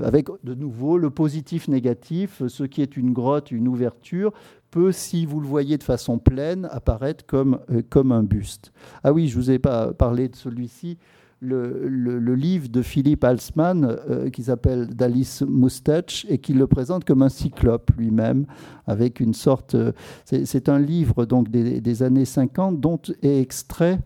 avec 0.02 0.28
de 0.44 0.54
nouveau 0.54 0.96
le 0.96 1.10
positif-négatif. 1.10 2.42
Ce 2.48 2.64
qui 2.64 2.80
est 2.80 2.96
une 2.96 3.12
grotte, 3.12 3.50
une 3.50 3.68
ouverture, 3.68 4.32
peut, 4.70 4.92
si 4.92 5.26
vous 5.26 5.40
le 5.40 5.46
voyez 5.46 5.76
de 5.76 5.82
façon 5.82 6.18
pleine, 6.18 6.66
apparaître 6.70 7.26
comme, 7.26 7.58
comme 7.90 8.12
un 8.12 8.22
buste. 8.22 8.72
Ah 9.04 9.12
oui, 9.12 9.28
je 9.28 9.36
ne 9.36 9.42
vous 9.42 9.50
ai 9.50 9.58
pas 9.58 9.92
parlé 9.92 10.28
de 10.28 10.36
celui-ci 10.36 10.96
le, 11.40 12.34
livre 12.34 12.68
de 12.68 12.82
Philippe 12.82 13.24
Halsman 13.24 13.84
euh, 13.84 14.30
qui 14.30 14.44
s'appelle 14.44 14.88
D'Alice 14.88 15.42
Moustache 15.42 16.26
et 16.28 16.38
qui 16.38 16.52
le 16.52 16.66
présente 16.66 17.04
comme 17.04 17.22
un 17.22 17.28
cyclope 17.28 17.90
lui-même, 17.96 18.46
avec 18.86 19.20
une 19.20 19.34
sorte. 19.34 19.74
Euh, 19.74 19.92
c'est 20.24 20.68
un 20.68 20.78
livre 20.78 21.24
donc 21.24 21.48
des, 21.50 22.02
années 22.02 22.24
50 22.24 22.80
dont 22.80 23.00
est 23.22 23.40
extrait 23.40 23.98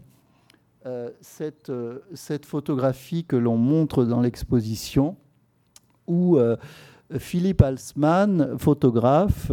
euh, 0.86 1.10
cette, 1.20 1.72
cette, 2.14 2.46
photographie 2.46 3.24
que 3.24 3.36
l'on 3.36 3.56
montre 3.56 4.04
dans 4.04 4.20
l'exposition 4.20 5.16
où 6.06 6.38
Philippe 7.18 7.62
Halsman, 7.62 8.58
photographe, 8.58 9.50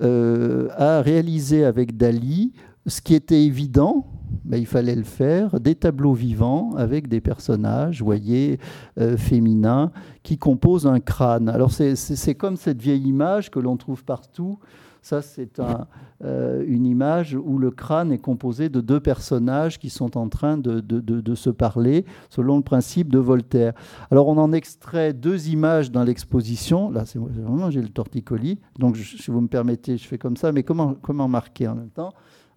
a 0.00 1.00
réalisé 1.02 1.64
avec 1.64 1.96
Dali 1.96 2.52
ce 2.86 3.00
qui 3.00 3.14
était 3.14 3.42
évident, 3.42 4.06
il 4.52 4.66
fallait 4.66 4.94
le 4.94 5.04
faire, 5.04 5.60
des 5.60 5.74
tableaux 5.74 6.14
vivants 6.14 6.72
avec 6.76 7.08
des 7.08 7.20
personnages, 7.20 8.02
voyez, 8.02 8.58
euh, 8.98 9.16
féminins, 9.16 9.90
qui 10.22 10.38
composent 10.38 10.86
un 10.86 11.00
crâne. 11.00 11.48
Alors 11.48 11.72
c'est 11.72 12.34
comme 12.34 12.56
cette 12.56 12.80
vieille 12.80 13.06
image 13.06 13.50
que 13.50 13.58
l'on 13.58 13.76
trouve 13.76 14.04
partout. 14.04 14.58
Ça, 15.02 15.22
c'est 15.22 15.60
un, 15.60 15.86
euh, 16.24 16.64
une 16.66 16.84
image 16.84 17.38
où 17.40 17.58
le 17.58 17.70
crâne 17.70 18.10
est 18.10 18.18
composé 18.18 18.68
de 18.68 18.80
deux 18.80 18.98
personnages 18.98 19.78
qui 19.78 19.88
sont 19.88 20.16
en 20.16 20.28
train 20.28 20.58
de, 20.58 20.80
de, 20.80 21.00
de, 21.00 21.34
se 21.36 21.48
parler, 21.48 22.04
selon 22.28 22.56
le 22.56 22.64
principe 22.64 23.12
de 23.12 23.20
Voltaire. 23.20 23.72
Alors, 24.10 24.26
on 24.26 24.36
en 24.36 24.52
extrait 24.52 25.12
deux 25.12 25.48
images 25.48 25.92
dans 25.92 26.02
l'exposition. 26.02 26.90
Là, 26.90 27.04
c'est 27.06 27.20
vraiment, 27.20 27.70
j'ai 27.70 27.82
le 27.82 27.88
torticolis. 27.88 28.58
Donc, 28.80 28.96
si 28.96 29.30
vous 29.30 29.40
me 29.40 29.46
permettez, 29.46 29.96
je 29.96 30.08
fais 30.08 30.18
comme 30.18 30.36
ça. 30.36 30.50
Mais 30.50 30.64
comment, 30.64 30.94
comment 30.94 31.28
marquer 31.28 31.68
en 31.68 31.76
même 31.76 31.90
temps? 31.90 32.10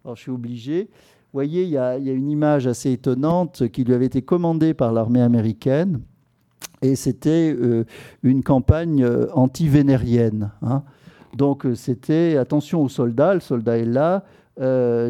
Alors 0.04 0.16
je 0.16 0.22
suis 0.22 0.30
obligé. 0.30 0.90
Vous 1.32 1.36
voyez, 1.36 1.62
il 1.62 1.68
y, 1.68 1.78
a, 1.78 1.96
une 1.96 2.28
image 2.28 2.66
assez 2.66 2.90
étonnante 2.90 3.68
qui 3.68 3.84
lui 3.84 3.94
avait 3.94 4.06
été 4.06 4.20
commandée 4.20 4.74
par 4.74 4.92
l'armée 4.92 5.22
américaine. 5.22 6.00
Et 6.82 6.96
c'était 6.96 7.54
euh, 7.56 7.84
une 8.24 8.42
campagne 8.42 9.04
euh, 9.04 9.28
anti-vénérienne. 9.32 10.50
Hein. 10.62 10.82
Donc 11.36 11.66
euh, 11.66 11.76
c'était 11.76 12.36
attention 12.36 12.82
au 12.82 12.88
soldat, 12.88 13.34
le 13.34 13.40
soldat 13.40 13.78
est 13.78 13.84
là. 13.84 14.24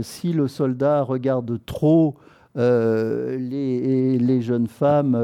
si 0.03 0.35
le 0.35 0.47
soldat 0.47 1.03
regarde 1.05 1.59
trop 1.65 2.17
les, 2.55 4.41
jeunes 4.43 4.67
femmes 4.67 5.19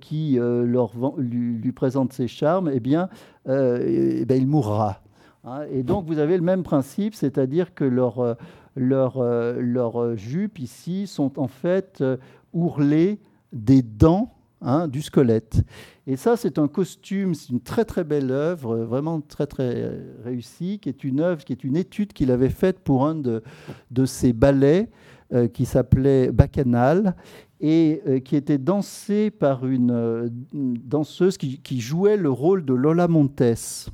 qui 0.00 0.38
lui, 0.38 1.72
présentent 1.72 2.12
ses 2.12 2.28
charmes, 2.28 2.70
eh 2.72 2.78
bien, 2.78 3.08
eh 3.48 4.24
bien 4.24 4.36
il 4.36 4.46
mourra. 4.46 5.00
Hein. 5.44 5.62
Et 5.72 5.82
donc 5.82 6.06
vous 6.06 6.20
avez 6.20 6.36
le 6.36 6.44
même 6.44 6.62
principe, 6.62 7.16
c'est-à-dire 7.16 7.74
que 7.74 7.84
leur, 7.84 8.36
leurs 8.78 9.22
leur 9.22 10.16
jupes 10.16 10.58
ici 10.58 11.06
sont 11.06 11.38
en 11.38 11.48
fait 11.48 11.98
euh, 12.00 12.16
ourlées 12.52 13.18
des 13.52 13.82
dents 13.82 14.34
hein, 14.60 14.88
du 14.88 15.02
squelette. 15.02 15.62
Et 16.06 16.16
ça, 16.16 16.36
c'est 16.36 16.58
un 16.58 16.68
costume, 16.68 17.34
c'est 17.34 17.50
une 17.50 17.60
très 17.60 17.84
très 17.84 18.04
belle 18.04 18.30
œuvre, 18.30 18.76
vraiment 18.78 19.20
très 19.20 19.46
très 19.46 19.90
réussie, 20.24 20.78
qui 20.78 20.88
est 20.88 21.04
une 21.04 21.20
œuvre, 21.20 21.44
qui 21.44 21.52
est 21.52 21.64
une 21.64 21.76
étude 21.76 22.12
qu'il 22.12 22.30
avait 22.30 22.48
faite 22.48 22.78
pour 22.80 23.06
un 23.06 23.14
de, 23.14 23.42
de 23.90 24.06
ses 24.06 24.32
ballets 24.32 24.88
euh, 25.34 25.46
qui 25.46 25.66
s'appelait 25.66 26.32
Bacchanal 26.32 27.14
et 27.60 28.00
euh, 28.06 28.18
qui 28.18 28.34
était 28.34 28.56
dansé 28.56 29.30
par 29.30 29.66
une, 29.66 29.90
euh, 29.90 30.28
danseuse 30.54 31.36
qui, 31.36 31.58
qui, 31.58 31.82
jouait 31.82 32.16
le 32.16 32.30
rôle 32.30 32.64
de 32.64 32.72
Lola 32.72 33.08
Montes. 33.08 33.90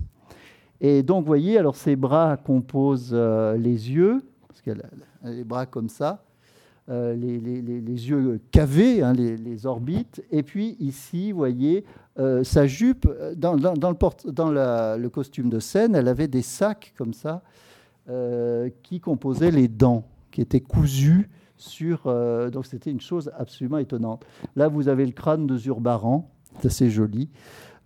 Et 0.80 1.02
donc, 1.02 1.22
vous 1.22 1.26
voyez, 1.26 1.58
alors 1.58 1.74
ses 1.74 1.96
bras 1.96 2.36
composent 2.36 3.12
les 3.12 3.90
yeux, 3.90 4.22
qu'elle 4.64 4.82
a 5.24 5.30
les 5.30 5.44
bras 5.44 5.66
comme 5.66 5.88
ça, 5.88 6.24
les, 6.88 7.38
les, 7.38 8.08
yeux 8.10 8.40
cavés, 8.50 9.02
hein, 9.02 9.12
les, 9.14 9.66
orbites, 9.66 10.22
et 10.30 10.42
puis 10.42 10.76
ici, 10.80 11.32
vous 11.32 11.38
voyez, 11.38 11.84
sa 12.42 12.66
jupe, 12.66 13.08
dans, 13.36 13.54
le, 13.54 15.08
costume 15.08 15.48
de 15.48 15.60
scène, 15.60 15.94
elle 15.94 16.08
avait 16.08 16.28
des 16.28 16.42
sacs 16.42 16.92
comme 16.98 17.14
ça, 17.14 17.42
qui 18.82 19.00
composaient 19.00 19.50
les 19.50 19.68
dents 19.68 20.04
qui 20.34 20.40
était 20.40 20.60
cousu 20.60 21.30
sur. 21.56 22.02
Euh, 22.06 22.50
donc 22.50 22.66
c'était 22.66 22.90
une 22.90 23.00
chose 23.00 23.30
absolument 23.38 23.78
étonnante. 23.78 24.26
Là, 24.56 24.68
vous 24.68 24.88
avez 24.88 25.06
le 25.06 25.12
crâne 25.12 25.46
de 25.46 25.56
Zurbaran, 25.56 26.28
c'est 26.58 26.66
assez 26.66 26.90
joli, 26.90 27.30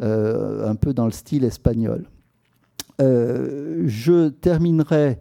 euh, 0.01 0.69
un 0.69 0.75
peu 0.75 0.95
dans 0.95 1.05
le 1.05 1.13
style 1.13 1.45
espagnol. 1.45 2.09
Euh, 3.01 3.85
je 3.87 4.29
terminerai. 4.29 5.21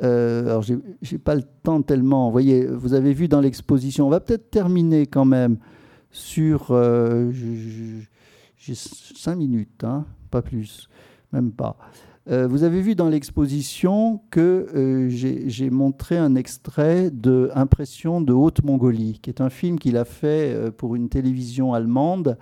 Alors, 0.00 0.62
j'ai 0.62 1.18
pas 1.18 1.34
le 1.34 1.42
temps 1.62 1.82
tellement. 1.82 2.26
Vous 2.26 2.32
voyez, 2.32 2.66
vous 2.66 2.94
avez 2.94 3.12
vu 3.12 3.28
dans 3.28 3.40
l'exposition. 3.40 4.06
On 4.06 4.10
va 4.10 4.20
peut-être 4.20 4.50
terminer 4.50 5.06
quand 5.06 5.24
même 5.24 5.58
sur. 6.10 6.68
j'ai 8.56 8.74
cinq 8.74 9.36
minutes, 9.36 9.84
hein, 9.84 10.04
pas 10.30 10.42
plus, 10.42 10.88
même 11.32 11.52
pas. 11.52 11.76
Euh, 12.30 12.46
vous 12.46 12.62
avez 12.62 12.80
vu 12.80 12.94
dans 12.94 13.08
l'exposition 13.08 14.22
que 14.30 14.66
euh, 14.74 15.08
j'ai 15.10 15.70
montré 15.70 16.16
un 16.16 16.36
extrait 16.36 17.10
de 17.10 17.50
Impression 17.54 18.22
de 18.22 18.32
Haute-Mongolie, 18.32 19.18
qui 19.20 19.28
est 19.28 19.42
un 19.42 19.50
film 19.50 19.78
qu'il 19.78 19.98
a 19.98 20.06
fait 20.06 20.54
euh, 20.54 20.70
pour 20.70 20.94
une 20.94 21.08
télévision 21.08 21.74
allemande, 21.74 22.38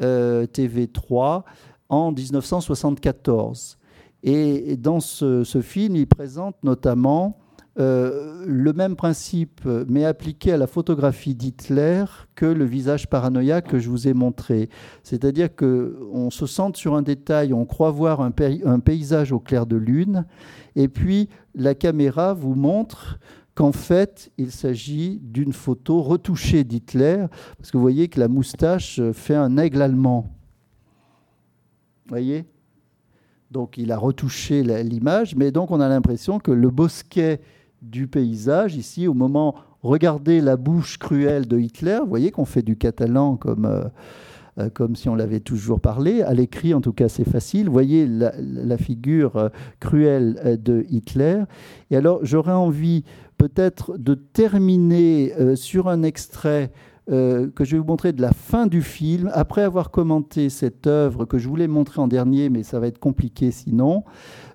TV3, 0.00 1.42
en 1.90 2.12
1974. 2.12 3.76
Et 4.22 4.76
dans 4.76 5.00
ce, 5.00 5.60
film, 5.62 5.96
il 5.96 6.06
présente 6.06 6.56
notamment 6.62 7.38
euh, 7.78 8.44
le 8.46 8.72
même 8.72 8.96
principe, 8.96 9.62
mais 9.88 10.04
appliqué 10.04 10.52
à 10.52 10.56
la 10.56 10.66
photographie 10.66 11.34
d'Hitler, 11.34 12.04
que 12.34 12.44
le 12.44 12.64
visage 12.64 13.08
paranoïaque 13.08 13.68
que 13.68 13.78
je 13.78 13.88
vous 13.88 14.08
ai 14.08 14.12
montré. 14.12 14.68
C'est-à-dire 15.02 15.54
qu'on 15.54 16.30
se 16.30 16.46
sente 16.46 16.76
sur 16.76 16.94
un 16.94 17.02
détail, 17.02 17.54
on 17.54 17.64
croit 17.64 17.90
voir 17.90 18.20
un, 18.20 18.32
un, 18.64 18.80
paysage 18.80 19.32
au 19.32 19.38
clair 19.38 19.64
de 19.66 19.76
lune, 19.76 20.26
et 20.76 20.88
puis 20.88 21.28
la 21.54 21.74
caméra 21.74 22.34
vous 22.34 22.54
montre 22.54 23.18
qu'en 23.54 23.72
fait, 23.72 24.30
il 24.36 24.50
s'agit 24.50 25.18
d'une 25.22 25.52
photo 25.52 26.02
retouchée 26.02 26.64
d'Hitler, 26.64 27.26
parce 27.56 27.70
que 27.70 27.78
vous 27.78 27.82
voyez 27.82 28.08
que 28.08 28.20
la 28.20 28.28
moustache 28.28 29.00
fait 29.12 29.34
un 29.34 29.56
aigle 29.56 29.80
allemand. 29.80 30.30
Vous 32.04 32.10
voyez? 32.10 32.44
Donc 33.50 33.78
il 33.78 33.90
a 33.92 33.98
retouché 33.98 34.62
l'image, 34.62 35.34
mais 35.34 35.50
donc 35.50 35.70
on 35.70 35.80
a 35.80 35.88
l'impression 35.88 36.38
que 36.38 36.52
le 36.52 36.70
bosquet 36.70 37.40
du 37.82 38.06
paysage. 38.06 38.76
Ici, 38.76 39.08
au 39.08 39.14
moment, 39.14 39.54
regardez 39.82 40.40
la 40.40 40.56
bouche 40.56 40.98
cruelle 40.98 41.48
de 41.48 41.58
Hitler. 41.58 41.98
Vous 42.02 42.08
voyez 42.08 42.30
qu'on 42.30 42.44
fait 42.44 42.62
du 42.62 42.76
catalan 42.76 43.36
comme, 43.36 43.64
euh, 43.64 43.84
euh, 44.58 44.70
comme 44.70 44.94
si 44.94 45.08
on 45.08 45.14
l'avait 45.14 45.40
toujours 45.40 45.80
parlé. 45.80 46.22
À 46.22 46.34
l'écrit, 46.34 46.74
en 46.74 46.80
tout 46.80 46.92
cas, 46.92 47.08
c'est 47.08 47.28
facile. 47.28 47.66
Vous 47.66 47.72
voyez 47.72 48.06
la, 48.06 48.78
figure 48.78 49.36
euh, 49.36 49.48
cruelle 49.80 50.60
de 50.62 50.86
Hitler. 50.88 51.42
Et 51.90 51.96
alors, 51.96 52.20
j'aurais 52.22 52.52
envie 52.52 53.04
peut-être 53.36 53.96
de 53.96 54.14
terminer 54.14 55.32
sur 55.56 55.88
un 55.88 56.02
extrait 56.02 56.70
euh, 57.10 57.50
que 57.50 57.64
je 57.64 57.72
vais 57.72 57.78
vous 57.78 57.86
montrer 57.86 58.12
de 58.12 58.22
la 58.22 58.32
fin 58.32 58.68
du 58.68 58.82
film, 58.82 59.32
après 59.34 59.62
avoir 59.62 59.90
commenté 59.90 60.48
cette 60.48 60.86
œuvre 60.86 61.24
que 61.24 61.38
je 61.38 61.48
voulais 61.48 61.66
montrer 61.66 62.00
en 62.00 62.06
dernier, 62.06 62.50
mais 62.50 62.62
ça 62.62 62.78
va 62.78 62.86
être 62.86 63.00
compliqué 63.00 63.50
sinon. 63.50 64.04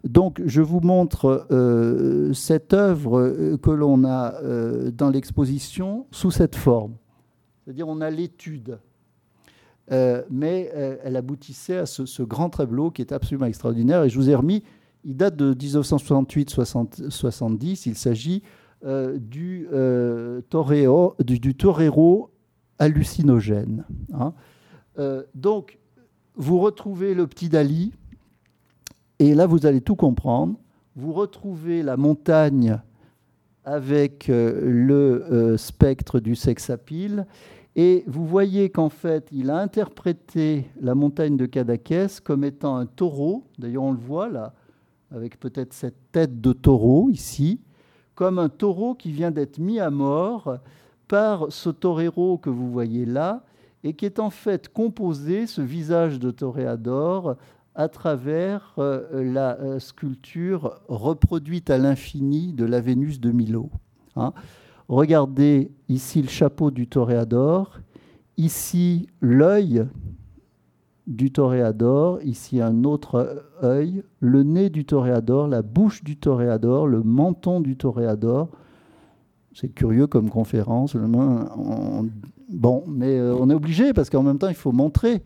Donc, 0.06 0.41
je 0.45 0.61
vous 0.61 0.80
montre 0.80 1.48
euh, 1.52 2.32
cette 2.32 2.73
œuvre 2.73 3.19
euh, 3.19 3.57
que 3.57 3.72
l'on 3.72 4.06
a 4.06 4.36
dans 4.91 5.10
l'exposition 5.10 6.06
sous 6.11 6.32
cette 6.32 6.56
forme. 6.56 6.94
C'est-à-dire, 7.64 7.90
on 7.90 7.99
a 7.99 8.10
l'étude. 8.10 8.80
mais 9.90 10.72
elle 11.03 11.18
aboutissait 11.18 11.77
à 11.77 11.86
ce, 11.86 12.23
grand 12.23 12.49
tableau 12.49 12.90
qui 12.90 13.02
est 13.02 13.11
absolument 13.11 13.48
extraordinaire. 13.48 14.03
Et 14.03 14.10
je 14.10 14.18
vous 14.18 14.30
ai 14.30 14.36
remis, 14.36 14.64
il 15.03 15.18
date 15.18 15.36
de 15.36 15.53
1968-70. 15.53 17.84
Il 17.86 17.95
s'agit 17.95 18.44
du, 18.84 19.68
torero, 20.49 21.15
du, 21.19 21.40
du 21.40 21.56
torero 21.56 22.32
hallucinogène. 22.80 23.86
Hein. 24.14 24.34
Euh, 25.00 25.24
donc, 25.34 25.80
vous 26.36 26.60
retrouvez 26.60 27.14
le 27.14 27.28
petit 27.28 27.50
Dali, 27.50 27.94
et 29.20 29.34
là, 29.34 29.48
vous 29.48 29.66
allez 29.66 29.82
tout 29.82 29.96
comprendre. 29.96 30.56
Vous 30.96 31.14
retrouvez 31.14 31.84
la 31.84 31.98
montagne 31.98 32.80
avec 33.64 34.30
euh, 34.30 34.62
le 34.64 35.26
euh, 35.32 35.58
spectre 35.58 36.20
du 36.20 36.36
sexapile, 36.36 37.26
et 37.76 38.04
vous 38.08 38.26
voyez 38.26 38.70
qu'en 38.70 38.90
fait, 38.90 39.28
il 39.32 39.50
a 39.50 39.58
interprété 39.58 40.66
la 40.80 40.96
montagne 40.96 41.36
de 41.36 41.46
Cadaquès 41.46 42.20
comme 42.22 42.44
étant 42.44 42.78
un 42.78 42.86
taureau, 42.86 43.44
d'ailleurs 43.60 43.84
on 43.84 43.92
le 43.92 43.98
voit 43.98 44.30
là, 44.30 44.54
avec 45.12 45.40
peut-être 45.40 45.74
cette 45.74 46.12
tête 46.12 46.40
de 46.40 46.54
taureau 46.54 47.10
ici, 47.10 47.60
comme 48.14 48.40
un 48.40 48.48
taureau 48.48 48.96
qui 48.96 49.12
vient 49.12 49.32
d'être 49.32 49.58
mis 49.60 49.80
à 49.80 49.90
mort 49.90 50.60
par 51.07 51.52
ce 51.52 51.69
torero 51.69 52.38
que 52.38 52.49
vous 52.49 52.72
voyez 52.72 53.06
là, 53.06 53.44
et 53.84 53.94
qui 53.94 54.06
est 54.06 54.19
en 54.19 54.30
fait 54.30 54.69
composé, 54.69 55.48
ce 55.48 55.61
visage 55.61 56.19
de 56.19 56.32
toréador, 56.32 57.36
à 57.76 57.90
travers 57.90 58.73
euh, 58.77 59.23
la 59.34 59.60
euh, 59.60 59.80
sculpture 59.80 60.80
reproduite 60.88 61.69
à 61.69 61.77
l'infini 61.77 62.53
de 62.53 62.65
la 62.65 62.80
Vénus 62.80 63.19
de 63.19 63.32
Milo. 63.32 63.69
Hein. 64.15 64.34
Regardez 64.88 65.72
ici 65.90 66.22
le 66.22 66.30
chapeau 66.30 66.72
du 66.72 66.88
toréador, 66.88 67.80
ici 68.38 69.07
l'œil 69.19 69.86
du 71.06 71.32
toréador, 71.32 72.22
ici 72.23 72.61
un 72.61 72.84
autre 72.86 73.45
œil, 73.61 74.03
le 74.19 74.44
nez 74.44 74.69
du 74.69 74.86
toréador, 74.86 75.48
la 75.48 75.61
bouche 75.61 76.03
du 76.03 76.18
toréador, 76.18 76.88
le 76.88 77.03
menton 77.03 77.61
du 77.61 77.77
toréador, 77.77 78.49
c'est 79.56 79.69
curieux 79.69 80.06
comme 80.06 80.30
conférence. 80.30 80.95
Bon, 82.49 82.84
mais 82.88 83.18
euh, 83.18 83.36
on 83.40 83.49
est 83.49 83.53
obligé 83.53 83.94
parce 83.94 84.10
qu'en 84.10 84.22
même 84.22 84.38
temps, 84.38 84.49
il 84.49 84.56
faut 84.56 84.73
montrer. 84.73 85.23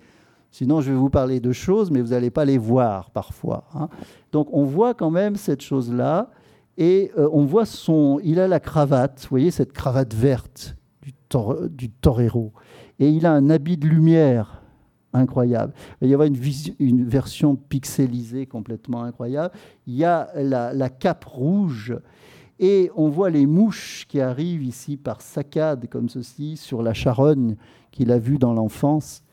Sinon, 0.51 0.81
je 0.81 0.91
vais 0.91 0.97
vous 0.97 1.09
parler 1.09 1.39
de 1.39 1.51
choses, 1.51 1.91
mais 1.91 2.01
vous 2.01 2.09
n'allez 2.09 2.29
pas 2.29 2.45
les 2.45 2.57
voir 2.57 3.09
parfois. 3.09 3.65
Hein. 3.73 3.89
Donc, 4.31 4.47
on 4.53 4.63
voit 4.63 4.93
quand 4.93 5.09
même 5.09 5.35
cette 5.35 5.61
chose-là. 5.61 6.29
Et 6.77 7.11
euh, 7.17 7.27
on 7.33 7.43
voit 7.43 7.65
son. 7.65 8.19
Il 8.23 8.39
a 8.39 8.47
la 8.47 8.59
cravate, 8.59 9.19
vous 9.23 9.29
voyez, 9.31 9.51
cette 9.51 9.73
cravate 9.73 10.13
verte 10.13 10.77
du, 11.01 11.11
du 11.71 11.89
torero. 11.89 12.53
Et 12.99 13.09
il 13.09 13.25
a 13.25 13.33
un 13.33 13.49
habit 13.49 13.77
de 13.77 13.87
lumière 13.87 14.61
incroyable. 15.11 15.73
Il 16.01 16.05
va 16.05 16.07
y 16.07 16.13
avoir 16.13 16.27
une, 16.79 17.05
version 17.05 17.55
pixelisée 17.55 18.45
complètement 18.45 19.03
incroyable. 19.03 19.53
Il 19.87 19.95
y 19.95 20.05
a 20.05 20.29
la 20.35 20.89
cape 20.89 21.25
rouge 21.25 21.95
et 22.59 22.91
on 22.95 23.09
voit 23.09 23.29
les 23.29 23.45
mouches 23.45 24.05
qui 24.07 24.19
arrivent 24.19 24.63
ici 24.63 24.97
par 24.97 25.21
saccades 25.21 25.87
comme 25.89 26.09
ceci 26.09 26.57
sur 26.57 26.83
la 26.83 26.93
charogne 26.93 27.55
qu'il 27.91 28.11
a 28.11 28.19
vue 28.19 28.37
dans 28.37 28.53
l'enfance. 28.53 29.23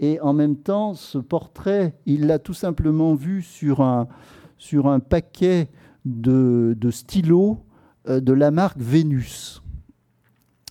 Et 0.00 0.20
en 0.20 0.32
même 0.32 0.56
temps, 0.56 0.94
ce 0.94 1.18
portrait, 1.18 1.94
il 2.06 2.26
l'a 2.26 2.38
tout 2.38 2.54
simplement 2.54 3.14
vu 3.14 3.42
sur 3.42 3.80
un, 3.80 4.06
sur 4.56 4.86
un 4.86 5.00
paquet 5.00 5.68
de, 6.04 6.76
de 6.78 6.90
stylos 6.90 7.58
euh, 8.08 8.20
de 8.20 8.32
la 8.32 8.52
marque 8.52 8.78
Vénus. 8.78 9.60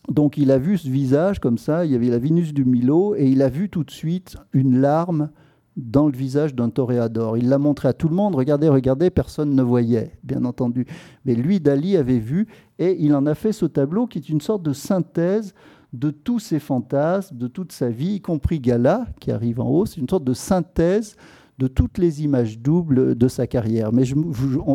Donc 0.10 0.38
il 0.38 0.52
a 0.52 0.58
vu 0.58 0.78
ce 0.78 0.88
visage 0.88 1.40
comme 1.40 1.58
ça, 1.58 1.86
il 1.86 1.92
y 1.92 1.96
avait 1.96 2.08
la 2.08 2.20
Vénus 2.20 2.54
du 2.54 2.64
Milo, 2.64 3.16
et 3.16 3.28
il 3.30 3.42
a 3.42 3.50
vu 3.50 3.70
tout 3.70 3.84
de 3.84 3.92
suite 3.92 4.38
une 4.54 4.80
larme 4.80 5.30
dans 5.78 6.08
le 6.08 6.12
visage 6.12 6.56
d'un 6.56 6.70
toréador. 6.70 7.38
Il 7.38 7.50
l'a 7.50 7.60
montré 7.60 7.88
à 7.88 7.94
tout 7.94 8.10
le 8.10 8.16
monde, 8.16 8.36
regardez, 8.36 8.68
regardez, 8.68 9.12
personne 9.12 9.56
ne 9.56 9.62
voyait, 9.62 10.12
bien 10.24 10.44
entendu. 10.44 10.88
Mais 11.24 11.36
lui, 11.36 11.60
Dali 11.60 11.96
avait 11.96 12.20
vu, 12.20 12.48
et 12.80 12.98
il 13.00 13.14
en 13.14 13.28
a 13.28 13.36
fait 13.36 13.54
ce 13.54 13.66
tableau 13.66 14.08
qui 14.08 14.18
est 14.18 14.30
une 14.30 14.42
sorte 14.42 14.64
de 14.64 14.74
synthèse 14.74 15.54
de 15.94 16.10
tous 16.10 16.40
ses 16.40 16.60
fantasmes, 16.60 17.38
de 17.38 17.48
toute 17.48 17.72
sa 17.72 17.90
vie, 17.90 18.16
y 18.16 18.22
compris 18.22 18.60
Gala, 18.60 19.06
qui 19.20 19.32
arrive 19.32 19.62
en 19.62 19.70
haut. 19.70 19.86
C'est 19.86 20.02
une 20.02 20.10
sorte 20.10 20.26
de 20.26 20.34
synthèse 20.34 21.16
de 21.60 21.68
toutes 21.68 21.98
les 21.98 22.24
images 22.24 22.60
doubles 22.60 23.16
de 23.16 23.28
sa 23.28 23.48
carrière. 23.48 23.94
Mais 23.94 24.04
je, 24.04 24.16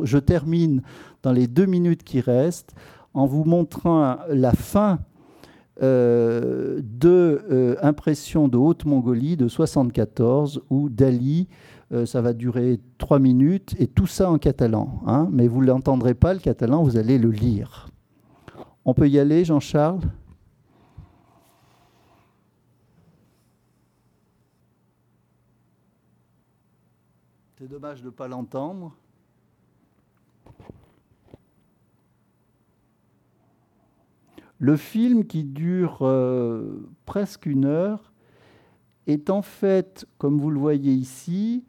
je 0.05 0.19
termine 0.19 0.83
dans 1.23 1.33
les 1.33 1.49
deux 1.49 1.67
minutes 1.67 2.05
qui 2.05 2.21
restent 2.21 2.75
en 3.13 3.27
vous 3.27 3.45
montrant 3.45 4.19
la 4.29 4.53
fin 4.53 5.01
euh, 5.81 6.81
de 6.83 7.45
euh, 7.51 8.49
de 8.49 8.57
Haute-Mongolie 8.57 9.39
de 9.39 9.49
74, 9.49 10.63
où 10.69 10.91
Dali, 10.91 11.49
euh, 11.93 12.05
ça 12.05 12.21
va 12.21 12.35
durer 12.35 12.79
trois 12.99 13.19
minutes, 13.19 13.75
et 13.79 13.87
tout 13.87 14.07
ça 14.07 14.31
en 14.31 14.39
catalan. 14.39 15.01
Hein, 15.07 15.29
mais 15.33 15.49
vous 15.49 15.63
ne 15.63 15.67
l'entendrez 15.67 16.15
pas, 16.15 16.35
le 16.35 16.41
catalan, 16.41 16.83
vous 16.83 16.99
allez 16.99 17.19
le 17.19 17.31
lire. 17.31 17.89
On 18.85 18.93
peut 18.93 19.09
y 19.09 19.19
aller, 19.19 19.45
Jean-Charles? 19.45 20.01
C'est 27.59 27.69
dommage 27.69 28.01
de 28.01 28.07
ne 28.07 28.11
pas 28.11 28.29
l'entendre. 28.29 28.93
Le 34.63 34.77
film 34.77 35.25
qui 35.25 35.43
dure 35.43 36.03
euh, 36.03 36.89
presque 37.05 37.47
une 37.47 37.65
heure 37.65 38.13
est 39.09 39.29
en 39.29 39.43
fait, 39.43 40.07
comme 40.19 40.39
vous 40.39 40.53
le 40.53 40.61
voyez 40.61 40.93
ici, 40.93 41.65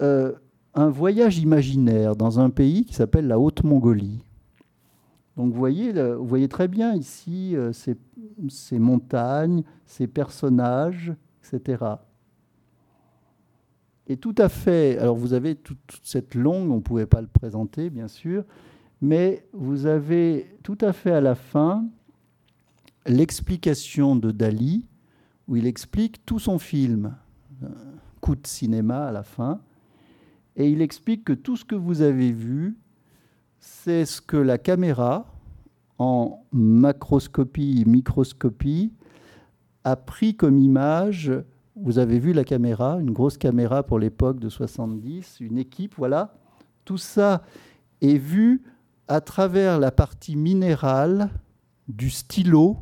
euh, 0.00 0.34
un 0.72 0.88
voyage 0.88 1.40
imaginaire 1.40 2.14
dans 2.14 2.38
un 2.38 2.50
pays 2.50 2.84
qui 2.84 2.94
s'appelle 2.94 3.26
la 3.26 3.40
Haute-Mongolie. 3.40 4.22
Donc 5.36 5.52
vous 5.52 5.58
voyez, 5.58 5.92
vous 5.92 6.26
voyez 6.26 6.46
très 6.46 6.68
bien 6.68 6.94
ici 6.94 7.56
euh, 7.56 7.72
ces, 7.72 8.78
montagnes, 8.78 9.64
ces 9.84 10.06
personnages, 10.06 11.12
etc. 11.42 11.86
Et 14.06 14.16
tout 14.16 14.36
à 14.38 14.48
fait, 14.48 14.96
alors 14.98 15.16
vous 15.16 15.32
avez 15.32 15.56
toute 15.56 15.98
cette 16.04 16.36
longue, 16.36 16.70
on 16.70 16.76
ne 16.76 16.82
pouvait 16.82 17.06
pas 17.06 17.20
le 17.20 17.26
présenter 17.26 17.90
bien 17.90 18.06
sûr, 18.06 18.44
mais 19.00 19.44
vous 19.52 19.86
avez 19.86 20.56
tout 20.62 20.78
à 20.80 20.92
fait 20.92 21.10
à 21.10 21.20
la 21.20 21.34
fin 21.34 21.84
l'explication 23.08 24.16
de 24.16 24.30
Dali, 24.30 24.86
où 25.48 25.56
il 25.56 25.66
explique 25.66 26.24
tout 26.24 26.38
son 26.38 26.58
film, 26.58 27.16
coup 28.20 28.36
de 28.36 28.46
cinéma 28.46 29.06
à 29.06 29.12
la 29.12 29.22
fin, 29.22 29.60
et 30.56 30.70
il 30.70 30.82
explique 30.82 31.24
que 31.24 31.32
tout 31.32 31.56
ce 31.56 31.64
que 31.64 31.74
vous 31.74 32.02
avez 32.02 32.32
vu, 32.32 32.76
c'est 33.60 34.04
ce 34.04 34.20
que 34.20 34.36
la 34.36 34.58
caméra, 34.58 35.32
en 35.98 36.44
macroscopie, 36.52 37.84
microscopie, 37.86 38.92
a 39.84 39.96
pris 39.96 40.36
comme 40.36 40.58
image. 40.58 41.32
Vous 41.76 41.98
avez 41.98 42.18
vu 42.18 42.32
la 42.32 42.44
caméra, 42.44 42.98
une 43.00 43.12
grosse 43.12 43.38
caméra 43.38 43.82
pour 43.82 43.98
l'époque 43.98 44.40
de 44.40 44.48
70, 44.48 45.38
une 45.40 45.58
équipe, 45.58 45.94
voilà. 45.96 46.34
Tout 46.84 46.98
ça 46.98 47.42
est 48.00 48.18
vu 48.18 48.62
à 49.06 49.20
travers 49.20 49.78
la 49.78 49.90
partie 49.90 50.36
minérale 50.36 51.30
du 51.86 52.10
stylo 52.10 52.78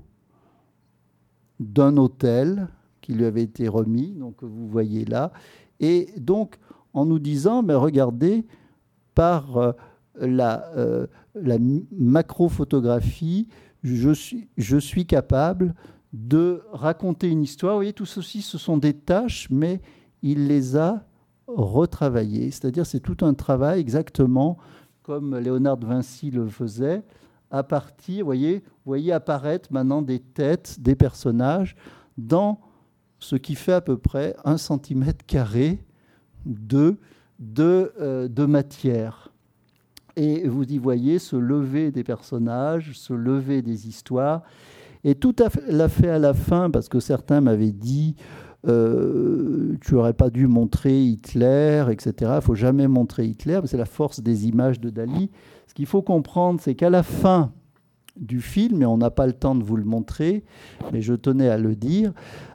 d'un 1.61 1.97
hôtel 1.97 2.69
qui 3.01 3.13
lui 3.13 3.25
avait 3.25 3.43
été 3.43 3.69
remis, 3.69 4.13
donc 4.13 4.43
vous 4.43 4.69
voyez 4.69 5.05
là, 5.05 5.33
et 5.81 6.09
donc 6.17 6.57
en 6.93 7.05
nous 7.07 7.19
disant, 7.19 7.63
mais 7.63 7.75
regardez, 7.75 8.47
par 9.15 9.57
euh, 9.59 9.73
la, 10.21 10.67
euh, 10.77 11.07
la 11.35 11.57
macrophotographie, 11.93 13.49
je 13.83 14.11
suis, 14.11 14.49
je 14.57 14.77
suis 14.77 15.07
capable 15.07 15.75
de 16.13 16.63
raconter 16.73 17.29
une 17.29 17.43
histoire. 17.43 17.75
Vous 17.75 17.79
voyez, 17.79 17.93
tout 17.93 18.07
ceci, 18.07 18.43
ce 18.43 18.59
sont 18.59 18.79
des 18.79 18.95
tâches, 18.95 19.49
mais 19.51 19.81
il 20.23 20.47
les 20.47 20.77
a 20.77 21.05
retravaillées. 21.47 22.51
C'est-à-dire, 22.51 22.87
c'est 22.87 23.01
tout 23.01 23.25
un 23.25 23.35
travail 23.35 23.81
exactement 23.81 24.59
comme 25.03 25.39
Léonard 25.39 25.77
de 25.77 25.87
Vinci 25.87 26.33
le 26.33 26.49
faisait, 26.49 27.05
à 27.51 27.63
partir, 27.63 28.21
vous 28.21 28.27
voyez, 28.27 28.63
voyez 28.85 29.13
apparaître 29.13 29.73
maintenant 29.73 30.03
des 30.03 30.21
têtes, 30.21 30.81
des 30.81 30.95
personnages 30.95 31.77
dans 32.19 32.61
ce 33.19 33.37
qui 33.37 33.55
fait 33.55 33.73
à 33.73 33.81
peu 33.81 33.97
près 33.97 34.37
un 34.45 34.57
centimètre 34.57 35.25
carré 35.27 35.85
de, 36.45 36.97
de, 37.39 37.93
euh, 38.01 38.29
de 38.29 38.45
matière. 38.45 39.33
Et 40.17 40.49
vous 40.49 40.65
y 40.65 40.79
voyez 40.79 41.19
se 41.19 41.37
lever 41.37 41.91
des 41.91 42.05
personnages, 42.05 42.93
se 42.93 43.13
lever 43.13 43.63
des 43.63 43.87
histoires. 43.87 44.43
Et 45.05 45.15
tout 45.15 45.37
à 45.39 45.51
fait 45.89 46.09
à 46.09 46.19
la 46.19 46.35
fin, 46.35 46.71
parce 46.71 46.89
que 46.89 47.01
certains 47.01 47.41
m'avaient 47.41 47.73
dit 47.73 48.17
euh, 48.67 49.77
tu 49.81 49.95
n'aurais 49.95 50.15
pas 50.15 50.31
dû 50.31 50.47
montrer 50.47 51.05
Hitler, 51.05 51.85
etc. 51.91 52.33
Il 52.37 52.43
faut 52.43 52.55
jamais 52.55 52.89
montrer 52.89 53.27
Hitler, 53.27 53.61
c'est 53.67 53.77
la 53.77 53.85
force 53.85 54.21
des 54.21 54.49
images 54.49 54.81
de 54.81 54.91
Dali. 54.91 55.31
Qu'il 55.77 55.85
faut 55.85 56.01
comprendre, 56.01 56.59
c'est 56.59 56.75
qu'à 56.75 56.89
la 56.89 57.03
fin 57.03 57.53
du 58.17 58.41
film, 58.41 58.81
et 58.81 58.87
on 58.87 58.97
n'a 58.97 59.11
pas 59.11 59.27
le 59.27 59.35
temps 59.35 59.55
de 59.55 59.63
vous 59.63 59.77
le 59.77 59.85
montrer, 59.85 60.43
mais 60.91 61.03
je 61.03 61.13
tenais 61.13 61.51
à 61.51 61.59
le 61.59 61.77
dire, 61.77 62.15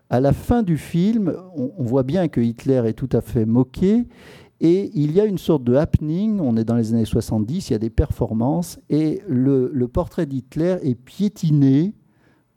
à 0.09 0.19
la 0.19 0.33
fin 0.33 0.63
du 0.63 0.75
film, 0.75 1.31
on, 1.55 1.83
voit 1.83 2.01
bien 2.01 2.29
que 2.29 2.41
Hitler 2.41 2.81
est 2.87 2.93
tout 2.93 3.09
à 3.11 3.21
fait 3.21 3.45
moqué, 3.45 4.07
et 4.59 4.89
il 4.95 5.11
y 5.11 5.21
a 5.21 5.25
une 5.25 5.37
sorte 5.37 5.63
de 5.63 5.75
happening, 5.75 6.39
on 6.39 6.57
est 6.57 6.63
dans 6.63 6.75
les 6.75 6.95
années 6.95 7.05
70, 7.05 7.69
il 7.69 7.73
y 7.73 7.75
a 7.75 7.79
des 7.79 7.91
performances, 7.91 8.79
et 8.89 9.21
le, 9.27 9.69
portrait 9.85 10.25
d'Hitler 10.25 10.77
est 10.81 10.95
piétiné 10.95 11.93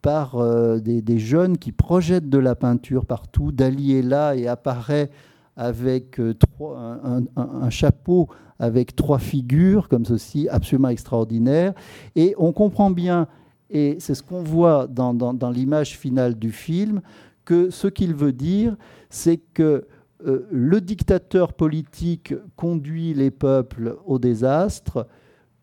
par 0.00 0.36
euh, 0.36 0.78
des, 0.78 1.18
jeunes 1.18 1.58
qui 1.58 1.72
projettent 1.72 2.30
de 2.30 2.38
la 2.38 2.54
peinture 2.54 3.04
partout. 3.04 3.52
Dali 3.52 3.98
est 3.98 4.02
là 4.02 4.34
et 4.34 4.48
apparaît 4.48 5.10
avec 5.56 6.18
un, 6.60 7.70
chapeau 7.70 8.28
avec 8.58 8.94
trois 8.94 9.18
figures 9.18 9.88
comme 9.88 10.04
ceci, 10.04 10.48
absolument 10.48 10.88
extraordinaire. 10.88 11.74
Et 12.16 12.34
on 12.38 12.52
comprend 12.52 12.90
bien, 12.90 13.26
et 13.70 13.96
c'est 13.98 14.14
ce 14.14 14.22
qu'on 14.22 14.42
voit 14.42 14.86
dans, 14.86 15.50
l'image 15.50 15.98
finale 15.98 16.34
du 16.34 16.52
film, 16.52 17.00
que 17.44 17.70
ce 17.70 17.88
qu'il 17.88 18.14
veut 18.14 18.32
dire, 18.32 18.76
c'est 19.10 19.36
que 19.36 19.86
euh, 20.26 20.46
le 20.50 20.80
dictateur 20.80 21.52
politique 21.52 22.34
conduit 22.56 23.12
les 23.12 23.30
peuples 23.30 23.96
au 24.06 24.18
désastre, 24.18 25.06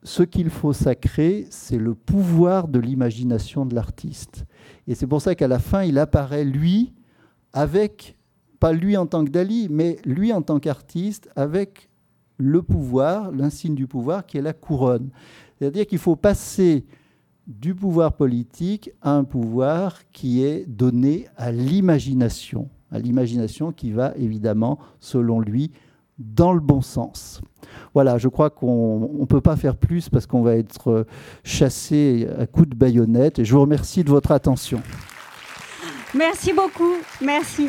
ce 0.04 0.22
qu'il 0.22 0.50
faut 0.50 0.72
sacrer, 0.72 1.46
c'est 1.50 1.78
le 1.78 1.94
pouvoir 1.94 2.68
de 2.68 2.78
l'imagination 2.78 3.66
de 3.66 3.74
l'artiste. 3.74 4.44
Et 4.86 4.94
c'est 4.94 5.06
pour 5.06 5.22
ça 5.22 5.34
qu'à 5.34 5.48
la 5.48 5.58
fin, 5.58 5.82
il 5.82 5.98
apparaît, 5.98 6.44
lui, 6.44 6.92
avec, 7.52 8.16
pas 8.62 8.72
lui 8.72 8.96
en 8.96 9.06
tant 9.06 9.24
que 9.24 9.30
Dali, 9.30 9.66
mais 9.68 9.98
lui 10.04 10.32
en 10.32 10.40
tant 10.40 10.60
qu'artiste, 10.60 11.28
avec 11.34 11.88
le 12.36 12.62
pouvoir, 12.62 13.32
l'insigne 13.32 13.74
du 13.74 13.88
pouvoir, 13.88 14.24
qui 14.24 14.38
est 14.38 14.40
la 14.40 14.52
couronne. 14.52 15.10
C'est-à-dire 15.58 15.84
qu'il 15.84 15.98
faut 15.98 16.14
passer 16.14 16.84
du 17.48 17.74
pouvoir 17.74 18.12
politique 18.12 18.92
à 19.02 19.16
un 19.16 19.24
pouvoir 19.24 20.02
qui 20.12 20.44
est 20.44 20.64
donné 20.68 21.26
à 21.36 21.50
l'imagination, 21.50 22.68
à 22.92 23.00
l'imagination 23.00 23.72
qui 23.72 23.90
va 23.90 24.12
évidemment, 24.16 24.78
selon 25.00 25.40
lui, 25.40 25.72
dans 26.20 26.52
le 26.52 26.60
bon 26.60 26.82
sens. 26.82 27.40
Voilà, 27.94 28.16
je 28.16 28.28
crois 28.28 28.50
qu'on 28.50 29.10
ne 29.22 29.24
peut 29.24 29.40
pas 29.40 29.56
faire 29.56 29.76
plus 29.76 30.08
parce 30.08 30.26
qu'on 30.26 30.42
va 30.42 30.54
être 30.54 31.04
chassé 31.42 32.28
à 32.38 32.46
coups 32.46 32.68
de 32.68 32.76
baïonnette. 32.76 33.40
Et 33.40 33.44
je 33.44 33.54
vous 33.54 33.62
remercie 33.62 34.04
de 34.04 34.10
votre 34.10 34.30
attention. 34.30 34.80
Merci 36.14 36.52
beaucoup. 36.52 36.94
Merci. 37.20 37.68